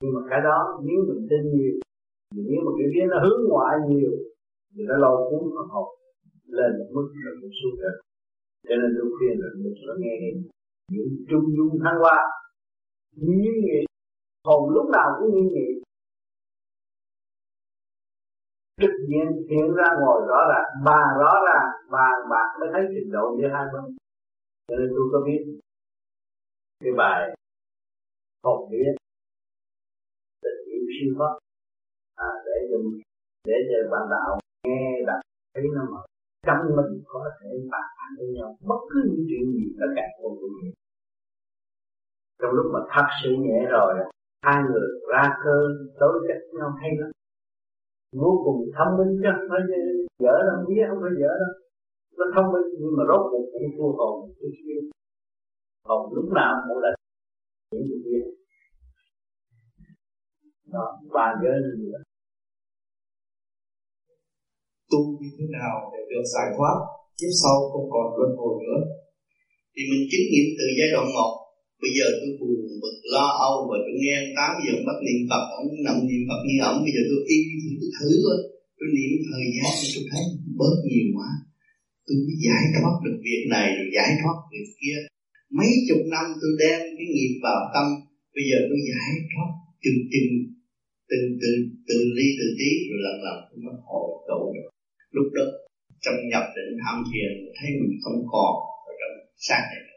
Nhưng 0.00 0.14
mà 0.14 0.20
cái 0.30 0.40
đó, 0.44 0.80
nếu 0.84 0.98
mình 1.08 1.26
tin 1.30 1.42
nhiều 1.54 1.72
nếu 2.34 2.60
mà 2.64 2.70
cái 2.78 2.86
vía 2.92 3.06
nó 3.10 3.16
hướng 3.24 3.40
ngoại 3.48 3.74
nhiều 3.88 4.12
thì 4.74 4.82
nó 4.88 4.96
lo 5.04 5.12
cuốn 5.28 5.42
phần 5.54 5.68
hồn 5.74 5.88
lên 6.46 6.72
mức 6.94 7.08
là 7.24 7.32
cũng 7.40 7.50
suốt 7.58 7.74
rồi. 7.82 7.94
Cho 8.68 8.74
nên 8.80 8.90
tôi 8.96 9.10
khuyên 9.18 9.34
là 9.42 9.48
mình 9.62 9.74
phải 9.86 9.96
nghe 10.02 10.14
những 10.90 11.10
trung 11.30 11.46
dung 11.56 11.72
thăng 11.84 11.98
hoa 12.02 12.18
như 13.16 13.52
nghĩ 13.64 13.78
hồn 14.46 14.70
lúc 14.74 14.86
nào 14.96 15.08
cũng 15.18 15.34
như 15.34 15.42
nghĩ 15.54 15.68
trực 18.80 18.94
diện 19.08 19.28
hiện 19.50 19.74
ra 19.78 19.88
ngồi 20.00 20.20
rõ 20.28 20.40
ràng, 20.50 20.68
mà 20.86 21.00
rõ 21.20 21.32
ràng 21.46 21.66
vàng 21.88 22.20
bạc 22.30 22.48
mới 22.60 22.68
thấy 22.72 22.82
trình 22.94 23.12
độ 23.12 23.36
giữa 23.38 23.48
hai 23.54 23.64
bên. 23.72 23.96
Cho 24.68 24.74
nên 24.78 24.88
tôi 24.96 25.06
có 25.12 25.18
biết 25.26 25.42
cái 26.80 26.92
bài 26.96 27.34
hồn 28.44 28.70
biết 28.70 28.92
tình 30.42 30.60
yêu 30.72 30.84
siêu 30.96 31.14
thoát 31.18 31.34
à, 32.60 32.78
để 33.46 33.56
cho 33.68 33.76
để 33.82 33.88
bạn 33.92 34.04
đạo 34.10 34.38
nghe 34.66 35.02
đặt 35.06 35.20
thấy 35.54 35.64
nó 35.74 35.82
mà 35.92 36.00
trong 36.46 36.76
mình 36.76 37.02
có 37.06 37.30
thể 37.40 37.50
bàn 37.72 37.86
thẳng 37.96 38.12
với 38.18 38.28
nhau 38.36 38.56
bất 38.70 38.80
cứ 38.90 39.00
những 39.10 39.24
chuyện 39.28 39.44
gì 39.52 39.64
ở 39.84 39.86
cả 39.96 40.06
con 40.22 40.32
người 40.38 40.72
trong 42.40 42.52
lúc 42.56 42.66
mà 42.74 42.80
thật 42.94 43.06
sự 43.22 43.30
nhẹ 43.30 43.60
rồi 43.70 43.94
hai 44.42 44.62
người 44.68 44.88
ra 45.12 45.24
cơ 45.44 45.56
đối 46.00 46.20
chất 46.28 46.40
nhau 46.58 46.70
hay 46.80 46.90
lắm. 47.00 47.10
Vô 48.12 48.42
cùng 48.44 48.70
thông 48.76 48.96
minh 48.98 49.20
chứ 49.22 49.28
không 49.36 49.48
phải 49.50 49.60
dở 50.18 50.34
đâu 50.48 50.64
biết 50.68 50.82
không 50.88 50.98
phải 51.02 51.10
dở 51.20 51.32
đâu. 51.42 51.52
Nó 52.18 52.24
thông 52.34 52.52
minh 52.52 52.66
nhưng 52.80 52.92
mà 52.98 53.04
rốt 53.08 53.22
cuộc 53.30 53.46
cũng 53.52 53.68
thua 53.76 53.92
hồn 53.98 54.30
cái 54.40 54.50
kia 54.58 54.80
hồn 55.88 56.14
lúc 56.14 56.32
nào 56.34 56.54
cũng 56.68 56.78
là 56.78 56.90
những 57.72 57.86
cái 57.88 57.98
kia. 58.04 58.24
Đó 60.72 60.98
ba 61.12 61.34
giới 61.42 61.54
như 61.78 61.90
vậy 61.92 62.02
tu 64.90 65.00
như 65.20 65.30
thế 65.36 65.46
nào 65.58 65.74
để 65.92 66.00
được 66.10 66.24
giải 66.34 66.48
thoát, 66.56 66.76
kiếp 67.18 67.32
sau 67.42 67.56
không 67.72 67.86
còn 67.94 68.06
luân 68.18 68.32
hồi 68.40 68.54
nữa. 68.64 68.80
Thì 69.74 69.82
mình 69.90 70.04
chứng 70.10 70.26
nghiệm 70.30 70.46
từ 70.58 70.66
giai 70.78 70.88
đoạn 70.94 71.06
một. 71.16 71.32
Bây 71.82 71.92
giờ 71.96 72.06
tôi 72.20 72.30
buồn, 72.40 72.60
bực, 72.82 72.96
lo 73.14 73.26
âu 73.48 73.56
và 73.68 73.76
tôi 73.84 73.94
nghe 74.02 74.14
ông 74.22 74.32
tám 74.38 74.50
giờ 74.64 74.72
bắt 74.88 74.98
niệm 75.06 75.20
phật, 75.30 75.44
ông 75.58 75.68
nằm 75.86 75.96
niệm 76.08 76.22
phật 76.28 76.40
như 76.46 76.56
ông 76.70 76.78
bây 76.84 76.92
giờ 76.94 77.02
tôi 77.10 77.20
im 77.34 77.44
thì 77.62 77.70
tôi 77.80 77.90
thử 77.98 78.10
thôi. 78.24 78.38
Tôi 78.78 78.88
niệm 78.96 79.12
thời 79.30 79.46
gian 79.56 79.70
thì 79.80 79.86
tôi 79.94 80.04
thấy 80.10 80.24
bớt 80.60 80.76
nhiều 80.88 81.06
quá. 81.16 81.30
Tôi 82.06 82.16
mới 82.24 82.36
giải 82.46 82.64
thoát 82.74 82.94
được 83.04 83.18
việc 83.26 83.42
này, 83.54 83.68
rồi 83.76 83.88
giải 83.96 84.10
thoát 84.20 84.36
việc 84.52 84.68
kia. 84.80 84.98
Mấy 85.58 85.70
chục 85.88 86.02
năm 86.14 86.26
tôi 86.40 86.52
đem 86.62 86.80
cái 86.96 87.06
nghiệp 87.14 87.34
vào 87.46 87.60
tâm. 87.74 87.86
Bây 88.34 88.44
giờ 88.50 88.58
tôi 88.68 88.80
giải 88.90 89.10
thoát 89.30 89.50
từng 89.82 90.00
từng 90.12 90.30
từ 91.10 91.18
từ 91.42 91.50
từ 91.88 91.96
ly, 92.16 92.26
từ 92.38 92.46
tí, 92.58 92.70
rồi 92.88 92.98
lần 93.06 93.16
lần 93.26 93.38
tôi 93.48 93.58
mới 93.64 93.76
hồi 93.88 94.08
tụ 94.28 94.40
được 94.54 94.69
lúc 95.16 95.26
đó 95.36 95.46
trong 96.02 96.18
nhập 96.30 96.44
định 96.56 96.72
tham 96.82 96.96
thiền 97.08 97.30
thấy 97.56 97.68
mình 97.80 97.94
không 98.04 98.20
còn 98.32 98.52
ở 98.90 98.92
trong 99.00 99.14
xác 99.46 99.62
này 99.70 99.90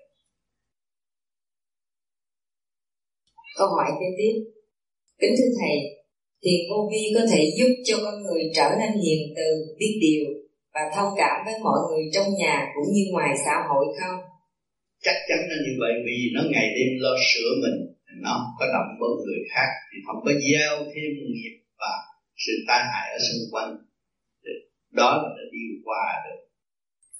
câu 3.57 3.67
hỏi 3.75 3.89
kế 3.99 4.07
tiếp. 4.17 4.35
Kính 5.21 5.33
thưa 5.37 5.51
thầy 5.59 5.75
thiền 6.43 6.61
vô 6.69 6.79
vi 6.91 7.03
có 7.15 7.21
thể 7.31 7.41
giúp 7.57 7.71
cho 7.87 7.95
con 8.05 8.17
người 8.23 8.41
trở 8.57 8.67
nên 8.79 8.91
hiền 9.03 9.21
từ 9.37 9.47
biết 9.79 9.93
điều 10.05 10.25
và 10.73 10.83
thông 10.95 11.11
cảm 11.17 11.35
với 11.45 11.55
mọi 11.65 11.79
người 11.87 12.03
trong 12.13 12.29
nhà 12.41 12.55
cũng 12.75 12.89
như 12.93 13.03
ngoài 13.11 13.31
xã 13.45 13.55
hội 13.69 13.85
không? 13.99 14.19
Chắc 15.05 15.17
chắn 15.27 15.39
là 15.49 15.57
như 15.65 15.73
vậy 15.81 15.93
vì 16.05 16.17
nó 16.35 16.41
ngày 16.53 16.67
đêm 16.75 16.91
lo 17.03 17.13
sửa 17.29 17.51
mình 17.63 17.77
nó 18.23 18.33
không 18.41 18.55
có 18.59 18.65
động 18.75 18.89
với 18.99 19.11
người 19.25 19.41
khác 19.53 19.69
thì 19.89 19.97
không 20.05 20.19
có 20.25 20.31
gieo 20.43 20.73
thêm 20.91 21.09
nghiệp 21.33 21.55
và 21.81 21.93
sự 22.43 22.53
tai 22.67 22.81
hại 22.91 23.05
ở 23.15 23.19
xung 23.27 23.45
quanh 23.53 23.71
đó 24.99 25.09
là 25.21 25.29
đã 25.37 25.43
điều 25.51 25.71
hòa 25.85 26.07
được 26.25 26.39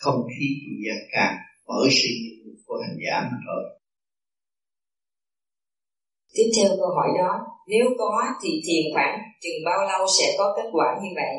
không 0.04 0.20
khí 0.32 0.48
của 0.64 0.76
gia 0.86 0.96
càng 1.14 1.36
bởi 1.68 1.90
sự 2.00 2.14
của 2.66 2.78
hành 2.84 2.98
giả 3.04 3.16
mà 3.32 3.38
thôi. 3.46 3.64
Tiếp 6.36 6.50
theo 6.56 6.70
câu 6.80 6.90
hỏi 6.98 7.10
đó, 7.22 7.32
nếu 7.72 7.86
có 8.00 8.10
thì 8.42 8.52
thiền 8.66 8.84
khoảng 8.94 9.16
chừng 9.44 9.60
bao 9.68 9.80
lâu 9.92 10.02
sẽ 10.18 10.28
có 10.38 10.46
kết 10.58 10.68
quả 10.76 10.88
như 11.02 11.10
vậy? 11.20 11.34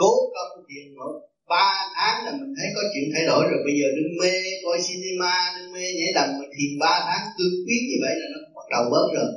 Cố 0.00 0.12
công 0.34 0.64
thiền 0.68 0.86
một 0.98 1.14
ba 1.52 1.68
tháng 1.96 2.16
là 2.24 2.32
mình 2.40 2.52
thấy 2.56 2.68
có 2.76 2.82
chuyện 2.92 3.06
thay 3.14 3.24
đổi 3.30 3.42
rồi. 3.50 3.60
Bây 3.66 3.74
giờ 3.78 3.86
đừng 3.96 4.12
mê 4.20 4.34
coi 4.64 4.78
cinema 4.86 5.34
đừng 5.56 5.72
mê 5.74 5.84
nhảy 5.98 6.10
đầm 6.18 6.28
mà 6.38 6.46
thiền 6.54 6.72
ba 6.82 6.94
tháng 7.08 7.24
cương 7.36 7.56
quyết 7.64 7.82
như 7.88 7.98
vậy 8.04 8.14
là 8.20 8.26
nó 8.32 8.38
bắt 8.56 8.66
đầu 8.74 8.82
bớt 8.92 9.08
rồi. 9.16 9.30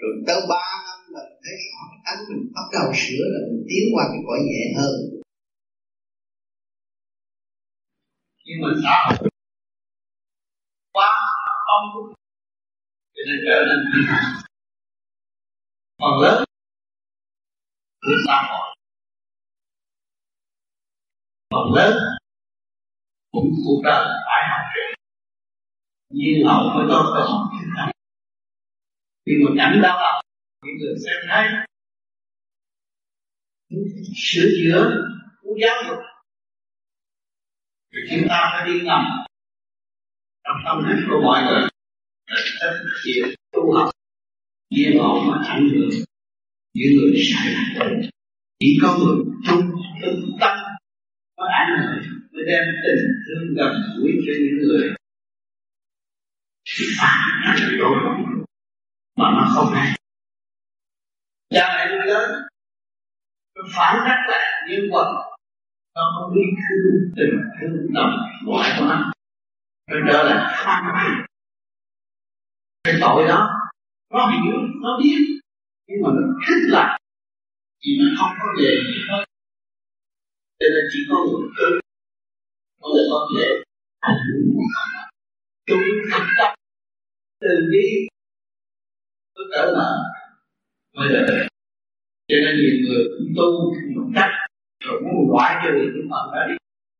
Rồi 0.00 0.12
tới 0.26 0.40
ba 0.52 0.66
năm 0.86 1.00
là 1.14 1.22
mình 1.28 1.40
thấy 1.44 1.56
rõ 1.70 1.82
tánh 2.06 2.22
mình 2.28 2.42
bắt 2.56 2.66
đầu 2.76 2.86
sửa 3.02 3.24
là 3.34 3.40
mình 3.48 3.62
tiến 3.68 3.84
qua 3.94 4.04
cái 4.12 4.20
cõi 4.26 4.40
nhẹ 4.50 4.64
hơn 4.78 4.94
nhưng 8.52 8.62
mà 8.62 8.68
xã 8.82 9.04
hội. 9.06 9.28
Quá 10.92 11.08
ông 11.66 12.12
cho 13.14 13.22
nên 13.26 13.36
trở 13.46 13.64
nên 13.66 14.06
phần 15.98 16.20
lớn 16.22 16.44
của 18.00 18.12
xã 18.26 18.42
hội. 18.50 18.76
Phần 21.50 21.72
lớn 21.74 21.96
cũng 23.32 23.50
cuộc 23.64 23.80
đời 23.84 24.06
phải 24.26 24.42
học 24.50 24.66
nhiên 26.10 26.46
hậu 26.46 26.70
mới 26.74 26.86
có 26.88 27.12
cơ 27.14 27.20
hội 27.20 27.46
chiến 27.50 27.70
thắng 27.76 27.90
khi 29.26 29.32
mà 29.44 29.50
cảnh 29.58 29.80
đau 29.82 30.00
lòng 30.00 30.24
những 30.64 30.76
người 30.78 30.94
xem 31.04 31.16
thấy. 31.28 31.46
Sửa 34.16 34.48
chữa 34.62 35.06
muốn 35.42 35.58
giáo 35.60 35.76
dục 35.88 36.11
thì 37.92 38.00
chúng 38.10 38.28
ta 38.28 38.50
phải 38.52 38.68
đi 38.68 38.80
ngầm. 38.80 39.04
Trong 40.44 40.56
tâm 40.66 40.84
thức 40.88 41.06
của 41.10 41.20
mọi 41.24 41.42
người 41.42 41.62
để 42.26 42.36
thực 42.60 42.96
hiện 43.06 43.34
tu 43.52 43.72
học. 43.72 43.90
Như 44.70 44.98
họ 45.00 45.08
mà 45.28 45.48
ảnh 45.48 45.68
hưởng, 45.68 45.90
những 46.74 46.92
người 46.96 47.22
sai 47.24 47.54
chỉ 48.60 48.78
có 48.82 48.98
người 48.98 49.24
trung 49.46 49.70
thực 50.02 50.16
tâm 50.40 50.58
có 51.36 51.44
ảnh 51.44 51.78
hưởng 51.80 52.02
mới 52.32 52.44
đem 52.46 52.64
tình 52.84 53.04
thương 53.24 53.54
gần 53.56 53.72
gũi 53.98 54.12
cho 54.26 54.32
những 54.38 54.58
người. 54.58 54.94
Thì 56.64 56.84
phản 57.00 57.18
nó 57.44 57.52
là 57.52 57.68
tốt 57.80 57.94
mà 59.16 59.30
nó 59.30 59.52
không 59.54 59.74
hay. 59.74 59.98
Cha 61.50 61.74
mẹ 61.76 61.90
người 61.90 62.06
lớn 62.06 62.42
phản 63.76 63.96
đắc 64.08 64.24
lại 64.28 64.68
những 64.68 64.92
quần 64.92 65.31
nó 65.94 66.02
không 66.14 66.34
biết 66.34 66.48
thương 66.68 67.12
tình 67.16 67.40
thương 67.60 67.92
đồng 67.94 68.16
ngoại 68.44 68.70
quá 68.78 68.86
nó. 68.88 69.12
Nó 69.90 69.96
trở 70.12 70.22
lại. 70.22 70.54
Phản 70.64 70.82
cái 72.84 72.94
tội 73.00 73.28
đó, 73.28 73.50
nó 74.10 74.30
hiểu, 74.30 74.56
nó 74.82 74.98
biết. 75.02 75.40
Nhưng 75.86 76.02
mà 76.02 76.08
nó 76.14 76.22
thích 76.46 76.62
lại. 76.68 77.00
Thì 77.82 77.90
nó 77.98 78.04
không 78.18 78.36
có 78.40 78.46
về 78.58 78.70
gì 78.86 78.98
hết. 79.08 79.24
Cho 80.58 80.66
nên 80.74 80.84
chỉ 80.92 80.98
có 81.10 81.16
một 81.16 81.40
thứ. 81.58 81.80
Có 82.80 82.88
mới 82.88 83.04
có 83.10 83.28
thể 83.36 83.46
ảnh 84.00 84.16
hưởng 84.26 84.56
chúng 85.66 85.78
thực 86.12 86.26
tập. 86.38 86.54
Từ 87.40 87.48
đi 87.72 88.06
tôi 89.34 89.44
trở 89.52 89.72
lại. 89.76 89.98
Mới 90.94 91.08
được. 91.08 91.46
Cho 92.28 92.36
nên 92.44 92.56
nhiều 92.56 92.76
người 92.82 93.04
cũng 93.18 93.32
tu 93.36 93.74
một 93.94 94.10
cách 94.14 94.41
rồi 94.84 95.00
muốn 95.00 95.30
loại 95.32 95.60
trừ 95.64 95.72
những 95.94 96.08
phần 96.10 96.24
đó 96.34 96.42
đi. 96.48 96.54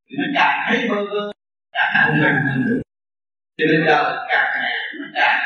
Thì 0.09 0.17
nó 0.19 0.25
càng 0.35 0.59
thấy 0.67 0.89
bơ 0.89 1.05
vơ, 1.05 1.33
càng 1.73 1.91
không 1.95 2.21
gần 2.21 2.35
hơn 2.47 2.61
nữa 2.67 2.83
cho 3.59 3.65
nên 3.71 3.81
giờ 3.87 4.27
càng 4.29 4.47
ngày 4.55 4.73
nó 5.01 5.07
càng 5.15 5.41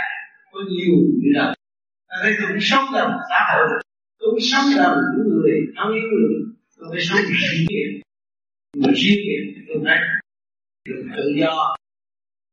có 0.52 0.60
nhiều 0.68 0.94
như 1.20 1.30
là 1.34 1.54
ta 2.08 2.16
thấy 2.22 2.32
cũng 2.40 2.58
sống 2.60 2.84
trong 2.94 3.10
xã 3.30 3.38
hội 3.52 3.68
cũng 4.18 4.38
sống 4.40 4.64
trong 4.76 4.96
những 5.12 5.28
người 5.28 5.52
không 5.76 5.94
yêu 5.94 6.08
người 6.12 6.30
tôi 6.76 6.88
phải 6.92 7.00
sống 7.00 7.18
riêng 7.18 7.66
biệt 7.68 8.00
mà 8.76 8.88
riêng 8.94 9.20
biệt 9.26 9.62
tôi 9.68 9.78
thấy 9.86 9.98
được 10.86 11.02
tự 11.16 11.22
do. 11.40 11.76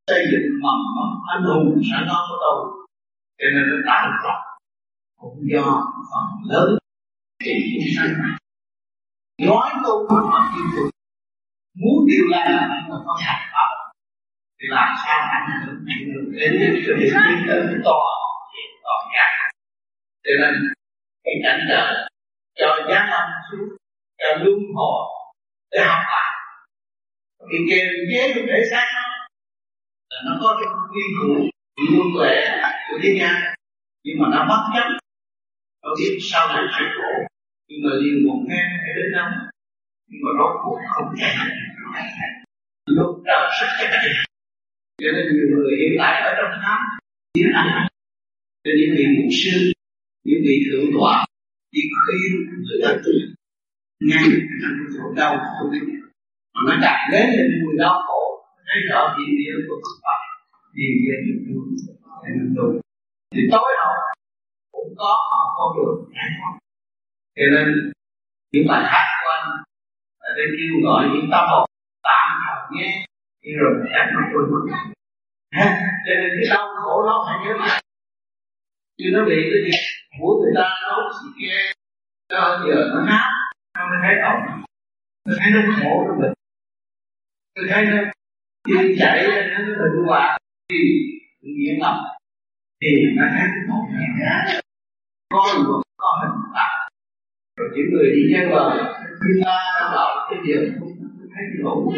Xây 0.07 0.25
dựng 0.31 0.61
mầm 0.61 0.79
mống 0.95 1.21
anh 1.33 1.43
hùng 1.43 1.81
sẵn 1.91 2.03
có 2.09 2.27
của 2.29 2.37
tôi. 2.41 2.85
Cho 3.39 3.47
nên 3.53 3.63
nó 3.69 3.77
tạo 3.87 4.09
ra 4.23 4.35
cũng 5.19 5.39
do 5.51 5.83
phần 6.11 6.49
lớn 6.51 6.77
thì 7.43 7.51
chúng 7.73 7.87
sanh 7.97 8.13
nói 9.41 9.69
tôi 9.83 10.07
không 10.07 10.29
có 10.31 10.51
tiêu 10.55 10.65
cực 10.75 10.89
muốn 11.81 12.05
điều 12.07 12.25
lành 12.29 12.69
mà 12.89 12.97
có 13.05 13.17
hành 13.21 13.49
pháp 13.53 13.69
thì 14.59 14.67
làm 14.69 14.95
sao 15.05 15.19
ảnh 15.37 15.61
hưởng 15.65 15.85
đến 16.35 16.51
tiến 16.99 17.43
tới 17.47 17.77
to 17.85 17.99
hiện 18.53 18.71
toàn 18.83 19.01
giác 19.13 19.51
cho 20.23 20.31
nên 20.41 20.53
cái 21.23 21.33
cảnh 21.43 21.59
trời 21.69 22.09
cho 22.55 22.67
giá 22.89 23.07
lâm 23.11 23.29
xuống 23.51 23.69
cho 24.17 24.43
luân 24.43 24.59
hồi 24.75 25.01
để 25.71 25.79
học 25.87 26.03
bài 26.11 26.33
thì 27.51 27.57
kiềm 27.69 27.87
chế 28.11 28.33
được 28.33 28.45
thể 28.51 28.61
xác 28.71 28.85
nó. 28.95 29.01
Là 30.09 30.21
nó 30.25 30.39
có 30.41 30.57
cái 30.59 30.67
quy 30.93 31.03
củ 31.19 31.49
luôn 31.91 32.07
tuệ 32.17 32.35
của 32.89 32.97
thế 33.03 33.17
gian. 33.19 33.35
Nhưng 34.03 34.15
mà 34.19 34.27
nó 34.31 34.45
bất 34.49 34.61
chấp. 34.73 34.87
Nó 35.83 35.89
biết 35.99 36.17
sau 36.21 36.47
này 36.47 36.63
sẽ 36.71 36.85
khổ 36.95 37.11
nhưng 37.73 37.83
mà 37.85 37.91
liền 38.01 38.27
một 38.27 38.39
ngang 38.47 38.71
để 38.83 38.91
đến 38.97 39.11
năm 39.17 39.29
nhưng 40.09 40.21
mà 40.25 40.31
rốt 40.39 40.51
cuộc 40.63 40.79
không 40.93 41.09
thể 41.19 41.31
lúc 42.85 43.23
nào 43.25 43.41
sức 43.59 43.69
chạy 43.79 44.13
cho 45.01 45.07
nên 45.15 45.25
nhiều 45.33 45.47
người 45.51 45.71
hiện 45.79 45.93
tại 45.99 46.21
ở 46.21 46.31
trong 46.37 46.53
tháp 46.63 46.79
tiếng 47.33 47.51
ăn 47.53 47.87
cho 48.63 48.71
những 48.77 48.91
vị 48.97 49.05
mục 49.17 49.31
sư, 49.41 49.71
những 50.25 50.41
vị 50.45 50.55
thượng 50.65 50.87
tọa 50.95 51.25
đi 51.71 51.81
khuyên 51.99 52.31
người 52.65 52.79
ta 52.83 52.91
tu, 53.03 53.13
ngay 54.09 54.25
trong 54.61 54.73
cái 54.79 54.87
chỗ 54.93 55.03
đau 55.19 55.33
khổ 55.37 55.65
mà 56.53 56.61
nó 56.67 56.75
đặt 56.81 56.97
đến 57.11 57.25
lên 57.35 57.47
mùi 57.61 57.73
đau 57.77 57.95
khổ 58.07 58.21
thấy 58.65 58.79
rõ 58.89 59.15
hiện 59.17 59.29
địa 59.39 59.55
của 59.67 59.77
Phật 59.83 59.95
pháp. 60.03 60.19
Hiện 60.77 60.91
địa 61.01 61.17
được 61.25 61.39
tu, 61.47 61.57
để 62.23 62.29
mình 62.37 62.53
tu. 62.57 62.81
Thì 63.35 63.41
tối 63.51 63.71
hậu, 63.81 63.95
cũng 64.71 64.93
có 64.97 65.11
một 65.29 65.49
con 65.57 65.69
đường 65.77 66.13
giải 66.15 66.29
thoát 66.37 66.62
cho 67.35 67.45
nên, 67.53 67.91
những 68.51 68.67
bài 68.69 68.83
hát 68.91 69.05
của 69.21 69.29
anh 69.37 69.49
à, 70.19 70.29
để 70.37 70.43
kêu 70.57 70.73
gọi 70.83 71.01
những 71.13 71.27
tâm 71.31 71.43
hồn 71.49 71.69
tạm 72.03 72.27
thời 72.43 72.57
nghe 72.71 73.05
nhưng 73.41 73.57
rồi 73.61 73.73
chắc 73.93 74.05
nó 74.13 74.21
quên 74.31 74.45
mất 74.51 74.63
cho 76.05 76.13
nên 76.19 76.29
cái 76.37 76.47
đau 76.49 76.67
khổ 76.83 77.03
nó 77.07 77.25
phải 77.27 77.37
nhớ 77.45 77.53
lại. 77.65 77.83
Chứ 78.97 79.05
nó 79.13 79.25
bị 79.25 79.35
cái 79.51 79.61
gì? 79.65 79.77
Của 80.19 80.41
người 80.41 80.53
ta 80.55 80.65
nó 80.83 81.11
chỉ 81.19 81.27
nghe 81.37 81.73
cho 82.29 82.65
giờ 82.67 82.79
nó 82.93 83.01
hát 83.11 83.29
nó 83.77 83.89
mới 83.89 83.97
thấy 84.03 84.15
ổn 84.31 84.63
nó 85.25 85.33
thấy 85.39 85.51
nó 85.53 85.61
khổ 85.79 86.05
nó 86.07 86.13
bệnh. 86.21 86.33
Nó 87.55 87.63
thấy 87.69 87.85
nó 87.85 87.97
đi 88.67 88.95
chạy 88.99 89.27
nó 89.27 89.57
nó 89.57 89.73
bệnh 89.81 90.05
hoạn. 90.07 90.39
Thì 90.69 90.77
nghiện 91.41 91.79
ngập 91.79 91.95
thì 92.81 92.89
nó 93.15 93.23
thấy 93.31 93.47
cái 93.53 93.63
khổ 93.67 93.77
này 93.91 94.61
con 95.29 95.63
luật 95.65 95.83
có 95.97 96.19
hình 96.21 96.39
phạt 96.53 96.72
rồi 97.57 97.69
những 97.75 97.87
người 97.91 98.07
đi 98.15 98.21
theo 98.33 98.49
bờ 98.51 98.63
khi 99.21 99.31
ta 99.45 99.55
đang 99.79 99.91
bảo 99.95 100.27
cái 100.29 100.39
giờ 100.47 100.57
không 100.79 100.93
thấy 101.33 101.43
cái 101.51 101.59
lỗ 101.63 101.91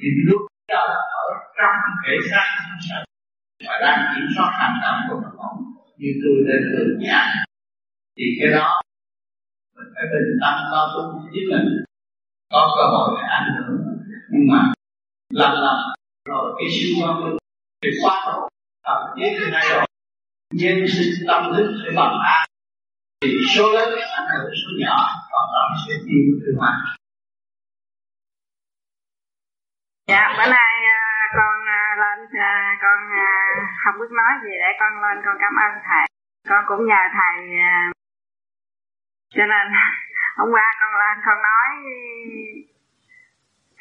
thì 0.00 0.08
lúc 0.28 0.40
đó 0.68 0.84
ở 1.24 1.26
trong 1.58 1.74
thể 2.06 2.14
xác 2.30 2.46
và 3.66 3.74
đang 3.80 4.14
kiểm 4.14 4.26
soát 4.36 4.50
hành 4.60 4.76
động 4.82 5.00
của 5.08 5.16
mình 5.20 5.38
như 5.98 6.08
tôi 6.22 6.34
lên 6.46 6.62
thường 6.72 6.98
nhà 6.98 7.44
thì 8.16 8.24
cái 8.40 8.50
đó 8.52 8.80
mình 9.76 9.88
phải 9.94 10.04
bình 10.12 10.38
tâm 10.42 10.54
lo 10.72 10.82
tu 10.94 11.30
chính 11.32 11.48
mình. 11.50 11.84
Có 12.52 12.74
cơ 12.76 12.84
hội 12.92 13.16
để 13.16 13.28
ảnh 13.28 13.48
hưởng, 13.56 13.78
nhưng 14.30 14.48
mà 14.52 14.72
lần 15.30 15.52
lần 15.52 15.76
rồi 16.28 16.54
cái 16.58 16.68
siêu 16.70 16.96
quan 17.00 17.20
minh 17.20 17.36
thì 17.82 17.88
quá 18.02 18.14
độ 18.26 18.48
tập 18.84 18.98
giết 19.16 19.36
thứ 19.38 19.44
hai 19.52 19.66
rồi, 19.72 19.86
nhân 20.52 20.88
sinh 20.88 21.26
tâm 21.28 21.52
thức 21.56 21.66
sẽ 21.84 21.90
bằng 21.96 22.18
ác 22.24 22.47
thì 23.20 23.30
số 23.54 23.72
lớn 23.72 23.88
ảnh 24.16 24.28
hưởng 24.32 24.52
số 24.62 24.70
nhỏ 24.82 24.96
còn 25.30 25.46
đó 25.54 25.64
sẽ 25.86 25.94
tiêu 26.06 26.26
thứ 26.42 26.52
hai 26.62 26.76
dạ 30.08 30.34
bữa 30.36 30.50
nay 30.50 30.72
à, 30.94 31.02
con 31.36 31.54
à, 31.66 31.82
lên 32.02 32.40
à, 32.40 32.78
con 32.82 32.98
không 33.84 34.00
biết 34.00 34.10
nói 34.20 34.32
gì 34.42 34.52
để 34.62 34.70
con 34.80 34.92
lên, 35.02 35.16
con 35.24 35.36
cảm 35.40 35.54
ơn 35.66 35.72
thầy. 35.88 36.06
Con 36.48 36.64
cũng 36.68 36.86
nhờ 36.86 37.02
thầy 37.18 37.36
cho 39.34 39.44
nên 39.52 39.66
hôm 40.38 40.48
qua 40.54 40.66
con 40.80 40.92
lên, 41.00 41.16
con 41.26 41.38
nói 41.48 41.68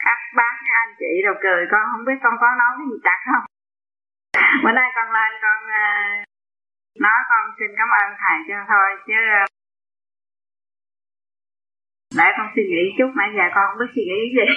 các 0.06 0.20
bác, 0.36 0.54
các 0.66 0.76
anh 0.84 0.94
chị 1.00 1.12
đều 1.24 1.34
cười, 1.44 1.62
con 1.72 1.82
không 1.92 2.06
biết 2.06 2.20
con 2.24 2.34
có 2.42 2.48
nói 2.62 2.72
cái 2.78 2.88
gì 2.92 2.98
chặt 3.04 3.20
không? 3.32 3.46
Bữa 4.64 4.72
nay 4.72 4.90
con 4.96 5.12
lên, 5.12 5.32
con 5.42 5.60
nói 7.00 7.20
con 7.30 7.44
xin 7.60 7.70
cảm 7.78 7.90
ơn 8.02 8.08
thầy 8.22 8.38
cho 8.48 8.58
thôi 8.72 8.88
chứ 9.08 9.20
để 12.18 12.28
con 12.38 12.48
suy 12.56 12.64
nghĩ 12.72 12.84
chút 12.98 13.12
nãy 13.18 13.30
giờ 13.38 13.46
con 13.56 13.64
không 13.68 13.80
biết 13.80 13.92
suy 13.96 14.04
nghĩ 14.10 14.22
gì. 14.36 14.46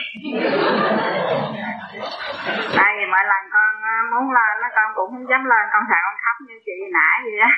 Tại 2.78 2.90
vì 2.96 3.04
mỗi 3.12 3.24
lần 3.32 3.42
con 3.54 3.70
ờ, 3.92 3.96
muốn 4.10 4.26
lên 4.36 4.52
nó 4.62 4.68
con 4.76 4.88
cũng 4.94 5.10
không 5.12 5.26
dám 5.30 5.44
lên 5.44 5.64
con 5.72 5.82
sợ 5.90 5.98
con 6.06 6.16
khóc 6.24 6.36
như 6.46 6.54
chị 6.66 6.72
nãy 6.92 7.16
vậy 7.24 7.38
đó 7.44 7.50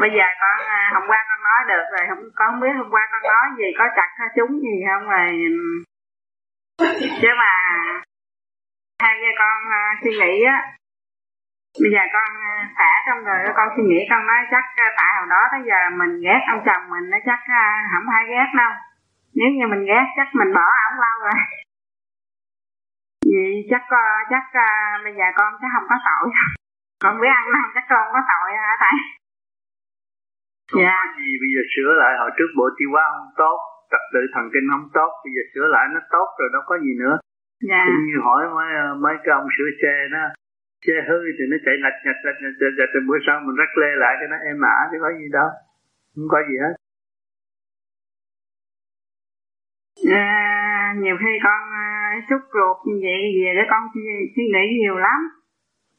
bây 0.00 0.10
giờ 0.16 0.26
con 0.40 0.56
ờ, 0.76 0.80
hôm 0.94 1.02
qua 1.10 1.18
con 1.28 1.40
nói 1.48 1.60
được 1.68 1.84
rồi 1.92 2.02
không 2.08 2.22
con 2.34 2.48
không 2.50 2.60
biết 2.60 2.74
hôm 2.78 2.90
qua 2.90 3.08
con 3.12 3.22
nói 3.22 3.46
gì 3.58 3.68
có 3.78 3.84
chặt 3.96 4.10
hay 4.18 4.28
trúng 4.36 4.60
gì 4.60 4.74
không 4.88 5.04
rồi 5.08 5.28
chứ 7.22 7.28
mà 7.38 7.52
theo 9.02 9.14
như 9.20 9.30
con 9.38 9.56
ờ, 9.78 9.82
suy 10.02 10.10
nghĩ 10.18 10.42
á 10.44 10.56
bây 11.82 11.90
giờ 11.94 12.02
con 12.14 12.28
thả 12.76 12.92
trong 13.06 13.18
người 13.24 13.40
con 13.58 13.68
suy 13.74 13.84
nghĩ 13.86 14.00
con 14.10 14.22
nói 14.30 14.40
chắc 14.52 14.64
tại 14.98 15.10
hồi 15.16 15.26
đó 15.34 15.40
tới 15.52 15.60
giờ 15.68 15.78
mình 16.00 16.12
ghét 16.24 16.40
ông 16.52 16.60
chồng 16.66 16.84
mình 16.92 17.06
nó 17.12 17.18
chắc 17.28 17.40
không 17.92 18.06
ai 18.16 18.24
ghét 18.32 18.48
đâu. 18.60 18.72
Nếu 19.38 19.50
như 19.56 19.64
mình 19.72 19.84
ghét 19.90 20.06
chắc 20.16 20.28
mình 20.38 20.50
bỏ 20.58 20.66
ổng 20.88 20.98
lâu 21.04 21.16
rồi. 21.26 21.38
Vì 23.28 23.44
chắc 23.70 23.82
chắc 24.30 24.44
bây 25.04 25.12
giờ 25.18 25.26
con 25.38 25.50
chắc 25.60 25.70
không 25.74 25.86
có 25.90 25.96
tội. 26.08 26.26
Con 27.02 27.20
biết 27.20 27.32
ăn 27.40 27.46
năn 27.54 27.66
chắc 27.74 27.84
con 27.90 28.04
có 28.14 28.20
tội 28.32 28.48
hả 28.62 28.72
thầy? 28.82 28.96
Dạ. 30.80 30.96
gì 31.18 31.30
bây 31.42 31.50
giờ 31.54 31.62
sửa 31.74 31.90
lại 32.00 32.12
hồi 32.20 32.30
trước 32.36 32.50
bộ 32.58 32.66
tiêu 32.78 32.90
hóa 32.92 33.04
không 33.14 33.30
tốt 33.42 33.58
trật 33.90 34.04
tự 34.12 34.20
thần 34.34 34.44
kinh 34.52 34.66
không 34.72 34.86
tốt 34.98 35.10
bây 35.24 35.30
giờ 35.34 35.42
sửa 35.52 35.66
lại 35.74 35.84
nó 35.94 36.00
tốt 36.14 36.28
rồi 36.38 36.48
đâu 36.54 36.62
có 36.66 36.74
gì 36.84 36.92
nữa. 37.02 37.14
Dạ. 37.70 37.82
cũng 37.86 38.04
như 38.06 38.16
hỏi 38.26 38.42
mấy 38.56 38.68
mấy 39.04 39.14
cái 39.24 39.32
ông 39.40 39.48
sửa 39.56 39.70
xe 39.82 39.94
đó 40.14 40.24
xe 40.86 40.96
hư 41.08 41.18
thì 41.36 41.44
nó 41.50 41.56
chạy 41.64 41.74
lạch 41.84 41.98
nhạch 42.04 42.20
lạch 42.26 42.38
nhạch 42.42 42.56
lạch 42.60 42.76
nhạch 42.78 43.06
bữa 43.08 43.18
sau 43.26 43.36
mình 43.46 43.56
rắc 43.60 43.72
lê 43.80 43.90
lại 44.02 44.14
cái 44.20 44.28
nó 44.32 44.36
êm 44.48 44.58
ả 44.76 44.78
chứ 44.90 44.96
có 45.04 45.10
gì 45.18 45.26
đâu. 45.38 45.48
Không 46.14 46.28
có 46.32 46.38
gì 46.48 46.56
hết. 46.64 46.74
À, 50.10 50.94
nhiều 51.02 51.16
khi 51.22 51.32
con 51.46 51.62
à, 51.86 51.88
xúc 52.28 52.42
ruột 52.54 52.76
như 52.86 52.96
vậy 53.06 53.20
về 53.36 53.50
để 53.56 53.64
con 53.70 53.82
suy, 53.92 54.04
suy 54.34 54.44
nghĩ 54.52 54.64
nhiều 54.80 54.96
lắm. 55.06 55.20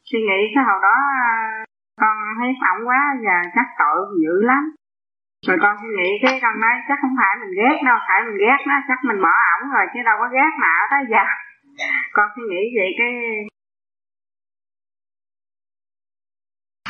Suy 0.08 0.20
nghĩ 0.28 0.40
cái 0.54 0.64
hồi 0.68 0.78
đó 0.86 0.96
à, 1.26 1.30
con 2.02 2.16
thấy 2.38 2.50
phỏng 2.62 2.80
quá 2.88 3.00
và 3.24 3.36
chắc 3.54 3.66
tội 3.80 3.98
dữ 4.22 4.34
lắm. 4.50 4.62
Rồi 5.46 5.56
con 5.62 5.74
suy 5.80 5.90
nghĩ 5.98 6.10
cái 6.22 6.34
con 6.42 6.54
nói 6.60 6.74
chắc 6.88 6.98
không 7.02 7.14
phải 7.20 7.32
mình 7.40 7.52
ghét 7.60 7.76
đâu 7.88 7.98
phải 8.08 8.18
mình 8.26 8.38
ghét 8.44 8.60
nó 8.68 8.76
chắc 8.88 8.98
mình 9.08 9.20
bỏ 9.26 9.34
ổng 9.54 9.64
rồi 9.74 9.84
chứ 9.92 10.00
đâu 10.08 10.16
có 10.20 10.26
ghét 10.36 10.52
nào 10.66 10.80
tới 10.90 11.02
giờ. 11.12 11.24
Con 12.16 12.26
suy 12.34 12.44
nghĩ 12.50 12.62
vậy 12.78 12.90
cái 12.98 13.12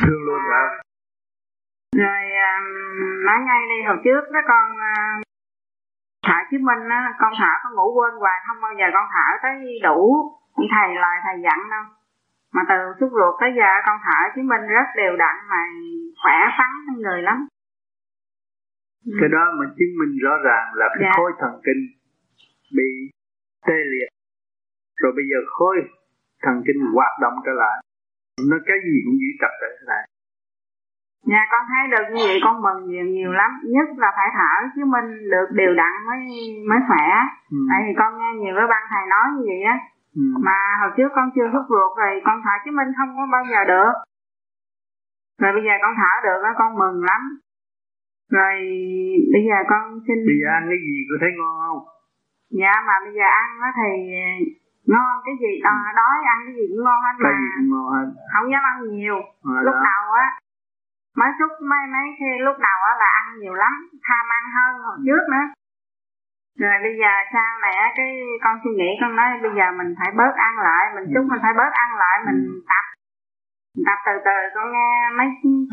thương 0.01 0.21
luôn 0.27 0.41
hả? 0.51 0.65
Rồi 2.01 2.21
nói 3.25 3.39
ngay 3.47 3.61
đi 3.71 3.77
hồi 3.87 3.97
trước 4.03 4.23
đó 4.33 4.39
con 4.47 4.65
uh, 4.71 5.23
thở 6.25 6.39
chứ 6.51 6.57
minh 6.67 6.89
á 6.89 7.01
con 7.19 7.33
thở 7.39 7.53
con 7.63 7.71
ngủ 7.75 7.87
quên 7.95 8.13
hoài 8.21 8.37
không 8.47 8.61
bao 8.61 8.73
giờ 8.79 8.85
con 8.93 9.05
thở 9.13 9.27
tới 9.43 9.55
đủ. 9.83 9.99
Như 10.57 10.67
thầy 10.75 10.95
lời 11.03 11.17
thầy 11.25 11.35
dặn 11.45 11.59
đâu. 11.73 11.85
Mà 12.53 12.61
từ 12.69 12.79
xúc 12.99 13.09
ruột 13.17 13.33
tới 13.41 13.49
giờ 13.57 13.69
con 13.85 13.97
thở 14.05 14.19
chứng 14.35 14.47
minh 14.47 14.65
rất 14.75 14.87
đều 14.95 15.13
đặn 15.23 15.35
mà 15.51 15.61
khỏe 16.23 16.37
khoắn 16.57 16.71
người 17.03 17.21
lắm. 17.21 17.47
Cái 19.19 19.29
đó 19.35 19.43
mà 19.59 19.65
chứng 19.77 19.93
minh 19.99 20.13
rõ 20.23 20.33
ràng 20.45 20.65
là 20.73 20.85
cái 20.93 21.03
dạ. 21.03 21.11
khối 21.17 21.31
thần 21.39 21.61
kinh 21.65 21.81
bị 22.77 22.89
tê 23.67 23.77
liệt. 23.91 24.09
Rồi 25.01 25.11
bây 25.15 25.25
giờ 25.31 25.37
khối 25.57 25.75
thần 26.43 26.55
kinh 26.67 26.79
hoạt 26.93 27.11
động 27.21 27.33
trở 27.45 27.51
lại 27.63 27.77
nó 28.49 28.57
cái 28.67 28.77
gì 28.85 28.95
cũng 29.05 29.17
giữ 29.21 29.29
trật 29.41 29.53
trở 29.61 29.69
lại 29.89 30.03
Dạ 31.31 31.41
con 31.51 31.63
thấy 31.71 31.83
được 31.93 32.05
như 32.13 32.21
vậy 32.29 32.39
con 32.45 32.55
mừng 32.65 32.79
nhiều 32.89 33.05
nhiều 33.15 33.31
lắm 33.31 33.51
Nhất 33.75 33.87
là 33.97 34.09
phải 34.17 34.29
thở 34.37 34.53
chứ 34.75 34.81
mình 34.95 35.07
được 35.33 35.49
đều 35.59 35.73
đặn 35.81 35.93
mới 36.07 36.19
mới 36.69 36.79
khỏe 36.87 37.05
ừ. 37.51 37.57
Tại 37.69 37.79
vì 37.85 37.93
con 37.99 38.11
nghe 38.17 38.29
nhiều 38.41 38.53
cái 38.57 38.67
băng 38.73 38.85
thầy 38.91 39.03
nói 39.13 39.25
như 39.33 39.43
vậy 39.49 39.61
á 39.73 39.75
ừ. 40.21 40.25
Mà 40.47 40.57
hồi 40.81 40.91
trước 40.97 41.09
con 41.15 41.27
chưa 41.35 41.47
hút 41.53 41.65
ruột 41.73 41.91
rồi 42.01 42.21
con 42.27 42.37
thở 42.43 42.55
chứ 42.63 42.71
mình 42.79 42.89
không 42.97 43.09
có 43.17 43.23
bao 43.35 43.43
giờ 43.51 43.59
được 43.73 43.93
Rồi 45.41 45.51
bây 45.55 45.63
giờ 45.65 45.73
con 45.83 45.93
thở 45.99 46.13
được 46.27 46.41
á 46.49 46.51
con 46.59 46.71
mừng 46.81 46.97
lắm 47.09 47.21
Rồi 48.35 48.55
bây 49.33 49.43
giờ 49.47 49.57
con 49.71 49.83
xin 50.05 50.17
Bây 50.29 50.37
giờ 50.41 50.47
ăn 50.57 50.63
cái 50.71 50.79
gì 50.85 50.95
cô 51.09 51.15
thấy 51.21 51.31
ngon 51.37 51.55
không? 51.65 51.81
Dạ 52.59 52.73
mà 52.87 52.95
bây 53.05 53.13
giờ 53.17 53.27
ăn 53.43 53.49
á 53.67 53.69
thì 53.79 53.89
ngon 54.91 55.13
cái 55.25 55.35
gì? 55.41 55.51
Đó, 55.63 55.75
đói 55.99 56.15
ăn 56.33 56.37
cái 56.45 56.53
gì 56.57 56.65
cũng 56.71 56.83
ngon 56.85 56.99
hết 57.05 57.15
mà. 57.25 57.33
ngon 57.71 58.13
không 58.33 58.51
dám 58.51 58.63
ăn 58.71 58.77
nhiều. 58.95 59.19
À, 59.51 59.55
lúc 59.67 59.75
đó. 59.75 59.81
đầu 59.89 60.05
á 60.25 60.27
mấy 61.19 61.29
lúc 61.39 61.51
mấy 61.69 61.83
mấy 61.93 62.05
khi 62.19 62.29
lúc 62.45 62.57
đầu 62.67 62.79
á 62.91 62.93
là 63.01 63.09
ăn 63.21 63.25
nhiều 63.39 63.53
lắm 63.53 63.73
tham 64.07 64.25
ăn 64.37 64.43
hơn 64.55 64.71
hồi 64.85 64.97
trước 65.07 65.23
nữa. 65.33 65.45
Rồi 66.61 66.75
bây 66.85 66.93
giờ 67.01 67.11
sao 67.33 67.49
này 67.61 67.75
cái 67.97 68.09
con 68.43 68.55
suy 68.63 68.71
nghĩ 68.79 68.89
con 69.01 69.15
nói 69.15 69.27
bây 69.45 69.51
giờ 69.57 69.65
mình 69.79 69.91
phải 69.99 70.09
bớt 70.19 70.33
ăn 70.47 70.53
lại 70.67 70.83
mình 70.95 71.05
chút 71.13 71.25
mình 71.31 71.41
phải 71.45 71.53
bớt 71.59 71.71
ăn 71.83 71.89
lại 72.03 72.15
mình 72.27 72.39
ừ. 72.45 72.61
tập. 72.71 72.85
Tập 73.87 73.99
từ 74.05 74.13
từ 74.27 74.37
con 74.55 74.67
nghe 74.75 74.91
mấy 75.17 75.27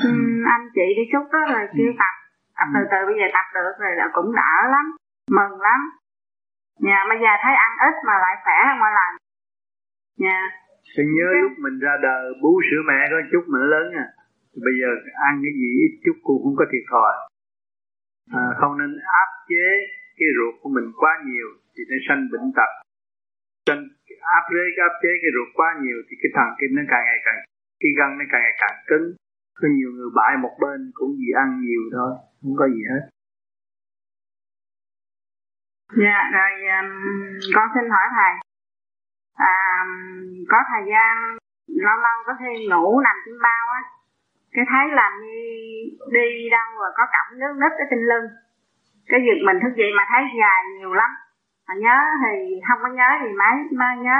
ừ. 0.05 0.12
anh 0.55 0.65
chị 0.74 0.87
đi 0.97 1.05
chút 1.12 1.24
đó 1.32 1.41
rồi 1.53 1.62
ừ. 1.70 1.74
kêu 1.77 1.93
tập. 2.03 2.15
Tập 2.59 2.69
từ 2.74 2.81
từ 2.93 2.99
bây 3.09 3.16
giờ 3.20 3.27
tập 3.37 3.47
được 3.55 3.74
rồi 3.82 3.93
là 4.01 4.07
cũng 4.12 4.31
đỡ 4.41 4.55
lắm 4.74 4.87
mừng 5.37 5.61
lắm 5.61 5.81
nhà 6.86 6.98
bây 7.11 7.19
giờ 7.23 7.32
thấy 7.43 7.55
ăn 7.66 7.73
ít 7.89 7.94
mà 8.07 8.15
lại 8.24 8.35
khỏe 8.44 8.57
hơn 8.66 8.77
mọi 8.82 8.93
lần 8.98 9.11
nhà. 10.24 10.40
Tôi 10.97 11.07
nhớ 11.16 11.28
lúc 11.43 11.52
mình 11.65 11.77
ra 11.85 11.94
đời 12.02 12.23
bú 12.43 12.52
sữa 12.66 12.82
mẹ 12.89 12.98
có 13.12 13.19
chút 13.32 13.44
mình 13.52 13.66
lớn 13.74 13.86
à. 14.05 14.07
Bây 14.65 14.74
giờ 14.81 14.90
ăn 15.28 15.35
cái 15.44 15.52
gì 15.61 15.69
ít 15.85 15.93
chút 16.05 16.16
cũng 16.27 16.40
không 16.44 16.57
có 16.61 16.65
thiệt 16.73 16.85
thòi. 16.93 17.12
À, 18.40 18.44
không 18.59 18.73
nên 18.81 18.90
áp 19.23 19.31
chế 19.51 19.66
cái 20.19 20.28
ruột 20.36 20.55
của 20.62 20.70
mình 20.77 20.86
quá 21.01 21.12
nhiều 21.28 21.48
thì 21.74 21.82
nó 21.90 21.97
sanh 22.07 22.23
bệnh 22.32 22.48
tật. 22.59 22.70
Sanh 23.66 23.82
áp 24.36 24.44
chế 24.52 24.62
áp 24.89 24.94
chế 25.02 25.11
cái 25.23 25.31
ruột 25.36 25.48
quá 25.59 25.69
nhiều 25.82 25.98
thì 26.07 26.15
cái 26.23 26.31
thần 26.36 26.48
kinh 26.59 26.73
nó 26.77 26.82
càng 26.93 27.05
ngày 27.09 27.20
càng 27.27 27.40
cái 27.81 27.90
gân 27.98 28.11
nó 28.19 28.24
càng 28.32 28.43
ngày 28.44 28.57
càng 28.62 28.77
cứng. 28.90 29.07
Có 29.61 29.66
nhiều 29.77 29.90
người 29.97 30.11
bại 30.19 30.32
một 30.44 30.55
bên 30.62 30.81
cũng 30.98 31.12
vì 31.20 31.31
ăn 31.43 31.48
nhiều 31.65 31.82
thôi 31.97 32.11
không 32.43 32.57
có 32.61 32.66
gì 32.74 32.82
hết 32.93 33.02
dạ 35.93 36.31
rồi 36.33 36.53
um, 36.77 36.91
con 37.55 37.69
xin 37.75 37.91
hỏi 37.91 38.07
thầy. 38.17 38.33
À, 39.37 39.85
có 40.49 40.59
thời 40.71 40.83
gian 40.91 41.37
lâu 41.67 41.97
lâu 41.97 42.17
có 42.27 42.33
khi 42.39 42.69
ngủ 42.69 43.01
nằm 43.01 43.17
trên 43.27 43.35
bao 43.43 43.65
á 43.73 43.81
cái 44.53 44.65
thấy 44.71 44.85
làm 44.91 45.12
đi 45.23 45.41
đi 46.12 46.51
đâu 46.51 46.69
rồi 46.81 46.91
có 46.97 47.05
cọng 47.15 47.39
nước 47.39 47.55
nứt 47.62 47.73
ở 47.83 47.85
trên 47.91 48.01
lưng. 48.11 48.27
Cái 49.11 49.21
việc 49.27 49.41
mình 49.47 49.59
thức 49.62 49.73
dậy 49.77 49.91
mà 49.97 50.05
thấy 50.11 50.23
dài 50.41 50.61
nhiều 50.79 50.93
lắm. 50.93 51.11
Mà 51.69 51.75
nhớ 51.83 51.99
thì 52.23 52.61
không 52.69 52.79
có 52.83 52.89
nhớ 52.89 53.09
gì 53.23 53.31
mấy 53.43 53.55
mà 53.81 53.95
nhớ 53.95 54.19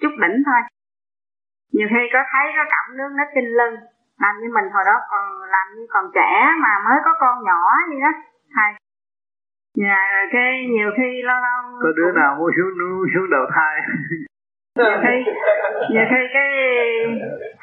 chút 0.00 0.14
đỉnh 0.22 0.42
thôi. 0.46 0.60
Nhiều 1.72 1.88
khi 1.90 2.02
có 2.12 2.20
thấy 2.32 2.46
có 2.56 2.64
cọng 2.74 2.96
nước 2.96 3.10
nứt 3.18 3.28
trên 3.34 3.44
lưng 3.44 3.76
làm 4.22 4.34
như 4.40 4.48
mình 4.56 4.68
hồi 4.74 4.84
đó 4.86 4.96
còn 5.10 5.26
làm 5.54 5.66
như 5.74 5.86
còn 5.90 6.04
trẻ 6.14 6.30
mà 6.62 6.72
mới 6.88 6.98
có 7.04 7.12
con 7.20 7.44
nhỏ 7.44 7.62
gì 7.90 8.00
đó 8.00 8.12
thầy 8.54 8.81
nhà 9.76 10.26
cái 10.32 10.66
nhiều 10.70 10.90
khi 10.96 11.22
lâu 11.22 11.36
lâu 11.46 11.60
có 11.82 11.88
đứa 11.96 12.10
cũng... 12.12 12.20
nào 12.20 12.36
muốn 12.38 12.50
xuống 12.56 12.74
xuống 13.14 13.30
đầu 13.30 13.46
thai? 13.54 13.74
Nhiều 14.78 14.98
khi 15.02 15.16
nhiều 15.90 16.04
khi 16.10 16.22
cái 16.32 16.50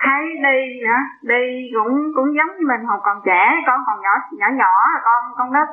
thấy 0.04 0.22
đi 0.46 0.58
nữa 0.86 1.02
đi 1.32 1.44
cũng 1.76 1.94
cũng 2.16 2.30
giống 2.38 2.52
như 2.58 2.66
mình 2.72 2.84
hồi 2.90 3.00
còn 3.04 3.18
trẻ 3.26 3.44
con 3.68 3.80
còn 3.88 3.98
nhỏ 4.02 4.14
nhỏ 4.40 4.48
nhỏ 4.62 4.74
con 5.04 5.22
con 5.38 5.54
đất 5.54 5.70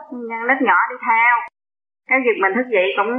đất 0.49 0.59
nhỏ 0.61 0.77
đi 0.91 0.97
theo. 1.07 1.35
Cái 2.09 2.19
việc 2.25 2.39
mình 2.43 2.53
thức 2.55 2.67
dậy 2.75 2.89
cũng 2.97 3.13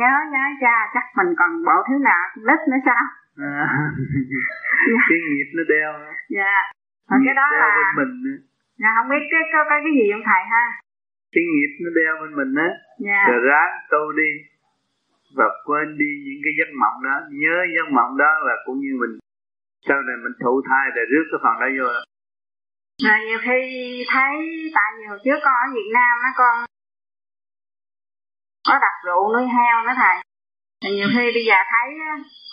nhớ 0.00 0.12
nhớ 0.32 0.44
cha 0.60 0.76
chắc 0.94 1.04
mình 1.16 1.34
còn 1.38 1.50
bộ 1.64 1.76
thứ 1.88 1.94
nào 2.04 2.24
lít 2.48 2.60
nữa 2.70 2.80
sao? 2.86 3.04
À, 3.38 3.66
cái 5.08 5.18
nghiệp 5.28 5.48
nó 5.56 5.62
đeo. 5.68 5.92
Dạ. 6.36 6.52
Yeah. 7.10 7.24
cái 7.26 7.34
đó 7.34 7.46
là 7.60 7.92
mình 7.96 8.12
dạ 8.78 8.88
không 8.96 9.08
biết 9.08 9.24
cái 9.30 9.40
có, 9.52 9.64
có 9.70 9.76
cái 9.84 9.92
gì 9.98 10.06
không 10.12 10.24
thầy 10.24 10.42
ha 10.52 10.64
cái 11.32 11.44
nghiệp 11.52 11.72
nó 11.82 11.90
đeo 11.98 12.12
bên 12.20 12.32
mình 12.40 12.52
á 12.66 12.70
dạ. 13.08 13.22
rồi 13.30 13.40
ráng 13.48 13.72
tu 13.92 14.12
đi 14.20 14.30
và 15.38 15.44
quên 15.64 15.98
đi 15.98 16.10
những 16.26 16.40
cái 16.44 16.52
giấc 16.58 16.70
mộng 16.82 16.98
đó. 17.06 17.16
Nhớ 17.42 17.56
giấc 17.74 17.88
mộng 17.96 18.12
đó 18.22 18.32
là 18.46 18.54
cũng 18.66 18.78
như 18.84 18.92
mình 19.02 19.14
sau 19.88 19.98
này 20.06 20.16
mình 20.24 20.34
thụ 20.42 20.62
thai 20.68 20.86
để 20.96 21.02
rước 21.10 21.26
cái 21.30 21.40
phần 21.44 21.54
đó 21.62 21.68
vô. 21.78 21.88
Rồi 23.06 23.18
nhiều 23.26 23.38
khi 23.46 23.60
thấy 24.12 24.34
tại 24.74 24.90
nhiều 24.98 25.18
trước 25.24 25.38
con 25.44 25.54
ở 25.66 25.68
Việt 25.74 25.90
Nam 25.94 26.14
á 26.28 26.30
con 26.36 26.54
có 28.68 28.74
đặt 28.84 28.96
rượu 29.06 29.22
nuôi 29.32 29.46
heo 29.56 29.76
nữa 29.86 29.96
thầy. 29.96 30.16
Thì 30.82 30.90
nhiều 30.96 31.08
khi 31.14 31.24
bây 31.36 31.44
giờ 31.48 31.58
thấy 31.72 31.88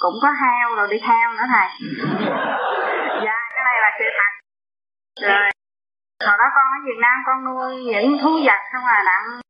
cũng 0.04 0.18
có 0.22 0.30
heo 0.42 0.76
rồi 0.76 0.88
đi 0.92 0.98
theo 1.08 1.28
nữa 1.38 1.48
thầy. 1.54 1.68
Dạ 3.26 3.38
cái 3.56 3.64
này 3.66 3.78
là 3.82 3.90
sự 4.00 4.06
thật. 4.18 4.32
Rồi 5.28 5.50
hồi 6.28 6.36
đó 6.42 6.48
con 6.56 6.66
ở 6.76 6.80
Việt 6.88 7.00
Nam 7.02 7.16
con 7.28 7.38
nuôi 7.48 7.72
những 7.92 8.18
thú 8.22 8.32
vật 8.48 8.62
không 8.72 8.86
à 8.86 9.04
đặng 9.06 9.44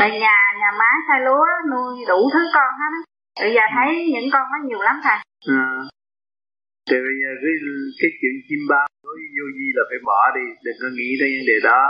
tại 0.00 0.10
nhà 0.22 0.36
nhà 0.60 0.70
má 0.80 0.90
xay 1.08 1.20
lúa 1.26 1.46
nuôi 1.70 1.92
đủ 2.08 2.20
thứ 2.32 2.42
con 2.54 2.70
hết. 2.80 2.92
Bây 3.42 3.50
giờ 3.54 3.64
thấy 3.74 3.88
những 4.14 4.28
con 4.32 4.44
nó 4.52 4.58
nhiều 4.68 4.80
lắm 4.88 4.96
thầy. 5.04 5.18
À. 5.58 5.66
thì 6.88 6.96
bây 7.06 7.16
giờ 7.20 7.30
cái, 7.42 7.54
cái 8.00 8.10
chuyện 8.18 8.34
chim 8.46 8.62
bao 8.72 8.86
đối 9.04 9.14
với 9.20 9.28
vô 9.36 9.46
vi 9.56 9.66
là 9.76 9.82
phải 9.90 10.00
bỏ 10.08 10.20
đi 10.36 10.46
đừng 10.64 10.78
có 10.82 10.88
nghĩ 10.96 11.10
tới 11.20 11.28
vấn 11.34 11.44
đề 11.50 11.56
đó. 11.70 11.82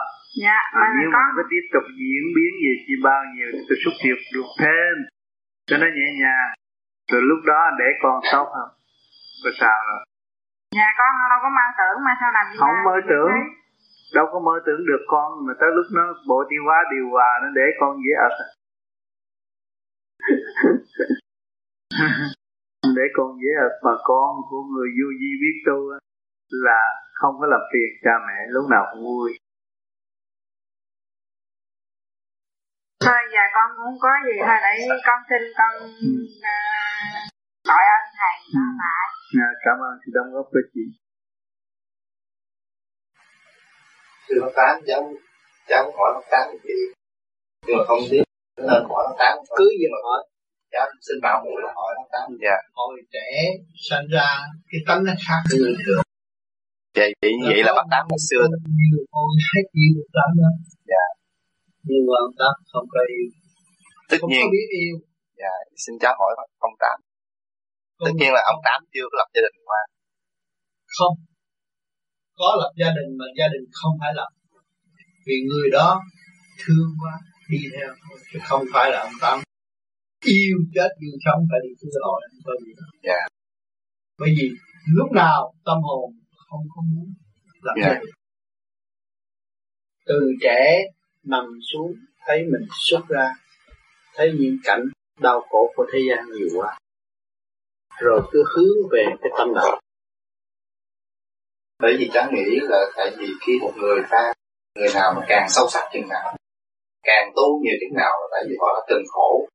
Dạ 0.42 0.58
à, 0.82 0.84
nếu 0.98 1.08
con... 1.14 1.14
mà 1.14 1.24
nó 1.36 1.42
tiếp 1.52 1.64
tục 1.74 1.84
diễn 2.00 2.24
biến 2.36 2.52
về 2.64 2.72
chim 2.84 3.00
bao 3.08 3.20
nhiều 3.34 3.48
thì 3.54 3.60
tôi 3.68 3.76
xúc 3.82 3.94
tiệp 4.02 4.18
được 4.34 4.48
thêm. 4.62 4.94
Cho 5.68 5.76
nó 5.82 5.86
nhẹ 5.96 6.08
nhàng. 6.22 6.50
Rồi 7.10 7.22
lúc 7.30 7.40
đó 7.50 7.62
để 7.80 7.88
con 8.02 8.16
tốt 8.32 8.46
không? 8.56 8.72
Có 9.44 9.50
sao 9.60 9.78
rồi 9.88 10.00
nhà 10.76 10.88
con 10.98 11.10
đâu 11.30 11.38
có 11.42 11.48
mơ 11.58 11.66
tưởng 11.78 11.98
mà 12.06 12.12
sao 12.20 12.30
làm 12.36 12.46
không 12.58 12.76
mơ 12.84 12.96
tưởng. 13.10 13.32
đâu 14.14 14.26
có 14.32 14.38
mơ 14.46 14.54
tưởng 14.66 14.82
được 14.90 15.02
con 15.12 15.28
mà 15.46 15.52
tới 15.60 15.70
lúc 15.76 15.86
nó 15.96 16.04
bộ 16.28 16.38
tiêu 16.50 16.62
hóa 16.66 16.78
điều 16.92 17.06
hòa 17.10 17.30
nó 17.42 17.48
để 17.58 17.66
con 17.80 17.92
dễ 18.04 18.12
ật 18.28 18.34
để 22.96 23.06
con 23.16 23.28
dễ 23.42 23.52
ật 23.68 23.74
mà 23.86 23.94
con 24.04 24.30
của 24.50 24.62
người 24.72 24.88
vô 24.98 25.08
vi 25.20 25.30
biết 25.42 25.56
tu 25.66 25.78
là 26.50 26.80
không 27.12 27.34
có 27.40 27.46
làm 27.46 27.60
phiền 27.72 27.90
cha 28.04 28.10
mẹ 28.26 28.38
lúc 28.48 28.64
nào 28.70 28.86
cũng 28.92 29.04
vui. 29.04 29.38
Thôi 33.04 33.20
giờ 33.32 33.40
con 33.54 33.70
muốn 33.78 33.98
có 34.00 34.10
gì 34.26 34.32
thôi 34.46 34.56
để 34.62 34.88
con 35.06 35.20
xin 35.28 35.42
con 35.58 35.72
ừ. 35.78 35.86
uh, 36.52 37.37
ơn 37.76 38.02
thầy 38.18 38.34
đó 38.54 38.60
ừ. 38.60 38.64
lại 38.80 39.06
à, 39.44 39.48
cảm 39.64 39.76
ơn 39.88 39.94
sự 40.02 40.10
đóng 40.14 40.32
góp 40.34 40.46
của 40.52 40.64
chị. 40.74 40.84
Sư 44.28 44.34
nó 44.42 44.48
tán 44.56 44.80
cháu 44.86 45.12
cháu 45.68 45.84
hỏi 45.96 46.10
nó 46.14 46.22
tán 46.30 46.56
gì 46.64 46.98
nhưng 47.66 47.76
mà 47.78 47.84
không 47.88 48.02
biết 48.10 48.22
nên 48.56 48.82
hỏi 48.90 49.02
nó 49.08 49.14
tán 49.18 49.34
cứ 49.56 49.66
gì 49.80 49.86
mà 49.92 49.98
hỏi. 50.06 50.20
Cháu 50.72 50.86
xin 51.06 51.16
bảo 51.22 51.36
hộ 51.44 51.52
là 51.64 51.70
hỏi 51.78 51.90
nó 51.98 52.04
tán 52.12 52.24
dạ. 52.44 52.56
Hồi 52.78 52.94
trẻ 53.14 53.28
sinh 53.88 54.06
ra 54.14 54.28
cái 54.70 54.80
tánh 54.86 55.04
nó 55.04 55.12
khác 55.26 55.40
với 55.48 55.58
người 55.60 55.76
thường. 55.84 56.02
Vậy 56.96 57.10
vậy, 57.22 57.32
vậy 57.48 57.60
là 57.66 57.72
bác 57.76 57.86
tám 57.92 58.04
hồi 58.10 58.20
xưa. 58.28 58.42
Nhiều 58.78 59.00
con 59.12 59.28
hết 59.48 59.64
nhiều 59.76 59.92
một 59.96 60.10
lắm 60.18 60.30
đó. 60.40 60.50
Dạ. 60.90 61.04
Nhưng 61.88 62.02
mà 62.06 62.14
ông 62.24 62.34
tám 62.40 62.54
không 62.72 62.86
có 62.94 63.00
yêu. 63.14 63.26
Tất 64.08 64.16
không 64.20 64.30
nhiên. 64.30 64.44
có 64.44 64.50
biết 64.54 64.68
yêu. 64.82 64.94
Dạ 65.40 65.54
xin 65.82 65.94
cháu 66.02 66.12
hỏi 66.18 66.30
ông 66.68 66.76
tám 66.82 66.96
tất 68.04 68.12
nhiên 68.18 68.32
là 68.32 68.42
ông 68.52 68.60
tám 68.64 68.80
chưa 68.94 69.06
có 69.10 69.14
lập 69.20 69.28
gia 69.34 69.40
đình 69.46 69.58
qua. 69.68 69.80
Không. 70.96 71.14
Có 72.38 72.56
lập 72.62 72.72
gia 72.80 72.90
đình 72.98 73.10
mà 73.18 73.24
gia 73.38 73.48
đình 73.54 73.64
không 73.72 73.94
phải 74.00 74.12
lập. 74.14 74.30
Vì 75.26 75.36
người 75.48 75.68
đó 75.72 76.02
thương 76.60 76.90
quá 77.00 77.14
đi 77.50 77.58
theo 77.72 77.88
thôi 78.02 78.18
chứ 78.32 78.38
không 78.42 78.64
phải 78.72 78.90
là 78.90 79.00
ông 79.00 79.16
tám. 79.20 79.40
Yêu 80.24 80.56
chết 80.74 80.88
yêu 80.98 81.14
sống 81.24 81.40
phải 81.50 81.60
đi 81.64 81.72
cứu 81.80 81.90
họ 82.04 82.20
không 82.30 82.40
có 82.44 82.52
gì 82.64 82.72
đâu. 82.78 82.90
Yeah. 83.02 83.30
bởi 84.18 84.30
vì 84.36 84.48
lúc 84.94 85.12
nào 85.12 85.54
tâm 85.64 85.78
hồn 85.82 86.12
không 86.48 86.60
có 86.74 86.82
muốn 86.92 87.06
lập 87.62 87.74
yeah. 87.76 87.92
gia 87.92 88.00
đình. 88.00 88.14
Từ 90.06 90.20
trẻ 90.42 90.84
nằm 91.22 91.44
xuống 91.72 91.92
thấy 92.26 92.38
mình 92.52 92.68
xuất 92.88 93.08
ra 93.08 93.34
thấy 94.14 94.32
những 94.40 94.56
cảnh 94.64 94.80
đau 95.20 95.40
khổ 95.50 95.72
của 95.76 95.86
thế 95.92 95.98
gian 96.08 96.24
nhiều 96.34 96.48
quá 96.54 96.78
rồi 98.00 98.20
cứ 98.32 98.44
hướng 98.56 98.88
về 98.92 99.04
cái 99.22 99.30
tâm 99.38 99.54
đạo. 99.54 99.80
Bởi 101.82 101.96
vì 101.98 102.10
cháu 102.12 102.30
nghĩ 102.32 102.58
là 102.62 102.86
tại 102.96 103.10
vì 103.18 103.26
khi 103.46 103.52
một 103.60 103.72
người 103.76 104.02
ta 104.10 104.32
người 104.74 104.88
nào 104.94 105.12
mà 105.16 105.22
càng 105.28 105.46
sâu 105.48 105.68
sắc 105.68 105.88
chừng 105.92 106.08
nào 106.08 106.36
càng 107.02 107.32
tu 107.36 107.60
nhiều 107.62 107.74
chừng 107.80 107.96
nào 107.96 108.12
tại 108.32 108.42
vì 108.48 108.56
họ 108.60 108.66
đã 108.74 108.86
từng 108.88 109.02
khổ 109.08 109.48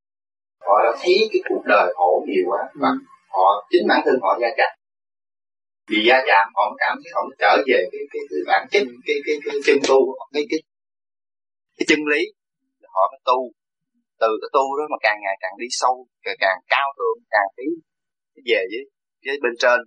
họ 0.68 0.76
đã 0.84 0.92
thấy 1.02 1.30
cái 1.32 1.42
cuộc 1.50 1.62
đời 1.66 1.94
khổ 1.96 2.26
nhiều 2.28 2.44
quá 2.48 2.60
và 2.82 2.90
ừ. 2.90 2.98
họ 3.30 3.68
chính 3.70 3.88
bản 3.90 4.02
thân 4.06 4.16
họ 4.22 4.38
gia 4.42 4.48
chạm 4.58 4.72
vì 5.90 5.98
gia 6.08 6.18
chạm 6.28 6.46
họ 6.56 6.76
cảm 6.78 6.98
thấy 7.04 7.12
họ 7.16 7.22
trở 7.40 7.58
về 7.68 7.80
cái 7.92 8.02
cái, 8.12 8.22
cái 8.30 8.40
bản 8.48 8.68
chất 8.72 8.84
cái 9.08 9.18
cái 9.26 9.36
cái 9.46 9.56
chân 9.66 9.78
tu 9.88 10.00
cái 10.34 10.44
cái 10.50 10.60
cái 11.78 11.86
chân 11.90 12.00
lý. 12.12 12.22
Họ 12.96 13.04
mới 13.12 13.20
tu. 13.26 13.40
Từ 14.22 14.30
cái 14.42 14.50
tu 14.54 14.64
đó 14.78 14.84
mà 14.92 14.98
càng 15.02 15.18
ngày 15.24 15.36
càng 15.40 15.56
đi 15.58 15.68
sâu 15.70 16.08
càng 16.24 16.36
càng 16.40 16.58
cao 16.74 16.88
thượng 16.98 17.18
càng 17.30 17.50
thấy 17.58 17.66
về 18.36 18.62
với 18.72 18.84
với 19.26 19.38
bên 19.44 19.54
trên. 19.60 19.80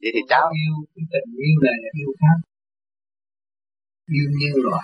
Vậy 0.00 0.10
thì 0.14 0.20
cháu 0.28 0.42
yêu 0.60 0.74
cái 0.94 1.04
tình 1.12 1.34
yêu 1.46 1.56
này 1.62 1.76
là 1.82 1.90
yêu 2.00 2.12
khác. 2.20 2.36
Yêu 4.06 4.30
như 4.40 4.62
rồi 4.62 4.80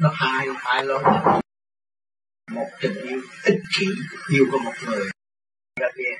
nó 0.00 0.10
hai 0.14 0.46
hai 0.56 0.84
lối 0.84 1.02
một 2.52 2.68
tình 2.80 2.94
yêu 2.94 3.20
ích 3.44 3.60
kỷ 3.78 3.86
yêu 4.32 4.44
của 4.52 4.58
một 4.64 4.72
người. 4.86 5.10
Ra 5.80 5.88
kia. 5.96 6.16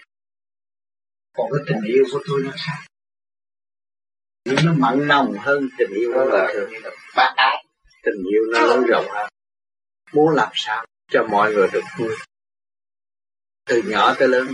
Còn 1.33 1.51
cái 1.53 1.65
tình 1.67 1.95
yêu 1.95 2.05
của 2.13 2.21
tôi 2.27 2.41
nó 2.45 2.51
khác. 2.55 2.87
Nó 4.65 4.73
mặn 4.79 5.09
nồng 5.09 5.35
hơn 5.39 5.69
tình 5.79 5.91
yêu 5.91 6.13
đó 6.13 6.25
là 6.25 6.51
thường 6.53 6.71
như 6.73 6.79
là 6.83 6.91
bác 7.17 7.33
ái 7.37 7.65
tình 8.03 8.23
yêu 8.33 8.43
nó 8.53 8.61
lớn 8.61 8.85
rộng 8.89 9.07
hơn. 9.09 9.29
Muốn 10.13 10.35
làm 10.35 10.53
sao 10.55 10.87
cho 11.11 11.27
mọi 11.31 11.53
người 11.55 11.69
được 11.73 11.85
vui. 11.99 12.15
Từ 13.67 13.83
nhỏ 13.87 14.15
tới 14.19 14.29
lớn 14.29 14.47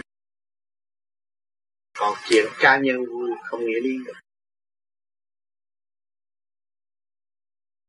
còn 1.98 2.14
chuyện 2.28 2.46
cá 2.58 2.78
nhân 2.78 2.96
vui, 3.04 3.30
không 3.44 3.60
nghĩa 3.60 3.80
lý 3.82 3.98
được. 4.06 4.12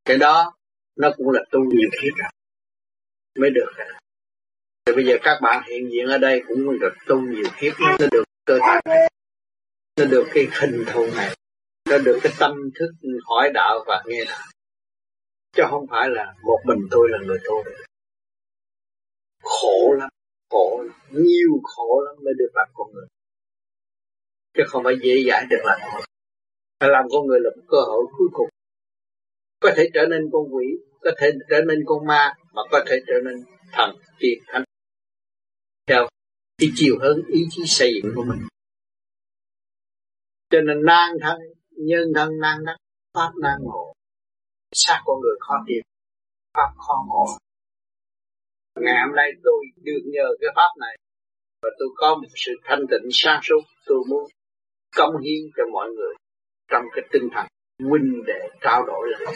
Cái 0.05 0.17
đó, 0.17 0.53
nó 0.95 1.11
cũng 1.17 1.29
là 1.29 1.41
tu 1.51 1.59
nhiều 1.59 1.89
kiếp 2.01 2.13
rồi. 2.17 2.29
Mới 3.39 3.49
được 3.49 3.67
rồi 3.77 3.87
thì 4.85 4.93
bây 4.95 5.05
giờ 5.05 5.15
các 5.23 5.39
bạn 5.41 5.63
hiện 5.69 5.89
diện 5.91 6.07
ở 6.07 6.17
đây 6.17 6.41
cũng 6.47 6.79
được 6.79 6.93
tu 7.07 7.21
nhiều 7.21 7.45
kiếp, 7.59 7.73
nó 7.79 8.07
được 8.11 8.23
cơ 8.45 8.59
thể 8.85 9.07
nó 9.97 10.05
được 10.05 10.25
cái 10.33 10.47
hình 10.61 10.83
thù 10.93 11.07
này. 11.15 11.35
Nó 11.89 11.97
được 11.97 12.19
cái 12.23 12.33
tâm 12.39 12.51
thức 12.79 13.09
hỏi 13.25 13.49
đạo 13.53 13.83
và 13.87 14.03
nghe 14.05 14.25
đạo. 14.25 14.41
Chứ 15.55 15.63
không 15.69 15.85
phải 15.89 16.09
là 16.09 16.33
một 16.43 16.59
mình 16.65 16.87
tôi 16.91 17.09
là 17.11 17.17
người 17.25 17.37
tu 17.43 17.63
khổ 19.43 19.95
lắm 19.99 20.09
khổ 20.49 20.83
lắm, 20.87 20.97
nhiều 21.11 21.61
khổ 21.63 22.01
lắm 22.05 22.15
mới 22.23 22.33
được 22.37 22.51
làm 22.53 22.67
con 22.73 22.91
người 22.93 23.07
chứ 24.53 24.63
không 24.67 24.83
phải 24.83 24.95
dễ 25.03 25.13
dãi 25.29 25.45
được 25.49 25.61
lành 25.63 26.03
phải 26.83 26.91
làm 26.91 27.05
con 27.11 27.27
người 27.27 27.39
là 27.39 27.49
một 27.55 27.61
cơ 27.67 27.77
hội 27.77 28.05
cuối 28.17 28.27
cùng. 28.33 28.49
Có 29.59 29.71
thể 29.75 29.89
trở 29.93 30.01
nên 30.09 30.29
con 30.33 30.55
quỷ, 30.55 30.65
có 31.01 31.11
thể 31.19 31.31
trở 31.49 31.61
nên 31.67 31.79
con 31.85 32.07
ma, 32.07 32.33
mà 32.53 32.61
có 32.71 32.83
thể 32.87 32.95
trở 33.07 33.13
nên 33.25 33.45
thần 33.71 33.95
tiên 34.19 34.39
thánh. 34.47 34.63
Theo 35.87 36.07
cái 36.57 36.69
chiều 36.75 36.95
hướng, 37.01 37.21
ý 37.27 37.39
chí 37.49 37.61
xây 37.65 37.91
dựng 37.93 38.11
của 38.15 38.23
mình. 38.23 38.39
Cho 40.49 40.61
nên 40.61 40.85
nan 40.85 41.09
thân, 41.21 41.37
nhân 41.71 42.07
thân 42.15 42.29
nan 42.41 42.65
đắc 42.65 42.77
pháp 43.13 43.31
nan 43.41 43.59
ngộ. 43.61 43.93
Xác 44.75 45.01
con 45.05 45.21
người 45.21 45.35
khó 45.39 45.53
tìm, 45.67 45.81
pháp 46.53 46.69
khó 46.87 47.05
ngộ. 47.07 47.25
Ngày 48.81 48.95
hôm 49.07 49.15
nay 49.15 49.29
tôi 49.43 49.65
được 49.75 50.01
nhờ 50.05 50.27
cái 50.41 50.49
pháp 50.55 50.69
này. 50.79 50.97
Và 51.61 51.69
tôi 51.79 51.87
có 51.95 52.15
một 52.15 52.27
sự 52.35 52.51
thanh 52.63 52.85
tịnh 52.91 53.09
sáng 53.11 53.39
suốt, 53.43 53.61
tôi 53.85 53.97
muốn 54.09 54.23
công 54.95 55.21
hiến 55.23 55.51
cho 55.57 55.63
mọi 55.73 55.89
người 55.89 56.15
trong 56.67 56.83
cái 56.95 57.05
tinh 57.11 57.29
thần 57.33 57.47
huynh 57.89 58.23
để 58.27 58.49
trao 58.61 58.85
đổi 58.85 59.07
lại 59.19 59.35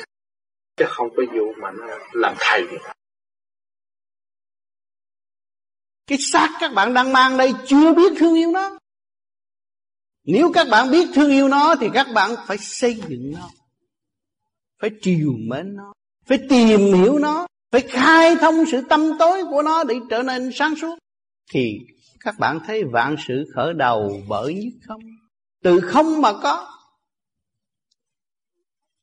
chứ 0.77 0.85
không 0.87 1.07
có 1.17 1.23
vụ 1.33 1.53
mà 1.61 1.71
nó 1.71 1.85
làm 2.13 2.35
thầy 2.39 2.67
gì 2.71 2.77
cái 6.07 6.17
xác 6.17 6.49
các 6.59 6.73
bạn 6.73 6.93
đang 6.93 7.13
mang 7.13 7.37
đây 7.37 7.53
chưa 7.65 7.93
biết 7.93 8.13
thương 8.17 8.35
yêu 8.35 8.51
nó. 8.51 8.77
Nếu 10.23 10.51
các 10.53 10.67
bạn 10.71 10.91
biết 10.91 11.07
thương 11.13 11.31
yêu 11.31 11.47
nó 11.47 11.75
thì 11.79 11.87
các 11.93 12.07
bạn 12.13 12.31
phải 12.47 12.57
xây 12.57 12.95
dựng 13.07 13.31
nó, 13.31 13.49
phải 14.81 14.89
triều 15.01 15.31
mến 15.37 15.75
nó, 15.75 15.93
phải 16.25 16.39
tìm 16.49 16.79
hiểu 16.79 17.19
nó, 17.19 17.47
phải 17.71 17.81
khai 17.81 18.35
thông 18.35 18.55
sự 18.71 18.81
tâm 18.89 19.11
tối 19.19 19.43
của 19.49 19.61
nó 19.61 19.83
để 19.83 19.95
trở 20.09 20.23
nên 20.23 20.49
sáng 20.53 20.75
suốt. 20.75 20.97
Thì 21.53 21.79
các 22.19 22.35
bạn 22.39 22.59
thấy 22.67 22.83
vạn 22.91 23.15
sự 23.27 23.45
khởi 23.55 23.73
đầu 23.73 24.21
bởi 24.27 24.53
nhất 24.53 24.73
không? 24.87 25.01
Từ 25.63 25.79
không 25.79 26.21
mà 26.21 26.33
có. 26.43 26.73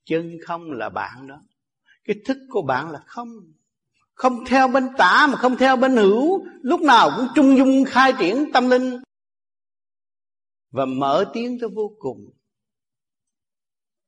Chân 0.04 0.36
không 0.46 0.72
là 0.72 0.88
bạn 0.88 1.26
đó. 1.26 1.42
Cái 2.04 2.16
thức 2.24 2.38
của 2.50 2.62
bạn 2.62 2.90
là 2.90 3.02
không. 3.06 3.28
Không 4.14 4.44
theo 4.46 4.68
bên 4.68 4.88
tả 4.98 5.26
mà 5.30 5.36
không 5.36 5.56
theo 5.56 5.76
bên 5.76 5.96
hữu. 5.96 6.44
Lúc 6.62 6.80
nào 6.80 7.10
cũng 7.16 7.28
trung 7.34 7.56
dung 7.56 7.84
khai 7.86 8.12
triển 8.18 8.50
tâm 8.52 8.70
linh. 8.70 9.02
Và 10.70 10.84
mở 10.84 11.30
tiếng 11.34 11.58
tới 11.60 11.70
vô 11.74 11.96
cùng. 11.98 12.30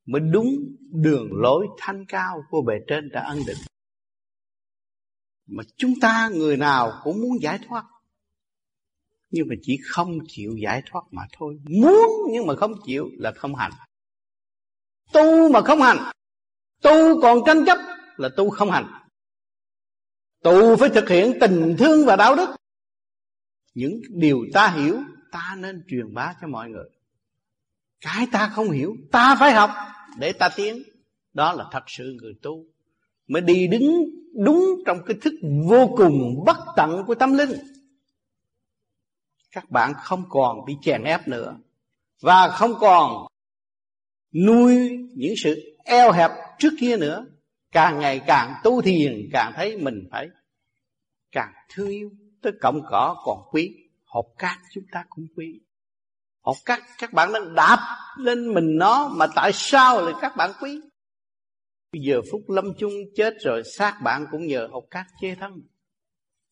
Mới 0.05 0.21
đúng 0.21 0.47
đường 0.91 1.29
lối 1.31 1.67
thanh 1.77 2.05
cao 2.07 2.43
của 2.49 2.61
bề 2.61 2.73
trên 2.87 3.09
đã 3.09 3.21
ân 3.21 3.39
định. 3.47 3.57
Mà 5.45 5.63
chúng 5.77 5.93
ta 6.01 6.29
người 6.33 6.57
nào 6.57 7.01
cũng 7.03 7.21
muốn 7.21 7.41
giải 7.41 7.59
thoát 7.67 7.85
nhưng 9.37 9.47
mà 9.47 9.55
chỉ 9.61 9.79
không 9.89 10.19
chịu 10.27 10.55
giải 10.57 10.83
thoát 10.85 11.01
mà 11.11 11.21
thôi. 11.37 11.59
Muốn 11.69 12.07
nhưng 12.31 12.47
mà 12.47 12.55
không 12.55 12.73
chịu 12.85 13.09
là 13.17 13.31
không 13.31 13.55
hành. 13.55 13.71
Tu 15.13 15.51
mà 15.51 15.61
không 15.61 15.81
hành, 15.81 15.97
tu 16.81 17.21
còn 17.21 17.39
tranh 17.45 17.65
chấp 17.65 17.77
là 18.17 18.29
tu 18.37 18.49
không 18.49 18.71
hành. 18.71 18.85
Tu 20.43 20.75
phải 20.75 20.89
thực 20.89 21.09
hiện 21.09 21.37
tình 21.41 21.75
thương 21.79 22.05
và 22.05 22.15
đạo 22.15 22.35
đức. 22.35 22.49
Những 23.73 24.01
điều 24.09 24.45
ta 24.53 24.67
hiểu, 24.67 24.97
ta 25.31 25.55
nên 25.59 25.83
truyền 25.87 26.13
bá 26.13 26.33
cho 26.41 26.47
mọi 26.47 26.69
người. 26.69 26.89
Cái 28.01 28.27
ta 28.31 28.49
không 28.55 28.71
hiểu, 28.71 28.95
ta 29.11 29.35
phải 29.39 29.51
học 29.51 29.69
để 30.17 30.33
ta 30.33 30.49
tiến. 30.55 30.83
Đó 31.33 31.53
là 31.53 31.65
thật 31.71 31.83
sự 31.87 32.17
người 32.21 32.33
tu. 32.41 32.65
Mới 33.27 33.41
đi 33.41 33.67
đứng 33.67 34.03
đúng 34.45 34.65
trong 34.85 34.97
cái 35.05 35.17
thức 35.21 35.33
vô 35.69 35.93
cùng 35.97 36.43
bất 36.45 36.57
tận 36.75 37.03
của 37.07 37.15
tâm 37.15 37.33
linh 37.33 37.76
các 39.57 39.71
bạn 39.71 39.93
không 39.97 40.23
còn 40.29 40.65
bị 40.65 40.77
chèn 40.81 41.03
ép 41.03 41.27
nữa. 41.27 41.57
Và 42.21 42.49
không 42.49 42.73
còn 42.79 43.27
nuôi 44.45 44.89
những 45.15 45.33
sự 45.37 45.77
eo 45.85 46.11
hẹp 46.11 46.31
trước 46.59 46.73
kia 46.79 46.97
nữa. 46.97 47.25
Càng 47.71 47.99
ngày 47.99 48.21
càng 48.27 48.53
tu 48.63 48.81
thiền, 48.81 49.29
càng 49.31 49.53
thấy 49.55 49.77
mình 49.77 50.07
phải 50.11 50.29
càng 51.31 51.53
thương 51.69 51.89
yêu 51.89 52.09
tới 52.41 52.53
cộng 52.61 52.81
cỏ 52.89 53.15
còn 53.25 53.39
quý. 53.51 53.75
Hộp 54.05 54.25
cát 54.37 54.57
chúng 54.73 54.83
ta 54.91 55.05
cũng 55.09 55.25
quý. 55.35 55.59
Hộp 56.41 56.57
cát 56.65 56.79
các 56.97 57.13
bạn 57.13 57.33
đang 57.33 57.55
đạp 57.55 57.97
lên 58.17 58.53
mình 58.53 58.77
nó 58.77 59.07
mà 59.07 59.27
tại 59.35 59.51
sao 59.53 60.01
lại 60.01 60.13
các 60.21 60.35
bạn 60.37 60.51
quý? 60.61 60.81
Bây 61.91 62.01
giờ 62.01 62.21
phút 62.31 62.41
lâm 62.47 62.73
chung 62.77 62.93
chết 63.15 63.33
rồi, 63.39 63.63
xác 63.77 63.99
bạn 64.03 64.25
cũng 64.31 64.47
nhờ 64.47 64.67
hộp 64.71 64.83
cát 64.91 65.05
chê 65.21 65.35
thân 65.35 65.61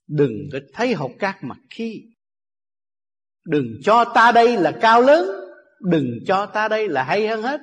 đừng 0.07 0.49
có 0.53 0.59
thấy 0.73 0.93
hộp 0.93 1.11
cát 1.19 1.35
mà 1.41 1.55
khi 1.69 2.14
đừng 3.45 3.79
cho 3.83 4.05
ta 4.05 4.31
đây 4.31 4.57
là 4.57 4.71
cao 4.81 5.01
lớn 5.01 5.29
đừng 5.79 6.19
cho 6.27 6.45
ta 6.45 6.67
đây 6.67 6.89
là 6.89 7.03
hay 7.03 7.27
hơn 7.27 7.41
hết 7.41 7.61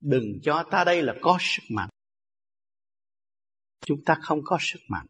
đừng 0.00 0.40
cho 0.42 0.64
ta 0.70 0.84
đây 0.84 1.02
là 1.02 1.14
có 1.20 1.38
sức 1.40 1.62
mạnh. 1.70 1.88
Chúng 3.86 4.04
ta 4.04 4.18
không 4.22 4.40
có 4.44 4.58
sức 4.60 4.80
mạnh. 4.88 5.06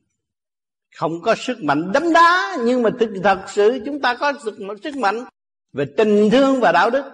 Không 0.96 1.12
có 1.22 1.34
sức 1.34 1.62
mạnh 1.62 1.92
đấm 1.92 2.12
đá 2.14 2.56
nhưng 2.64 2.82
mà 2.82 2.90
thực 3.00 3.10
thật 3.24 3.44
sự 3.48 3.82
chúng 3.86 4.00
ta 4.00 4.16
có 4.16 4.32
sức, 4.44 4.58
sức 4.82 4.96
mạnh 4.96 5.24
về 5.72 5.84
tình 5.96 6.28
thương 6.32 6.60
và 6.60 6.72
đạo 6.72 6.90
đức 6.90 7.04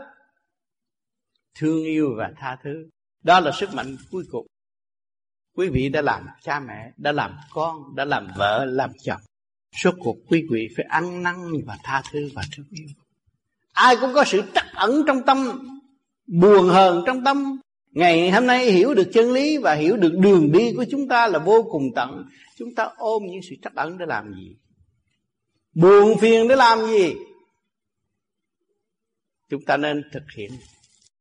thương 1.55 1.85
yêu 1.85 2.15
và 2.19 2.33
tha 2.37 2.57
thứ. 2.65 2.89
Đó 3.23 3.41
là 3.41 3.53
sức 3.55 3.75
mạnh 3.75 3.97
cuối 4.11 4.25
cùng. 4.31 4.47
Quý 5.57 5.69
vị 5.69 5.89
đã 5.89 6.03
làm 6.03 6.27
cha 6.43 6.61
mẹ 6.61 6.93
đã 6.97 7.13
làm 7.13 7.37
con 7.51 7.97
đã 7.97 8.05
làm 8.05 8.29
vợ 8.37 8.65
làm 8.65 8.91
chồng 9.03 9.21
suốt 9.77 9.95
cuộc 9.99 10.17
quý 10.29 10.45
vị 10.51 10.69
phải 10.77 10.85
ăn 10.89 11.23
năn 11.23 11.35
và 11.67 11.79
tha 11.85 12.03
thứ 12.13 12.31
và 12.35 12.43
thương 12.57 12.67
yêu. 12.71 12.89
Ai 13.73 13.97
cũng 14.01 14.15
có 14.15 14.25
sự 14.25 14.43
trắc 14.55 14.67
ẩn 14.75 15.03
trong 15.07 15.23
tâm, 15.23 15.69
buồn 16.27 16.69
hờn 16.69 17.03
trong 17.07 17.25
tâm. 17.25 17.61
Ngày 17.91 18.31
hôm 18.31 18.47
nay 18.47 18.71
hiểu 18.73 18.95
được 18.95 19.11
chân 19.15 19.33
lý 19.33 19.57
và 19.57 19.75
hiểu 19.75 19.97
được 19.97 20.13
đường 20.19 20.53
đi 20.53 20.73
của 20.77 20.85
chúng 20.91 21.09
ta 21.09 21.29
là 21.29 21.39
vô 21.39 21.69
cùng 21.71 21.95
tận. 21.95 22.25
Chúng 22.57 22.75
ta 22.75 22.89
ôm 22.97 23.23
những 23.27 23.41
sự 23.43 23.57
trắc 23.63 23.75
ẩn 23.75 23.99
để 23.99 24.07
làm 24.07 24.35
gì? 24.35 24.57
Buồn 25.75 26.19
phiền 26.19 26.49
để 26.49 26.57
làm 26.57 26.87
gì? 26.87 27.15
Chúng 29.49 29.65
ta 29.65 29.77
nên 29.77 30.03
thực 30.13 30.23
hiện 30.37 30.51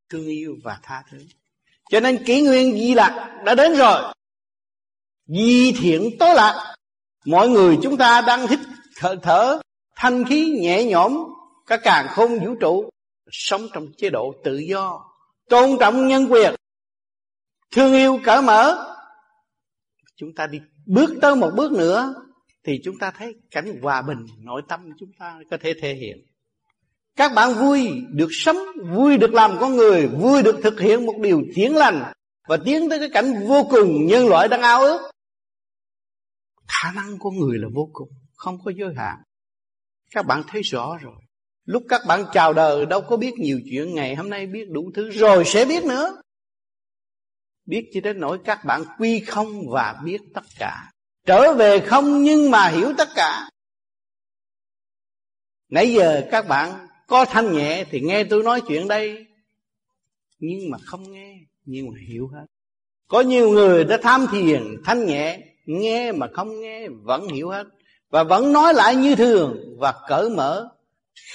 thương 0.09 0.27
yêu 0.27 0.57
và 0.63 0.79
tha 0.83 1.03
thứ. 1.11 1.17
Cho 1.89 1.99
nên 1.99 2.23
kỷ 2.25 2.41
nguyên 2.41 2.73
di 2.73 2.93
lạc 2.93 3.41
đã 3.45 3.55
đến 3.55 3.73
rồi. 3.77 4.13
Di 5.27 5.71
thiện 5.71 6.17
tối 6.19 6.35
lạc 6.35 6.74
mọi 7.25 7.49
người 7.49 7.77
chúng 7.83 7.97
ta 7.97 8.21
đang 8.27 8.47
hít 8.47 8.59
thở, 8.97 9.15
thở 9.23 9.59
thanh 9.95 10.25
khí 10.25 10.57
nhẹ 10.61 10.83
nhõm 10.83 11.17
các 11.67 11.79
càng 11.83 12.07
không 12.09 12.39
vũ 12.39 12.55
trụ 12.59 12.89
sống 13.31 13.67
trong 13.73 13.87
chế 13.97 14.09
độ 14.09 14.33
tự 14.43 14.57
do 14.57 15.01
tôn 15.49 15.69
trọng 15.79 16.07
nhân 16.07 16.27
quyền 16.29 16.55
thương 17.71 17.93
yêu 17.93 18.19
cởi 18.23 18.41
mở. 18.41 18.91
Chúng 20.15 20.35
ta 20.35 20.47
đi 20.47 20.59
bước 20.85 21.09
tới 21.21 21.35
một 21.35 21.51
bước 21.55 21.71
nữa 21.71 22.13
thì 22.63 22.79
chúng 22.83 22.97
ta 22.99 23.11
thấy 23.11 23.35
cảnh 23.51 23.79
hòa 23.81 24.01
bình 24.01 24.25
nội 24.43 24.61
tâm 24.67 24.89
chúng 24.99 25.09
ta 25.19 25.39
có 25.51 25.57
thể 25.61 25.73
thể 25.81 25.93
hiện. 25.93 26.17
Các 27.15 27.31
bạn 27.35 27.53
vui 27.53 27.91
được 28.11 28.29
sống 28.31 28.57
vui 28.91 29.17
được 29.17 29.33
làm 29.33 29.57
con 29.59 29.75
người 29.75 30.07
vui 30.07 30.43
được 30.43 30.55
thực 30.63 30.79
hiện 30.79 31.05
một 31.05 31.15
điều 31.21 31.41
thiện 31.55 31.75
lành 31.75 32.13
và 32.47 32.57
tiến 32.65 32.89
tới 32.89 32.99
cái 32.99 33.09
cảnh 33.09 33.47
vô 33.47 33.67
cùng 33.69 34.05
nhân 34.05 34.27
loại 34.27 34.47
đang 34.47 34.61
ao 34.61 34.81
ước 34.81 35.11
khả 36.67 36.91
năng 36.91 37.17
của 37.19 37.31
người 37.31 37.57
là 37.59 37.67
vô 37.73 37.89
cùng, 37.93 38.09
không 38.35 38.57
có 38.63 38.71
giới 38.77 38.93
hạn. 38.97 39.17
Các 40.11 40.25
bạn 40.25 40.43
thấy 40.47 40.61
rõ 40.61 40.97
rồi. 40.97 41.15
Lúc 41.65 41.83
các 41.89 42.01
bạn 42.07 42.25
chào 42.33 42.53
đời, 42.53 42.85
đâu 42.85 43.01
có 43.01 43.17
biết 43.17 43.33
nhiều 43.37 43.61
chuyện, 43.69 43.95
ngày 43.95 44.15
hôm 44.15 44.29
nay 44.29 44.47
biết 44.47 44.69
đủ 44.69 44.91
thứ 44.95 45.09
rồi 45.09 45.43
sẽ 45.45 45.65
biết 45.65 45.83
nữa. 45.83 46.21
Biết 47.65 47.89
chỉ 47.93 48.01
đến 48.01 48.19
nỗi 48.19 48.39
các 48.45 48.65
bạn 48.65 48.83
quy 48.97 49.19
không 49.19 49.69
và 49.69 50.01
biết 50.03 50.21
tất 50.33 50.43
cả. 50.59 50.91
Trở 51.25 51.53
về 51.53 51.79
không 51.79 52.23
nhưng 52.23 52.51
mà 52.51 52.67
hiểu 52.67 52.93
tất 52.97 53.09
cả. 53.15 53.49
Nãy 55.69 55.93
giờ 55.93 56.27
các 56.31 56.47
bạn 56.47 56.87
có 57.07 57.25
thanh 57.25 57.53
nhẹ 57.53 57.85
thì 57.89 58.01
nghe 58.01 58.23
tôi 58.23 58.43
nói 58.43 58.61
chuyện 58.67 58.87
đây. 58.87 59.25
Nhưng 60.39 60.69
mà 60.71 60.77
không 60.85 61.11
nghe 61.11 61.39
nhưng 61.65 61.87
mà 61.87 61.99
hiểu 62.07 62.27
hết. 62.27 62.45
Có 63.07 63.21
nhiều 63.21 63.49
người 63.49 63.83
đã 63.83 63.97
tham 64.03 64.25
thiền 64.31 64.63
thanh 64.85 65.05
nhẹ 65.05 65.54
nghe 65.65 66.11
mà 66.11 66.27
không 66.33 66.61
nghe 66.61 66.87
vẫn 66.89 67.27
hiểu 67.27 67.49
hết. 67.49 67.67
Và 68.09 68.23
vẫn 68.23 68.53
nói 68.53 68.73
lại 68.73 68.95
như 68.95 69.15
thường 69.15 69.57
và 69.79 69.93
cởi 70.07 70.29
mở 70.29 70.69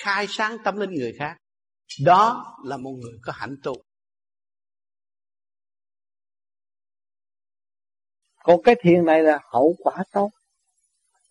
khai 0.02 0.26
sáng 0.28 0.56
tâm 0.64 0.76
linh 0.76 0.90
người 0.90 1.14
khác. 1.18 1.36
Đó 2.04 2.56
là 2.64 2.76
một 2.76 2.92
người 3.02 3.18
có 3.22 3.32
hạnh 3.36 3.56
tu. 3.62 3.74
Còn 8.42 8.62
cái 8.62 8.74
thiền 8.82 9.04
này 9.04 9.22
là 9.22 9.38
hậu 9.52 9.74
quả 9.78 9.94
tốt. 10.12 10.30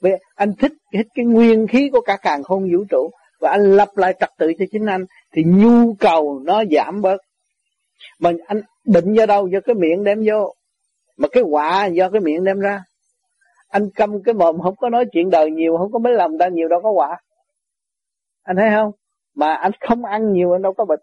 Vì 0.02 0.12
anh 0.36 0.54
thích 0.60 0.74
thích 0.94 1.08
cái 1.14 1.26
nguyên 1.26 1.68
khí 1.68 1.90
của 1.94 2.02
cả 2.02 2.18
càng 2.22 2.44
không 2.44 2.64
vũ 2.74 2.86
trụ 2.90 3.12
và 3.40 3.52
anh 3.52 3.76
lập 3.76 3.90
lại 3.96 4.14
trật 4.20 4.30
tự 4.38 4.52
cho 4.60 4.66
chính 4.72 4.86
anh 4.86 5.06
thì 5.34 5.44
nhu 5.44 5.94
cầu 6.00 6.42
nó 6.46 6.64
giảm 6.72 7.02
bớt. 7.02 7.18
Mà 8.20 8.32
anh 8.48 8.62
bệnh 8.86 9.14
do 9.14 9.26
đâu? 9.26 9.48
Do 9.48 9.60
cái 9.66 9.76
miệng 9.76 10.04
đem 10.04 10.24
vô. 10.28 10.56
Mà 11.18 11.28
cái 11.32 11.44
quả 11.44 11.86
do 11.86 12.10
cái 12.10 12.22
miệng 12.22 12.44
đem 12.44 12.60
ra 12.60 12.84
anh 13.70 13.90
câm 13.96 14.24
cái 14.24 14.34
mồm, 14.34 14.60
không 14.62 14.76
có 14.76 14.90
nói 14.90 15.06
chuyện 15.12 15.30
đời 15.30 15.52
nhiều, 15.52 15.78
không 15.78 15.91
có 15.91 16.00
mấy 16.00 16.14
lòng 16.14 16.38
ta 16.40 16.48
nhiều, 16.48 16.68
đâu 16.68 16.82
có 16.84 16.91
quả. 16.91 17.22
Anh 18.44 18.56
thấy 18.56 18.70
không? 18.76 18.91
Mà 19.36 19.54
anh 19.54 19.72
không 19.80 20.06
ăn 20.06 20.34
nhiều, 20.34 20.52
anh 20.52 20.62
đâu 20.62 20.74
có 20.74 20.86
bệnh 20.86 21.00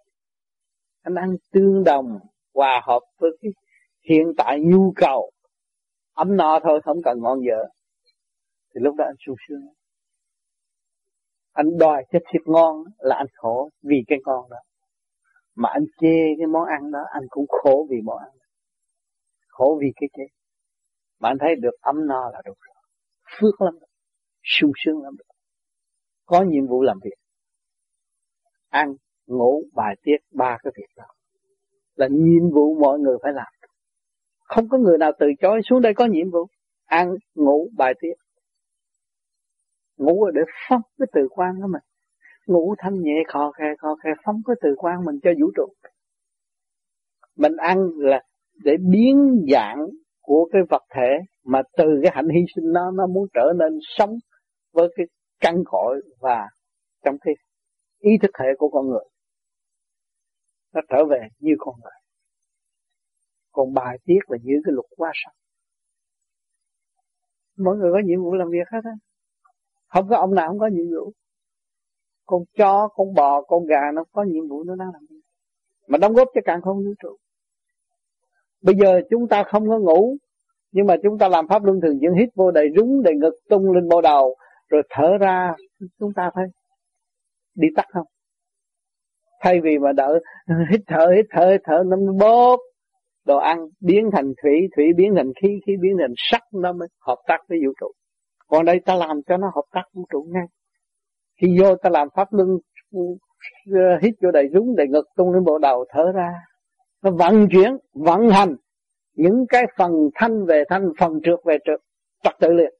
anh 1.07 1.15
ăn 1.15 1.37
tương 1.53 1.85
đồng, 1.85 2.19
hòa 2.55 2.81
hợp 2.85 3.01
với 3.19 3.31
cái 3.41 3.51
hiện 4.09 4.33
tại 4.37 4.61
nhu 4.61 4.93
cầu. 4.97 5.31
Ấm 6.15 6.37
no 6.37 6.61
thôi, 6.63 6.81
không 6.85 7.03
cần 7.05 7.23
ngon 7.23 7.39
dở. 7.47 7.65
Thì 8.75 8.81
lúc 8.81 8.95
đó 8.95 9.05
anh 9.05 9.17
sung 9.27 9.37
sướng. 9.49 9.61
Anh 11.53 11.79
đòi 11.79 12.05
cái 12.11 12.23
thịt 12.33 12.43
ngon 12.47 12.85
là 12.99 13.17
anh 13.17 13.27
khổ 13.35 13.71
vì 13.83 13.97
cái 14.07 14.19
ngon 14.27 14.51
đó. 14.51 14.57
Mà 15.55 15.69
anh 15.73 15.85
chê 16.01 16.19
cái 16.39 16.47
món 16.47 16.65
ăn 16.65 16.91
đó, 16.91 17.05
anh 17.11 17.23
cũng 17.31 17.47
khổ 17.49 17.87
vì 17.91 17.97
món 18.05 18.19
ăn 18.19 18.31
đó. 18.39 18.47
khổ 19.49 19.79
vì 19.81 19.93
cái 19.97 20.09
chê 20.17 20.36
bạn 21.21 21.37
thấy 21.41 21.57
được 21.57 21.81
ấm 21.81 22.07
no 22.07 22.31
là 22.33 22.43
đủ 22.45 22.53
rồi. 22.61 22.75
Phước 23.41 23.61
lắm. 23.61 23.75
Sung 24.43 24.73
sướng 24.85 25.03
lắm. 25.03 25.15
Có 26.27 26.43
nhiệm 26.43 26.67
vụ 26.67 26.83
làm 26.83 26.99
việc. 27.05 27.17
Ăn, 28.69 28.95
ngủ, 29.27 29.63
bài 29.75 29.97
tiết, 30.03 30.17
ba 30.31 30.59
cái 30.63 30.73
việc 30.77 30.89
đó. 30.97 31.05
Là 31.95 32.09
nhiệm 32.11 32.51
vụ 32.55 32.75
mọi 32.81 32.99
người 32.99 33.17
phải 33.23 33.33
làm. 33.33 33.53
Không 34.39 34.69
có 34.69 34.79
người 34.79 34.99
nào 34.99 35.13
từ 35.19 35.27
chối 35.41 35.61
xuống 35.65 35.83
đây 35.83 35.95
có 35.95 36.07
nhiệm 36.07 36.31
vụ. 36.31 36.47
Ăn, 36.85 37.15
ngủ, 37.35 37.69
bài 37.77 37.95
tiết. 38.01 38.15
Ngủ 39.97 40.31
để 40.31 40.41
phóng 40.69 40.83
cái 40.99 41.07
từ 41.13 41.29
quan 41.31 41.55
của 41.63 41.69
mình 41.69 41.83
ngủ 42.47 42.75
thanh 42.79 43.03
nhẹ, 43.03 43.23
khò 43.29 43.53
khe 43.53 43.65
khò 43.79 43.97
khe 44.05 44.11
phóng 44.25 44.41
cái 44.47 44.57
từ 44.63 44.75
quan 44.79 45.05
mình 45.05 45.17
cho 45.23 45.31
vũ 45.41 45.51
trụ. 45.57 45.69
Mình 47.37 47.57
ăn 47.57 47.89
là 47.97 48.23
để 48.65 48.77
biến 48.91 49.47
dạng 49.53 49.87
của 50.27 50.49
cái 50.53 50.63
vật 50.71 50.83
thể 50.95 51.11
mà 51.45 51.63
từ 51.77 51.85
cái 52.03 52.13
hạnh 52.15 52.29
hy 52.29 52.41
sinh 52.55 52.73
nó 52.73 52.91
nó 52.91 53.07
muốn 53.07 53.27
trở 53.35 53.53
nên 53.59 53.79
sống 53.99 54.11
với 54.73 54.89
cái 54.97 55.07
căn 55.41 55.63
cội 55.67 56.03
và 56.21 56.49
trong 57.05 57.17
cái 57.21 57.35
ý 57.99 58.11
thức 58.23 58.31
hệ 58.41 58.47
của 58.59 58.69
con 58.69 58.87
người. 58.89 59.05
Nó 60.75 60.81
trở 60.89 61.05
về 61.11 61.29
như 61.39 61.53
con 61.59 61.75
người. 61.83 61.99
Còn 63.53 63.75
bài 63.75 63.99
tiết 64.05 64.19
là 64.29 64.39
giữ 64.43 64.55
cái 64.65 64.73
luật 64.73 64.87
quá 64.97 65.13
sạch 65.25 65.37
mỗi 67.59 67.77
người 67.77 67.91
có 67.93 67.99
nhiệm 68.05 68.23
vụ 68.23 68.35
làm 68.35 68.49
việc 68.51 68.69
hết 68.73 68.81
á. 68.85 68.95
Không 69.89 70.09
có 70.09 70.17
ông 70.17 70.35
nào 70.35 70.49
không 70.49 70.59
có 70.59 70.67
nhiệm 70.67 70.87
vụ. 70.95 71.13
Con 72.27 72.43
chó, 72.59 72.89
con 72.89 73.15
bò, 73.15 73.43
con 73.43 73.67
gà 73.67 73.93
nó 73.95 74.05
có 74.13 74.23
nhiệm 74.23 74.49
vụ, 74.49 74.65
nó 74.65 74.75
đang 74.77 74.89
làm 74.93 75.07
gì 75.11 75.17
mà 75.89 75.99
đóng 75.99 76.13
góp 76.13 76.29
cho 76.35 76.41
càng 76.45 76.63
không 76.63 76.77
vũ 76.77 76.95
trụ 77.03 77.17
bây 78.63 78.75
giờ 78.75 79.01
chúng 79.11 79.29
ta 79.29 79.43
không 79.43 79.69
có 79.69 79.79
ngủ, 79.79 80.17
nhưng 80.73 80.87
mà 80.87 80.95
chúng 81.03 81.19
ta 81.19 81.29
làm 81.29 81.49
pháp 81.49 81.65
luân 81.65 81.81
thường 81.81 81.99
chuyển 82.01 82.15
hít 82.15 82.29
vô 82.35 82.51
đầy 82.51 82.69
rúng 82.77 83.03
đầy 83.03 83.15
ngực, 83.15 83.35
tung 83.49 83.73
lên 83.73 83.89
bộ 83.89 84.01
đầu 84.01 84.37
rồi 84.69 84.83
thở 84.91 85.19
ra, 85.21 85.55
chúng 85.99 86.13
ta 86.17 86.31
phải 86.35 86.45
đi 87.55 87.69
tắt 87.77 87.87
không? 87.93 88.07
Thay 89.43 89.61
vì 89.61 89.79
mà 89.79 89.93
đợi 89.93 90.21
hít 90.71 90.81
thở 90.87 91.07
hít 91.17 91.27
thở 91.31 91.51
hít 91.53 91.61
thở 91.65 91.83
nó 91.87 91.97
bóp 92.21 92.57
đồ 93.27 93.37
ăn 93.37 93.59
biến 93.81 94.11
thành 94.13 94.33
thủy 94.43 94.69
thủy 94.77 94.85
biến 94.97 95.15
thành 95.17 95.33
khí 95.43 95.49
khí 95.67 95.73
biến 95.81 95.97
thành 96.01 96.15
sắc, 96.17 96.43
nó 96.55 96.73
mới 96.73 96.89
hợp 97.07 97.19
tác 97.27 97.39
với 97.49 97.59
vũ 97.67 97.73
trụ. 97.81 97.87
Còn 98.47 98.65
đây 98.65 98.81
ta 98.85 98.95
làm 98.95 99.21
cho 99.29 99.37
nó 99.37 99.47
hợp 99.55 99.65
tác 99.73 99.83
vũ 99.95 100.05
trụ 100.13 100.27
ngay. 100.33 100.47
Khi 101.41 101.59
vô 101.61 101.75
ta 101.83 101.91
làm 101.91 102.09
pháp 102.17 102.29
luân 102.31 102.49
uh, 102.97 103.19
hít 104.03 104.15
vô 104.23 104.31
đầy 104.31 104.49
rúng 104.55 104.77
đầy 104.77 104.87
ngực, 104.89 105.05
tung 105.17 105.33
lên 105.33 105.45
bộ 105.45 105.59
đầu 105.59 105.85
thở 105.89 106.13
ra 106.15 106.33
nó 107.07 107.13
vận 107.13 107.49
chuyển, 107.53 107.77
vận 107.93 108.31
hành 108.31 108.57
những 109.13 109.47
cái 109.49 109.63
phần 109.79 109.93
thanh 110.15 110.47
về 110.47 110.65
thanh, 110.69 110.93
phần 111.01 111.21
trượt 111.25 111.39
về 111.45 111.59
trượt, 111.65 111.81
trật 112.23 112.35
tự 112.41 112.49
liền. 112.53 112.75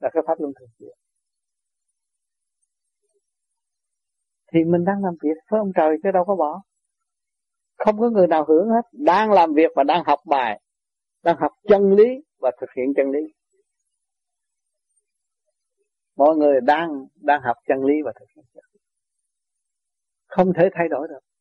Là 0.00 0.10
cái 0.12 0.22
pháp 0.26 0.40
luân 0.40 0.52
thường 0.60 0.68
chuyển 0.78 0.96
thì 4.52 4.64
mình 4.64 4.84
đang 4.84 5.04
làm 5.04 5.14
việc 5.22 5.38
với 5.50 5.58
ông 5.58 5.72
trời 5.76 5.96
chứ 6.02 6.10
đâu 6.14 6.24
có 6.24 6.36
bỏ. 6.36 6.62
Không 7.76 8.00
có 8.00 8.10
người 8.10 8.26
nào 8.26 8.44
hưởng 8.48 8.68
hết. 8.68 8.82
Đang 8.92 9.30
làm 9.30 9.52
việc 9.52 9.70
và 9.76 9.82
đang 9.82 10.04
học 10.06 10.18
bài, 10.26 10.60
đang 11.22 11.36
học 11.36 11.52
chân 11.68 11.94
lý 11.94 12.08
và 12.38 12.50
thực 12.60 12.70
hiện 12.76 12.86
chân 12.96 13.10
lý. 13.10 13.20
Mọi 16.16 16.36
người 16.36 16.60
đang 16.60 17.06
đang 17.14 17.40
học 17.42 17.56
chân 17.68 17.84
lý 17.84 17.94
và 18.04 18.12
thực 18.20 18.26
hiện 18.36 18.44
chân 18.54 18.64
lý. 18.72 18.80
Không 20.26 20.52
thể 20.56 20.68
thay 20.74 20.88
đổi 20.88 21.08
được 21.08 21.31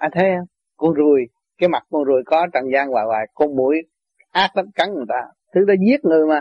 à 0.00 0.08
thấy 0.12 0.24
không 0.38 0.46
con 0.76 0.94
ruồi, 0.94 1.26
cái 1.58 1.68
mặt 1.68 1.82
con 1.90 2.04
ruồi 2.04 2.22
có 2.26 2.46
trần 2.52 2.64
gian 2.72 2.88
hoài 2.88 3.04
hoài, 3.06 3.26
con 3.34 3.56
mũi 3.56 3.76
ác 4.30 4.56
lắm, 4.56 4.66
cắn 4.74 4.94
người 4.94 5.04
ta. 5.08 5.20
Thứ 5.54 5.60
đó 5.64 5.74
giết 5.86 6.04
người 6.04 6.26
mà, 6.26 6.40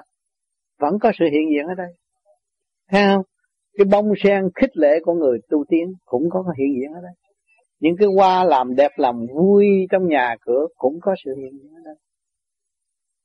vẫn 0.80 1.00
có 1.02 1.12
sự 1.20 1.26
hiện 1.32 1.50
diện 1.52 1.68
ở 1.68 1.74
đây. 1.78 1.94
Thấy 2.92 3.02
không? 3.06 3.24
Cái 3.78 3.86
bông 3.86 4.14
sen 4.24 4.44
khích 4.56 4.78
lệ 4.78 5.00
của 5.04 5.14
người 5.14 5.40
tu 5.50 5.64
tiến 5.70 5.94
cũng 6.06 6.30
có 6.30 6.44
hiện 6.58 6.68
diện 6.80 6.94
ở 6.94 7.02
đây. 7.02 7.12
Những 7.80 7.96
cái 8.00 8.08
hoa 8.16 8.44
làm 8.44 8.76
đẹp, 8.76 8.92
làm 8.96 9.26
vui 9.36 9.66
trong 9.92 10.08
nhà 10.08 10.36
cửa 10.42 10.68
cũng 10.76 11.00
có 11.02 11.16
sự 11.26 11.32
hiện 11.38 11.52
diện 11.62 11.74
ở 11.74 11.82
đây. 11.86 11.96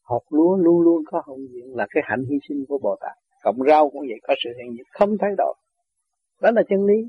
Hột 0.02 0.22
lúa 0.30 0.56
luôn 0.56 0.80
luôn 0.80 1.02
có 1.06 1.22
hiện 1.28 1.46
diện 1.52 1.76
là 1.76 1.86
cái 1.90 2.02
hạnh 2.06 2.24
hy 2.30 2.36
sinh 2.48 2.64
của 2.68 2.78
bồ 2.82 2.96
tát. 3.00 3.16
Cộng 3.42 3.56
rau 3.68 3.90
cũng 3.90 4.00
vậy, 4.00 4.18
có 4.22 4.34
sự 4.44 4.50
hiện 4.58 4.72
diện. 4.72 4.84
Không 4.90 5.10
thay 5.20 5.30
đổi. 5.38 5.54
Đó 6.40 6.50
là 6.50 6.62
chân 6.68 6.84
lý 6.84 7.08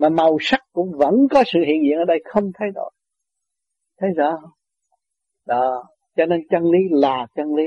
mà 0.00 0.08
màu 0.08 0.36
sắc 0.40 0.60
cũng 0.72 0.92
vẫn 0.96 1.14
có 1.30 1.44
sự 1.46 1.60
hiện 1.66 1.82
diện 1.82 1.98
ở 1.98 2.04
đây, 2.04 2.18
không 2.24 2.50
thay 2.58 2.68
đổi. 2.74 2.90
Thấy 3.98 4.10
rõ 4.16 4.38
không? 4.40 4.50
Đó. 5.46 5.84
Cho 6.16 6.26
nên 6.26 6.40
chân 6.50 6.62
lý 6.62 6.78
là 6.90 7.26
chân 7.34 7.54
lý 7.54 7.64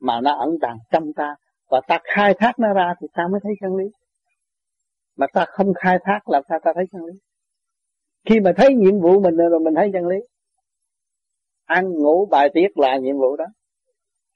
mà 0.00 0.20
nó 0.20 0.38
ẩn 0.38 0.50
tàng 0.60 0.76
trong 0.92 1.12
ta. 1.16 1.34
Và 1.70 1.80
ta 1.88 1.98
khai 2.04 2.34
thác 2.38 2.58
nó 2.58 2.72
ra 2.72 2.94
thì 3.00 3.06
ta 3.14 3.22
mới 3.32 3.40
thấy 3.42 3.52
chân 3.60 3.76
lý. 3.76 3.84
Mà 5.16 5.26
ta 5.32 5.44
không 5.48 5.74
khai 5.74 5.98
thác 6.04 6.28
làm 6.28 6.42
sao 6.48 6.58
ta 6.64 6.72
thấy 6.74 6.84
chân 6.92 7.04
lý? 7.04 7.12
Khi 8.28 8.40
mà 8.40 8.52
thấy 8.56 8.74
nhiệm 8.74 9.00
vụ 9.00 9.20
mình 9.20 9.36
rồi 9.36 9.60
mình 9.60 9.74
thấy 9.74 9.90
chân 9.92 10.06
lý. 10.06 10.16
Ăn, 11.64 11.92
ngủ, 11.92 12.26
bài 12.26 12.48
tiết 12.54 12.68
là 12.74 12.96
nhiệm 12.96 13.16
vụ 13.16 13.36
đó. 13.36 13.44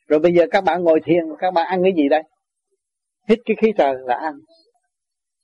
Rồi 0.07 0.21
bây 0.21 0.33
giờ 0.33 0.47
các 0.51 0.65
bạn 0.65 0.83
ngồi 0.83 1.01
thiền, 1.05 1.25
các 1.39 1.51
bạn 1.55 1.67
ăn 1.67 1.83
cái 1.83 1.93
gì 1.97 2.09
đây? 2.09 2.23
Hít 3.29 3.39
cái 3.45 3.57
khí 3.63 3.73
trời 3.79 3.95
là 3.99 4.15
ăn. 4.15 4.35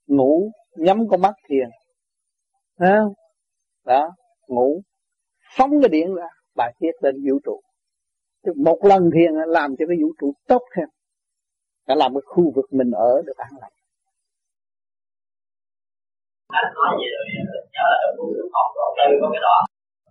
Ngủ, 0.06 0.50
nhắm 0.76 1.08
con 1.08 1.20
mắt 1.20 1.34
thiền. 1.48 1.68
Thấy 2.78 2.90
không? 2.98 3.12
đó 3.84 4.02
ngủ. 4.48 4.82
Phóng 5.56 5.70
cái 5.82 5.88
điện 5.88 6.14
ra 6.14 6.28
bài 6.56 6.74
tiết 6.78 6.92
lên 7.00 7.14
vũ 7.26 7.38
trụ. 7.44 7.60
Một 8.56 8.78
lần 8.90 9.10
thiền 9.14 9.32
làm 9.46 9.70
cho 9.78 9.84
cái 9.88 9.96
vũ 10.02 10.08
trụ 10.20 10.32
tốt 10.48 10.62
thêm 10.76 10.88
đã 11.88 11.94
làm 11.94 12.10
cái 12.14 12.24
khu 12.32 12.52
vực 12.56 12.68
mình 12.78 12.90
ở 12.90 13.22
được 13.26 13.36
an 13.36 13.52
lành. 13.60 13.72
Anh 16.58 16.68
nói 16.74 16.90
về 16.98 17.06
rồi? 17.14 17.24
Nhớ 17.74 17.84
là 17.92 17.96
trong 18.02 18.14
cuốn 18.16 18.48
học 18.56 18.68
rồi 18.76 18.88
tư 18.98 19.08
có 19.22 19.26
cái 19.32 19.42
đoạn 19.46 19.62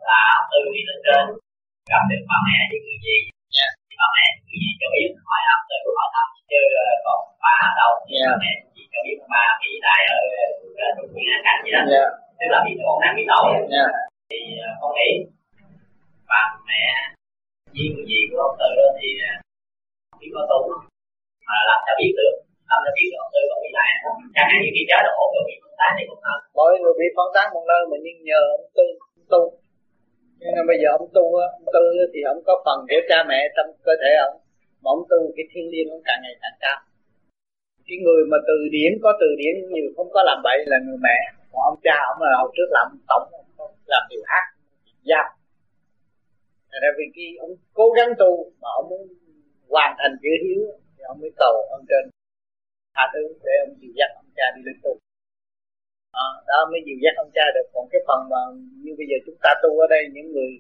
là 0.10 0.24
tư 0.52 0.60
đi 0.76 0.82
lên 0.90 1.00
trên 1.06 1.24
gặp 1.92 2.04
được 2.10 2.22
bà 2.30 2.38
mẹ 2.48 2.60
với 2.70 2.80
người 2.86 3.00
gì 3.06 3.18
bà 4.02 4.08
mẹ 4.16 4.26
người 4.46 4.60
gì 4.64 4.72
cho 4.80 4.88
biết 4.94 5.10
hỏi 5.28 5.42
thăm 5.48 5.60
tư 5.70 5.78
hỏi 5.98 6.10
thăm. 6.16 6.28
Chứ 6.50 6.60
ờ, 6.84 6.88
còn 7.06 7.20
ba 7.44 7.58
đâu? 7.80 7.92
Yeah. 8.12 8.36
mẹ 8.44 8.52
chỉ 8.74 8.84
cho 8.92 9.00
biết 9.06 9.18
ba 9.34 9.44
bị 9.62 9.72
đại 9.86 10.02
ở 10.16 10.20
nguyên 11.12 11.28
an 11.36 11.42
cảnh 11.46 11.60
vậy 11.64 11.72
đó. 11.76 11.82
Yeah. 11.96 12.23
Tức 12.40 12.48
là 12.54 12.60
bị 12.66 12.72
một 12.88 13.00
nạn 13.02 13.14
bị 13.18 13.24
tội 13.32 13.46
yeah. 13.76 13.92
thì 14.30 14.40
ờ, 14.68 14.70
con 14.82 14.92
nghĩ 14.96 15.10
bà 16.32 16.42
mẹ 16.68 16.84
người 17.94 18.06
gì 18.12 18.20
của 18.30 18.40
ông 18.48 18.56
tư 18.60 18.70
đó 18.80 18.88
thì 19.00 19.10
không 20.10 20.20
biết 20.22 20.32
có 20.36 20.42
tu 20.52 20.60
mà 21.48 21.58
làm 21.70 21.80
sao 21.86 21.96
biết 22.00 22.12
được? 22.20 22.36
Làm 22.70 22.80
sao 22.84 22.94
biết 22.98 23.08
được 23.12 23.20
ông 23.26 23.32
tư 23.34 23.42
có 23.50 23.56
bị 23.64 23.70
đại 23.78 23.92
chẳng 24.36 24.48
hạn 24.50 24.60
như 24.64 24.70
khi 24.76 24.84
chế 24.90 24.98
độ 25.08 25.18
rồi 25.34 25.44
bị 25.50 25.56
phân 25.64 25.74
tán 25.80 25.92
thì 25.98 26.04
cũng 26.10 26.24
hơn 26.28 26.40
mỗi 26.58 26.72
người 26.82 26.96
bị 27.02 27.08
phân 27.18 27.30
tán 27.36 27.46
một 27.56 27.66
nơi 27.72 27.82
mà 27.90 27.98
nhưng 28.06 28.18
nhờ 28.30 28.42
ông 28.58 28.68
tu 28.78 28.86
tu. 29.32 29.42
Nhưng 30.40 30.56
mà 30.58 30.64
bây 30.70 30.78
giờ 30.82 30.88
ông 31.00 31.08
tu 31.16 31.26
ông 31.60 31.68
tu 31.76 31.84
thì 32.14 32.20
ông 32.34 32.40
có 32.48 32.54
phần 32.66 32.80
của 32.90 33.02
cha 33.10 33.20
mẹ 33.30 33.40
trong 33.56 33.68
cơ 33.86 33.94
thể 34.02 34.12
ông. 34.28 34.36
Mà 34.82 34.88
ông 34.96 35.04
tu 35.12 35.20
cái 35.36 35.46
thiên 35.52 35.66
liêng 35.74 35.90
ông 35.96 36.04
càng 36.08 36.20
ngày 36.24 36.36
càng 36.42 36.58
cao. 36.64 36.78
Cái 37.88 37.98
người 38.06 38.24
mà 38.32 38.38
từ 38.48 38.58
điển 38.76 38.92
có 39.04 39.10
từ 39.22 39.28
điển 39.42 39.54
nhiều 39.74 39.90
không 39.96 40.10
có 40.16 40.22
làm 40.30 40.40
bậy 40.48 40.60
là 40.72 40.78
người 40.86 41.00
mẹ 41.08 41.18
còn 41.54 41.64
ông 41.72 41.80
cha 41.86 41.96
ông 42.12 42.20
là 42.22 42.34
hồi 42.42 42.52
trước 42.56 42.70
làm 42.78 42.88
tổng 43.10 43.26
làm 43.86 44.04
điều 44.10 44.24
ác 44.40 44.46
giam. 45.10 45.28
Ra 46.84 46.90
vì 46.98 47.06
khi 47.16 47.28
ông 47.46 47.54
cố 47.74 47.86
gắng 47.98 48.10
tu 48.22 48.32
mà 48.62 48.70
ông 48.80 48.90
muốn 48.90 49.02
hoàn 49.70 49.92
thành 50.00 50.14
chữ 50.22 50.32
hiếu 50.44 50.62
thì 50.96 51.02
ông 51.12 51.18
mới 51.22 51.32
cầu 51.38 51.56
ông 51.76 51.86
trên 51.90 52.04
tha 52.96 53.04
thứ 53.14 53.24
để 53.46 53.54
ông 53.66 53.74
dìu 53.80 53.92
dắt 54.00 54.10
ông 54.22 54.30
cha 54.38 54.46
đi 54.56 54.62
lên 54.68 54.78
tu. 54.84 54.94
À, 56.12 56.28
đó 56.48 56.60
mới 56.72 56.82
dìu 56.86 56.98
dắt 57.04 57.14
ông 57.24 57.32
cha 57.36 57.46
được. 57.56 57.68
Còn 57.74 57.86
cái 57.92 58.02
phần 58.08 58.20
mà 58.32 58.42
như 58.84 58.92
bây 59.00 59.08
giờ 59.10 59.18
chúng 59.26 59.40
ta 59.44 59.52
tu 59.64 59.70
ở 59.86 59.88
đây 59.96 60.02
những 60.16 60.32
người 60.34 60.52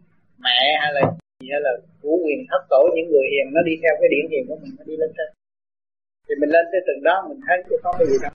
mẹ 0.46 0.60
hay 0.82 0.92
là 0.98 1.02
gì 1.40 1.48
hay 1.54 1.62
là 1.68 1.74
chủ 2.02 2.12
quyền 2.24 2.40
thất 2.50 2.62
tổ 2.70 2.82
những 2.96 3.08
người 3.12 3.26
hiền 3.34 3.48
nó 3.56 3.62
đi 3.70 3.74
theo 3.82 3.94
cái 4.00 4.10
điển 4.14 4.26
hiền 4.32 4.44
của 4.48 4.58
mình 4.62 4.74
nó 4.78 4.84
đi 4.90 4.96
lên 5.02 5.12
trên. 5.18 5.30
Thì 6.28 6.34
mình 6.42 6.52
lên 6.56 6.66
tới 6.72 6.82
từng 6.88 7.04
đó 7.04 7.16
mình 7.30 7.42
thấy 7.48 7.58
chứ 7.68 7.76
không 7.84 7.96
có 8.00 8.06
gì 8.06 8.18
đâu 8.24 8.32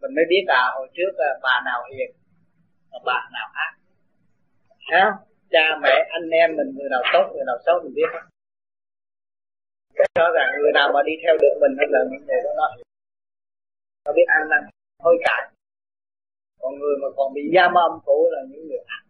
mình 0.00 0.12
mới 0.16 0.24
biết 0.28 0.44
à 0.46 0.62
hồi 0.74 0.88
trước 0.96 1.10
bà 1.42 1.54
nào 1.64 1.78
hiền 1.90 2.10
bà 3.04 3.28
nào 3.32 3.48
ác. 3.52 3.72
Thấy 4.90 5.00
cha, 5.50 5.64
mẹ, 5.82 5.94
anh 6.10 6.30
em 6.30 6.56
mình, 6.56 6.70
người 6.76 6.90
nào 6.90 7.02
tốt, 7.12 7.24
người 7.34 7.44
nào 7.46 7.58
xấu 7.66 7.74
mình 7.84 7.94
biết. 7.94 8.10
Cái 9.94 10.06
đó 10.14 10.28
là 10.28 10.44
người 10.60 10.72
nào 10.74 10.88
mà 10.94 11.00
đi 11.06 11.12
theo 11.22 11.34
được 11.42 11.54
mình 11.60 11.72
là 11.94 12.00
những 12.10 12.26
người 12.26 12.40
đó 12.44 12.50
nó 12.56 12.66
nó 14.04 14.12
biết 14.16 14.26
ăn 14.26 14.48
năn 14.50 14.62
hối 15.02 15.16
cải 15.24 15.42
còn 16.60 16.78
người 16.78 16.96
mà 17.02 17.08
còn 17.16 17.34
bị 17.34 17.42
giam 17.54 17.74
âm 17.74 17.92
cũ 18.04 18.28
là 18.32 18.40
những 18.50 18.68
người 18.68 18.82
ác. 18.86 19.02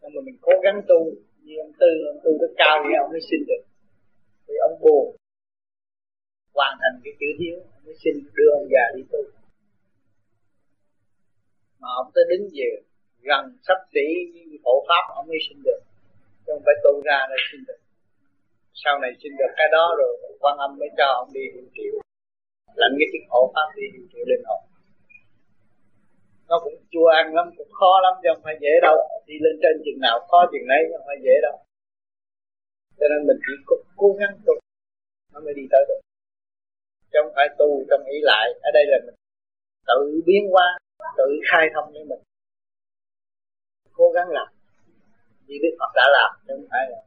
Nhưng 0.00 0.10
mà 0.14 0.20
mình 0.24 0.38
cố 0.40 0.52
gắng 0.64 0.82
tu, 0.88 1.00
như 1.44 1.54
ông 1.64 1.72
tư, 1.80 1.90
ông 2.12 2.20
tu 2.24 2.30
rất 2.40 2.52
cao 2.56 2.76
thì 2.84 2.90
ông 3.02 3.10
mới 3.10 3.20
xin 3.30 3.40
được. 3.48 3.62
Thì 4.46 4.54
ông 4.68 4.80
buồn, 4.80 5.16
hoàn 6.54 6.78
thành 6.80 7.00
cái 7.04 7.12
chữ 7.20 7.26
hiếu, 7.40 7.56
ông 7.74 7.82
mới 7.84 7.94
xin 8.04 8.14
đưa 8.36 8.50
ông 8.58 8.68
già 8.72 8.84
đi 8.96 9.02
tu 9.12 9.18
mà 11.80 11.88
ông 12.00 12.08
tới 12.14 12.24
đứng 12.30 12.44
về 12.56 12.70
gần 13.28 13.44
sắp 13.66 13.78
xỉ 13.92 14.06
hộ 14.64 14.84
pháp 14.88 15.04
ông 15.18 15.26
mới 15.28 15.38
xin 15.48 15.58
được. 15.66 15.80
Chứ 16.44 16.50
không 16.54 16.62
phải 16.66 16.76
tu 16.84 16.92
ra 17.08 17.18
để 17.30 17.36
xin 17.48 17.60
được. 17.68 17.80
Sau 18.82 18.94
này 19.02 19.10
xin 19.20 19.32
được 19.38 19.52
cái 19.56 19.68
đó 19.72 19.84
rồi 19.98 20.12
quan 20.40 20.56
âm 20.58 20.70
mới 20.78 20.88
cho 20.98 21.06
ông 21.20 21.28
đi 21.32 21.44
hiệu 21.54 21.66
triệu. 21.76 21.94
Lãnh 22.80 22.94
cái 22.98 23.08
chiếc 23.12 23.24
hộ 23.30 23.52
pháp 23.54 23.68
đi 23.76 23.84
hiệu 23.92 24.06
triệu 24.12 24.24
linh 24.30 24.44
hồn. 24.48 24.62
Nó 26.48 26.56
cũng 26.64 26.76
chua 26.92 27.08
ăn 27.20 27.34
lắm 27.34 27.46
cũng 27.58 27.72
khó 27.78 27.92
lắm 28.04 28.14
chứ 28.22 28.28
không 28.32 28.44
phải 28.44 28.56
dễ 28.60 28.72
đâu. 28.82 28.96
Đi 29.26 29.34
lên 29.44 29.54
trên 29.62 29.74
chừng 29.84 30.00
nào 30.06 30.16
khó 30.28 30.40
chừng 30.52 30.66
nấy 30.70 30.82
không 30.90 31.06
phải 31.06 31.18
dễ 31.24 31.34
đâu. 31.46 31.56
Cho 32.98 33.06
nên 33.10 33.20
mình 33.28 33.38
chỉ 33.44 33.52
cố, 33.66 33.76
cố 33.96 34.08
gắng 34.20 34.34
tu 34.46 34.54
nó 35.32 35.40
mới 35.40 35.54
đi 35.54 35.64
tới 35.72 35.82
được. 35.88 36.00
Chứ 37.10 37.18
không 37.22 37.32
phải 37.36 37.48
tu 37.58 37.68
trong 37.90 38.02
ý 38.14 38.18
lại. 38.30 38.46
Ở 38.68 38.70
đây 38.74 38.84
là 38.90 38.98
mình 39.06 39.14
tự 39.88 40.00
biến 40.26 40.42
hóa 40.52 40.68
tự 41.18 41.28
khai 41.50 41.64
thông 41.74 41.92
với 41.92 42.04
mình. 42.04 42.22
Cố 43.92 44.10
gắng 44.14 44.28
làm 44.28 44.48
như 45.46 45.56
Đức 45.62 45.74
Phật 45.78 45.90
đã 45.94 46.06
làm, 46.16 46.30
chứ 46.46 46.52
không 46.56 46.68
phải 46.70 46.84
là 46.90 47.00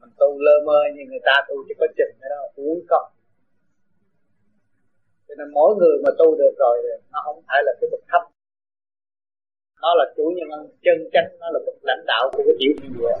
mình 0.00 0.10
tu 0.18 0.38
lơ 0.46 0.56
mơ 0.66 0.78
như 0.94 1.02
người 1.08 1.24
ta 1.28 1.34
tu 1.48 1.54
chỉ 1.68 1.74
có 1.80 1.86
chừng 1.96 2.14
cái 2.20 2.28
đó 2.34 2.40
uống 2.54 2.80
công. 2.88 3.08
Cho 5.28 5.34
nên 5.38 5.48
mỗi 5.56 5.76
người 5.78 5.96
mà 6.04 6.10
tu 6.18 6.36
được 6.40 6.54
rồi 6.58 6.76
nó 7.12 7.18
không 7.24 7.42
phải 7.48 7.62
là 7.66 7.72
cái 7.80 7.88
bậc 7.92 8.00
thấp. 8.08 8.22
Nó 9.82 9.94
là 9.98 10.04
chủ 10.16 10.32
nhân 10.36 10.48
chân 10.84 10.98
chánh, 11.12 11.28
nó 11.40 11.46
là 11.50 11.60
bậc 11.66 11.74
lãnh 11.82 12.04
đạo 12.06 12.30
của 12.32 12.42
cái 12.46 12.56
tiểu 12.60 12.72
thiên 12.78 12.92
địa. 12.98 13.16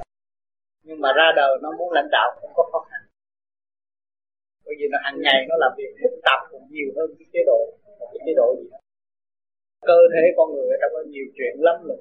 Nhưng 0.82 1.00
mà 1.00 1.08
ra 1.16 1.32
đời 1.36 1.58
nó 1.62 1.70
muốn 1.78 1.92
lãnh 1.92 2.08
đạo 2.12 2.38
cũng 2.40 2.50
có 2.54 2.68
khó 2.72 2.80
khăn. 2.90 3.00
Bởi 4.64 4.74
vì 4.78 4.86
nó 4.92 4.98
hàng 5.04 5.18
ngày 5.20 5.46
nó 5.48 5.54
làm 5.58 5.72
việc 5.76 5.92
phức 6.02 6.20
tạp 6.22 6.40
cũng 6.50 6.66
nhiều 6.70 6.90
hơn 6.96 7.06
cái 7.18 7.26
chế 7.32 7.40
độ, 7.46 7.60
một 7.98 8.08
cái 8.12 8.20
chế 8.26 8.32
độ 8.36 8.56
gì 8.60 8.68
đó 8.72 8.78
cơ 9.88 9.98
thể 10.12 10.22
con 10.36 10.48
người 10.52 10.68
ở 10.74 10.76
trong 10.80 10.92
có 10.94 11.02
nhiều 11.12 11.26
chuyện 11.36 11.54
lắm 11.66 11.76
rồi. 11.88 11.98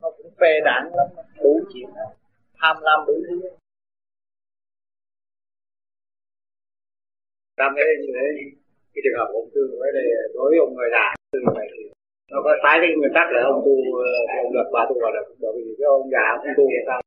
Nó 0.00 0.08
cũng 0.16 0.30
phê 0.40 0.52
đảng 0.64 0.86
lắm, 0.98 1.08
đủ 1.42 1.52
chuyện 1.72 1.88
đó 1.96 2.06
tham 2.60 2.76
lam 2.86 2.98
đủ 3.06 3.14
thứ. 3.26 3.36
Trong 7.58 7.72
cái 7.76 7.86
như 8.02 8.10
thế, 8.16 8.26
cái 8.92 9.00
trường 9.04 9.18
hợp 9.18 9.28
ông 9.40 9.48
tu 9.54 9.62
ở 9.86 9.88
đây, 9.96 10.06
đối 10.34 10.46
với 10.50 10.58
ông 10.64 10.74
người 10.74 10.88
già 10.94 11.06
như 11.32 11.52
vậy 11.58 11.66
thì 11.74 11.82
nó 12.32 12.38
có 12.44 12.52
trái 12.64 12.76
cái 12.82 12.90
nguyên 12.98 13.12
tắc 13.16 13.26
là 13.34 13.40
ông 13.52 13.60
tu 13.66 13.74
ờ, 14.06 14.12
ông 14.44 14.52
được 14.56 14.68
bà 14.74 14.82
tu 14.88 14.94
vào 15.02 15.12
được 15.16 15.26
bởi 15.42 15.52
vì 15.56 15.64
cái 15.78 15.86
ông 15.96 16.04
già 16.14 16.24
không 16.30 16.46
tu 16.58 16.64
sao 16.86 17.00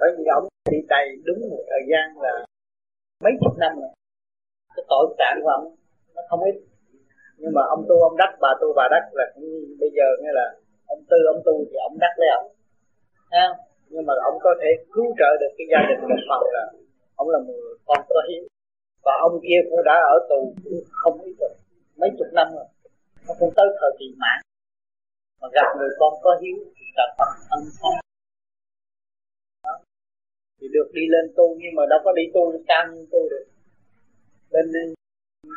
bởi 0.00 0.10
vì 0.18 0.24
ông 0.38 0.44
bị 0.70 0.78
tay 0.88 1.04
đúng 1.24 1.40
một 1.50 1.64
thời 1.70 1.82
gian 1.90 2.06
là 2.24 2.32
mấy 3.24 3.32
chục 3.40 3.54
năm 3.58 3.72
rồi. 3.80 3.90
Cái 4.76 4.84
tội 4.88 5.14
trạng 5.18 5.38
của 5.42 5.48
ông, 5.48 5.76
nó 6.14 6.22
không 6.28 6.40
ít 6.44 6.56
nhưng 7.40 7.52
mà 7.56 7.62
ông 7.74 7.82
tu 7.88 7.96
ông 8.08 8.16
đắc 8.22 8.32
bà 8.42 8.50
tu 8.60 8.68
bà 8.78 8.84
đắc 8.94 9.04
là 9.18 9.24
cũng 9.34 9.48
bây 9.80 9.90
giờ 9.96 10.06
nghe 10.20 10.32
là 10.40 10.46
ông 10.86 11.02
tư 11.10 11.18
ông 11.34 11.40
tu 11.46 11.54
thì 11.68 11.76
ông 11.88 11.96
đắc 12.04 12.14
lấy 12.20 12.28
ông. 12.38 12.46
Ha 13.30 13.46
nhưng 13.92 14.06
mà 14.06 14.14
ông 14.30 14.38
có 14.46 14.50
thể 14.60 14.70
cứu 14.94 15.06
trợ 15.18 15.30
được 15.40 15.52
cái 15.58 15.66
gia 15.72 15.80
đình 15.88 16.00
một 16.12 16.22
phần 16.28 16.42
là 16.56 16.64
ông 17.16 17.28
là 17.34 17.38
một 17.38 17.58
con 17.86 18.00
có 18.08 18.20
hiếu. 18.28 18.44
Và 19.04 19.12
ông 19.26 19.34
kia 19.42 19.60
cũng 19.70 19.84
đã 19.84 19.96
ở 20.14 20.16
tù 20.28 20.40
không 21.00 21.20
ít 21.28 21.34
rồi 21.40 21.54
mấy 22.00 22.10
chục 22.18 22.30
năm 22.32 22.48
rồi. 22.56 22.68
Nó 23.28 23.34
cũng 23.40 23.52
tới 23.56 23.66
thời 23.80 23.92
kỳ 23.98 24.06
mãn. 24.22 24.38
Mà 25.40 25.48
gặp 25.52 25.68
người 25.78 25.90
con 25.98 26.12
có 26.22 26.38
hiếu 26.42 26.56
thì 26.76 26.84
là 26.96 27.14
Phật 27.18 27.30
ân 27.50 27.62
xá 27.78 27.92
thì 30.60 30.66
được 30.72 30.88
đi 30.92 31.02
lên 31.08 31.32
tu 31.36 31.56
nhưng 31.58 31.74
mà 31.76 31.82
đâu 31.90 32.00
có 32.04 32.12
đi 32.12 32.22
tu 32.34 32.52
cao 32.66 32.86
như 32.92 33.06
tu 33.12 33.28
được. 33.28 33.46
Lên 34.50 34.66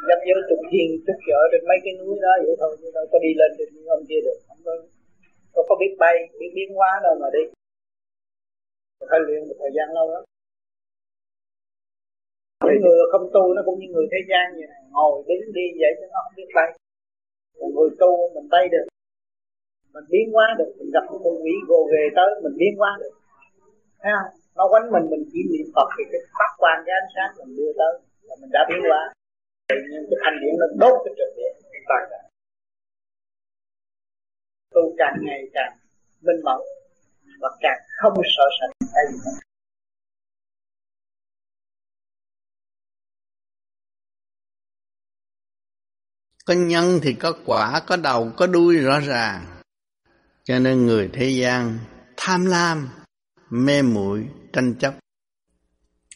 dấp 0.10 0.20
giới 0.28 0.42
trục 0.50 0.62
thiên 0.72 0.88
trục 1.06 1.20
ở 1.42 1.44
trên 1.52 1.62
mấy 1.70 1.80
cái 1.84 1.94
núi 2.00 2.14
đó, 2.26 2.34
vậy 2.46 2.56
thôi, 2.62 2.72
chứ 2.80 2.88
đâu 2.98 3.06
có 3.12 3.18
đi 3.26 3.32
lên 3.40 3.52
trên 3.58 3.68
ông 3.98 4.04
kia 4.10 4.22
được. 4.26 4.40
Không 4.48 4.62
có 4.66 4.74
không 5.54 5.66
có 5.70 5.76
biết 5.82 5.94
bay, 6.04 6.16
biết 6.40 6.52
biến 6.58 6.70
hóa 6.78 6.92
đâu 7.06 7.14
mà 7.22 7.28
đi. 7.38 7.44
Phải 9.10 9.20
luyện 9.26 9.42
một 9.48 9.58
thời 9.62 9.72
gian 9.76 9.88
lâu 9.98 10.06
lắm. 10.14 10.24
Những 12.66 12.82
người 12.84 12.98
không 13.12 13.26
tu, 13.34 13.44
nó 13.56 13.62
cũng 13.66 13.80
như 13.80 13.88
người 13.92 14.08
thế 14.12 14.20
gian 14.30 14.46
vậy 14.58 14.68
này. 14.74 14.82
Ngồi 14.94 15.24
đứng 15.28 15.54
đi 15.58 15.66
vậy 15.82 15.92
chứ 15.98 16.06
nó 16.14 16.20
không 16.24 16.36
biết 16.40 16.50
bay. 16.58 16.70
Còn 17.60 17.70
người 17.76 17.90
tu 18.02 18.12
mình 18.36 18.48
bay 18.54 18.66
được. 18.74 18.86
Mình 19.94 20.08
biến 20.14 20.26
hóa 20.34 20.48
được, 20.60 20.72
mình 20.80 20.90
gặp 20.96 21.04
một 21.12 21.20
con 21.24 21.36
quỷ 21.44 21.56
gồ 21.70 21.80
ghề 21.92 22.04
tới, 22.18 22.30
mình 22.44 22.56
biến 22.62 22.74
hóa 22.80 22.92
được. 23.02 23.14
Thấy 24.02 24.12
không? 24.16 24.32
Nó 24.58 24.64
quánh 24.72 24.92
mình 24.94 25.06
mình 25.12 25.24
chỉ 25.32 25.40
niệm 25.52 25.68
phật 25.76 25.90
thì 25.96 26.04
cái 26.12 26.22
phát 26.38 26.52
quan 26.62 26.78
cái 26.86 26.94
ánh 27.02 27.10
sáng 27.16 27.32
mình 27.40 27.52
đưa 27.58 27.72
tới 27.80 27.94
là 28.28 28.36
mình 28.42 28.52
đã 28.56 28.62
biến 28.70 28.82
hóa 28.90 29.02
nhưng 29.90 30.04
cái 30.10 30.18
thanh 30.24 30.36
điển 30.42 30.54
nó 30.62 30.66
đốt 30.82 30.96
cái 31.06 31.14
trực 31.18 31.32
điện 31.38 31.54
toàn 31.90 32.04
ra 32.12 32.20
tu 34.74 34.96
càng 34.98 35.16
ngày 35.22 35.42
càng 35.54 35.74
minh 36.26 36.42
mẫn 36.44 36.62
và 37.42 37.50
càng 37.62 37.80
không 38.02 38.14
sợ 38.36 38.46
sệt 38.58 38.70
cái 38.96 39.04
gì 39.12 39.18
hết 39.26 39.38
có 46.46 46.54
nhân 46.54 47.00
thì 47.04 47.14
có 47.14 47.34
quả, 47.46 47.82
có 47.88 47.98
đầu, 47.98 48.32
có 48.38 48.48
đuôi 48.48 48.78
rõ 48.78 49.00
ràng. 49.00 49.46
Cho 50.44 50.60
nên 50.60 50.86
người 50.86 51.10
thế 51.14 51.30
gian 51.30 51.80
tham 52.18 52.46
lam, 52.46 52.90
mê 53.50 53.82
muội 53.82 54.28
tranh 54.54 54.76
chấp. 54.80 54.94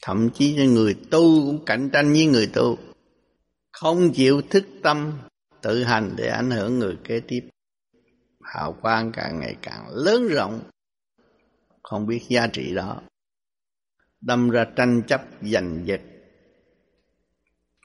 Thậm 0.01 0.29
chí 0.29 0.67
người 0.67 0.95
tu 1.11 1.45
cũng 1.45 1.65
cạnh 1.65 1.89
tranh 1.89 2.13
với 2.13 2.25
người 2.25 2.49
tu 2.53 2.77
không 3.79 4.11
chịu 4.13 4.41
thức 4.49 4.65
tâm, 4.83 5.19
tự 5.61 5.83
hành 5.83 6.13
để 6.17 6.27
ảnh 6.27 6.51
hưởng 6.51 6.79
người 6.79 6.97
kế 7.03 7.19
tiếp. 7.19 7.49
Hào 8.43 8.77
quang 8.81 9.11
càng 9.11 9.39
ngày 9.39 9.55
càng 9.61 9.87
lớn 9.89 10.27
rộng, 10.27 10.69
không 11.83 12.07
biết 12.07 12.21
giá 12.29 12.47
trị 12.47 12.75
đó. 12.75 13.01
Đâm 14.21 14.49
ra 14.49 14.65
tranh 14.75 15.01
chấp 15.07 15.21
giành 15.41 15.83
giật. 15.85 16.01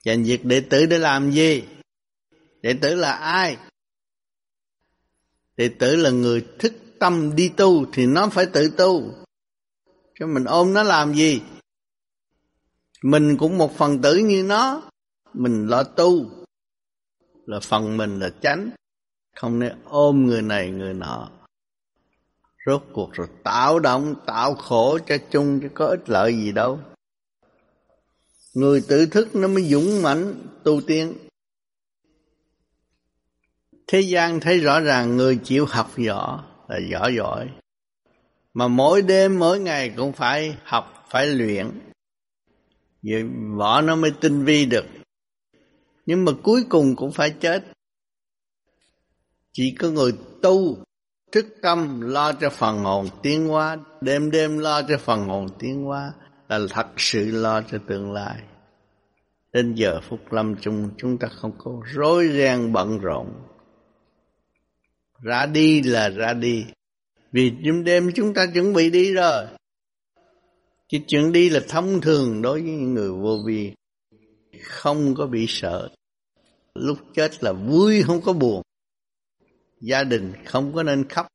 Giành 0.05 0.27
giật 0.27 0.41
đệ 0.43 0.61
tử 0.71 0.87
để 0.87 0.99
làm 0.99 1.31
gì? 1.33 1.65
Đệ 2.63 2.75
tử 2.83 2.95
là 2.95 3.13
ai? 3.13 3.57
Đệ 5.57 5.71
tử 5.79 5.97
là 5.97 6.11
người 6.11 6.47
thức 6.59 6.73
tâm 6.99 7.37
đi 7.37 7.51
tu 7.57 7.87
thì 7.93 8.07
nó 8.07 8.29
phải 8.29 8.47
tự 8.47 8.71
tu. 8.77 9.15
Chứ 10.19 10.27
mình 10.27 10.45
ôm 10.45 10.75
nó 10.75 10.83
làm 10.83 11.15
gì? 11.15 11.43
Mình 13.03 13.37
cũng 13.39 13.59
một 13.59 13.77
phần 13.77 14.03
tử 14.03 14.17
như 14.17 14.43
nó 14.43 14.90
mình 15.35 15.67
lo 15.67 15.83
tu, 15.83 16.27
là 17.47 17.61
phần 17.61 17.97
mình 17.97 18.21
là 18.21 18.31
tránh 18.41 18.71
không 19.37 19.59
nên 19.59 19.73
ôm 19.85 20.27
người 20.27 20.43
này, 20.43 20.71
người 20.71 20.95
nọ. 20.95 21.31
Rốt 22.67 22.83
cuộc 22.93 23.13
rồi 23.13 23.27
tạo 23.45 23.79
động, 23.79 24.15
tạo 24.27 24.55
khổ 24.55 24.99
cho 25.07 25.17
chung, 25.31 25.61
chứ 25.63 25.69
có 25.75 25.87
ích 25.87 26.09
lợi 26.09 26.35
gì 26.35 26.53
đâu. 26.53 26.81
Người 28.55 28.83
tự 28.89 29.07
thức 29.07 29.29
nó 29.35 29.49
mới 29.49 29.65
dũng 29.65 30.03
mãnh, 30.03 30.35
tu 30.65 30.81
tiên. 30.87 31.15
Thế 33.87 34.01
gian 34.01 34.41
thấy 34.41 34.59
rõ 34.59 34.81
ràng 34.81 35.17
người 35.17 35.39
chịu 35.45 35.67
học 35.69 35.91
võ 36.07 36.45
là 36.69 36.79
giỏi 36.91 37.15
giỏi. 37.17 37.49
Mà 38.55 38.69
mỗi 38.69 39.03
đêm, 39.03 39.39
mỗi 39.39 39.61
ngày 39.61 39.95
cũng 39.97 40.13
phải 40.13 40.57
học, 40.65 41.07
phải 41.11 41.27
luyện. 41.27 41.81
Vậy 43.03 43.23
võ 43.57 43.81
nó 43.81 43.97
mới 43.97 44.13
tinh 44.21 44.45
vi 44.45 44.67
được 44.67 44.85
nhưng 46.11 46.25
mà 46.25 46.33
cuối 46.43 46.65
cùng 46.69 46.97
cũng 46.97 47.13
phải 47.13 47.31
chết. 47.41 47.65
Chỉ 49.53 49.75
có 49.79 49.91
người 49.91 50.13
tu 50.43 50.79
thức 51.33 51.47
tâm 51.63 52.01
lo 52.01 52.33
cho 52.33 52.51
phần 52.51 52.79
hồn 52.79 53.09
tiến 53.23 53.49
hóa, 53.49 53.77
đêm 54.01 54.31
đêm 54.31 54.59
lo 54.59 54.83
cho 54.83 54.99
phần 54.99 55.27
hồn 55.29 55.47
tiến 55.59 55.85
hóa 55.85 56.13
là 56.49 56.59
thật 56.71 56.87
sự 56.97 57.31
lo 57.31 57.63
cho 57.63 57.79
tương 57.87 58.13
lai. 58.13 58.41
Đến 59.53 59.75
giờ 59.75 60.01
phút 60.09 60.33
lâm 60.33 60.57
chung, 60.61 60.91
chúng 60.97 61.19
ta 61.19 61.29
không 61.29 61.53
có 61.59 61.81
rối 61.85 62.29
ren 62.29 62.73
bận 62.73 62.99
rộn. 62.99 63.33
Ra 65.23 65.47
đi 65.47 65.83
là 65.83 66.09
ra 66.09 66.33
đi. 66.33 66.65
Vì 67.33 67.51
đêm 67.51 67.85
đêm 67.85 68.11
chúng 68.15 68.35
ta 68.35 68.47
chuẩn 68.55 68.73
bị 68.73 68.91
đi 68.91 69.15
rồi. 69.15 69.47
Cái 70.89 71.05
chuyện 71.09 71.33
đi 71.33 71.51
là 71.51 71.61
thông 71.69 72.01
thường 72.01 72.43
đối 72.43 72.63
với 72.63 72.71
những 72.71 72.95
người 72.95 73.11
vô 73.11 73.39
vi. 73.47 73.73
Không 74.63 75.15
có 75.15 75.27
bị 75.27 75.47
sợ 75.49 75.89
lúc 76.81 76.99
chết 77.15 77.45
là 77.45 77.53
vui, 77.53 78.03
không 78.03 78.21
có 78.21 78.33
buồn. 78.33 78.63
Gia 79.81 80.05
đình 80.05 80.33
không 80.45 80.73
có 80.73 80.83
nên 80.83 81.09
khóc. 81.09 81.27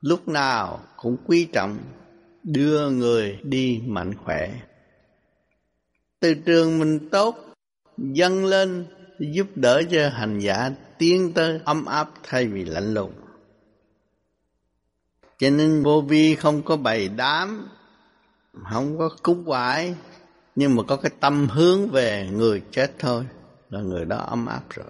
Lúc 0.00 0.28
nào 0.28 0.80
cũng 0.96 1.16
quý 1.26 1.48
trọng, 1.52 1.78
đưa 2.42 2.90
người 2.90 3.38
đi 3.42 3.80
mạnh 3.86 4.14
khỏe. 4.24 4.60
Từ 6.20 6.34
trường 6.34 6.78
mình 6.78 7.08
tốt, 7.08 7.36
dâng 7.98 8.44
lên, 8.44 8.86
giúp 9.18 9.46
đỡ 9.54 9.82
cho 9.90 10.08
hành 10.08 10.38
giả 10.38 10.70
tiến 10.98 11.32
tới 11.34 11.60
ấm 11.64 11.84
áp 11.84 12.10
thay 12.22 12.46
vì 12.46 12.64
lạnh 12.64 12.94
lùng. 12.94 13.12
Cho 15.38 15.50
nên 15.50 15.82
vô 15.82 16.00
vi 16.00 16.34
không 16.34 16.62
có 16.62 16.76
bày 16.76 17.08
đám, 17.08 17.68
không 18.72 18.98
có 18.98 19.10
cúng 19.22 19.44
quải 19.44 19.94
nhưng 20.54 20.76
mà 20.76 20.82
có 20.82 20.96
cái 20.96 21.12
tâm 21.20 21.48
hướng 21.48 21.90
về 21.90 22.28
người 22.32 22.62
chết 22.70 22.92
thôi 22.98 23.24
là 23.72 23.80
người 23.80 24.04
đó 24.04 24.16
ấm 24.16 24.46
áp 24.46 24.62
rồi. 24.70 24.86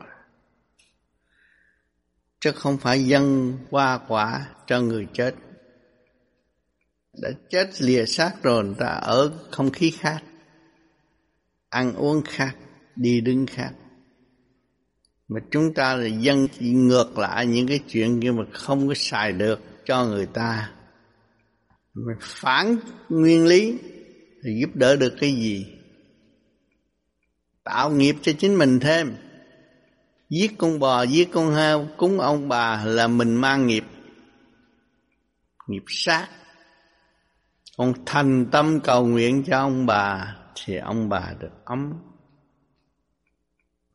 Chứ 2.41 2.53
không 2.53 2.79
phải 2.79 3.05
dân 3.05 3.59
qua 3.71 3.99
quả 4.09 4.47
cho 4.67 4.81
người 4.81 5.07
chết. 5.13 5.35
Đã 7.23 7.31
chết 7.51 7.83
lìa 7.83 8.05
xác 8.05 8.43
rồi, 8.43 8.65
người 8.65 8.75
ta 8.79 8.87
ở 8.87 9.33
không 9.51 9.71
khí 9.71 9.91
khác, 9.91 10.23
ăn 11.69 11.95
uống 11.95 12.23
khác, 12.29 12.57
đi 12.97 13.21
đứng 13.21 13.47
khác. 13.47 13.73
Mà 15.29 15.41
chúng 15.51 15.75
ta 15.75 15.97
là 15.97 16.07
dân 16.07 16.49
chỉ 16.59 16.73
ngược 16.73 17.19
lại 17.19 17.47
những 17.47 17.67
cái 17.67 17.81
chuyện 17.89 18.21
kia 18.21 18.31
mà 18.33 18.45
không 18.53 18.89
có 18.89 18.95
xài 18.97 19.33
được 19.33 19.61
cho 19.85 20.05
người 20.05 20.27
ta. 20.27 20.73
Mà 21.95 22.13
phản 22.21 22.77
nguyên 23.09 23.47
lý 23.47 23.79
thì 24.45 24.61
giúp 24.61 24.71
đỡ 24.75 24.97
được 24.97 25.15
cái 25.21 25.33
gì? 25.33 25.82
Tạo 27.65 27.91
nghiệp 27.91 28.17
cho 28.23 28.33
chính 28.39 28.59
mình 28.59 28.81
thêm. 28.81 29.17
Giết 30.31 30.59
con 30.59 30.79
bò, 30.79 31.03
giết 31.03 31.29
con 31.33 31.55
heo 31.55 31.87
cúng 31.97 32.21
ông 32.21 32.49
bà 32.49 32.85
là 32.85 33.07
mình 33.07 33.35
mang 33.35 33.67
nghiệp. 33.67 33.85
Nghiệp 35.67 35.85
sát. 35.89 36.29
Còn 37.77 37.93
thành 38.07 38.47
tâm 38.53 38.81
cầu 38.81 39.07
nguyện 39.07 39.45
cho 39.47 39.59
ông 39.59 39.87
bà 39.87 40.37
thì 40.55 40.77
ông 40.77 41.09
bà 41.09 41.33
được 41.41 41.65
ấm. 41.65 41.93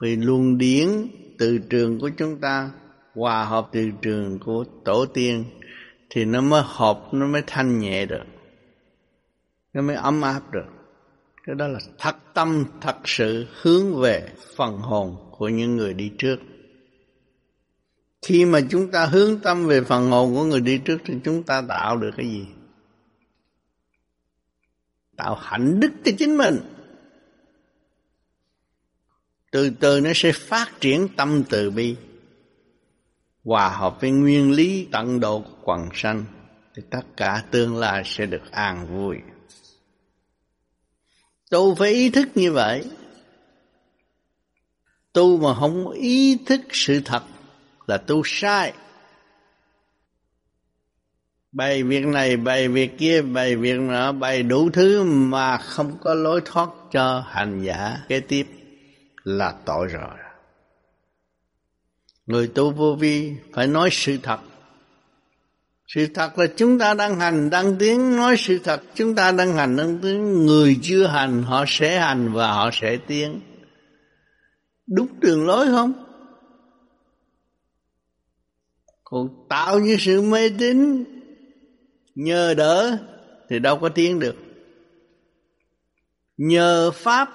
Vì 0.02 0.16
luồng 0.16 0.58
điển 0.58 0.90
từ 1.38 1.60
trường 1.70 2.00
của 2.00 2.10
chúng 2.18 2.40
ta, 2.42 2.72
hòa 3.16 3.46
hợp 3.46 3.70
từ 3.72 3.92
trường 4.02 4.40
của 4.40 4.66
tổ 4.86 5.06
tiên, 5.06 5.44
thì 6.10 6.26
nó 6.26 6.42
mới 6.42 6.62
hợp, 6.66 7.00
nó 7.12 7.28
mới 7.28 7.42
thanh 7.48 7.80
nhẹ 7.80 8.06
được. 8.06 8.24
Nó 9.74 9.82
mới 9.82 9.96
ấm 9.96 10.22
áp 10.22 10.52
được 10.52 10.77
cái 11.48 11.56
đó 11.56 11.68
là 11.68 11.80
thật 11.98 12.16
tâm, 12.34 12.66
thật 12.82 12.96
sự 13.06 13.46
hướng 13.62 14.02
về 14.02 14.30
phần 14.56 14.78
hồn 14.78 15.32
của 15.32 15.50
những 15.50 15.78
người 15.78 15.94
đi 15.94 16.12
trước. 16.18 16.40
Khi 18.22 18.46
mà 18.46 18.60
chúng 18.70 18.92
ta 18.92 19.06
hướng 19.06 19.40
tâm 19.40 19.68
về 19.68 19.82
phần 19.82 20.12
hồn 20.12 20.36
của 20.36 20.44
người 20.44 20.62
đi 20.62 20.78
trước 20.78 20.98
thì 21.06 21.14
chúng 21.24 21.44
ta 21.44 21.62
tạo 21.68 21.98
được 21.98 22.12
cái 22.18 22.28
gì? 22.28 22.46
Tạo 25.18 25.36
hạnh 25.36 25.80
đức 25.80 25.92
cho 26.06 26.12
chính 26.18 26.38
mình. 26.38 26.60
Từ 29.52 29.70
từ 29.70 30.00
nó 30.00 30.10
sẽ 30.16 30.32
phát 30.32 30.72
triển 30.80 31.08
tâm 31.18 31.44
từ 31.50 31.72
bi, 31.72 31.96
hòa 33.44 33.70
hợp 33.70 34.02
với 34.02 34.12
nguyên 34.12 34.52
lý 34.52 34.88
tận 34.92 35.20
độ 35.20 35.40
của 35.40 35.56
quần 35.64 35.90
sanh, 35.94 36.26
thì 36.76 36.84
tất 36.90 37.04
cả 37.18 37.44
tương 37.52 37.78
lai 37.78 38.04
sẽ 38.06 38.26
được 38.26 38.52
an 38.52 38.88
vui 38.88 39.18
tu 41.50 41.76
phải 41.76 41.90
ý 41.90 42.10
thức 42.10 42.28
như 42.36 42.52
vậy. 42.52 42.84
Tu 45.14 45.38
mà 45.38 45.56
không 45.56 45.90
ý 45.90 46.38
thức 46.46 46.62
sự 46.72 47.02
thật 47.06 47.24
là 47.88 47.98
tu 47.98 48.22
sai. 48.26 48.74
Bày 51.52 51.84
việc 51.84 52.06
này, 52.06 52.38
bày 52.38 52.68
việc 52.68 52.98
kia, 52.98 53.22
bày 53.22 53.56
việc 53.56 53.80
nọ, 53.80 54.12
bày 54.12 54.44
đủ 54.44 54.70
thứ 54.70 55.04
mà 55.04 55.58
không 55.58 55.98
có 56.02 56.14
lối 56.14 56.42
thoát 56.46 56.70
cho 56.92 57.24
hành 57.28 57.62
giả. 57.64 57.98
Kế 58.08 58.20
tiếp 58.20 58.48
là 59.24 59.56
tội 59.66 59.88
rồi. 59.88 60.18
Người 62.26 62.48
tu 62.48 62.72
vô 62.72 62.96
vi 63.00 63.36
phải 63.54 63.68
nói 63.68 63.90
sự 63.92 64.18
thật 64.24 64.40
sự 65.88 66.08
thật 66.14 66.40
là 66.40 66.48
chúng 66.56 66.80
ta 66.80 66.94
đang 66.94 67.20
hành, 67.20 67.50
đang 67.50 67.76
tiến 67.80 68.16
nói 68.16 68.36
sự 68.38 68.60
thật. 68.64 68.82
Chúng 68.96 69.16
ta 69.16 69.32
đang 69.32 69.54
hành, 69.54 69.76
đang 69.76 70.00
tiến 70.02 70.46
người 70.46 70.80
chưa 70.82 71.08
hành, 71.08 71.44
họ 71.44 71.66
sẽ 71.68 72.00
hành 72.00 72.34
và 72.34 72.52
họ 72.52 72.70
sẽ 72.74 72.98
tiến. 73.08 73.42
Đúng 74.88 75.20
đường 75.20 75.46
lối 75.46 75.66
không? 75.68 75.94
Còn 79.04 79.28
tạo 79.50 79.80
như 79.80 79.98
sự 80.00 80.22
mê 80.22 80.50
tín, 80.60 81.04
nhờ 82.16 82.54
đỡ 82.54 82.98
thì 83.50 83.60
đâu 83.60 83.80
có 83.80 83.90
tiến 83.90 84.20
được. 84.20 84.36
Nhờ 86.38 86.92
pháp 86.92 87.30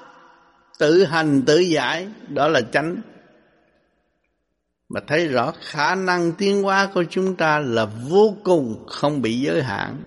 tự 0.79 1.05
hành 1.05 1.43
tự 1.47 1.59
giải, 1.59 2.09
đó 2.29 2.49
là 2.49 2.61
chánh 2.61 2.97
mà 4.93 5.01
thấy 5.07 5.29
rõ 5.29 5.53
khả 5.61 5.95
năng 5.95 6.33
tiến 6.33 6.63
hóa 6.63 6.91
của 6.95 7.05
chúng 7.11 7.37
ta 7.37 7.59
là 7.59 7.85
vô 7.85 8.37
cùng 8.45 8.85
không 8.87 9.23
bị 9.23 9.41
giới 9.41 9.63
hạn. 9.63 10.03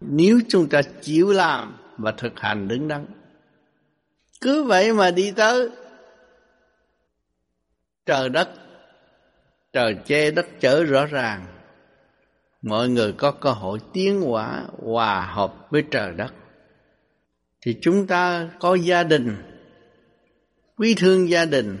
Nếu 0.00 0.40
chúng 0.48 0.68
ta 0.68 0.82
chịu 0.82 1.32
làm 1.32 1.76
và 1.98 2.12
thực 2.12 2.40
hành 2.40 2.68
đứng 2.68 2.88
đắn. 2.88 3.06
Cứ 4.40 4.64
vậy 4.64 4.92
mà 4.92 5.10
đi 5.10 5.32
tới. 5.36 5.68
Trời 8.06 8.28
đất, 8.28 8.48
trời 9.72 9.96
che 10.06 10.30
đất 10.30 10.46
chở 10.60 10.84
rõ 10.84 11.06
ràng. 11.06 11.46
Mọi 12.62 12.88
người 12.88 13.12
có 13.12 13.30
cơ 13.30 13.50
hội 13.50 13.78
tiến 13.92 14.20
hóa, 14.20 14.62
hòa 14.82 15.20
hợp 15.20 15.54
với 15.70 15.84
trời 15.90 16.12
đất. 16.12 16.32
Thì 17.60 17.78
chúng 17.80 18.06
ta 18.06 18.48
có 18.60 18.74
gia 18.74 19.02
đình. 19.02 19.36
Quý 20.76 20.94
thương 20.98 21.30
gia 21.30 21.44
đình 21.44 21.78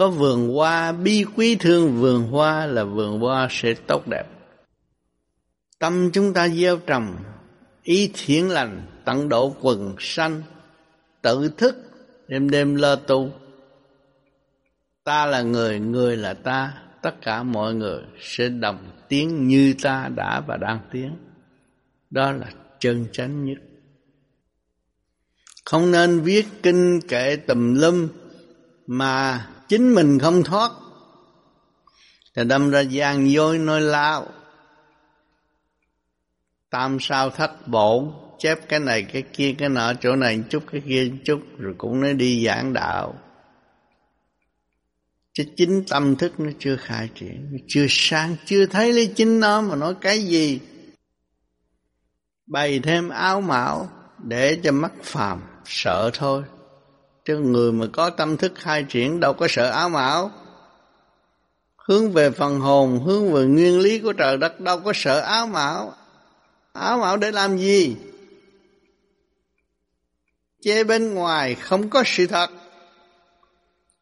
có 0.00 0.08
vườn 0.08 0.48
hoa 0.54 0.92
bi 0.92 1.24
quý 1.36 1.56
thương, 1.60 2.00
vườn 2.00 2.22
hoa 2.22 2.66
là 2.66 2.84
vườn 2.84 3.20
hoa 3.20 3.48
sẽ 3.50 3.74
tốt 3.86 4.08
đẹp. 4.08 4.24
Tâm 5.78 6.10
chúng 6.12 6.32
ta 6.32 6.48
gieo 6.48 6.76
trồng, 6.76 7.16
ý 7.82 8.10
thiện 8.14 8.50
lành, 8.50 8.86
tận 9.04 9.28
độ 9.28 9.56
quần 9.60 9.94
sanh, 9.98 10.42
tự 11.22 11.50
thức, 11.56 11.76
đêm 12.28 12.50
đêm 12.50 12.74
lo 12.74 12.96
tu. 12.96 13.30
Ta 15.04 15.26
là 15.26 15.42
người 15.42 15.80
người 15.80 16.16
là 16.16 16.34
ta, 16.34 16.74
tất 17.02 17.14
cả 17.22 17.42
mọi 17.42 17.74
người 17.74 18.02
sẽ 18.20 18.48
đồng 18.48 18.90
tiếng 19.08 19.48
như 19.48 19.74
ta 19.82 20.08
đã 20.16 20.40
và 20.40 20.56
đang 20.56 20.80
tiếng. 20.92 21.16
Đó 22.10 22.32
là 22.32 22.46
chân 22.78 23.06
chánh 23.12 23.44
nhất. 23.44 23.58
Không 25.64 25.90
nên 25.90 26.20
viết 26.20 26.46
kinh 26.62 27.00
kệ 27.08 27.36
tùm 27.36 27.74
lum, 27.74 28.08
mà 28.86 29.46
chính 29.70 29.94
mình 29.94 30.18
không 30.18 30.44
thoát. 30.44 30.70
Thì 32.34 32.44
đâm 32.44 32.70
ra 32.70 32.80
gian 32.80 33.30
dối 33.30 33.58
nói 33.58 33.80
lao. 33.80 34.26
Tam 36.70 36.98
sao 37.00 37.30
thất 37.30 37.68
bổn, 37.68 38.12
chép 38.38 38.68
cái 38.68 38.80
này, 38.80 39.02
cái 39.02 39.22
kia, 39.22 39.54
cái 39.58 39.68
nọ, 39.68 39.92
chỗ 40.00 40.16
này 40.16 40.42
chút, 40.50 40.62
cái 40.72 40.82
kia 40.88 41.12
chút, 41.24 41.40
rồi 41.58 41.74
cũng 41.78 42.00
nói 42.00 42.14
đi 42.14 42.44
giảng 42.46 42.72
đạo. 42.72 43.18
Chứ 45.32 45.44
chính 45.56 45.84
tâm 45.88 46.16
thức 46.16 46.40
nó 46.40 46.50
chưa 46.58 46.76
khai 46.76 47.08
triển, 47.14 47.48
nó 47.52 47.58
chưa 47.68 47.86
sáng, 47.88 48.36
chưa 48.46 48.66
thấy 48.66 48.92
lấy 48.92 49.12
chính 49.16 49.40
nó 49.40 49.60
mà 49.60 49.76
nói 49.76 49.94
cái 50.00 50.22
gì. 50.22 50.60
Bày 52.46 52.78
thêm 52.78 53.08
áo 53.08 53.40
mạo 53.40 53.90
để 54.18 54.60
cho 54.62 54.72
mắt 54.72 54.92
phàm 55.02 55.40
sợ 55.64 56.10
thôi 56.14 56.42
chứ 57.24 57.38
người 57.38 57.72
mà 57.72 57.86
có 57.92 58.10
tâm 58.10 58.36
thức 58.36 58.52
khai 58.54 58.86
triển 58.88 59.20
đâu 59.20 59.32
có 59.32 59.46
sợ 59.50 59.70
áo 59.70 59.88
mão 59.88 60.30
hướng 61.76 62.12
về 62.12 62.30
phần 62.30 62.60
hồn, 62.60 63.04
hướng 63.04 63.32
về 63.32 63.44
nguyên 63.44 63.80
lý 63.80 63.98
của 63.98 64.12
trời 64.12 64.36
đất 64.36 64.60
đâu 64.60 64.80
có 64.80 64.92
sợ 64.94 65.20
áo 65.20 65.46
mão 65.46 65.94
áo 66.72 66.98
mão 66.98 67.16
để 67.16 67.32
làm 67.32 67.58
gì? 67.58 67.96
Che 70.62 70.84
bên 70.84 71.14
ngoài 71.14 71.54
không 71.54 71.90
có 71.90 72.02
sự 72.06 72.26
thật. 72.26 72.50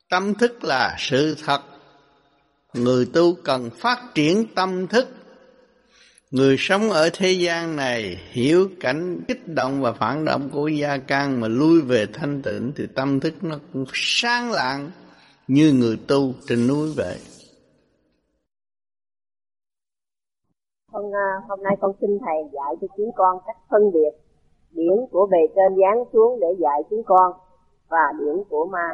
Tâm 0.09 0.35
thức 0.35 0.65
là 0.65 0.97
sự 0.99 1.37
thật. 1.45 1.61
Người 2.75 3.07
tu 3.15 3.35
cần 3.35 3.71
phát 3.71 4.03
triển 4.15 4.55
tâm 4.55 4.87
thức. 4.87 5.09
Người 6.31 6.57
sống 6.59 6.91
ở 6.91 7.11
thế 7.13 7.33
gian 7.33 7.77
này 7.77 8.17
hiểu 8.33 8.69
cảnh 8.81 9.21
kích 9.29 9.49
động 9.57 9.83
và 9.83 9.93
phản 9.93 10.25
động 10.25 10.49
của 10.53 10.69
gia 10.69 10.99
can 10.99 11.41
mà 11.41 11.49
lui 11.49 11.81
về 11.81 12.07
thanh 12.13 12.43
tịnh 12.43 12.73
thì 12.77 12.85
tâm 12.97 13.21
thức 13.21 13.35
nó 13.43 13.57
cũng 13.73 13.85
sáng 13.93 14.51
lạng 14.51 14.91
như 15.49 15.73
người 15.81 15.97
tu 16.09 16.33
trên 16.47 16.67
núi 16.69 16.89
vậy. 16.97 17.17
Hôm, 20.93 21.05
à, 21.15 21.29
hôm 21.49 21.63
nay 21.63 21.77
con 21.81 21.93
xin 22.01 22.19
Thầy 22.27 22.37
dạy 22.53 22.75
cho 22.81 22.87
chúng 22.97 23.11
con 23.17 23.39
cách 23.47 23.57
phân 23.71 23.93
biệt 23.93 24.11
điển 24.71 24.97
của 25.11 25.27
bề 25.31 25.39
trên 25.55 25.79
giáng 25.81 26.05
xuống 26.13 26.41
để 26.41 26.47
dạy 26.59 26.83
chúng 26.91 27.03
con 27.07 27.33
và 27.89 28.13
điển 28.19 28.45
của 28.51 28.69
ma 28.73 28.89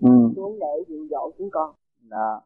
ừ. 0.00 0.08
xuống 0.36 0.58
để 0.60 0.84
dụ 0.88 1.06
dỗ 1.10 1.30
chúng 1.38 1.50
con. 1.50 1.74
Đó. 2.08 2.42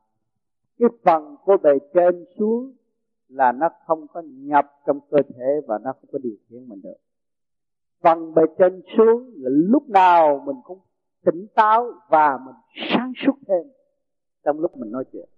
Cái 0.78 0.88
phần 1.04 1.36
của 1.44 1.56
bề 1.62 1.70
trên 1.94 2.24
xuống 2.38 2.72
là 3.28 3.52
nó 3.52 3.68
không 3.86 4.06
có 4.12 4.22
nhập 4.26 4.72
trong 4.86 5.00
cơ 5.10 5.18
thể 5.28 5.60
và 5.66 5.78
nó 5.78 5.92
không 5.92 6.08
có 6.12 6.18
điều 6.22 6.36
khiển 6.48 6.68
mình 6.68 6.80
được. 6.82 6.96
Phần 8.00 8.34
bề 8.34 8.42
trên 8.58 8.82
xuống 8.96 9.30
là 9.36 9.50
lúc 9.52 9.88
nào 9.88 10.42
mình 10.46 10.56
cũng 10.64 10.78
tỉnh 11.24 11.46
táo 11.54 11.92
và 12.08 12.38
mình 12.46 12.54
sáng 12.90 13.12
suốt 13.26 13.34
thêm 13.48 13.72
trong 14.44 14.60
lúc 14.60 14.76
mình 14.76 14.90
nói 14.90 15.04
chuyện. 15.12 15.28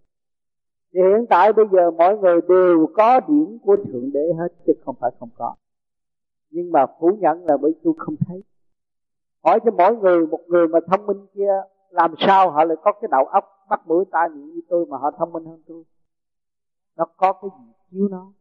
Thì 0.93 1.01
hiện 1.01 1.27
tại 1.31 1.53
bây 1.53 1.67
giờ 1.73 1.91
mọi 1.91 2.19
người 2.19 2.41
đều 2.49 2.87
có 2.95 3.21
điểm 3.21 3.59
của 3.63 3.77
thượng 3.77 4.13
đế 4.13 4.33
hết, 4.39 4.49
chứ 4.67 4.73
không 4.85 4.95
phải 5.01 5.11
không 5.21 5.29
có. 5.39 5.55
Nhưng 6.51 6.73
mà 6.73 6.87
phủ 7.01 7.11
nhận 7.21 7.45
là 7.45 7.57
bởi 7.57 7.75
tôi 7.85 7.95
không 7.99 8.15
thấy. 8.27 8.43
Hỏi 9.45 9.61
cho 9.65 9.71
mỗi 9.71 9.97
người, 9.97 10.27
một 10.27 10.41
người 10.47 10.69
mà 10.69 10.79
thông 10.87 11.07
minh 11.07 11.27
kia, 11.35 11.53
làm 11.91 12.15
sao 12.19 12.51
họ 12.51 12.65
lại 12.65 12.77
có 12.83 12.93
cái 12.93 13.09
đầu 13.11 13.25
óc 13.25 13.45
mắt 13.69 13.89
mũi 13.89 14.05
tai 14.11 14.29
miệng 14.29 14.55
như 14.55 14.61
tôi 14.69 14.87
mà 14.87 14.99
họ 14.99 15.11
thông 15.11 15.33
minh 15.33 15.45
hơn 15.45 15.63
tôi? 15.67 15.83
Nó 16.97 17.05
có 17.17 17.33
cái 17.33 17.51
gì? 17.59 17.73
Chiếu 17.91 18.09
nó. 18.09 18.33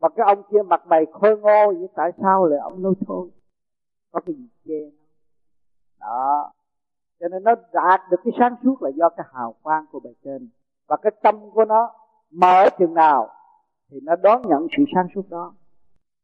Mà 0.00 0.08
cái 0.08 0.26
ông 0.26 0.42
kia 0.50 0.62
mặt 0.66 0.86
mày 0.86 1.06
khôi 1.12 1.38
ngô 1.38 1.66
vậy, 1.66 1.88
tại 1.96 2.10
sao 2.22 2.46
lại 2.46 2.58
ông 2.58 2.82
lôi 2.82 2.94
thôi? 3.06 3.30
Có 4.10 4.20
cái 4.20 4.34
gì 4.34 4.48
chê 4.64 4.90
nó? 4.90 6.06
Đó. 6.06 6.52
Cho 7.20 7.28
nên 7.28 7.44
nó 7.44 7.54
đạt 7.72 8.00
được 8.10 8.16
cái 8.24 8.32
sáng 8.38 8.54
suốt 8.64 8.82
là 8.82 8.90
do 8.90 9.08
cái 9.08 9.26
hào 9.32 9.54
quang 9.62 9.84
của 9.92 10.00
bề 10.00 10.10
trên. 10.24 10.48
Và 10.86 10.96
cái 10.96 11.12
tâm 11.22 11.50
của 11.50 11.64
nó 11.64 11.90
mở 12.30 12.68
chừng 12.78 12.94
nào 12.94 13.28
thì 13.90 14.00
nó 14.02 14.16
đón 14.16 14.42
nhận 14.48 14.66
sự 14.76 14.84
sáng 14.94 15.06
suốt 15.14 15.28
đó. 15.30 15.54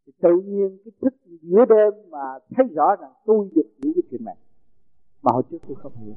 Thì 0.06 0.12
tự 0.22 0.40
nhiên 0.44 0.78
cái 0.84 0.92
thức 1.02 1.14
giữa 1.42 1.64
đêm 1.64 2.10
mà 2.10 2.38
thấy 2.56 2.66
rõ 2.74 2.96
rằng 2.96 3.12
tôi 3.24 3.48
được 3.54 3.70
những 3.78 3.92
cái 3.94 4.02
chuyện 4.10 4.24
này. 4.24 4.36
Mà 5.22 5.32
hồi 5.32 5.42
trước 5.50 5.58
tôi 5.68 5.76
không 5.82 5.92
hiểu. 5.96 6.14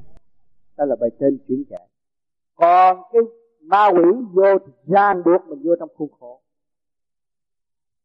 Đó 0.76 0.84
là 0.84 0.96
bài 1.00 1.10
trên 1.20 1.38
chuyển 1.48 1.64
chạy 1.70 1.88
còn 2.62 3.02
cái 3.12 3.22
ma 3.60 3.88
quỷ 3.88 4.10
vô 4.32 4.58
thì 4.66 4.72
ràng 4.86 5.22
buộc 5.24 5.48
mình 5.48 5.60
vô 5.64 5.72
trong 5.78 5.88
khuôn 5.96 6.08
khổ 6.20 6.40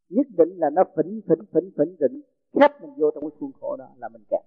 nhất 0.09 0.27
định 0.37 0.57
là 0.57 0.69
nó 0.69 0.83
phỉnh 0.95 1.21
phỉnh 1.27 1.45
phỉnh 1.53 1.71
phỉnh 1.77 1.95
định 1.99 2.21
khép 2.59 2.81
mình 2.81 2.93
vô 2.97 3.11
trong 3.11 3.21
cái 3.21 3.37
khuôn 3.39 3.51
khổ 3.61 3.75
đó 3.75 3.87
là 3.97 4.09
mình 4.09 4.23
kẹt 4.29 4.41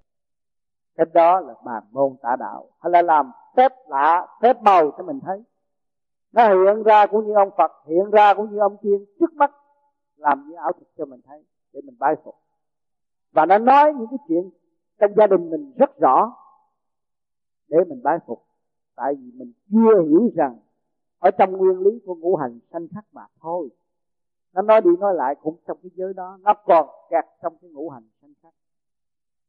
cái 1.00 1.06
đó 1.14 1.40
là 1.40 1.54
bàn 1.64 1.82
môn 1.90 2.16
tả 2.22 2.36
đạo. 2.36 2.68
Hay 2.80 2.90
là 2.90 3.02
làm 3.02 3.30
phép 3.56 3.72
lạ, 3.88 4.26
phép 4.42 4.62
màu 4.62 4.90
cho 4.96 5.02
mình 5.02 5.20
thấy. 5.20 5.42
Nó 6.32 6.48
hiện 6.48 6.82
ra 6.82 7.06
cũng 7.06 7.26
như 7.26 7.34
ông 7.34 7.50
Phật, 7.58 7.72
hiện 7.86 8.10
ra 8.10 8.34
cũng 8.34 8.50
như 8.50 8.58
ông 8.58 8.76
tiên 8.82 9.04
trước 9.20 9.34
mắt, 9.34 9.50
làm 10.16 10.48
như 10.48 10.54
ảo 10.54 10.72
thuật 10.72 10.88
cho 10.98 11.04
mình 11.04 11.20
thấy, 11.26 11.44
để 11.72 11.80
mình 11.84 11.96
bái 11.98 12.14
phục. 12.24 12.34
Và 13.32 13.46
nó 13.46 13.58
nói 13.58 13.92
những 13.98 14.06
cái 14.10 14.18
chuyện 14.28 14.50
trong 14.98 15.12
gia 15.16 15.26
đình 15.26 15.50
mình 15.50 15.72
rất 15.76 15.98
rõ, 15.98 16.32
để 17.68 17.78
mình 17.88 18.02
bái 18.02 18.18
phục. 18.26 18.44
Tại 18.96 19.14
vì 19.14 19.30
mình 19.34 19.52
chưa 19.70 20.02
hiểu 20.08 20.30
rằng, 20.34 20.58
ở 21.18 21.30
trong 21.30 21.52
nguyên 21.52 21.78
lý 21.78 22.00
của 22.06 22.14
ngũ 22.14 22.36
hành 22.36 22.58
sanh 22.72 22.86
khắc 22.94 23.04
mà 23.12 23.26
thôi 23.40 23.68
nó 24.52 24.62
nói 24.62 24.80
đi 24.80 24.90
nói 24.98 25.14
lại 25.14 25.34
cũng 25.42 25.56
trong 25.66 25.78
cái 25.82 25.90
giới 25.94 26.14
đó. 26.14 26.38
Nó 26.42 26.54
còn 26.54 26.88
kẹt 27.10 27.24
trong 27.42 27.56
cái 27.60 27.70
ngũ 27.70 27.90
hành 27.90 28.08
sanh 28.20 28.32
sát 28.42 28.50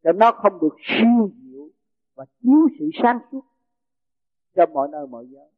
cho 0.04 0.12
nó 0.12 0.32
không 0.32 0.60
được 0.62 0.76
siêu 0.80 1.30
diệu 1.42 1.70
và 2.16 2.26
chiếu 2.44 2.68
sự 2.80 2.90
sáng 3.04 3.20
suốt 3.32 3.42
cho 4.56 4.66
mọi 4.66 4.88
nơi 4.88 5.08
mọi 5.08 5.28
giới. 5.28 5.50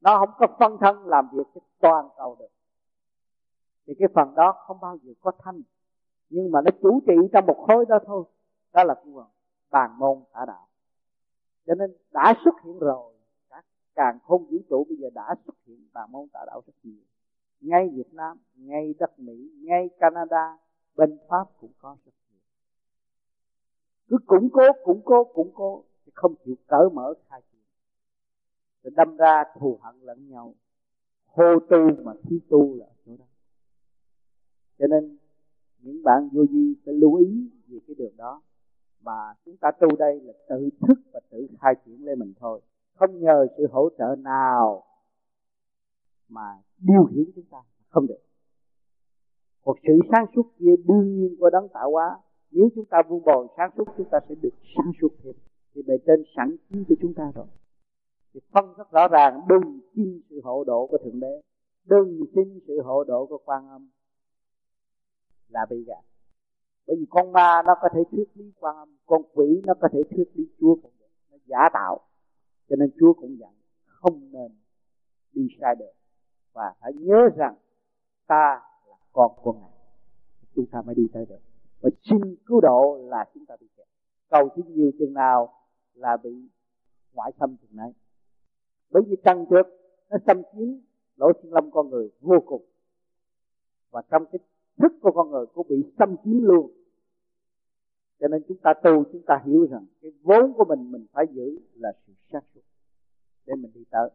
Nó 0.00 0.18
không 0.18 0.30
có 0.38 0.46
phân 0.58 0.78
thân 0.80 1.06
làm 1.06 1.28
việc 1.32 1.46
cho 1.54 1.60
toàn 1.80 2.08
cầu 2.16 2.36
được. 2.38 2.48
Thì 3.86 3.94
cái 3.98 4.08
phần 4.14 4.34
đó 4.34 4.52
không 4.66 4.80
bao 4.80 4.98
giờ 5.02 5.12
có 5.20 5.32
thanh. 5.38 5.62
Nhưng 6.30 6.50
mà 6.50 6.60
nó 6.60 6.70
chủ 6.82 7.00
trị 7.06 7.14
trong 7.32 7.46
một 7.46 7.64
khối 7.66 7.84
đó 7.88 7.98
thôi. 8.06 8.24
Đó 8.72 8.84
là 8.84 8.94
cái 8.94 9.12
bàn 9.70 9.98
môn 9.98 10.18
tả 10.32 10.44
đạo. 10.46 10.66
Cho 11.66 11.74
nên 11.74 11.96
đã 12.10 12.34
xuất 12.44 12.54
hiện 12.64 12.78
rồi, 12.78 13.14
các 13.50 13.64
càng 13.94 14.18
không 14.26 14.46
vũ 14.46 14.58
trụ 14.70 14.86
bây 14.88 14.96
giờ 14.96 15.08
đã 15.14 15.34
xuất 15.46 15.56
hiện 15.66 15.88
bàn 15.92 16.12
môn 16.12 16.28
tả 16.28 16.40
đạo 16.46 16.62
rất 16.66 16.72
nhiều 16.82 17.02
ngay 17.60 17.88
Việt 17.88 18.14
Nam, 18.14 18.38
ngay 18.56 18.94
đất 18.98 19.18
Mỹ, 19.18 19.50
ngay 19.62 19.88
Canada, 19.98 20.58
bên 20.96 21.18
Pháp 21.28 21.44
cũng 21.60 21.72
có 21.78 21.96
rất 22.04 22.12
nhiều. 22.30 22.40
Cứ 24.08 24.16
củng 24.26 24.48
cố 24.52 24.62
củng 24.84 25.00
cố 25.04 25.24
củng 25.24 25.50
cố 25.54 25.84
thì 26.04 26.12
không 26.14 26.34
chịu 26.44 26.54
cởi 26.66 26.88
mở 26.92 27.14
khai 27.28 27.40
triển. 27.52 27.60
Rồi 28.82 28.92
đâm 28.96 29.16
ra 29.16 29.44
thù 29.60 29.78
hận 29.82 29.94
lẫn 30.00 30.28
nhau. 30.28 30.54
Hô 31.26 31.58
tu 31.70 32.02
mà 32.04 32.12
thiếu 32.22 32.38
tu 32.48 32.74
là 32.74 32.86
chỗ 33.06 33.16
đó. 33.18 33.24
Cho 34.78 34.86
nên 34.86 35.18
những 35.78 36.02
bạn 36.02 36.28
vô 36.32 36.42
vi 36.50 36.74
phải 36.84 36.94
lưu 36.94 37.14
ý 37.14 37.50
về 37.68 37.78
cái 37.86 37.94
đường 37.94 38.16
đó. 38.16 38.42
Mà 39.00 39.34
chúng 39.44 39.56
ta 39.56 39.70
tu 39.80 39.96
đây 39.96 40.20
là 40.20 40.32
tự 40.48 40.70
thức 40.80 40.98
và 41.12 41.20
tự 41.30 41.46
khai 41.60 41.74
triển 41.84 42.04
lên 42.04 42.18
mình 42.18 42.32
thôi. 42.40 42.60
Không 42.94 43.20
nhờ 43.20 43.46
sự 43.56 43.66
hỗ 43.72 43.88
trợ 43.98 44.16
nào 44.18 44.82
mà 46.28 46.62
điều 46.78 47.04
khiển 47.04 47.24
chúng 47.34 47.44
ta 47.50 47.58
không 47.88 48.06
được. 48.06 48.20
Một 49.64 49.76
sự 49.86 50.00
sáng 50.12 50.26
suốt 50.36 50.52
kia 50.58 50.74
đương 50.88 51.16
nhiên 51.16 51.36
của 51.40 51.50
đấng 51.50 51.68
tạo 51.68 51.90
hóa. 51.90 52.18
Nếu 52.50 52.68
chúng 52.74 52.84
ta 52.84 53.02
vun 53.08 53.22
bồi 53.24 53.46
sáng 53.56 53.70
suốt, 53.76 53.84
chúng 53.96 54.08
ta 54.10 54.18
sẽ 54.28 54.34
được 54.42 54.54
sáng 54.76 54.92
suốt 55.00 55.08
thêm. 55.22 55.34
Thì 55.74 55.82
bề 55.82 55.94
trên 56.06 56.24
sẵn 56.36 56.56
chiếu 56.68 56.84
cho 56.88 56.94
chúng 57.02 57.14
ta 57.14 57.32
rồi. 57.34 57.46
Thì 58.34 58.40
phân 58.52 58.74
rất 58.78 58.90
rõ 58.90 59.08
ràng 59.08 59.40
đừng 59.48 59.80
xin 59.94 60.20
sự 60.30 60.40
hộ 60.44 60.64
độ 60.64 60.86
của 60.86 60.98
thượng 61.04 61.20
đế 61.20 61.40
đừng 61.86 62.24
xin 62.34 62.60
sự 62.66 62.82
hộ 62.84 63.04
độ 63.04 63.26
của 63.26 63.38
quan 63.44 63.68
âm 63.68 63.90
là 65.48 65.66
bị 65.70 65.84
gạt. 65.86 66.04
Bởi 66.86 66.96
vì 67.00 67.06
con 67.10 67.32
ma 67.32 67.62
nó 67.66 67.74
có 67.82 67.88
thể 67.94 68.00
thuyết 68.10 68.24
lý 68.34 68.52
quan 68.60 68.76
âm, 68.76 68.96
con 69.06 69.22
quỷ 69.34 69.62
nó 69.66 69.74
có 69.80 69.88
thể 69.92 70.02
thuyết 70.10 70.24
lý 70.34 70.44
chúa 70.60 70.74
cũng 70.82 70.92
được. 70.98 71.06
Nó 71.30 71.36
giả 71.46 71.68
tạo, 71.72 72.00
cho 72.68 72.76
nên 72.76 72.90
chúa 73.00 73.12
cũng 73.12 73.38
dặn 73.40 73.54
không 73.84 74.32
nên 74.32 74.52
đi 75.32 75.48
sai 75.60 75.74
đường 75.78 75.94
và 76.56 76.74
phải 76.80 76.92
nhớ 76.92 77.28
rằng 77.36 77.54
ta 78.26 78.60
là 78.88 78.96
con 79.12 79.32
của 79.42 79.52
ngài. 79.52 79.70
Chúng 80.54 80.66
ta 80.66 80.82
mới 80.82 80.94
đi 80.94 81.06
tới 81.12 81.26
được. 81.26 81.38
Và 81.80 81.90
xin 82.02 82.36
cứu 82.46 82.60
độ 82.60 82.98
là 83.08 83.24
chúng 83.34 83.46
ta 83.46 83.56
bị 83.60 83.66
kẹt. 83.76 83.86
Cầu 84.30 84.48
xin 84.56 84.74
nhiều 84.74 84.90
chừng 84.98 85.14
nào 85.14 85.52
là 85.94 86.16
bị 86.16 86.48
ngoại 87.12 87.32
xâm 87.38 87.56
chừng 87.56 87.76
này 87.76 87.92
bởi 88.90 89.02
vì 89.06 89.16
trăng 89.24 89.46
trước, 89.50 89.66
nó 90.10 90.16
xâm 90.26 90.42
chiếm 90.52 90.68
lỗ 91.16 91.32
sinh 91.42 91.52
lâm 91.52 91.70
con 91.70 91.90
người 91.90 92.10
vô 92.20 92.40
cùng. 92.46 92.64
Và 93.90 94.02
trong 94.10 94.26
cái 94.26 94.38
thức 94.78 94.92
của 95.02 95.12
con 95.12 95.30
người 95.30 95.46
cũng 95.46 95.66
bị 95.68 95.92
xâm 95.98 96.16
chiếm 96.24 96.42
luôn. 96.42 96.70
Cho 98.20 98.28
nên 98.28 98.42
chúng 98.48 98.58
ta 98.62 98.74
tu, 98.74 99.04
chúng 99.12 99.22
ta 99.26 99.42
hiểu 99.46 99.66
rằng 99.70 99.86
cái 100.02 100.12
vốn 100.22 100.52
của 100.52 100.64
mình 100.64 100.92
mình 100.92 101.06
phải 101.12 101.26
giữ 101.32 101.58
là 101.74 101.92
sự 102.06 102.12
sáng 102.32 102.42
suốt 102.54 102.60
để 103.46 103.54
mình 103.54 103.70
đi 103.74 103.84
tới 103.90 104.10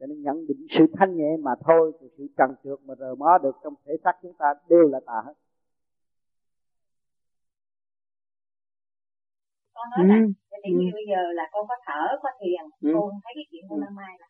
cho 0.00 0.06
nên 0.06 0.22
nhận 0.22 0.46
định 0.48 0.66
sự 0.78 0.84
thanh 0.98 1.16
nhẹ 1.16 1.36
mà 1.40 1.50
thôi 1.66 1.92
thì 2.00 2.06
sự 2.18 2.26
trần 2.38 2.50
trượt 2.64 2.78
mà 2.86 2.94
rờ 2.94 3.14
mó 3.14 3.38
được 3.42 3.56
trong 3.64 3.74
thể 3.84 3.92
xác 4.04 4.12
chúng 4.22 4.34
ta 4.38 4.46
đều 4.68 4.88
là 4.92 5.00
tà 5.06 5.18
hết 5.26 5.34
con 9.74 9.86
nói 9.90 10.08
là 10.08 10.14
ừ. 10.14 10.32
thì 10.64 10.72
ừ. 10.74 10.90
bây 10.96 11.04
giờ 11.10 11.20
là 11.38 11.44
con 11.52 11.62
có 11.68 11.76
thở 11.86 12.02
có 12.22 12.28
thiền 12.40 12.62
ừ. 12.88 12.90
con 12.94 13.10
thấy 13.24 13.32
cái 13.38 13.46
chuyện 13.50 13.64
của 13.68 13.76
năm 13.76 13.92
mai 14.00 14.14
là 14.20 14.26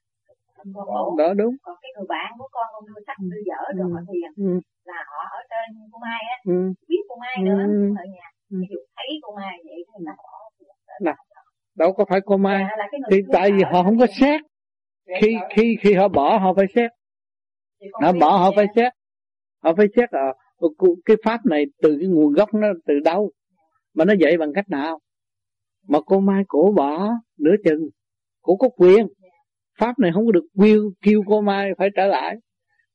con 0.75 1.17
đó 1.17 1.35
đúng 1.37 1.55
còn 1.63 1.77
cái 1.83 1.91
người 1.97 2.07
bạn 2.09 2.31
của 2.39 2.49
con 2.53 2.67
con 2.73 2.83
đưa 2.87 3.01
sách 3.07 3.17
đưa 3.31 3.43
dở 3.51 3.63
rồi 3.79 3.91
ừ. 3.91 3.95
họ 3.95 4.01
thiền 4.13 4.31
ừ. 4.47 4.61
là 4.85 5.01
họ 5.11 5.21
ở 5.39 5.41
trên 5.51 5.67
cô 5.93 5.99
mai 6.07 6.23
á 6.35 6.37
ừ. 6.45 6.59
biết 6.89 7.03
cô 7.09 7.15
mai 7.25 7.37
nữa 7.47 7.63
ừ. 7.67 7.95
ở 8.03 8.05
nhà 8.15 8.27
ừ. 8.51 8.57
ví 8.61 8.67
dụ 8.71 8.81
thấy 8.97 9.09
cô 9.23 9.31
mai 9.37 9.55
vậy 9.65 9.85
thì 9.89 10.05
bỏ 10.07 10.41
nè 11.01 11.15
đâu 11.75 11.93
có 11.93 12.05
phải 12.09 12.21
cô 12.27 12.37
mai 12.37 12.65
dạ, 12.79 12.87
thì 13.11 13.17
tại 13.33 13.53
vì 13.53 13.63
họ 13.73 13.83
không 13.83 13.99
có 13.99 14.07
xét 14.21 14.41
khi 15.21 15.37
khi 15.57 15.77
khi 15.81 15.95
họ 15.95 16.09
bỏ 16.09 16.39
họ 16.39 16.55
phải 16.55 16.67
xét. 16.75 16.91
Họ 17.93 18.13
bỏ 18.13 18.37
họ 18.39 18.53
phải 18.57 18.67
xét. 18.77 18.93
Họ 19.63 19.75
phải 19.77 19.87
xét 19.97 20.13
là 20.13 20.33
cái 21.05 21.17
pháp 21.25 21.47
này 21.47 21.65
từ 21.83 21.97
cái 22.01 22.09
nguồn 22.09 22.33
gốc 22.33 22.55
nó 22.55 22.69
từ 22.87 22.95
đâu? 23.05 23.31
Mà 23.95 24.05
nó 24.05 24.13
dạy 24.13 24.37
bằng 24.37 24.53
cách 24.55 24.69
nào? 24.69 25.01
Mà 25.89 25.99
cô 26.07 26.21
mai 26.21 26.43
cổ 26.49 26.73
bỏ 26.77 27.09
nửa 27.39 27.55
chừng 27.65 27.89
cổ 28.43 28.57
có 28.57 28.69
quyền. 28.69 29.07
Pháp 29.79 29.99
này 29.99 30.11
không 30.15 30.27
có 30.27 30.33
được 30.33 30.47
kêu 30.63 30.91
kêu 31.03 31.23
cô 31.27 31.41
mai 31.41 31.71
phải 31.79 31.89
trở 31.97 32.07
lại. 32.07 32.37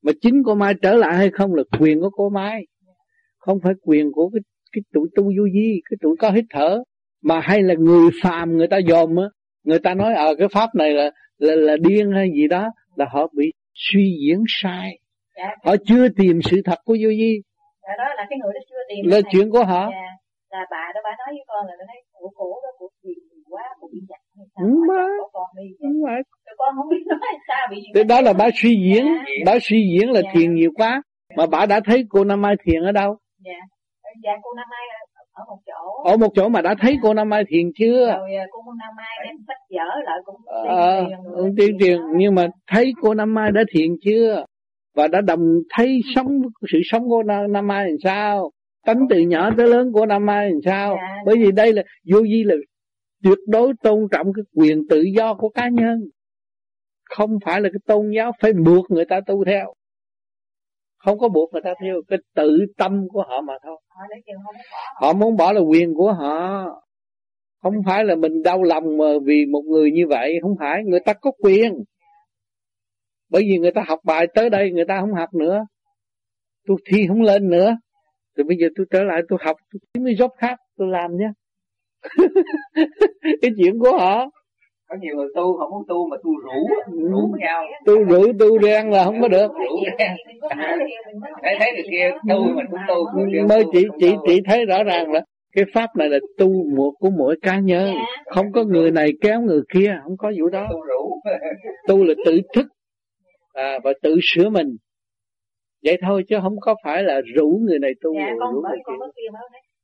Mà 0.02 0.12
chính 0.22 0.44
cô 0.46 0.56
mai 0.56 0.74
trở 0.82 0.94
lại 0.96 1.16
hay 1.16 1.30
không 1.30 1.56
là 1.56 1.64
quyền 1.80 2.02
của 2.02 2.10
cô 2.10 2.30
mai. 2.30 2.66
Không 3.38 3.60
phải 3.64 3.74
quyền 3.82 4.12
của 4.12 4.30
cái 4.30 4.40
cái 4.72 4.82
tụi 4.94 5.08
tu 5.16 5.24
vô 5.24 5.44
di 5.54 5.82
cái 5.90 5.98
tụi 6.02 6.16
có 6.20 6.32
hít 6.32 6.46
thở. 6.50 6.84
Mà 7.22 7.40
hay 7.40 7.64
là 7.64 7.74
người 7.74 8.10
phàm 8.24 8.58
người 8.58 8.68
ta 8.68 8.80
dòm 8.88 9.16
á 9.16 9.26
người 9.66 9.80
ta 9.80 9.94
nói 9.94 10.14
ở 10.14 10.26
ờ, 10.26 10.36
cái 10.36 10.48
pháp 10.48 10.76
này 10.76 10.94
là 10.94 11.12
là 11.38 11.56
là 11.56 11.76
điên 11.82 12.12
hay 12.12 12.28
gì 12.36 12.48
đó 12.48 12.70
là 12.96 13.06
họ 13.12 13.28
bị 13.38 13.52
suy 13.74 14.18
diễn 14.22 14.44
sai. 14.48 15.00
Dạ. 15.38 15.56
họ 15.64 15.76
chưa 15.86 16.08
tìm 16.18 16.40
sự 16.42 16.62
thật 16.66 16.80
của 16.86 16.98
vô 17.04 17.10
di 17.10 17.42
dạ, 17.84 17.94
đó 17.98 18.08
là 18.18 18.26
cái 18.30 18.40
người 18.40 18.54
đó 18.54 18.62
chưa 18.70 18.82
tìm 18.90 19.12
là 19.12 19.20
chuyện 19.32 19.50
của 19.50 19.64
họ. 19.64 19.90
Dạ. 19.92 20.10
là 20.50 20.66
bà 20.72 20.92
đó 20.96 21.00
bà 21.04 21.10
nói 21.10 21.28
với 21.30 21.46
con 21.48 21.68
là 21.68 21.74
nó 21.80 21.86
thấy 21.88 22.02
của 22.14 22.30
cổ 22.36 22.50
đó 22.64 22.70
của 22.78 22.90
gì 23.04 23.14
quá 23.50 23.64
của 23.80 23.88
bị 23.94 24.00
giặt 24.10 24.22
con 25.34 25.48
đi. 25.58 25.68
Đúng 25.80 26.04
rồi. 26.06 26.22
Con 26.58 26.76
không 26.78 26.90
biết 26.90 27.04
nói 27.08 27.34
sao 27.48 27.68
bị 27.72 27.78
Thế 27.96 28.04
đó 28.04 28.22
là 28.22 28.34
bà 28.34 28.48
suy 28.56 28.70
diễn. 28.86 29.06
Dạ. 29.06 29.44
bà 29.46 29.54
suy 29.62 29.80
diễn 29.92 30.12
là 30.12 30.22
dạ. 30.24 30.30
thiền 30.34 30.56
nhiều 30.56 30.72
quá. 30.76 31.02
Mà 31.38 31.46
bà 31.52 31.66
đã 31.66 31.80
thấy 31.86 32.06
cô 32.10 32.24
Nam 32.24 32.42
Mai 32.42 32.56
thiền 32.66 32.82
ở 32.84 32.92
đâu? 32.92 33.18
Dạ. 33.46 33.60
Dạ 34.24 34.32
cô 34.44 34.50
Nam 34.54 34.68
Mai 34.72 34.84
ở 35.36 35.44
một 35.48 35.60
chỗ. 35.66 36.04
Ở 36.04 36.18
một 36.18 36.32
chỗ 36.36 36.50
mà 36.50 36.62
đã 36.62 36.76
thấy 36.80 36.98
cô 37.02 37.14
Nam 37.14 37.30
Mai 37.30 37.44
thiền 37.48 37.72
chưa? 37.80 38.08
Rồi 38.08 38.36
à, 38.36 38.46
cô 38.52 38.60
Nam 38.80 38.96
Mai 38.98 39.26
đem 39.26 39.36
sách 39.48 39.58
vở 39.70 40.02
lại 40.06 40.18
cũng 40.26 40.42
ờ, 40.46 41.06
tiên 41.58 41.78
truyền 41.80 41.98
nhưng 42.18 42.36
mà 42.36 42.48
thấy 42.68 42.94
cô 43.02 43.14
Nam 43.14 43.34
Mai 43.34 43.52
đã 43.52 43.64
thiền 43.72 43.92
chưa? 44.02 44.46
Và 44.96 45.08
đã 45.08 45.22
đồng 45.22 45.60
thấy 45.70 46.02
sống 46.16 46.42
sự 46.72 46.80
sống 46.84 47.10
của 47.10 47.24
Nam 47.50 47.68
Mai 47.68 47.88
làm 47.88 47.98
sao? 48.04 48.52
Tánh 48.86 49.08
từ 49.10 49.20
nhỏ 49.20 49.50
tới 49.58 49.68
lớn 49.68 49.92
của 49.94 50.06
Nam 50.06 50.26
Mai 50.26 50.50
làm 50.50 50.60
sao? 50.66 50.96
Dạ. 50.96 51.22
bởi 51.26 51.36
vì 51.38 51.52
đây 51.52 51.74
là 51.74 51.84
vô 52.12 52.22
vi 52.22 52.44
là 52.44 52.56
tuyệt 53.24 53.40
đối 53.48 53.74
tôn 53.84 54.08
trọng 54.12 54.34
cái 54.34 54.44
quyền 54.56 54.88
tự 54.90 55.02
do 55.02 55.34
của 55.34 55.50
cá 55.50 55.70
nhân. 55.70 56.00
Không 57.16 57.38
phải 57.46 57.62
là 57.62 57.70
cái 57.70 57.80
tôn 57.88 58.12
giáo 58.16 58.32
phải 58.42 58.54
buộc 58.54 58.92
người 58.92 59.06
ta 59.06 59.20
tu 59.28 59.46
theo 59.46 59.74
không 61.06 61.20
có 61.20 61.30
buộc 61.30 61.54
người 61.54 61.62
ta 61.62 61.74
theo 61.82 62.02
cái 62.08 62.20
tự 62.36 62.66
tâm 62.78 63.08
của 63.10 63.24
họ 63.28 63.42
mà 63.42 63.54
thôi. 63.64 63.78
Họ 65.02 65.14
muốn 65.14 65.38
bỏ 65.38 65.54
là 65.54 65.62
quyền 65.62 65.94
của 65.94 66.14
họ. 66.14 66.66
Không 67.64 67.74
phải 67.86 68.06
là 68.06 68.16
mình 68.16 68.44
đau 68.44 68.64
lòng 68.64 68.98
mà 68.98 69.06
vì 69.24 69.46
một 69.46 69.62
người 69.62 69.92
như 69.92 70.08
vậy. 70.08 70.40
Không 70.42 70.56
phải 70.60 70.84
người 70.84 71.00
ta 71.00 71.14
có 71.14 71.32
quyền. 71.32 71.84
Bởi 73.30 73.44
vì 73.50 73.58
người 73.58 73.72
ta 73.72 73.84
học 73.88 74.00
bài 74.04 74.28
tới 74.34 74.50
đây 74.50 74.72
người 74.72 74.86
ta 74.86 75.00
không 75.02 75.14
học 75.14 75.34
nữa. 75.34 75.66
Tôi 76.68 76.78
thi 76.86 77.08
không 77.08 77.22
lên 77.22 77.50
nữa. 77.50 77.78
Rồi 78.36 78.46
bây 78.46 78.58
giờ 78.58 78.68
tôi 78.76 78.86
trở 78.92 79.04
lại 79.04 79.22
tôi 79.30 79.40
học 79.42 79.58
tôi 79.72 79.80
kiếm 79.94 80.06
cái 80.06 80.16
job 80.16 80.30
khác 80.38 80.60
tôi 80.78 80.88
làm 80.88 81.12
nhé. 81.18 81.30
Cái 83.42 83.52
chuyện 83.58 83.80
của 83.80 83.98
họ 83.98 84.30
có 84.96 85.00
nhiều 85.02 85.16
người 85.16 85.28
tu 85.36 85.58
không 85.58 85.72
muốn 85.72 85.84
tu 85.88 86.08
mà 86.10 86.18
tu 86.24 86.32
rủ 86.38 86.68
rủ 87.12 87.32
với 87.32 87.40
nhau. 87.40 87.64
Tu 87.86 88.04
rủ 88.04 88.34
tu 88.40 88.62
rèn 88.62 88.90
là 88.90 89.04
không 89.04 89.22
có 89.22 89.28
được. 89.28 89.52
Rủ 89.54 89.78
thấy 91.42 91.56
thấy 91.60 91.72
người 91.74 91.86
kia 91.92 92.12
tu 92.30 92.44
mà 92.44 92.64
tu 92.72 92.78
tu 92.88 93.48
mới 93.50 93.64
chỉ 93.74 93.86
chỉ 94.00 94.14
chỉ 94.28 94.42
thấy 94.46 94.66
rõ 94.66 94.84
ràng 94.84 95.12
là 95.12 95.22
cái 95.56 95.66
pháp 95.74 95.96
này 95.96 96.10
là 96.10 96.18
tu 96.38 96.50
một 96.76 96.92
của 97.00 97.10
mỗi 97.10 97.36
cá 97.42 97.60
nhân. 97.60 97.94
Không 98.26 98.52
có 98.52 98.64
người 98.64 98.92
này 98.92 99.12
kéo 99.22 99.42
người 99.42 99.62
kia 99.74 100.00
không 100.04 100.18
có 100.18 100.32
vụ 100.40 100.50
đó. 100.50 100.68
Tu 101.88 102.04
là 102.04 102.14
tự 102.26 102.40
thức 102.54 102.66
à, 103.54 103.80
và 103.84 103.94
tự 104.02 104.20
sửa 104.22 104.50
mình. 104.50 104.68
Vậy 105.84 105.98
thôi 106.02 106.24
chứ 106.30 106.36
không 106.42 106.56
có 106.62 106.76
phải 106.84 107.04
là 107.04 107.22
rủ 107.36 107.60
người 107.68 107.80
này 107.80 107.92
tu 108.02 108.14
dạ, 108.14 108.34
rủ 108.40 108.62
người 108.62 108.80
kia. 109.16 109.30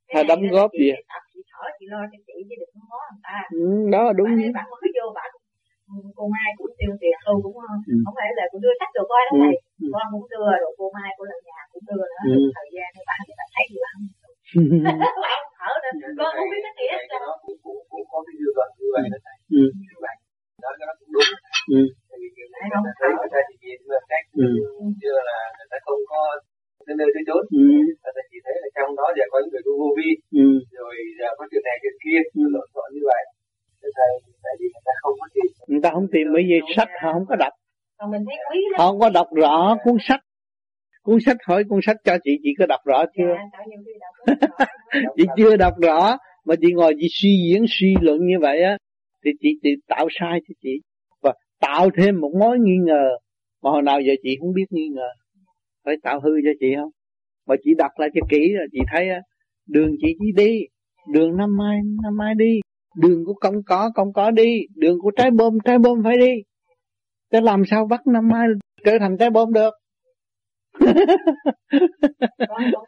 hay 0.07 0.23
đóng 0.23 0.41
góp 0.51 0.71
gì 0.79 0.91
chị 1.77 1.85
lo 1.93 2.01
cho 2.11 2.17
chị 2.27 2.35
chứ 2.47 2.55
đừng 2.61 2.73
có 2.91 2.99
người 3.09 3.23
ta 3.27 3.37
ừ, 3.59 3.65
đó 3.93 4.03
đúng 4.19 4.31
bạn, 4.39 4.53
bạn 4.57 4.65
mới 4.71 4.89
vô 4.97 5.05
bạn 5.19 5.31
cô 6.17 6.23
Mai 6.35 6.49
cũng 6.57 6.71
tiêu 6.79 6.91
tiền 7.01 7.17
tu 7.25 7.33
cũng 7.43 7.55
không 7.61 7.79
ừ. 7.93 7.95
không 8.05 8.15
phải 8.19 8.29
là 8.39 8.45
cũng 8.51 8.61
đưa 8.65 8.75
sách 8.79 8.91
được 8.95 9.07
coi 9.11 9.21
đó 9.27 9.33
thầy 9.41 9.55
ừ. 9.83 9.87
con 9.93 10.05
cũng 10.13 10.27
đưa 10.33 10.47
rồi 10.63 10.71
cô 10.79 10.85
Mai 10.97 11.09
của 11.17 11.25
lần 11.31 11.39
nhà 11.49 11.59
cũng 11.71 11.83
đưa 11.89 12.03
nữa 12.13 12.23
ừ. 12.35 12.41
thời 12.57 12.69
gian 12.75 12.87
thì 12.95 13.01
bạn 13.09 13.19
thì 13.27 13.33
bạn 13.39 13.49
thấy 13.55 13.65
gì 13.71 13.77
bạn 13.85 13.95
bạn 14.85 15.41
thở 15.59 15.71
nữa 15.83 16.11
con 16.19 16.31
không 16.37 16.49
biết 16.51 16.61
cái 16.65 16.73
gì 16.77 16.85
hết 16.93 17.01
vậy 18.95 19.07
đó 19.13 19.19
thầy 19.25 19.37
ừ. 19.59 19.63
như 19.89 19.97
vậy 20.05 20.15
đó 20.63 20.69
nó 20.89 20.93
cũng 20.99 21.11
đúng 21.15 21.29
ừ. 21.75 21.81
tại 22.09 22.17
vì 22.21 22.27
người 22.35 22.49
ta 22.53 22.59
thấy 22.99 23.09
người 23.19 23.31
ta 23.33 23.39
chỉ 23.47 23.55
nhìn 23.63 23.79
vừa 23.87 24.01
cách 24.11 24.25
ừ. 24.45 24.49
chưa 25.01 25.17
là 25.29 25.37
người 25.55 25.69
ta 25.71 25.77
không 25.85 26.01
có 26.11 26.21
tới 26.91 26.97
nơi 26.99 27.09
tới 27.15 27.23
chốn. 27.27 27.43
Ừ. 27.59 27.63
người 28.03 28.13
ta 28.15 28.21
chỉ 28.31 28.37
thấy 28.45 28.55
là 28.61 28.69
trong 28.77 28.89
đó 28.99 29.05
giờ 29.17 29.25
có 29.31 29.37
những 29.41 29.51
người 29.53 29.63
vô 29.79 29.89
vi. 29.97 30.09
Ừ. 30.43 30.47
rồi 30.79 30.93
giờ 31.19 31.27
có 31.37 31.43
chuyện 31.51 31.63
này 31.67 31.75
chuyện 31.81 31.95
kia 32.03 32.19
lộn 32.53 32.67
xộn 32.73 32.87
như 32.95 33.03
vậy. 33.11 33.23
Thế 33.81 33.89
thầy 33.97 34.11
tại 34.43 34.53
vì 34.59 34.67
người 34.73 34.85
ta 34.87 34.93
không 35.01 35.15
có 35.21 35.27
tìm. 35.35 35.47
Người 35.69 35.81
ta 35.83 35.89
không 35.95 36.07
tìm 36.13 36.25
bởi 36.33 36.43
vì 36.49 36.57
sách 36.75 36.91
họ 37.01 37.09
không 37.15 37.27
có 37.31 37.35
đọc. 37.43 37.53
Còn 37.97 38.07
mình 38.13 38.23
thấy 38.27 38.37
quý 38.49 38.59
lắm. 38.71 38.77
Họ 38.79 38.85
không 38.89 38.99
có 39.03 39.09
đọc 39.19 39.27
rõ 39.41 39.77
cuốn 39.83 39.97
sách. 40.07 40.23
Cuốn 41.05 41.17
sách 41.25 41.37
hỏi 41.47 41.63
cuốn 41.69 41.79
sách 41.87 41.97
cho 42.05 42.13
chị 42.23 42.31
chị 42.43 42.49
có 42.59 42.65
đọc 42.65 42.81
rõ 42.85 42.99
chưa? 43.17 43.33
Dạ, 44.27 45.09
chị 45.17 45.23
chưa 45.37 45.55
đọc 45.55 45.73
rõ 45.81 46.17
mà 46.45 46.55
chị 46.61 46.67
ngồi 46.73 46.93
chị 46.99 47.07
suy 47.21 47.29
diễn 47.45 47.65
suy 47.67 47.95
luận 48.01 48.17
như 48.21 48.35
vậy 48.41 48.63
á 48.63 48.77
thì 49.25 49.31
chị 49.41 49.49
chị 49.63 49.69
tạo 49.87 50.07
sai 50.19 50.39
cho 50.47 50.53
chị. 50.61 50.73
Và 51.21 51.33
tạo 51.59 51.89
thêm 51.97 52.21
một 52.21 52.31
mối 52.39 52.57
nghi 52.59 52.77
ngờ 52.83 53.09
mà 53.63 53.69
hồi 53.71 53.81
nào 53.81 53.99
giờ 54.01 54.13
chị 54.23 54.37
không 54.39 54.53
biết 54.53 54.65
nghi 54.69 54.87
ngờ 54.87 55.09
phải 55.85 55.95
tạo 56.03 56.19
hư 56.23 56.31
cho 56.45 56.51
chị 56.59 56.67
không? 56.75 56.89
Mà 57.47 57.55
chị 57.63 57.71
đọc 57.77 57.91
lại 57.97 58.09
cho 58.13 58.21
kỹ 58.29 58.53
rồi 58.53 58.67
chị 58.71 58.79
thấy 58.91 59.09
á 59.09 59.21
đường 59.67 59.91
chị 60.01 60.15
chỉ 60.19 60.31
đi 60.35 60.59
đường 61.13 61.37
năm 61.37 61.57
mai 61.57 61.77
năm 62.03 62.17
mai 62.17 62.33
đi. 62.37 62.59
Đường 62.97 63.25
của 63.25 63.33
công 63.33 63.63
có 63.65 63.91
công 63.95 64.13
có 64.13 64.31
đi. 64.31 64.59
Đường 64.75 64.97
của 65.01 65.11
trái 65.11 65.31
bom 65.31 65.57
trái 65.65 65.77
bom 65.77 66.03
phải 66.03 66.17
đi. 66.17 66.33
Thế 67.31 67.41
làm 67.41 67.63
sao 67.65 67.87
bắt 67.89 68.07
năm 68.07 68.27
mai 68.27 68.47
trở 68.85 68.97
thành 68.99 69.17
trái 69.17 69.29
bom 69.29 69.53
được? 69.53 69.73
Con 72.49 72.61
con 72.73 72.83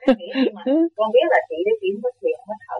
con 0.95 1.09
biết 1.13 1.27
là 1.29 1.39
chị 1.49 1.55
để 1.65 1.71
chị 1.81 1.87
không 1.93 2.01
có 2.03 2.11
thiền 2.21 2.37
không 2.47 2.57
thở 2.67 2.75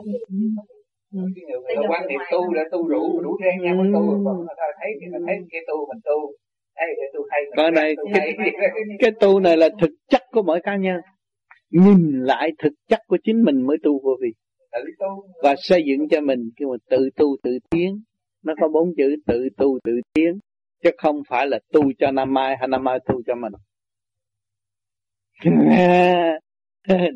nhiều 1.66 1.82
quan 1.90 2.08
niệm 2.08 2.20
tu 2.32 2.54
đã 2.54 2.64
tu 2.72 2.88
rủ 2.88 3.22
đủ 3.22 3.38
rang 3.44 3.62
nhau 3.62 3.76
mới 3.76 3.88
tu 3.94 4.24
còn 4.26 4.46
ta 4.58 4.68
thấy 4.80 4.90
ta 5.14 5.20
thấy 5.28 5.36
cái 5.52 5.62
tu 5.68 5.78
mình 5.90 6.02
tu 6.06 6.18
cái 6.76 7.10
tu 7.14 7.22
hay 7.30 7.42
mình 7.42 7.54
Cái 7.58 7.72
này 7.72 7.96
cái, 8.14 8.36
cái 9.00 9.12
tu 9.20 9.40
này 9.40 9.58
là 9.58 9.70
thực 9.82 9.92
chất 10.10 10.22
của 10.32 10.42
mỗi 10.42 10.60
cá 10.64 10.76
nhân. 10.76 11.02
Nhìn 11.70 12.24
lại 12.24 12.52
thực 12.60 12.74
chất 12.88 13.00
của 13.08 13.18
chính 13.24 13.44
mình 13.44 13.68
mới 13.68 13.78
tu 13.84 14.00
vô 14.04 14.18
vi. 14.22 14.30
Và 15.44 15.56
xây 15.58 15.84
dựng 15.86 16.10
cho 16.10 16.22
mình 16.22 16.40
kêu 16.58 16.70
mà 16.70 16.78
tự 16.90 17.10
tu 17.16 17.38
tự 17.44 17.60
tiến. 17.70 18.02
Nó 18.44 18.54
có 18.62 18.68
bốn 18.68 18.94
chữ 18.98 19.16
tự 19.28 19.50
tu 19.58 19.80
tự 19.84 19.92
tiến. 20.14 20.40
Chứ 20.84 20.90
không 20.98 21.22
phải 21.30 21.48
là 21.48 21.60
tu 21.74 21.82
cho 22.00 22.12
năm 22.12 22.34
mai 22.34 22.56
hay 22.60 22.68
năm 22.68 22.84
mai 22.84 23.00
tu 23.08 23.22
cho 23.28 23.36
mình. 23.36 23.54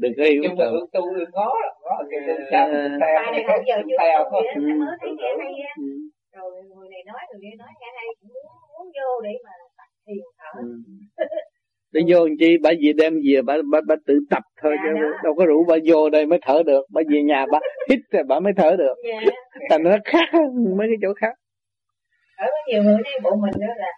Đừng 0.01 0.13
có 0.17 0.23
hiểu 0.23 0.41
hướng 0.57 0.87
tu 0.93 1.15
đừng 1.15 1.29
ngó 1.33 1.53
ngó 1.83 2.03
cái 2.09 2.19
tu 2.27 2.33
sao 2.51 2.67
theo 3.47 3.57
chưa 3.67 3.81
theo 3.99 4.23
có 4.23 4.29
thôi. 4.31 4.43
á. 4.49 4.97
Rồi 6.37 6.51
người 6.75 6.89
này 6.89 7.03
nói 7.05 7.21
người 7.29 7.39
kia 7.43 7.55
nói 7.57 7.71
nghe 7.79 7.89
hay 7.97 8.05
cũng 8.19 8.29
muốn 8.33 8.45
muốn 8.77 8.87
vô 8.87 9.21
để 9.23 9.29
mà 9.45 9.51
tập 9.77 9.89
thiền 10.05 10.17
thở. 10.37 10.61
Để 11.93 12.01
vô 12.09 12.19
làm 12.25 12.35
chi? 12.39 12.57
Bà 12.63 12.69
về 12.81 12.91
đem 12.97 13.13
về 13.13 13.41
bà, 13.41 13.53
bà, 13.71 13.79
bà 13.87 13.95
tự 14.07 14.13
tập 14.29 14.43
thôi 14.61 14.75
chứ 14.83 14.89
đâu 15.23 15.33
có 15.37 15.45
rủ 15.45 15.65
bà 15.67 15.75
vô 15.85 16.09
đây 16.09 16.25
mới 16.25 16.39
thở 16.45 16.63
được. 16.65 16.85
Bà 16.93 17.01
về 17.11 17.21
nhà 17.23 17.45
bà 17.51 17.59
hít 17.89 17.99
rồi 18.11 18.23
bà 18.27 18.39
mới 18.39 18.53
thở 18.57 18.75
được. 18.77 18.95
Dạ. 19.03 19.31
thành 19.69 19.83
nó 19.83 19.91
khác 20.05 20.27
mấy 20.77 20.87
cái 20.91 20.97
chỗ 21.01 21.13
khác. 21.21 21.33
Ở 22.37 22.45
có 22.45 22.57
nhiều 22.67 22.83
người 22.83 22.93
nói 22.93 23.13
bộ 23.23 23.31
mình 23.35 23.67
đó 23.67 23.73
là 23.77 23.91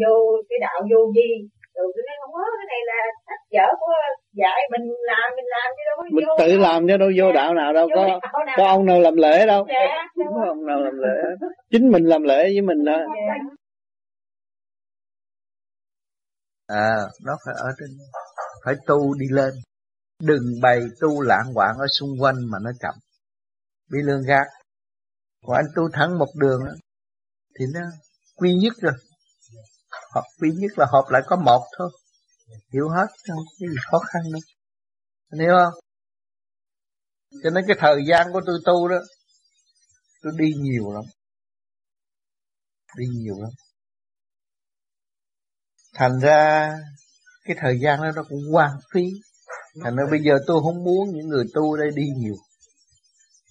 vô 0.00 0.42
cái 0.48 0.58
đạo 0.60 0.80
vô 0.90 1.12
vi. 1.16 1.30
Rồi 1.74 1.86
nói 2.06 2.16
không 2.20 2.32
có 2.32 2.40
cái 2.58 2.66
này 2.72 2.80
là 2.86 2.98
sách 3.26 3.42
vở 3.54 3.76
của 3.80 3.92
dạy 4.32 4.60
mình 4.70 4.84
làm 5.06 5.32
mình 5.36 5.44
làm 5.46 5.72
chứ 5.76 5.82
đâu 5.86 5.96
có 5.96 6.02
mình 6.10 6.24
vô. 6.28 6.34
tự 6.38 6.58
làm 6.58 6.88
chứ 6.88 6.96
đâu 6.96 7.10
vô 7.18 7.32
đạo 7.32 7.54
nào 7.54 7.72
đâu 7.72 7.88
Vô 7.90 7.96
có 7.96 8.20
có 8.56 8.66
ông 8.66 8.86
nào 8.86 9.00
làm 9.00 9.16
lễ 9.16 9.46
đâu. 9.46 9.66
Dạ, 9.68 10.06
không 10.16 10.34
có 10.34 10.44
ông 10.48 10.66
nào 10.66 10.80
làm 10.80 10.98
lễ. 10.98 11.46
Chính 11.70 11.88
mình 11.90 12.04
làm 12.04 12.22
lễ 12.22 12.42
với 12.42 12.60
mình 12.60 12.78
thôi 12.86 12.98
Dạ 12.98 13.34
à 16.66 16.96
nó 17.22 17.36
phải 17.44 17.54
ở 17.58 17.70
trên 17.78 17.98
phải 18.64 18.74
tu 18.86 19.14
đi 19.14 19.26
lên. 19.30 19.54
Đừng 20.20 20.60
bày 20.62 20.80
tu 21.00 21.20
lãng 21.20 21.50
quạng 21.54 21.78
ở 21.78 21.86
xung 21.98 22.10
quanh 22.20 22.36
mà 22.50 22.58
nó 22.62 22.70
chậm. 22.80 22.94
Bị 23.90 23.98
lương 24.04 24.22
gạt. 24.22 24.46
Còn 25.46 25.56
anh 25.56 25.66
tu 25.76 25.82
thẳng 25.92 26.18
một 26.18 26.28
đường 26.40 26.60
thì 27.58 27.64
nó 27.74 27.80
quy 28.36 28.54
nhất 28.54 28.72
rồi. 28.80 28.92
Hợp 30.14 30.24
quy 30.40 30.50
nhất 30.50 30.70
là 30.76 30.86
hợp 30.92 31.04
lại 31.10 31.22
có 31.26 31.36
một 31.36 31.64
thôi. 31.78 31.90
Hiểu 32.72 32.88
hết, 32.88 33.06
không 33.28 33.44
cái 33.60 33.68
gì 33.68 33.76
khó 33.90 33.98
khăn 33.98 34.22
đâu. 34.32 34.40
Anh 35.30 35.40
hiểu 35.40 35.54
không? 35.64 35.80
Cho 37.42 37.50
nên 37.50 37.64
cái 37.66 37.76
thời 37.80 38.04
gian 38.08 38.26
của 38.32 38.40
tôi 38.46 38.58
tu 38.64 38.88
đó, 38.88 38.96
tôi 40.22 40.32
đi 40.38 40.52
nhiều 40.56 40.92
lắm. 40.92 41.04
Đi 42.96 43.04
nhiều 43.06 43.34
lắm 43.40 43.50
thành 45.94 46.20
ra 46.22 46.72
cái 47.44 47.56
thời 47.60 47.78
gian 47.82 48.02
đó 48.02 48.10
nó 48.16 48.22
cũng 48.28 48.40
hoang 48.52 48.78
phí. 48.94 49.04
Thành 49.82 49.96
ra 49.96 50.04
bây 50.10 50.20
giờ 50.22 50.38
tôi 50.46 50.60
không 50.62 50.84
muốn 50.84 51.08
những 51.14 51.28
người 51.28 51.44
tu 51.54 51.76
đây 51.76 51.90
đi 51.96 52.02
nhiều. 52.16 52.34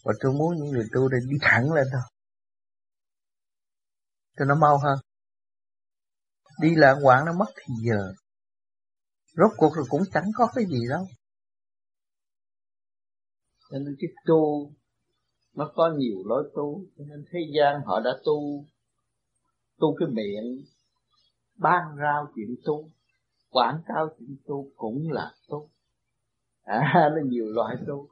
Và 0.03 0.13
tôi 0.19 0.33
muốn 0.33 0.55
những 0.57 0.71
người 0.71 0.85
tu 0.93 1.07
đây 1.07 1.19
đi 1.29 1.37
thẳng 1.41 1.73
lên 1.73 1.87
thôi. 1.91 2.01
Cho 4.37 4.45
nó 4.45 4.55
mau 4.55 4.77
hơn. 4.77 4.99
Đi 6.61 6.75
lạng 6.75 7.05
quảng 7.05 7.25
nó 7.25 7.33
mất 7.33 7.53
thì 7.55 7.73
giờ. 7.89 8.13
Rốt 9.35 9.51
cuộc 9.57 9.75
rồi 9.75 9.85
cũng 9.89 10.01
chẳng 10.13 10.31
có 10.35 10.47
cái 10.55 10.65
gì 10.65 10.79
đâu. 10.89 11.07
Cho 13.71 13.79
nên 13.79 13.95
cái 13.99 14.09
tu 14.25 14.71
nó 15.55 15.71
có 15.75 15.93
nhiều 15.97 16.17
lối 16.25 16.51
tu. 16.55 16.85
Cho 16.97 17.03
nên 17.07 17.25
thế 17.31 17.39
gian 17.55 17.81
họ 17.85 17.99
đã 17.99 18.11
tu 18.25 18.65
tu 19.79 19.95
cái 19.99 20.07
miệng 20.11 20.72
ban 21.57 21.95
rao 21.99 22.27
chuyện 22.35 22.55
tu 22.65 22.89
quảng 23.49 23.81
cáo 23.85 24.07
chuyện 24.19 24.35
tu 24.45 24.67
cũng 24.75 25.11
là 25.11 25.31
tu 25.49 25.69
à 26.63 27.09
nó 27.15 27.21
nhiều 27.25 27.45
loại 27.45 27.75
tu. 27.87 28.09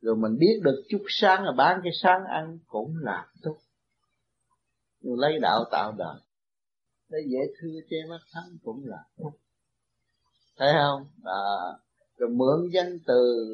Rồi 0.00 0.16
mình 0.16 0.38
biết 0.38 0.60
được 0.62 0.84
chút 0.88 1.02
sáng 1.08 1.44
là 1.44 1.52
bán 1.56 1.80
cái 1.82 1.92
sáng 2.02 2.24
ăn 2.24 2.58
cũng 2.66 2.94
là 3.00 3.26
tu 3.42 3.56
rồi 5.00 5.16
lấy 5.18 5.38
đạo 5.42 5.64
tạo 5.70 5.92
đời 5.92 6.20
lấy 7.08 7.22
dễ 7.28 7.38
thư 7.60 7.68
che 7.90 7.96
mắt 8.08 8.20
thắng 8.32 8.56
cũng 8.64 8.82
là 8.84 9.04
tu 9.18 9.32
thấy 10.58 10.72
không? 10.72 11.06
À, 11.24 11.42
rồi 12.16 12.30
mượn 12.30 12.70
danh 12.72 12.98
từ 13.06 13.46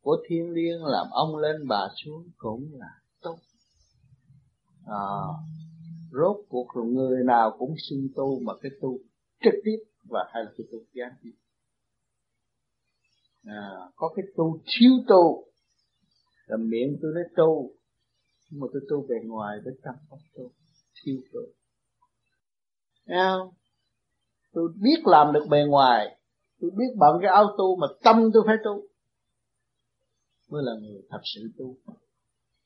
của 0.00 0.16
thiên 0.28 0.50
liêng 0.50 0.84
làm 0.84 1.06
ông 1.10 1.36
lên 1.36 1.68
bà 1.68 1.88
xuống 2.04 2.28
cũng 2.36 2.70
là 2.72 2.90
tốt. 3.22 3.38
À, 4.86 5.04
rốt 6.14 6.36
cuộc 6.48 6.66
rồi 6.74 6.86
người 6.86 7.24
nào 7.24 7.56
cũng 7.58 7.74
xưng 7.78 8.08
tu 8.16 8.40
mà 8.40 8.52
cái 8.62 8.72
tu 8.80 8.98
trực 9.44 9.54
tiếp 9.64 9.76
và 10.04 10.24
hay 10.32 10.44
là 10.44 10.50
cái 10.58 10.66
tu 10.72 10.78
gián 10.92 11.12
tiếp. 11.22 11.32
À, 13.44 13.70
có 13.96 14.12
cái 14.16 14.24
tu 14.36 14.58
thiếu 14.66 14.92
tu 15.08 15.44
là 16.46 16.56
miệng 16.56 16.98
tôi 17.02 17.12
nói 17.14 17.24
tu 17.36 17.70
nhưng 18.50 18.60
mà 18.60 18.66
tôi 18.72 18.82
tu 18.90 19.06
về 19.08 19.16
ngoài 19.24 19.58
với 19.64 19.74
tâm 19.82 19.94
không 20.08 20.18
tu 20.34 20.50
thiếu 21.04 21.16
tu. 21.32 21.40
Thấy 23.06 23.16
không? 23.16 23.48
tôi 24.52 24.68
biết 24.82 25.02
làm 25.04 25.32
được 25.32 25.46
bề 25.50 25.64
ngoài 25.68 26.16
tôi 26.60 26.70
biết 26.70 26.94
bằng 26.98 27.12
cái 27.22 27.30
áo 27.30 27.54
tu 27.58 27.76
mà 27.76 27.86
tâm 28.02 28.30
tôi 28.34 28.42
phải 28.46 28.56
tu. 28.64 28.82
Mới 30.50 30.62
là 30.64 30.72
người 30.80 31.02
thật 31.10 31.20
sự 31.34 31.40
tu. 31.58 31.76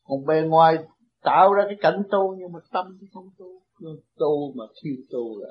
Còn 0.05 0.27
bề 0.27 0.43
ngoài 0.49 0.77
tạo 1.23 1.53
ra 1.53 1.65
cái 1.67 1.77
cảnh 1.81 2.03
tu 2.11 2.37
nhưng 2.39 2.53
mà 2.53 2.61
tâm 2.73 2.99
thì 3.01 3.07
không 3.13 3.31
tu. 3.39 3.47
Tu 4.19 4.53
mà 4.57 4.65
thiếu 4.83 4.95
tu 5.11 5.41
là 5.41 5.49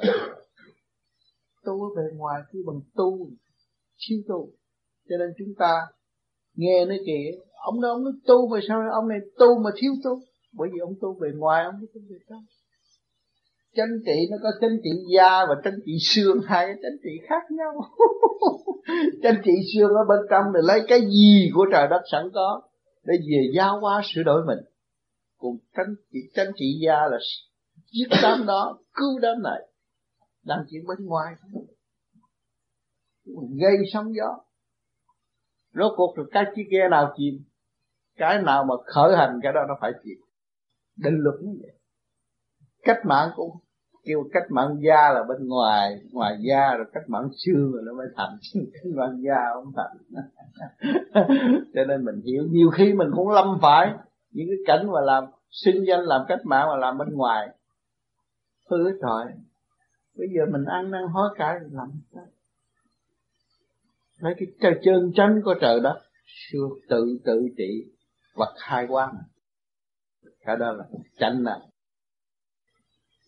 tu 1.66 1.84
ở 1.84 1.90
bề 1.96 2.04
ngoài 2.16 2.42
kia 2.54 2.60
bằng 2.68 2.80
tu 2.96 3.30
thiếu 4.08 4.20
tu. 4.28 4.50
Cho 5.10 5.18
nên 5.18 5.30
chúng 5.38 5.54
ta 5.60 5.88
nghe 6.56 6.86
nói 6.86 7.00
kìa 7.06 7.32
ông 7.66 7.82
đó 7.82 7.90
ông 7.90 8.04
nói 8.04 8.14
tu 8.28 8.48
mà 8.48 8.60
sao 8.68 8.82
ông 8.92 9.08
này 9.08 9.20
tu 9.40 9.60
mà 9.64 9.70
thiếu 9.76 9.92
tu? 10.04 10.20
Bởi 10.54 10.70
vì 10.74 10.80
ông 10.80 10.94
tu 11.02 11.18
bề 11.22 11.28
ngoài, 11.36 11.66
ông 11.66 11.76
không 11.80 11.90
tu 11.94 12.02
bề 12.10 12.16
trong. 12.30 12.44
Chánh 13.76 14.00
trị 14.06 14.28
nó 14.32 14.38
có 14.44 14.50
chánh 14.62 14.78
trị 14.84 14.90
da 15.16 15.46
và 15.50 15.56
chánh 15.64 15.80
trị 15.86 15.92
xương, 16.02 16.42
hai 16.46 16.66
cái 16.66 16.76
chánh 16.84 16.98
trị 17.04 17.10
khác 17.30 17.44
nhau. 17.52 17.74
Chánh 19.24 19.42
trị 19.46 19.52
xương 19.74 19.90
ở 19.90 20.04
bên 20.10 20.20
trong 20.30 20.46
thì 20.54 20.60
lấy 20.64 20.80
cái 20.88 21.00
gì 21.00 21.50
của 21.54 21.66
trời 21.72 21.88
đất 21.90 22.02
sẵn 22.12 22.30
có 22.34 22.62
để 23.04 23.14
về 23.18 23.52
giao 23.56 23.80
hóa 23.80 24.02
sửa 24.06 24.24
đổi 24.24 24.46
mình? 24.46 24.58
Cùng 25.38 25.58
tranh 25.78 25.96
chỉ 26.12 26.20
tranh 26.34 26.48
trị 26.56 26.80
da 26.86 27.08
là 27.12 27.18
giết 27.92 28.08
đám 28.24 28.46
đó, 28.46 28.80
cứu 28.94 29.20
đám 29.22 29.44
này. 29.44 29.62
Đang 30.44 30.66
chuyển 30.70 30.86
bên 30.88 31.06
ngoài. 31.06 31.34
Gây 33.62 33.78
sóng 33.94 34.16
gió. 34.16 34.38
Rốt 35.74 35.94
cuộc 35.96 36.16
rồi 36.18 36.28
cái 36.32 36.44
chiếc 36.56 36.64
ghe 36.72 36.90
nào 36.92 37.14
chìm? 37.18 37.44
Cái 38.18 38.42
nào 38.42 38.64
mà 38.64 38.76
khởi 38.86 39.18
hành, 39.18 39.40
cái 39.44 39.54
đó 39.54 39.62
nó 39.68 39.78
phải 39.82 39.92
chìm. 40.04 40.18
Định 40.96 41.16
luật 41.18 41.36
như 41.42 41.60
vậy. 41.62 41.72
Cách 42.84 42.98
mạng 43.06 43.30
cũng 43.36 43.52
kêu 44.04 44.30
cách 44.34 44.44
mạng 44.50 44.76
da 44.88 45.14
là 45.14 45.24
bên 45.24 45.48
ngoài. 45.48 46.02
Ngoài 46.12 46.38
da 46.50 46.76
rồi 46.78 46.86
cách 46.94 47.04
mạng 47.08 47.30
xương 47.46 47.72
rồi 47.72 47.82
nó 47.86 47.94
mới 47.94 48.08
thành. 48.16 48.38
Cách 48.74 48.94
mạng 48.96 49.22
da 49.26 49.54
không 49.54 49.74
thành. 49.76 49.98
Cho 51.74 51.84
nên 51.88 52.06
mình 52.06 52.22
hiểu, 52.26 52.44
nhiều 52.50 52.70
khi 52.70 52.94
mình 52.94 53.08
cũng 53.16 53.30
lâm 53.30 53.58
phải 53.62 53.94
những 54.32 54.48
cái 54.48 54.58
cảnh 54.66 54.88
mà 54.92 55.02
làm 55.02 55.24
sinh 55.50 55.84
danh 55.88 56.02
làm 56.02 56.22
cách 56.28 56.40
mạng 56.44 56.68
mà 56.72 56.78
làm 56.78 56.98
bên 56.98 57.10
ngoài. 57.12 57.50
Hư 58.70 58.92
trời. 59.02 59.34
Bây 60.18 60.28
giờ 60.36 60.42
mình 60.52 60.66
ăn 60.66 60.92
năn 60.92 61.02
hối 61.14 61.30
cải 61.38 61.56
làm 61.72 61.92
sao 62.14 62.26
lấy 64.20 64.34
cái 64.38 64.48
trời 64.62 64.80
chân 64.84 65.12
chánh 65.16 65.42
của 65.46 65.54
trời 65.62 65.80
đó, 65.80 66.00
xưa 66.52 66.68
tự 66.90 67.20
tự 67.26 67.48
trị 67.58 67.92
vật 68.36 68.54
khai 68.58 68.86
quán 68.90 69.16
cái 70.46 70.58
đó 70.58 70.72
là 70.72 70.86
chánh 71.20 71.44
nè 71.44 71.68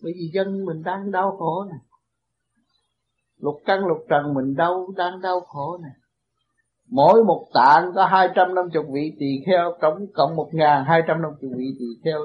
bởi 0.04 0.14
vì 0.16 0.32
dân 0.34 0.66
mình 0.66 0.84
đang 0.84 1.12
đau 1.12 1.38
khổ 1.38 1.66
này. 1.70 1.80
Lục 3.38 3.56
căn 3.66 3.86
lục 3.86 3.98
trần 4.10 4.34
mình 4.34 4.56
đau 4.56 4.88
đang 4.98 5.22
đau 5.22 5.40
khổ 5.40 5.78
này 5.78 5.92
mỗi 6.90 7.24
một 7.24 7.48
tạng 7.54 7.92
có 7.96 8.06
hai 8.06 8.30
trăm 8.36 8.56
năm 8.56 8.66
chục 8.74 8.86
vị 8.94 9.14
tỳ 9.20 9.26
kheo, 9.46 9.78
tổng 9.82 10.08
cộng 10.14 10.36
một 10.36 10.50
ngàn 10.54 10.86
hai 10.88 11.02
trăm 11.08 11.22
năm 11.22 11.32
chục 11.42 11.52
vị 11.58 11.66
tỳ 11.80 11.86
kheo 12.04 12.20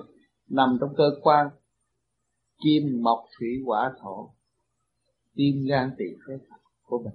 nằm 0.49 0.77
trong 0.81 0.95
cơ 0.97 1.05
quan 1.23 1.47
kim 2.65 3.03
mộc, 3.03 3.25
thủy, 3.39 3.49
quả, 3.67 3.93
thổ 4.01 4.31
tim 5.35 5.65
gan 5.69 5.91
tỳ 5.99 6.05
kheo 6.27 6.39
của 6.87 6.99
mình. 6.99 7.15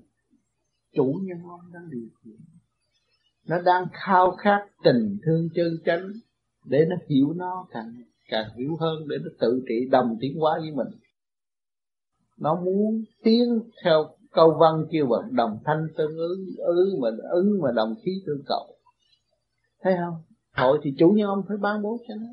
Chủ 0.95 1.19
nhân 1.23 1.37
ông 1.49 1.73
đang 1.73 1.89
điều 1.89 2.07
khiển. 2.23 2.37
Nó 3.47 3.61
đang 3.61 3.85
khao 3.93 4.31
khát 4.31 4.67
tình 4.83 5.17
thương 5.25 5.49
chân 5.55 5.77
chánh 5.85 6.11
để 6.65 6.85
nó 6.89 6.95
hiểu 7.09 7.33
nó 7.35 7.67
càng 7.71 7.93
càng 8.29 8.49
hiểu 8.57 8.75
hơn, 8.79 9.07
để 9.07 9.15
nó 9.23 9.29
tự 9.39 9.63
trị 9.67 9.89
đồng 9.91 10.17
tiến 10.21 10.39
hóa 10.39 10.59
với 10.59 10.71
mình. 10.71 10.87
Nó 12.37 12.61
muốn 12.63 13.03
tiến 13.23 13.59
theo 13.83 14.09
câu 14.31 14.57
văn 14.59 14.85
kêu 14.91 15.05
bằng 15.05 15.35
đồng 15.35 15.59
thanh 15.65 15.87
tương 15.97 16.17
ứng, 16.17 16.45
ứ 16.57 16.97
mà, 17.01 17.09
ứng 17.31 17.61
mà 17.61 17.71
đồng 17.71 17.95
khí 18.05 18.11
tương 18.25 18.43
cầu 18.47 18.75
thấy 19.83 19.93
không? 19.97 20.23
Hội 20.53 20.79
thì 20.83 20.93
chủ 20.99 21.09
nhân 21.09 21.27
ông 21.27 21.43
phải 21.47 21.57
ban 21.57 21.81
bố 21.81 21.97
cho 22.07 22.13
nó. 22.15 22.27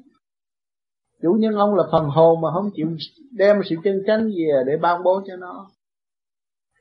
Chủ 1.22 1.36
nhân 1.40 1.54
ông 1.54 1.74
là 1.74 1.84
phần 1.92 2.04
hồn 2.04 2.40
mà 2.40 2.48
không 2.54 2.70
chịu 2.74 2.86
đem 3.30 3.56
sự 3.70 3.76
chân 3.84 4.02
chánh 4.06 4.24
về 4.24 4.64
để 4.66 4.72
ban 4.82 5.02
bố 5.02 5.22
cho 5.26 5.36
nó. 5.36 5.70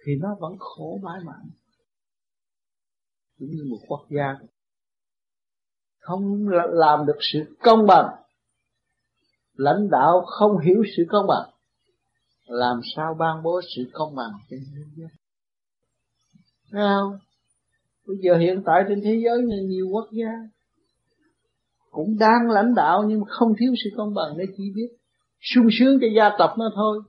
Thì 0.05 0.11
nó 0.21 0.35
vẫn 0.39 0.53
khổ 0.59 0.99
mãi 1.03 1.19
mãi. 1.25 1.45
Giống 3.37 3.49
như 3.49 3.63
một 3.69 3.77
quốc 3.87 4.05
gia. 4.09 4.35
Không 5.99 6.47
làm 6.71 7.05
được 7.05 7.17
sự 7.19 7.55
công 7.63 7.85
bằng. 7.87 8.15
Lãnh 9.53 9.89
đạo 9.89 10.25
không 10.25 10.57
hiểu 10.57 10.83
sự 10.97 11.03
công 11.09 11.27
bằng 11.27 11.49
làm 12.47 12.80
sao 12.95 13.13
ban 13.19 13.43
bố 13.43 13.61
sự 13.76 13.84
công 13.93 14.15
bằng 14.15 14.31
trên 14.49 14.59
thế 14.76 14.81
giới? 14.95 15.07
Thấy 16.72 16.81
không? 16.81 17.17
Bây 18.07 18.17
giờ 18.17 18.38
hiện 18.38 18.61
tại 18.65 18.84
trên 18.89 19.01
thế 19.03 19.22
giới 19.23 19.41
này 19.41 19.59
nhiều 19.63 19.88
quốc 19.91 20.07
gia 20.11 20.31
cũng 21.91 22.17
đang 22.19 22.49
lãnh 22.49 22.76
đạo 22.76 23.03
nhưng 23.07 23.22
không 23.27 23.53
thiếu 23.59 23.73
sự 23.84 23.89
công 23.97 24.13
bằng 24.13 24.38
để 24.38 24.45
chỉ 24.57 24.63
biết 24.76 24.88
sung 25.41 25.67
sướng 25.80 25.97
cho 26.01 26.07
gia 26.15 26.30
tộc 26.38 26.53
nó 26.57 26.65
thôi. 26.76 27.01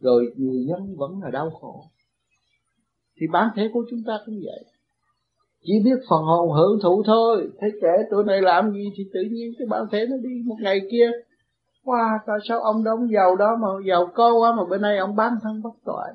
Rồi 0.00 0.32
người 0.36 0.66
dân 0.68 0.96
vẫn 0.96 1.22
là 1.22 1.30
đau 1.30 1.50
khổ. 1.50 1.84
Thì 3.20 3.26
bản 3.32 3.48
thể 3.56 3.70
của 3.72 3.84
chúng 3.90 4.02
ta 4.06 4.12
cũng 4.26 4.34
vậy. 4.34 4.64
Chỉ 5.62 5.72
biết 5.84 5.96
phần 6.10 6.22
hồn 6.22 6.52
hưởng 6.52 6.78
thụ 6.82 7.02
thôi. 7.06 7.48
Thấy 7.60 7.70
trẻ 7.82 7.88
tuổi 8.10 8.24
này 8.24 8.42
làm 8.42 8.72
gì 8.72 8.84
thì 8.96 9.04
tự 9.12 9.20
nhiên 9.30 9.52
cái 9.58 9.66
bản 9.70 9.82
thể 9.92 10.06
nó 10.10 10.16
đi 10.16 10.42
một 10.44 10.56
ngày 10.60 10.80
kia 10.90 11.10
wow 11.84 12.18
tại 12.26 12.38
sao 12.48 12.60
ông 12.60 12.84
đóng 12.84 13.08
giàu 13.12 13.36
đó 13.36 13.56
mà 13.60 13.68
giàu 13.88 14.10
có 14.14 14.34
quá 14.34 14.52
mà 14.56 14.64
bên 14.70 14.82
đây 14.82 14.98
ông 14.98 15.16
bán 15.16 15.32
thân 15.42 15.62
bất 15.62 15.74
tội 15.84 16.08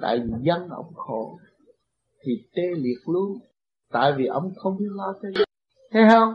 tại 0.00 0.20
vì 0.24 0.32
dân 0.42 0.68
ông 0.68 0.94
khổ, 0.94 1.38
thì 2.24 2.32
tê 2.54 2.62
liệt 2.76 2.98
luôn. 3.06 3.38
Tại 3.92 4.12
vì 4.16 4.26
ông 4.26 4.52
không 4.56 4.76
biết 4.78 4.88
lo 4.90 5.14
cho 5.22 5.28
dân. 5.30 5.44
Thấy 5.90 6.02
không? 6.10 6.34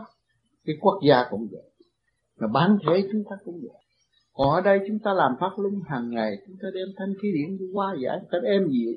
Cái 0.64 0.76
quốc 0.80 1.00
gia 1.08 1.24
cũng 1.30 1.48
vậy. 1.52 1.70
Mà 2.40 2.48
bán 2.48 2.78
thế 2.86 3.08
chúng 3.12 3.22
ta 3.30 3.36
cũng 3.44 3.60
vậy. 3.62 3.82
Còn 4.32 4.50
ở 4.50 4.60
đây 4.60 4.78
chúng 4.88 4.98
ta 4.98 5.14
làm 5.14 5.32
pháp 5.40 5.50
luân 5.56 5.74
hàng 5.88 6.10
ngày, 6.10 6.36
chúng 6.46 6.56
ta 6.62 6.68
đem 6.74 6.88
thanh 6.96 7.14
khí 7.22 7.28
điển 7.34 7.58
đi 7.58 7.64
qua 7.72 7.94
giải 8.02 8.18
các 8.30 8.42
em 8.42 8.68
dịu 8.70 8.92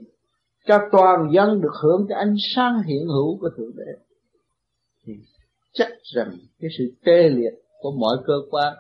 cho 0.68 0.80
toàn 0.92 1.30
dân 1.34 1.62
được 1.62 1.74
hưởng 1.84 2.06
cái 2.10 2.18
ánh 2.18 2.36
sáng 2.56 2.82
hiện 2.84 3.08
hữu 3.08 3.40
của 3.40 3.50
thượng 3.58 3.76
đế. 3.76 3.92
Thì 5.06 5.14
chắc 5.74 5.88
rằng 6.16 6.38
cái 6.60 6.70
sự 6.78 6.94
tê 7.06 7.30
liệt 7.30 7.54
của 7.82 7.92
mọi 7.92 8.18
cơ 8.28 8.34
quan 8.52 8.74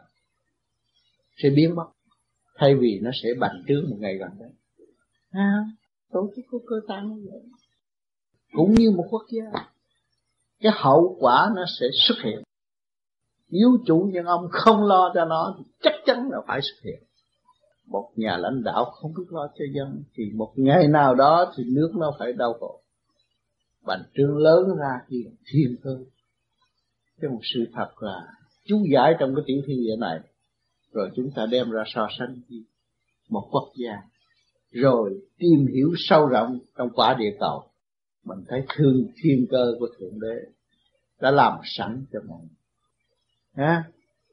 sẽ 1.38 1.50
biến 1.50 1.76
mất 1.76 1.86
thay 2.56 2.76
vì 2.76 3.00
nó 3.04 3.12
sẽ 3.24 3.30
bành 3.40 3.64
trướng 3.68 3.90
một 3.90 3.98
ngày 4.00 4.18
gần 4.18 4.30
đây. 4.40 4.50
À, 5.32 5.66
tổ 6.12 6.30
chức 6.36 6.46
của 6.52 6.60
cơ 6.68 6.76
tạng 6.88 7.16
như 7.16 7.28
vậy. 7.32 7.42
Cũng 8.54 8.74
như 8.74 8.92
một 8.92 9.08
quốc 9.10 9.24
gia 9.30 9.66
cái 10.60 10.72
hậu 10.76 11.18
quả 11.20 11.52
nó 11.56 11.66
sẽ 11.80 11.86
xuất 12.08 12.16
hiện. 12.24 12.44
Nếu 13.50 13.78
chủ 13.86 14.10
nhân 14.14 14.26
ông 14.26 14.48
không 14.52 14.84
lo 14.84 15.12
cho 15.16 15.26
nó 15.26 15.56
thì 15.58 15.64
chắc 15.82 15.94
chắn 16.06 16.30
là 16.32 16.38
phải 16.48 16.60
xuất 16.62 16.84
hiện. 16.84 17.04
Một 17.86 18.12
nhà 18.16 18.38
lãnh 18.38 18.64
đạo 18.64 18.86
không 18.86 19.14
biết 19.14 19.24
lo 19.30 19.48
cho 19.48 19.66
dân 19.76 20.04
thì 20.14 20.24
một 20.36 20.54
ngày 20.56 20.88
nào 20.88 21.16
đó 21.16 21.54
thì 21.56 21.64
nước 21.68 21.92
nó 21.96 22.16
phải 22.20 22.34
đau 22.34 22.54
khổ. 22.54 22.82
Bành 23.86 24.04
trướng 24.16 24.38
lớn 24.38 24.76
ra 24.78 25.00
thì 25.08 25.26
thiên 25.52 25.76
hơn 25.84 26.06
cái 27.22 27.30
một 27.30 27.40
sự 27.54 27.66
thật 27.74 27.90
là 28.00 28.28
chú 28.66 28.86
giải 28.94 29.16
trong 29.20 29.36
cái 29.36 29.44
tiểu 29.48 29.62
thiên 29.68 29.78
địa 29.78 29.96
này 30.00 30.20
rồi 30.96 31.10
chúng 31.16 31.32
ta 31.36 31.46
đem 31.46 31.70
ra 31.72 31.84
so 31.88 32.08
sánh 32.20 32.42
với 32.50 32.64
một 33.30 33.48
quốc 33.52 33.72
gia. 33.76 33.94
Rồi 34.72 35.22
tìm 35.38 35.68
hiểu 35.74 35.94
sâu 35.98 36.26
rộng 36.26 36.60
trong 36.78 36.90
quả 36.90 37.16
địa 37.20 37.36
cầu. 37.40 37.64
Mình 38.24 38.44
thấy 38.48 38.64
thương 38.76 39.08
thiên 39.24 39.46
cơ 39.52 39.76
của 39.80 39.88
thượng 40.00 40.20
đế 40.20 40.52
đã 41.22 41.32
làm 41.32 41.60
sẵn 41.64 42.06
cho 42.14 42.20
mình. 42.20 42.48
Ha 43.54 43.84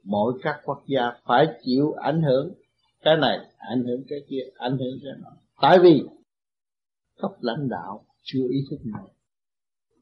mỗi 0.05 0.40
các 0.43 0.60
quốc 0.64 0.82
gia 0.86 1.12
phải 1.24 1.47
chịu 1.64 1.93
ảnh 1.93 2.22
hưởng. 2.22 2.55
Cái 3.02 3.16
này 3.16 3.39
ảnh 3.59 3.84
hưởng 3.84 4.02
cái 4.09 4.18
kia, 4.28 4.43
ảnh 4.55 4.78
hưởng 4.78 4.98
cái 5.02 5.12
nọ. 5.22 5.30
Tại 5.60 5.78
vì 5.82 6.02
cấp 7.16 7.30
lãnh 7.40 7.68
đạo 7.68 8.05
chưa 8.22 8.48
ý 8.51 8.66
thức 8.70 8.78
này 8.84 9.05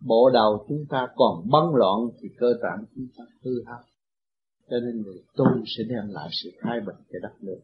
bộ 0.00 0.30
đầu 0.30 0.64
chúng 0.68 0.86
ta 0.88 1.08
còn 1.14 1.48
bấn 1.50 1.62
loạn 1.74 1.98
thì 2.20 2.28
cơ 2.38 2.54
tạng 2.62 2.84
chúng 2.94 3.06
ta 3.18 3.24
hư 3.44 3.64
hao 3.66 3.80
cho 4.70 4.76
nên 4.80 5.02
người 5.02 5.22
tu 5.36 5.44
sẽ 5.66 5.84
đem 5.88 6.08
lại 6.08 6.28
sự 6.32 6.50
khai 6.58 6.80
bình 6.80 6.96
cho 7.12 7.18
đất 7.22 7.32
nước. 7.40 7.60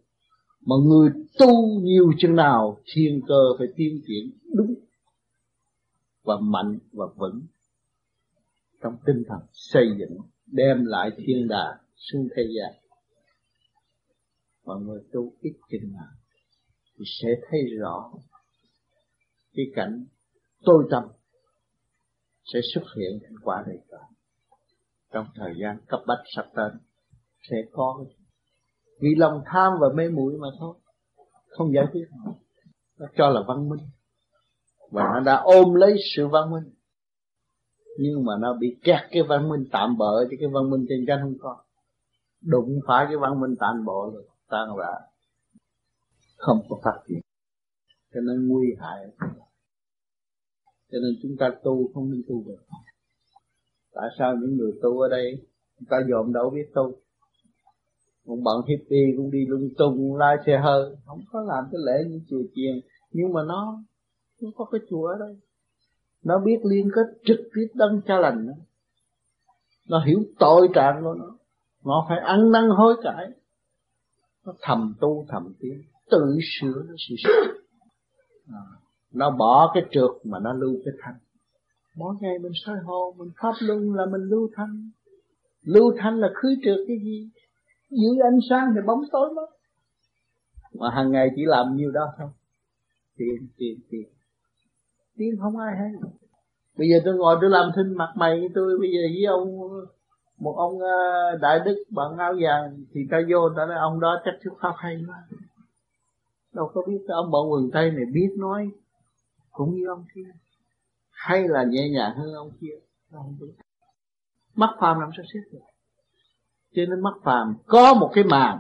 Mà 0.61 0.77
người 0.87 1.11
tu 1.39 1.81
nhiều 1.81 2.13
chừng 2.19 2.37
nào, 2.37 2.79
thiên 2.95 3.21
cơ 3.29 3.43
phải 3.59 3.67
tiến 3.77 4.01
triển 4.07 4.31
đúng 4.55 4.75
và 6.23 6.35
mạnh 6.41 6.79
và 6.93 7.07
vững 7.17 7.43
trong 8.83 8.97
tinh 9.07 9.23
thần 9.29 9.41
xây 9.53 9.89
dựng, 9.99 10.19
đem 10.47 10.85
lại 10.85 11.11
thiên 11.17 11.49
đà 11.49 11.79
xuống 11.97 12.29
thế 12.37 12.43
gian. 12.57 12.75
Mà 14.65 14.75
người 14.75 15.01
tu 15.13 15.33
ít 15.41 15.55
chừng 15.71 15.93
nào 15.93 16.13
thì 16.99 17.05
sẽ 17.21 17.29
thấy 17.51 17.61
rõ 17.79 18.13
cái 19.53 19.67
cảnh 19.75 20.07
tôi 20.63 20.85
tâm 20.91 21.05
sẽ 22.45 22.61
xuất 22.75 22.83
hiện 22.97 23.19
thành 23.23 23.37
quả 23.43 23.65
đầy 23.67 23.79
cả 23.91 23.99
trong 25.13 25.27
thời 25.35 25.55
gian 25.61 25.79
cấp 25.89 26.01
bách 26.07 26.23
sắp 26.37 26.47
tới 26.55 26.71
sẽ 27.51 27.57
có. 27.73 28.05
Vì 29.01 29.09
lòng 29.17 29.43
tham 29.47 29.73
và 29.81 29.89
mê 29.95 30.09
muội 30.09 30.39
mà 30.39 30.49
thôi. 30.59 30.75
Không 31.49 31.75
giải 31.75 31.85
quyết. 31.93 32.07
Nó 32.99 33.07
cho 33.17 33.29
là 33.29 33.41
văn 33.49 33.69
minh. 33.69 33.81
Và 34.91 35.03
nó 35.15 35.21
đã 35.21 35.37
ôm 35.45 35.75
lấy 35.75 35.97
sự 36.17 36.29
văn 36.29 36.51
minh. 36.51 36.73
Nhưng 37.99 38.25
mà 38.25 38.33
nó 38.41 38.55
bị 38.55 38.77
kẹt 38.83 39.01
cái 39.11 39.23
văn 39.23 39.49
minh 39.49 39.65
tạm 39.73 39.97
bỡ 39.99 40.27
chứ 40.31 40.37
cái 40.41 40.49
văn 40.53 40.71
minh 40.71 40.87
trên 40.89 41.05
tranh 41.07 41.19
không 41.23 41.35
có. 41.41 41.57
Đụng 42.41 42.81
phải 42.87 43.07
cái 43.09 43.17
văn 43.17 43.41
minh 43.41 43.55
tạm 43.59 43.85
bỡ 43.85 44.13
rồi 44.13 44.29
tan 44.49 44.77
rã. 44.77 44.93
Không 46.37 46.67
có 46.69 46.81
phát 46.85 47.01
triển. 47.09 47.21
Cho 48.15 48.21
nên 48.21 48.49
nguy 48.49 48.67
hại. 48.81 49.07
Cho 50.93 50.99
nên 51.03 51.13
chúng 51.23 51.37
ta 51.39 51.51
tu 51.65 51.91
không 51.95 52.11
nên 52.11 52.23
tu 52.29 52.45
được. 52.47 52.65
Tại 53.93 54.09
sao 54.19 54.35
những 54.37 54.57
người 54.57 54.73
tu 54.83 55.01
ở 55.01 55.09
đây 55.09 55.47
chúng 55.79 55.89
ta 55.91 55.97
dòm 56.11 56.33
đâu 56.33 56.51
biết 56.51 56.71
tu? 56.75 56.93
Cũng 58.27 58.45
bận 58.45 58.63
hippie 58.69 59.15
cũng 59.17 59.31
đi 59.31 59.47
lung 59.49 59.69
tung 59.79 60.17
lái 60.17 60.37
xe 60.47 60.59
hơi. 60.59 60.97
Không 61.07 61.21
có 61.33 61.43
làm 61.43 61.65
cái 61.73 61.81
lễ 61.87 62.11
như 62.11 62.21
chùa 62.31 62.43
chiền. 62.55 62.81
Nhưng 63.11 63.33
mà 63.33 63.43
nó 63.49 63.79
nó 64.43 64.51
có 64.57 64.65
cái 64.65 64.81
chùa 64.91 65.07
ở 65.07 65.19
đây. 65.19 65.37
Nó 66.25 66.39
biết 66.39 66.59
liên 66.65 66.89
kết 66.95 67.07
trực 67.25 67.41
tiếp 67.55 67.67
đấng 67.75 68.01
cha 68.07 68.21
lành 68.21 68.47
đó. 68.47 68.53
nó 69.89 70.05
hiểu 70.05 70.19
tội 70.39 70.69
trạng 70.75 71.01
của 71.03 71.15
nó. 71.15 71.39
Nó 71.85 72.07
phải 72.09 72.19
ăn 72.19 72.53
năn 72.53 72.69
hối 72.69 72.97
cải. 73.03 73.27
Nó 74.47 74.53
thầm 74.63 74.95
tu 75.01 75.27
thầm 75.29 75.53
tiến. 75.61 75.83
Tự 76.11 76.39
sửa 76.61 76.83
nó 76.89 76.95
sự 77.09 77.15
sửa 77.25 77.53
à, 78.49 78.63
nó 79.13 79.31
bỏ 79.31 79.71
cái 79.75 79.83
trượt 79.91 80.11
mà 80.25 80.39
nó 80.39 80.53
lưu 80.53 80.77
cái 80.85 80.95
thanh. 81.01 81.15
Mỗi 81.97 82.15
ngày 82.21 82.39
mình 82.39 82.53
soi 82.55 82.77
hồ 82.85 83.15
mình 83.19 83.29
pháp 83.43 83.53
luân 83.61 83.95
là 83.95 84.07
mình 84.07 84.21
lưu 84.21 84.49
thanh. 84.57 84.91
Lưu 85.63 85.93
thanh 85.99 86.19
là 86.19 86.29
khứ 86.35 86.49
trượt 86.65 86.79
cái 86.89 86.97
gì? 87.05 87.31
Giữ 87.91 88.19
ánh 88.23 88.39
sáng 88.51 88.73
thì 88.75 88.81
bóng 88.87 89.01
tối 89.13 89.35
mất. 89.35 89.47
Mà 90.73 90.91
hàng 90.91 91.13
ngày 91.13 91.29
chỉ 91.37 91.43
làm 91.45 91.77
nhiêu 91.77 91.91
đó 91.91 92.13
thôi. 92.19 92.29
Tiền 93.17 93.49
tiền 93.57 93.79
tiền. 93.91 94.09
Tiền 95.17 95.37
không 95.41 95.57
ai 95.57 95.77
hay. 95.79 95.91
Bây 96.77 96.89
giờ 96.89 96.97
tôi 97.05 97.15
ngồi 97.15 97.37
tôi 97.41 97.51
làm 97.51 97.71
thinh 97.77 97.97
mặt 97.97 98.13
mày 98.17 98.41
tôi 98.55 98.79
bây 98.79 98.91
giờ 98.91 99.01
với 99.15 99.25
ông 99.25 99.59
một 100.39 100.55
ông 100.57 100.79
ờ, 100.81 101.37
đại 101.41 101.61
đức 101.65 101.85
bằng 101.91 102.19
áo 102.19 102.35
vàng 102.41 102.85
thì 102.93 103.01
ta 103.11 103.19
vô 103.31 103.49
ta 103.57 103.67
nói 103.67 103.77
ông 103.77 104.01
đó 104.01 104.21
chắc 104.25 104.35
thuyết 104.43 104.53
pháp 104.61 104.73
hay 104.77 104.97
quá. 105.09 105.25
Đâu 106.53 106.71
có 106.75 106.83
biết 106.89 106.99
ông 107.09 107.31
bộ 107.31 107.49
quần 107.49 107.71
tây 107.73 107.91
này 107.91 108.05
biết 108.13 108.31
nói 108.39 108.71
cũng 109.51 109.75
như 109.75 109.87
ông 109.89 110.05
kia. 110.15 110.31
Hay 111.11 111.49
là 111.49 111.65
nhẹ 111.65 111.89
nhàng 111.89 112.17
hơn 112.17 112.35
ông 112.35 112.51
kia 112.61 112.75
không 113.11 113.37
biết. 113.41 113.53
Mắt 114.55 114.71
phàm 114.81 115.01
làm 115.01 115.11
sao 115.17 115.25
xét 115.35 115.53
được 115.53 115.61
cho 116.77 116.83
nên 116.89 117.01
mắt 117.01 117.15
phàm, 117.25 117.55
có 117.67 117.95
một 117.95 118.11
cái 118.15 118.25
màn 118.25 118.59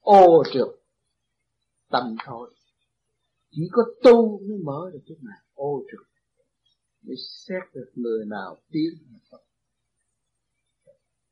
ô 0.00 0.42
trượt 0.52 0.68
tâm 1.90 2.16
thôi. 2.24 2.54
Chỉ 3.50 3.62
có 3.72 3.82
tu 4.02 4.38
mới 4.38 4.58
mở 4.64 4.90
được 4.92 5.02
cái 5.06 5.16
màn 5.20 5.38
ô 5.54 5.82
trượt 5.90 6.06
để 7.02 7.14
xét 7.46 7.62
được 7.74 7.90
người 7.94 8.26
nào 8.26 8.56
tiến 8.70 8.90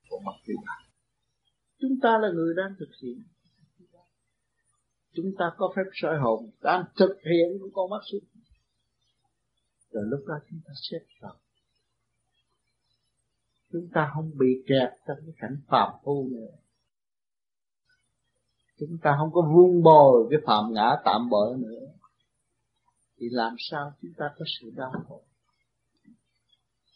của 0.08 0.18
mặt 0.24 0.34
thứ 0.46 0.54
ba 0.66 0.86
chúng 1.80 2.00
ta 2.02 2.18
là 2.18 2.28
người 2.34 2.54
đang 2.56 2.74
thực 2.78 2.88
hiện. 3.02 3.22
Chúng 5.14 5.32
ta 5.38 5.44
có 5.56 5.72
phép 5.76 5.82
soi 5.92 6.18
hồn, 6.18 6.50
đang 6.60 6.84
thực 6.96 7.16
hiện 7.24 7.58
của 7.60 7.68
con 7.74 7.90
mắt 7.90 8.00
xuất 8.10 8.18
rồi 9.96 10.04
lúc 10.06 10.20
đó 10.26 10.34
chúng 10.50 10.60
ta 10.66 10.72
xét 10.90 11.02
rằng 11.20 11.36
chúng 13.72 13.88
ta 13.94 14.10
không 14.14 14.30
bị 14.38 14.46
kẹt 14.66 14.92
trong 15.06 15.16
cái 15.26 15.34
cảnh 15.38 15.56
phạm 15.68 15.92
phu 16.04 16.28
nữa. 16.28 16.56
Chúng 18.78 18.98
ta 19.02 19.16
không 19.18 19.32
có 19.32 19.42
vuông 19.54 19.82
bồi 19.82 20.26
cái 20.30 20.38
phạm 20.46 20.72
ngã 20.72 20.96
tạm 21.04 21.30
bỡ 21.30 21.56
nữa. 21.58 21.86
Thì 23.18 23.26
làm 23.30 23.54
sao 23.58 23.92
chúng 24.02 24.12
ta 24.16 24.24
có 24.38 24.44
sự 24.60 24.70
đau 24.76 24.92
khổ? 25.08 25.22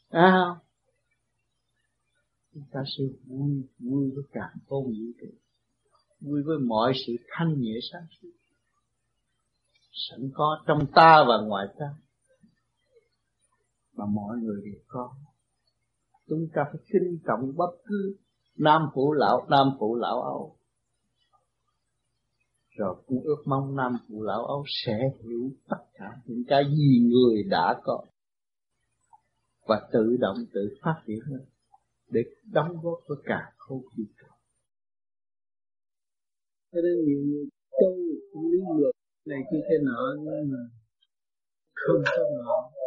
À 0.08 0.30
không? 0.32 0.66
Chúng 2.54 2.64
ta 2.72 2.80
sẽ 2.98 3.04
vui 3.26 3.62
vui 3.78 4.10
với 4.14 4.24
cả 4.32 4.52
tôn 4.68 4.84
vũ 4.84 5.12
trụ 5.20 5.26
vui 6.20 6.42
với 6.42 6.58
mọi 6.58 6.92
sự 7.06 7.12
thanh 7.28 7.60
nhẹ 7.60 7.74
sáng 7.92 8.06
suốt. 8.10 8.28
Sẵn 9.92 10.30
có 10.34 10.62
trong 10.66 10.86
ta 10.94 11.24
và 11.28 11.40
ngoài 11.46 11.66
ta. 11.78 11.94
Mà 13.92 14.06
mọi 14.06 14.36
người 14.36 14.62
đều 14.64 14.80
có 14.86 15.14
chúng 16.30 16.48
ta 16.54 16.62
phải 16.72 16.82
kinh 16.92 17.18
trọng 17.26 17.56
bất 17.56 17.70
cứ 17.84 18.16
nam 18.58 18.82
phụ 18.94 19.12
lão, 19.12 19.46
nam 19.50 19.66
phụ 19.78 19.96
lão 19.96 20.22
âu 20.22 20.56
rồi 22.78 22.96
cũng 23.06 23.22
ước 23.24 23.42
mong 23.46 23.76
nam 23.76 23.92
phụ 24.08 24.22
lão 24.22 24.44
âu 24.46 24.64
sẽ 24.84 24.98
hiểu 25.22 25.50
tất 25.68 25.84
cả 25.94 26.06
những 26.24 26.42
cái 26.48 26.64
gì 26.64 27.08
người 27.10 27.42
đã 27.50 27.80
có 27.82 28.04
và 29.68 29.88
tự 29.92 30.16
động 30.20 30.36
tự 30.54 30.60
phát 30.82 31.02
triển 31.06 31.18
lên 31.26 31.48
để 32.10 32.20
đóng 32.52 32.76
góp 32.82 32.98
với 33.08 33.18
cả 33.24 33.52
không 33.56 33.82
khí 33.96 34.04
cho 36.72 36.80
nên 36.84 37.04
nhiều 37.06 37.20
người 37.28 37.46
tu 38.34 38.50
lý 38.50 38.58
luật 38.80 38.94
này 39.26 39.40
kia 39.50 39.60
thế 39.68 39.76
nọ, 39.82 40.00
nhưng 40.24 40.52
mà 40.52 40.62
không 41.74 42.02
có 42.16 42.24
nọ 42.38 42.79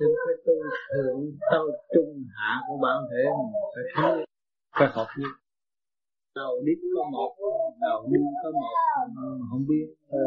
nên 0.00 0.10
phải 0.24 0.36
tu 0.46 0.54
thượng 0.92 1.20
tao 1.50 1.64
trung 1.94 2.24
hạ 2.36 2.52
của 2.68 2.78
bản 2.84 2.98
thể 3.10 3.22
mình. 3.36 3.52
Phải 3.74 3.84
thấy 3.94 4.26
phải 4.78 4.88
học 4.92 5.06
biết 5.18 5.32
đầu 6.34 6.62
đít 6.66 6.78
có 6.94 7.02
một, 7.12 7.30
đầu 7.80 8.08
đuôi 8.12 8.32
có 8.42 8.50
một. 8.60 8.74
Không 9.50 9.66
biết 9.68 9.86
ờ, 10.08 10.18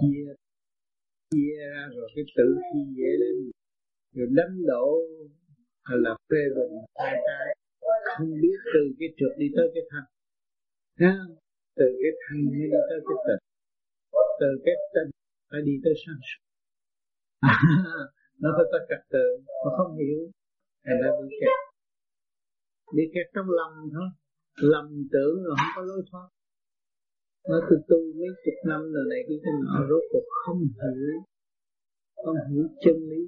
chia 0.00 0.34
chia 1.30 1.52
ra 1.72 1.88
rồi 1.94 2.10
cái 2.14 2.24
tự 2.36 2.56
khi 2.72 2.80
dễ 2.96 3.10
lên 3.22 3.50
rồi 4.14 4.26
đánh 4.30 4.66
đổ 4.66 4.86
hay 5.84 5.98
là 6.04 6.12
phê 6.30 6.42
bình 6.56 6.74
sai 6.98 7.14
trái 7.26 7.56
không 8.16 8.30
biết 8.42 8.58
từ 8.74 8.80
cái 8.98 9.08
trượt 9.16 9.32
đi 9.38 9.46
tới 9.56 9.66
cái 9.74 9.82
thanh 9.90 10.08
từ 11.76 11.86
cái 12.02 12.12
thanh 12.20 12.44
mới 12.44 12.54
đi 12.54 12.70
tới 12.88 13.00
cái 13.08 13.16
tịnh 13.26 13.42
từ 14.40 14.46
cái 14.64 14.74
tịnh 14.94 15.10
phải 15.50 15.60
đi 15.64 15.72
tới 15.84 15.94
sáng 16.02 16.20
suốt. 16.28 16.42
nó 18.42 18.48
phải 18.56 18.66
có 18.72 18.78
trật 18.88 19.02
tự, 19.14 19.26
mà 19.64 19.70
không 19.76 19.92
hiểu. 20.00 20.20
Thành 20.84 20.98
ra 21.02 21.10
bị 21.18 21.28
kẹt. 21.40 21.58
Bị 22.96 23.04
kẹt 23.14 23.26
trong 23.34 23.46
lầm 23.58 23.72
thôi. 23.94 24.08
Lầm 24.72 24.86
tưởng 25.12 25.36
rồi 25.44 25.54
không 25.58 25.72
có 25.76 25.82
lối 25.82 26.02
thoát. 26.10 26.28
Nó 27.48 27.56
từ 27.70 27.76
tu 27.88 28.00
mấy 28.18 28.28
chục 28.44 28.58
năm 28.70 28.80
rồi 28.94 29.04
này 29.10 29.20
cái 29.28 29.38
cái 29.44 29.52
nọ 29.64 29.86
rốt 29.88 30.02
cuộc 30.12 30.26
không 30.44 30.60
hiểu. 30.60 31.20
Không 32.24 32.36
hiểu 32.50 32.64
chân 32.84 32.96
lý. 33.10 33.22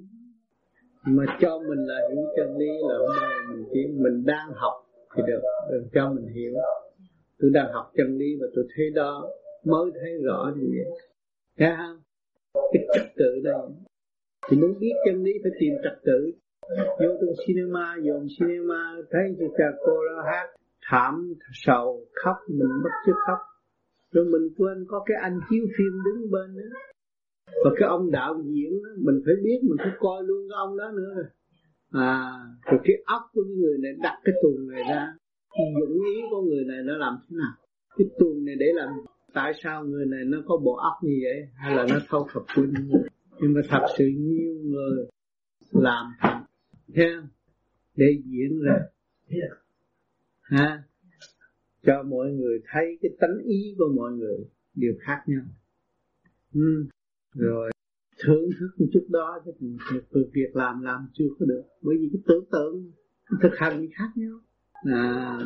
Mà 1.05 1.25
cho 1.41 1.59
mình 1.59 1.81
là 1.89 1.97
hiểu 2.09 2.23
chân 2.35 2.57
lý 2.57 2.71
là 2.89 2.95
hôm 2.97 3.11
nay 3.21 3.33
mình 3.49 3.65
chỉ 3.73 3.81
mình 3.87 4.25
đang 4.25 4.49
học 4.55 4.73
thì 5.15 5.23
được 5.27 5.41
đừng 5.71 5.87
cho 5.93 6.13
mình 6.13 6.27
hiểu. 6.35 6.53
Tôi 7.39 7.51
đang 7.53 7.73
học 7.73 7.91
chân 7.97 8.17
lý 8.17 8.25
và 8.41 8.47
tôi 8.55 8.65
thấy 8.75 8.85
đó, 8.95 9.29
mới 9.63 9.91
thấy 9.99 10.11
rõ 10.23 10.53
như 10.55 10.67
vậy 10.77 10.99
thấy 11.57 11.69
không? 11.77 11.97
Cái 12.73 12.83
trật 12.93 13.07
tự 13.17 13.41
đây 13.43 13.53
thì 14.49 14.57
muốn 14.57 14.79
biết 14.79 14.93
chân 15.05 15.23
lý 15.23 15.31
phải 15.43 15.51
tìm 15.59 15.73
trật 15.83 15.99
tự. 16.05 16.31
Vô 16.99 17.09
trong 17.19 17.35
cinema 17.47 17.95
dùng 18.03 18.27
cinema 18.39 18.95
thấy 19.11 19.21
chị 19.39 19.45
cha 19.57 19.65
cô 19.85 19.95
đó 20.07 20.23
hát 20.25 20.47
thảm 20.89 21.33
sầu 21.53 22.05
khóc 22.23 22.35
mình 22.47 22.73
bất 22.83 22.89
chước 23.05 23.15
khóc. 23.27 23.37
Rồi 24.11 24.25
mình 24.25 24.49
quên 24.57 24.85
có 24.87 25.03
cái 25.05 25.17
anh 25.21 25.39
chiếu 25.49 25.65
phim 25.77 25.93
đứng 26.05 26.31
bên 26.31 26.55
đó. 26.57 26.77
Và 27.63 27.71
cái 27.79 27.89
ông 27.89 28.11
đạo 28.11 28.41
diễn 28.45 28.71
đó, 28.83 28.89
mình 29.05 29.21
phải 29.25 29.35
biết 29.43 29.59
mình 29.63 29.77
phải 29.77 29.91
coi 29.99 30.23
luôn 30.23 30.49
cái 30.49 30.55
ông 30.57 30.77
đó 30.77 30.91
nữa. 30.91 31.13
Rồi 31.15 31.25
à 31.91 32.31
rồi 32.65 32.79
cái 32.83 32.95
óc 33.05 33.21
của 33.33 33.43
cái 33.47 33.55
người 33.55 33.77
này 33.83 33.91
đặt 34.03 34.17
cái 34.23 34.35
tuần 34.41 34.67
này 34.71 34.83
ra. 34.89 35.13
Dụng 35.79 35.93
ý 36.15 36.21
của 36.31 36.41
người 36.41 36.63
này 36.67 36.77
nó 36.83 36.97
làm 36.97 37.13
thế 37.21 37.35
nào? 37.37 37.53
Cái 37.97 38.07
tuần 38.19 38.45
này 38.45 38.55
để 38.59 38.65
làm 38.75 38.89
tại 39.33 39.51
sao 39.63 39.83
người 39.83 40.05
này 40.05 40.23
nó 40.25 40.37
có 40.45 40.57
bộ 40.57 40.75
óc 40.75 40.93
như 41.01 41.15
vậy? 41.23 41.47
Hay 41.55 41.75
là 41.75 41.85
nó 41.89 41.99
thâu 42.09 42.27
thập 42.33 42.43
quân 42.57 42.73
nhưng 43.41 43.53
mà 43.53 43.61
thật 43.69 43.85
sự 43.97 44.05
nhiều 44.15 44.55
người 44.63 45.05
làm 45.71 46.05
thành 46.19 46.43
theo 46.95 47.21
để 47.95 48.05
diễn 48.25 48.59
ra. 48.61 48.79
Ha? 50.41 50.83
Cho 51.83 52.03
mọi 52.03 52.31
người 52.31 52.59
thấy 52.71 52.97
cái 53.01 53.11
tánh 53.19 53.37
ý 53.45 53.75
của 53.77 53.93
mọi 53.95 54.11
người 54.11 54.37
đều 54.75 54.93
khác 54.99 55.23
nhau. 55.27 55.41
Ừ. 56.53 56.85
Rồi, 57.35 57.71
thưởng 58.25 58.49
thức 58.59 58.69
một 58.77 58.85
chút 58.93 59.05
đó, 59.09 59.43
chứ 59.45 59.67
từ 60.13 60.29
việc 60.33 60.55
làm 60.55 60.81
làm 60.81 61.07
chưa 61.13 61.27
có 61.39 61.45
được. 61.45 61.63
Bởi 61.81 61.95
vì 61.99 62.09
cái 62.13 62.21
tưởng 62.27 62.45
tượng 62.51 62.91
thực 63.41 63.51
hành 63.57 63.87
khác 63.97 64.09
nhau. 64.15 64.39
À 64.85 65.39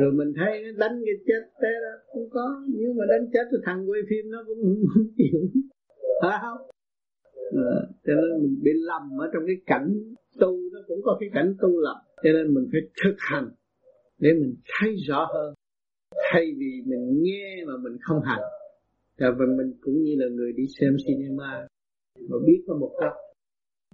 rồi 0.00 0.12
mình 0.12 0.32
thấy 0.36 0.62
đánh 0.78 1.02
cái 1.06 1.14
chết 1.26 1.42
thế 1.62 1.68
đó 1.82 1.98
cũng 2.12 2.28
có. 2.30 2.62
Nhưng 2.68 2.96
mà 2.96 3.04
đánh 3.08 3.30
chết 3.32 3.44
thì 3.52 3.58
thằng 3.64 3.90
quay 3.90 4.00
phim 4.10 4.30
nó 4.30 4.44
cũng 4.46 4.84
không 4.94 5.06
chịu. 5.16 5.40
Phải 6.22 6.38
không? 6.42 6.73
À, 7.54 7.76
cho 8.04 8.12
nên 8.14 8.42
mình 8.42 8.60
bị 8.62 8.70
lầm 8.74 9.18
ở 9.18 9.26
trong 9.32 9.42
cái 9.46 9.56
cảnh 9.66 9.88
tu 10.40 10.56
nó 10.72 10.80
cũng 10.88 11.00
có 11.04 11.16
cái 11.20 11.28
cảnh 11.34 11.54
tu 11.60 11.68
lầm. 11.80 11.96
Cho 12.22 12.30
nên 12.32 12.54
mình 12.54 12.68
phải 12.72 12.80
thực 13.04 13.14
hành 13.18 13.48
để 14.18 14.30
mình 14.32 14.54
thấy 14.78 14.96
rõ 15.08 15.28
hơn. 15.34 15.54
Thay 16.32 16.44
vì 16.58 16.82
mình 16.86 17.22
nghe 17.22 17.64
mà 17.66 17.72
mình 17.82 17.96
không 18.00 18.20
hành. 18.24 18.42
Và 19.18 19.28
mình 19.58 19.72
cũng 19.80 20.02
như 20.02 20.14
là 20.18 20.26
người 20.28 20.52
đi 20.52 20.64
xem 20.80 20.96
cinema 21.06 21.66
mà 22.28 22.36
biết 22.46 22.64
có 22.66 22.76
một 22.76 22.92
cách. 23.00 23.12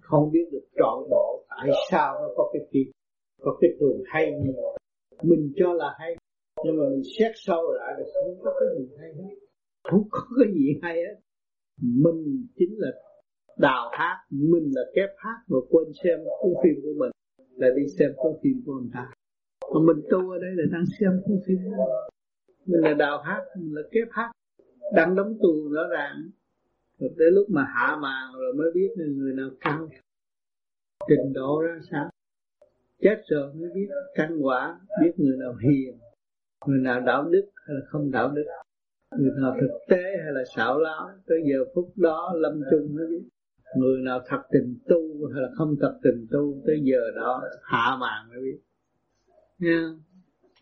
Không 0.00 0.30
biết 0.32 0.44
được 0.52 0.66
trọn 0.76 0.98
bộ 1.10 1.44
tại 1.48 1.70
sao 1.90 2.14
nó 2.20 2.28
có 2.36 2.50
cái 2.52 2.62
phim 2.72 2.92
có 3.40 3.58
cái 3.60 3.70
tuồng 3.80 4.02
hay 4.06 4.32
như 4.32 4.52
vậy 4.56 4.80
mình 5.22 5.52
cho 5.56 5.72
là 5.72 5.94
hay 5.98 6.16
nhưng 6.64 6.76
mà 6.76 6.84
mình 6.90 7.02
xét 7.18 7.32
sâu 7.34 7.72
lại 7.72 7.94
là 7.98 8.04
không 8.14 8.44
có 8.44 8.50
cái 8.60 8.68
gì 8.78 8.88
hay 8.98 9.12
hết. 9.14 9.34
Không 9.90 10.08
có 10.10 10.20
cái 10.38 10.54
gì 10.54 10.78
hay 10.82 10.96
hết. 10.96 11.16
Mình 11.82 12.46
chính 12.56 12.74
là 12.78 12.88
đào 13.60 13.90
hát, 13.92 14.16
mình 14.30 14.70
là 14.74 14.82
kép 14.94 15.10
hát 15.16 15.38
mà 15.48 15.58
quên 15.70 15.84
xem 16.02 16.18
cuốn 16.40 16.52
phim 16.62 16.74
của 16.82 16.94
mình, 16.98 17.10
là 17.56 17.68
đi 17.76 17.88
xem 17.98 18.12
cuốn 18.16 18.32
phim 18.42 18.62
của 18.66 18.72
người 18.72 18.90
ta. 18.94 19.10
Mà 19.74 19.80
mình 19.86 20.04
tu 20.10 20.30
ở 20.30 20.38
đây 20.38 20.50
là 20.54 20.64
đang 20.72 20.84
xem 21.00 21.10
cuốn 21.24 21.40
phim 21.46 21.58
của 21.64 21.70
mình. 21.70 22.10
Mình 22.66 22.80
là 22.80 22.94
đào 22.94 23.22
hát, 23.22 23.42
mình 23.56 23.74
là 23.74 23.82
kép 23.92 24.08
hát. 24.10 24.30
Đang 24.94 25.16
đóng 25.16 25.34
tù 25.42 25.68
rõ 25.72 25.82
ràng. 25.90 26.30
Rồi 26.98 27.10
tới 27.18 27.30
lúc 27.30 27.46
mà 27.50 27.64
hạ 27.74 27.96
màn 28.02 28.32
rồi 28.40 28.52
mới 28.54 28.70
biết 28.74 28.88
là 28.96 29.06
người 29.06 29.32
nào 29.32 29.50
cao 29.60 29.88
trình 31.08 31.32
độ 31.32 31.62
ra 31.62 31.78
sao? 31.90 32.10
Chết 33.00 33.22
rồi 33.28 33.54
mới 33.54 33.70
biết. 33.74 33.88
Căn 34.14 34.38
quả 34.42 34.80
biết 35.02 35.12
người 35.16 35.36
nào 35.36 35.54
hiền, 35.54 35.98
người 36.66 36.80
nào 36.80 37.00
đạo 37.00 37.24
đức 37.24 37.50
hay 37.66 37.74
là 37.74 37.80
không 37.86 38.10
đạo 38.10 38.28
đức. 38.34 38.44
Người 39.18 39.32
nào 39.42 39.56
thực 39.60 39.78
tế 39.88 40.02
hay 40.24 40.32
là 40.32 40.42
xảo 40.56 40.78
láo, 40.78 41.08
tới 41.26 41.38
giờ 41.44 41.64
phút 41.74 41.92
đó 41.96 42.32
lâm 42.36 42.60
chung 42.70 42.94
mới 42.94 43.06
biết 43.06 43.22
người 43.76 44.00
nào 44.02 44.20
thật 44.26 44.42
tình 44.52 44.78
tu 44.88 45.26
hay 45.32 45.42
là 45.42 45.48
không 45.54 45.76
thật 45.80 45.98
tình 46.02 46.26
tu, 46.30 46.62
tới 46.66 46.80
giờ 46.82 47.00
đó 47.16 47.42
hạ 47.62 47.96
màn 48.00 48.28
mới 48.28 48.40
biết. 48.40 48.58
Nha. 49.58 49.88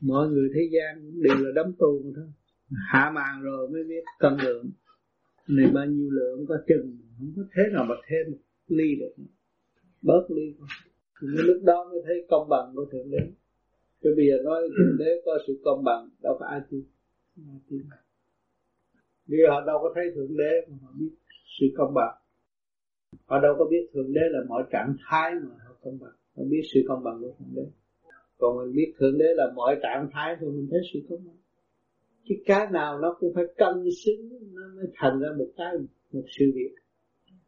Mọi 0.01 0.29
người 0.29 0.49
thế 0.55 0.61
gian 0.73 1.23
đều 1.23 1.35
là 1.37 1.51
đấm 1.55 1.73
tu 1.79 2.03
thôi. 2.17 2.27
Hạ 2.93 3.11
màn 3.15 3.43
rồi 3.43 3.69
mới 3.69 3.85
biết 3.85 4.05
cân 4.19 4.37
lượng 4.43 4.71
này 5.49 5.71
bao 5.75 5.87
nhiêu 5.87 6.11
lượng, 6.11 6.47
có 6.49 6.59
chừng, 6.69 6.99
không 7.19 7.33
có 7.37 7.43
thế 7.55 7.63
nào 7.73 7.85
mà 7.85 7.95
thêm 8.09 8.33
một 8.33 8.39
ly 8.69 8.97
được. 9.01 9.25
Bớt 10.03 10.27
ly 10.29 10.55
thì 11.21 11.29
lúc 11.33 11.63
đó 11.65 11.89
mới 11.91 12.03
thấy 12.07 12.27
công 12.31 12.49
bằng 12.49 12.73
của 12.75 12.87
thượng 12.93 13.11
đế. 13.11 13.33
Chứ 14.03 14.15
bây 14.17 14.27
giờ 14.27 14.37
nói 14.45 14.69
thượng 14.69 14.99
đế 14.99 15.23
có 15.25 15.39
sự 15.47 15.61
công 15.65 15.85
bằng, 15.85 16.09
đâu 16.23 16.37
có 16.41 16.47
ai 16.47 16.61
tin. 16.71 16.85
Vì 19.27 19.39
họ 19.49 19.65
đâu 19.67 19.79
có 19.83 19.93
thấy 19.95 20.05
thượng 20.15 20.37
đế 20.37 20.67
mà 20.71 20.77
họ 20.83 20.93
biết 20.99 21.11
sự 21.61 21.67
công 21.77 21.95
bằng. 21.95 22.17
Họ 23.27 23.41
đâu 23.41 23.55
có 23.59 23.65
biết 23.71 23.89
thượng 23.93 24.13
đế 24.13 24.21
là 24.31 24.41
mọi 24.49 24.63
trạng 24.71 24.97
thái 25.09 25.33
mà 25.43 25.55
họ 25.67 25.75
công 25.83 25.99
bằng. 26.01 26.13
Họ 26.37 26.43
biết 26.51 26.63
sự 26.75 26.81
công 26.89 27.05
bằng 27.05 27.19
của 27.21 27.33
thượng 27.39 27.55
đế. 27.55 27.63
Còn 28.39 28.59
mình 28.59 28.77
biết 28.77 28.93
thượng 28.99 29.19
đế 29.19 29.35
là 29.37 29.53
mọi 29.55 29.77
trạng 29.83 30.09
thái 30.13 30.37
thì 30.41 30.47
mình 30.47 30.69
thấy 30.71 30.81
sự 30.93 31.01
công 31.09 31.27
bằng. 31.27 31.37
Chứ 32.25 32.35
cái 32.47 32.67
nào 32.73 32.99
nó 32.99 33.17
cũng 33.21 33.35
phải 33.35 33.45
cân 33.57 33.85
xứng 34.05 34.29
nó 34.55 34.63
mới 34.77 34.87
thành 34.95 35.21
ra 35.21 35.29
một 35.39 35.49
cái 35.57 35.73
một 36.13 36.25
sự 36.39 36.45
việc. 36.55 36.75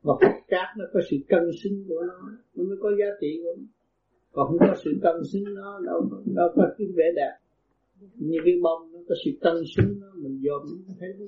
Và 0.03 0.15
Phật 0.21 0.41
cát 0.49 0.69
nó 0.79 0.85
có 0.93 1.01
sự 1.11 1.17
cân 1.29 1.43
xứng 1.63 1.85
của 1.89 2.05
nó, 2.09 2.31
nó 2.55 2.65
mới 2.65 2.77
có 2.81 2.91
giá 2.99 3.07
trị 3.21 3.41
của 3.43 3.55
nó 3.59 3.65
còn 4.33 4.49
không 4.49 4.59
có 4.61 4.75
sự 4.85 4.91
cân 5.03 5.25
xứng 5.33 5.55
nó 5.55 5.81
đâu 5.87 6.09
đâu 6.35 6.49
có 6.57 6.71
cái 6.79 6.87
vẻ 6.97 7.05
đẹp 7.17 7.39
như 8.15 8.39
cái 8.45 8.55
bông 8.63 8.93
nó 8.93 8.99
có 9.09 9.15
sự 9.25 9.31
cân 9.41 9.55
xứng 9.77 10.01
nó 10.01 10.07
mình 10.17 10.43
dòm 10.45 10.63
nó 10.89 10.95
thấy 11.01 11.09
nó 11.19 11.27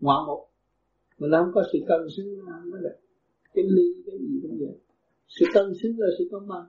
ngoạn 0.00 0.18
mục 0.26 0.38
mà 1.18 1.28
nó 1.28 1.42
không 1.44 1.52
có 1.54 1.62
sự 1.72 1.78
cân 1.88 2.00
xứng 2.16 2.38
nó 2.38 2.52
không 2.52 2.72
có 2.72 2.78
đẹp 2.78 2.96
cái 3.58 3.66
ly 3.76 4.02
cái 4.06 4.16
gì 4.18 4.40
cũng 4.42 4.58
vậy 4.58 4.76
sự 5.28 5.44
cân 5.54 5.74
xứng 5.82 5.94
là 5.98 6.08
sự 6.18 6.28
công 6.32 6.48
bằng 6.48 6.66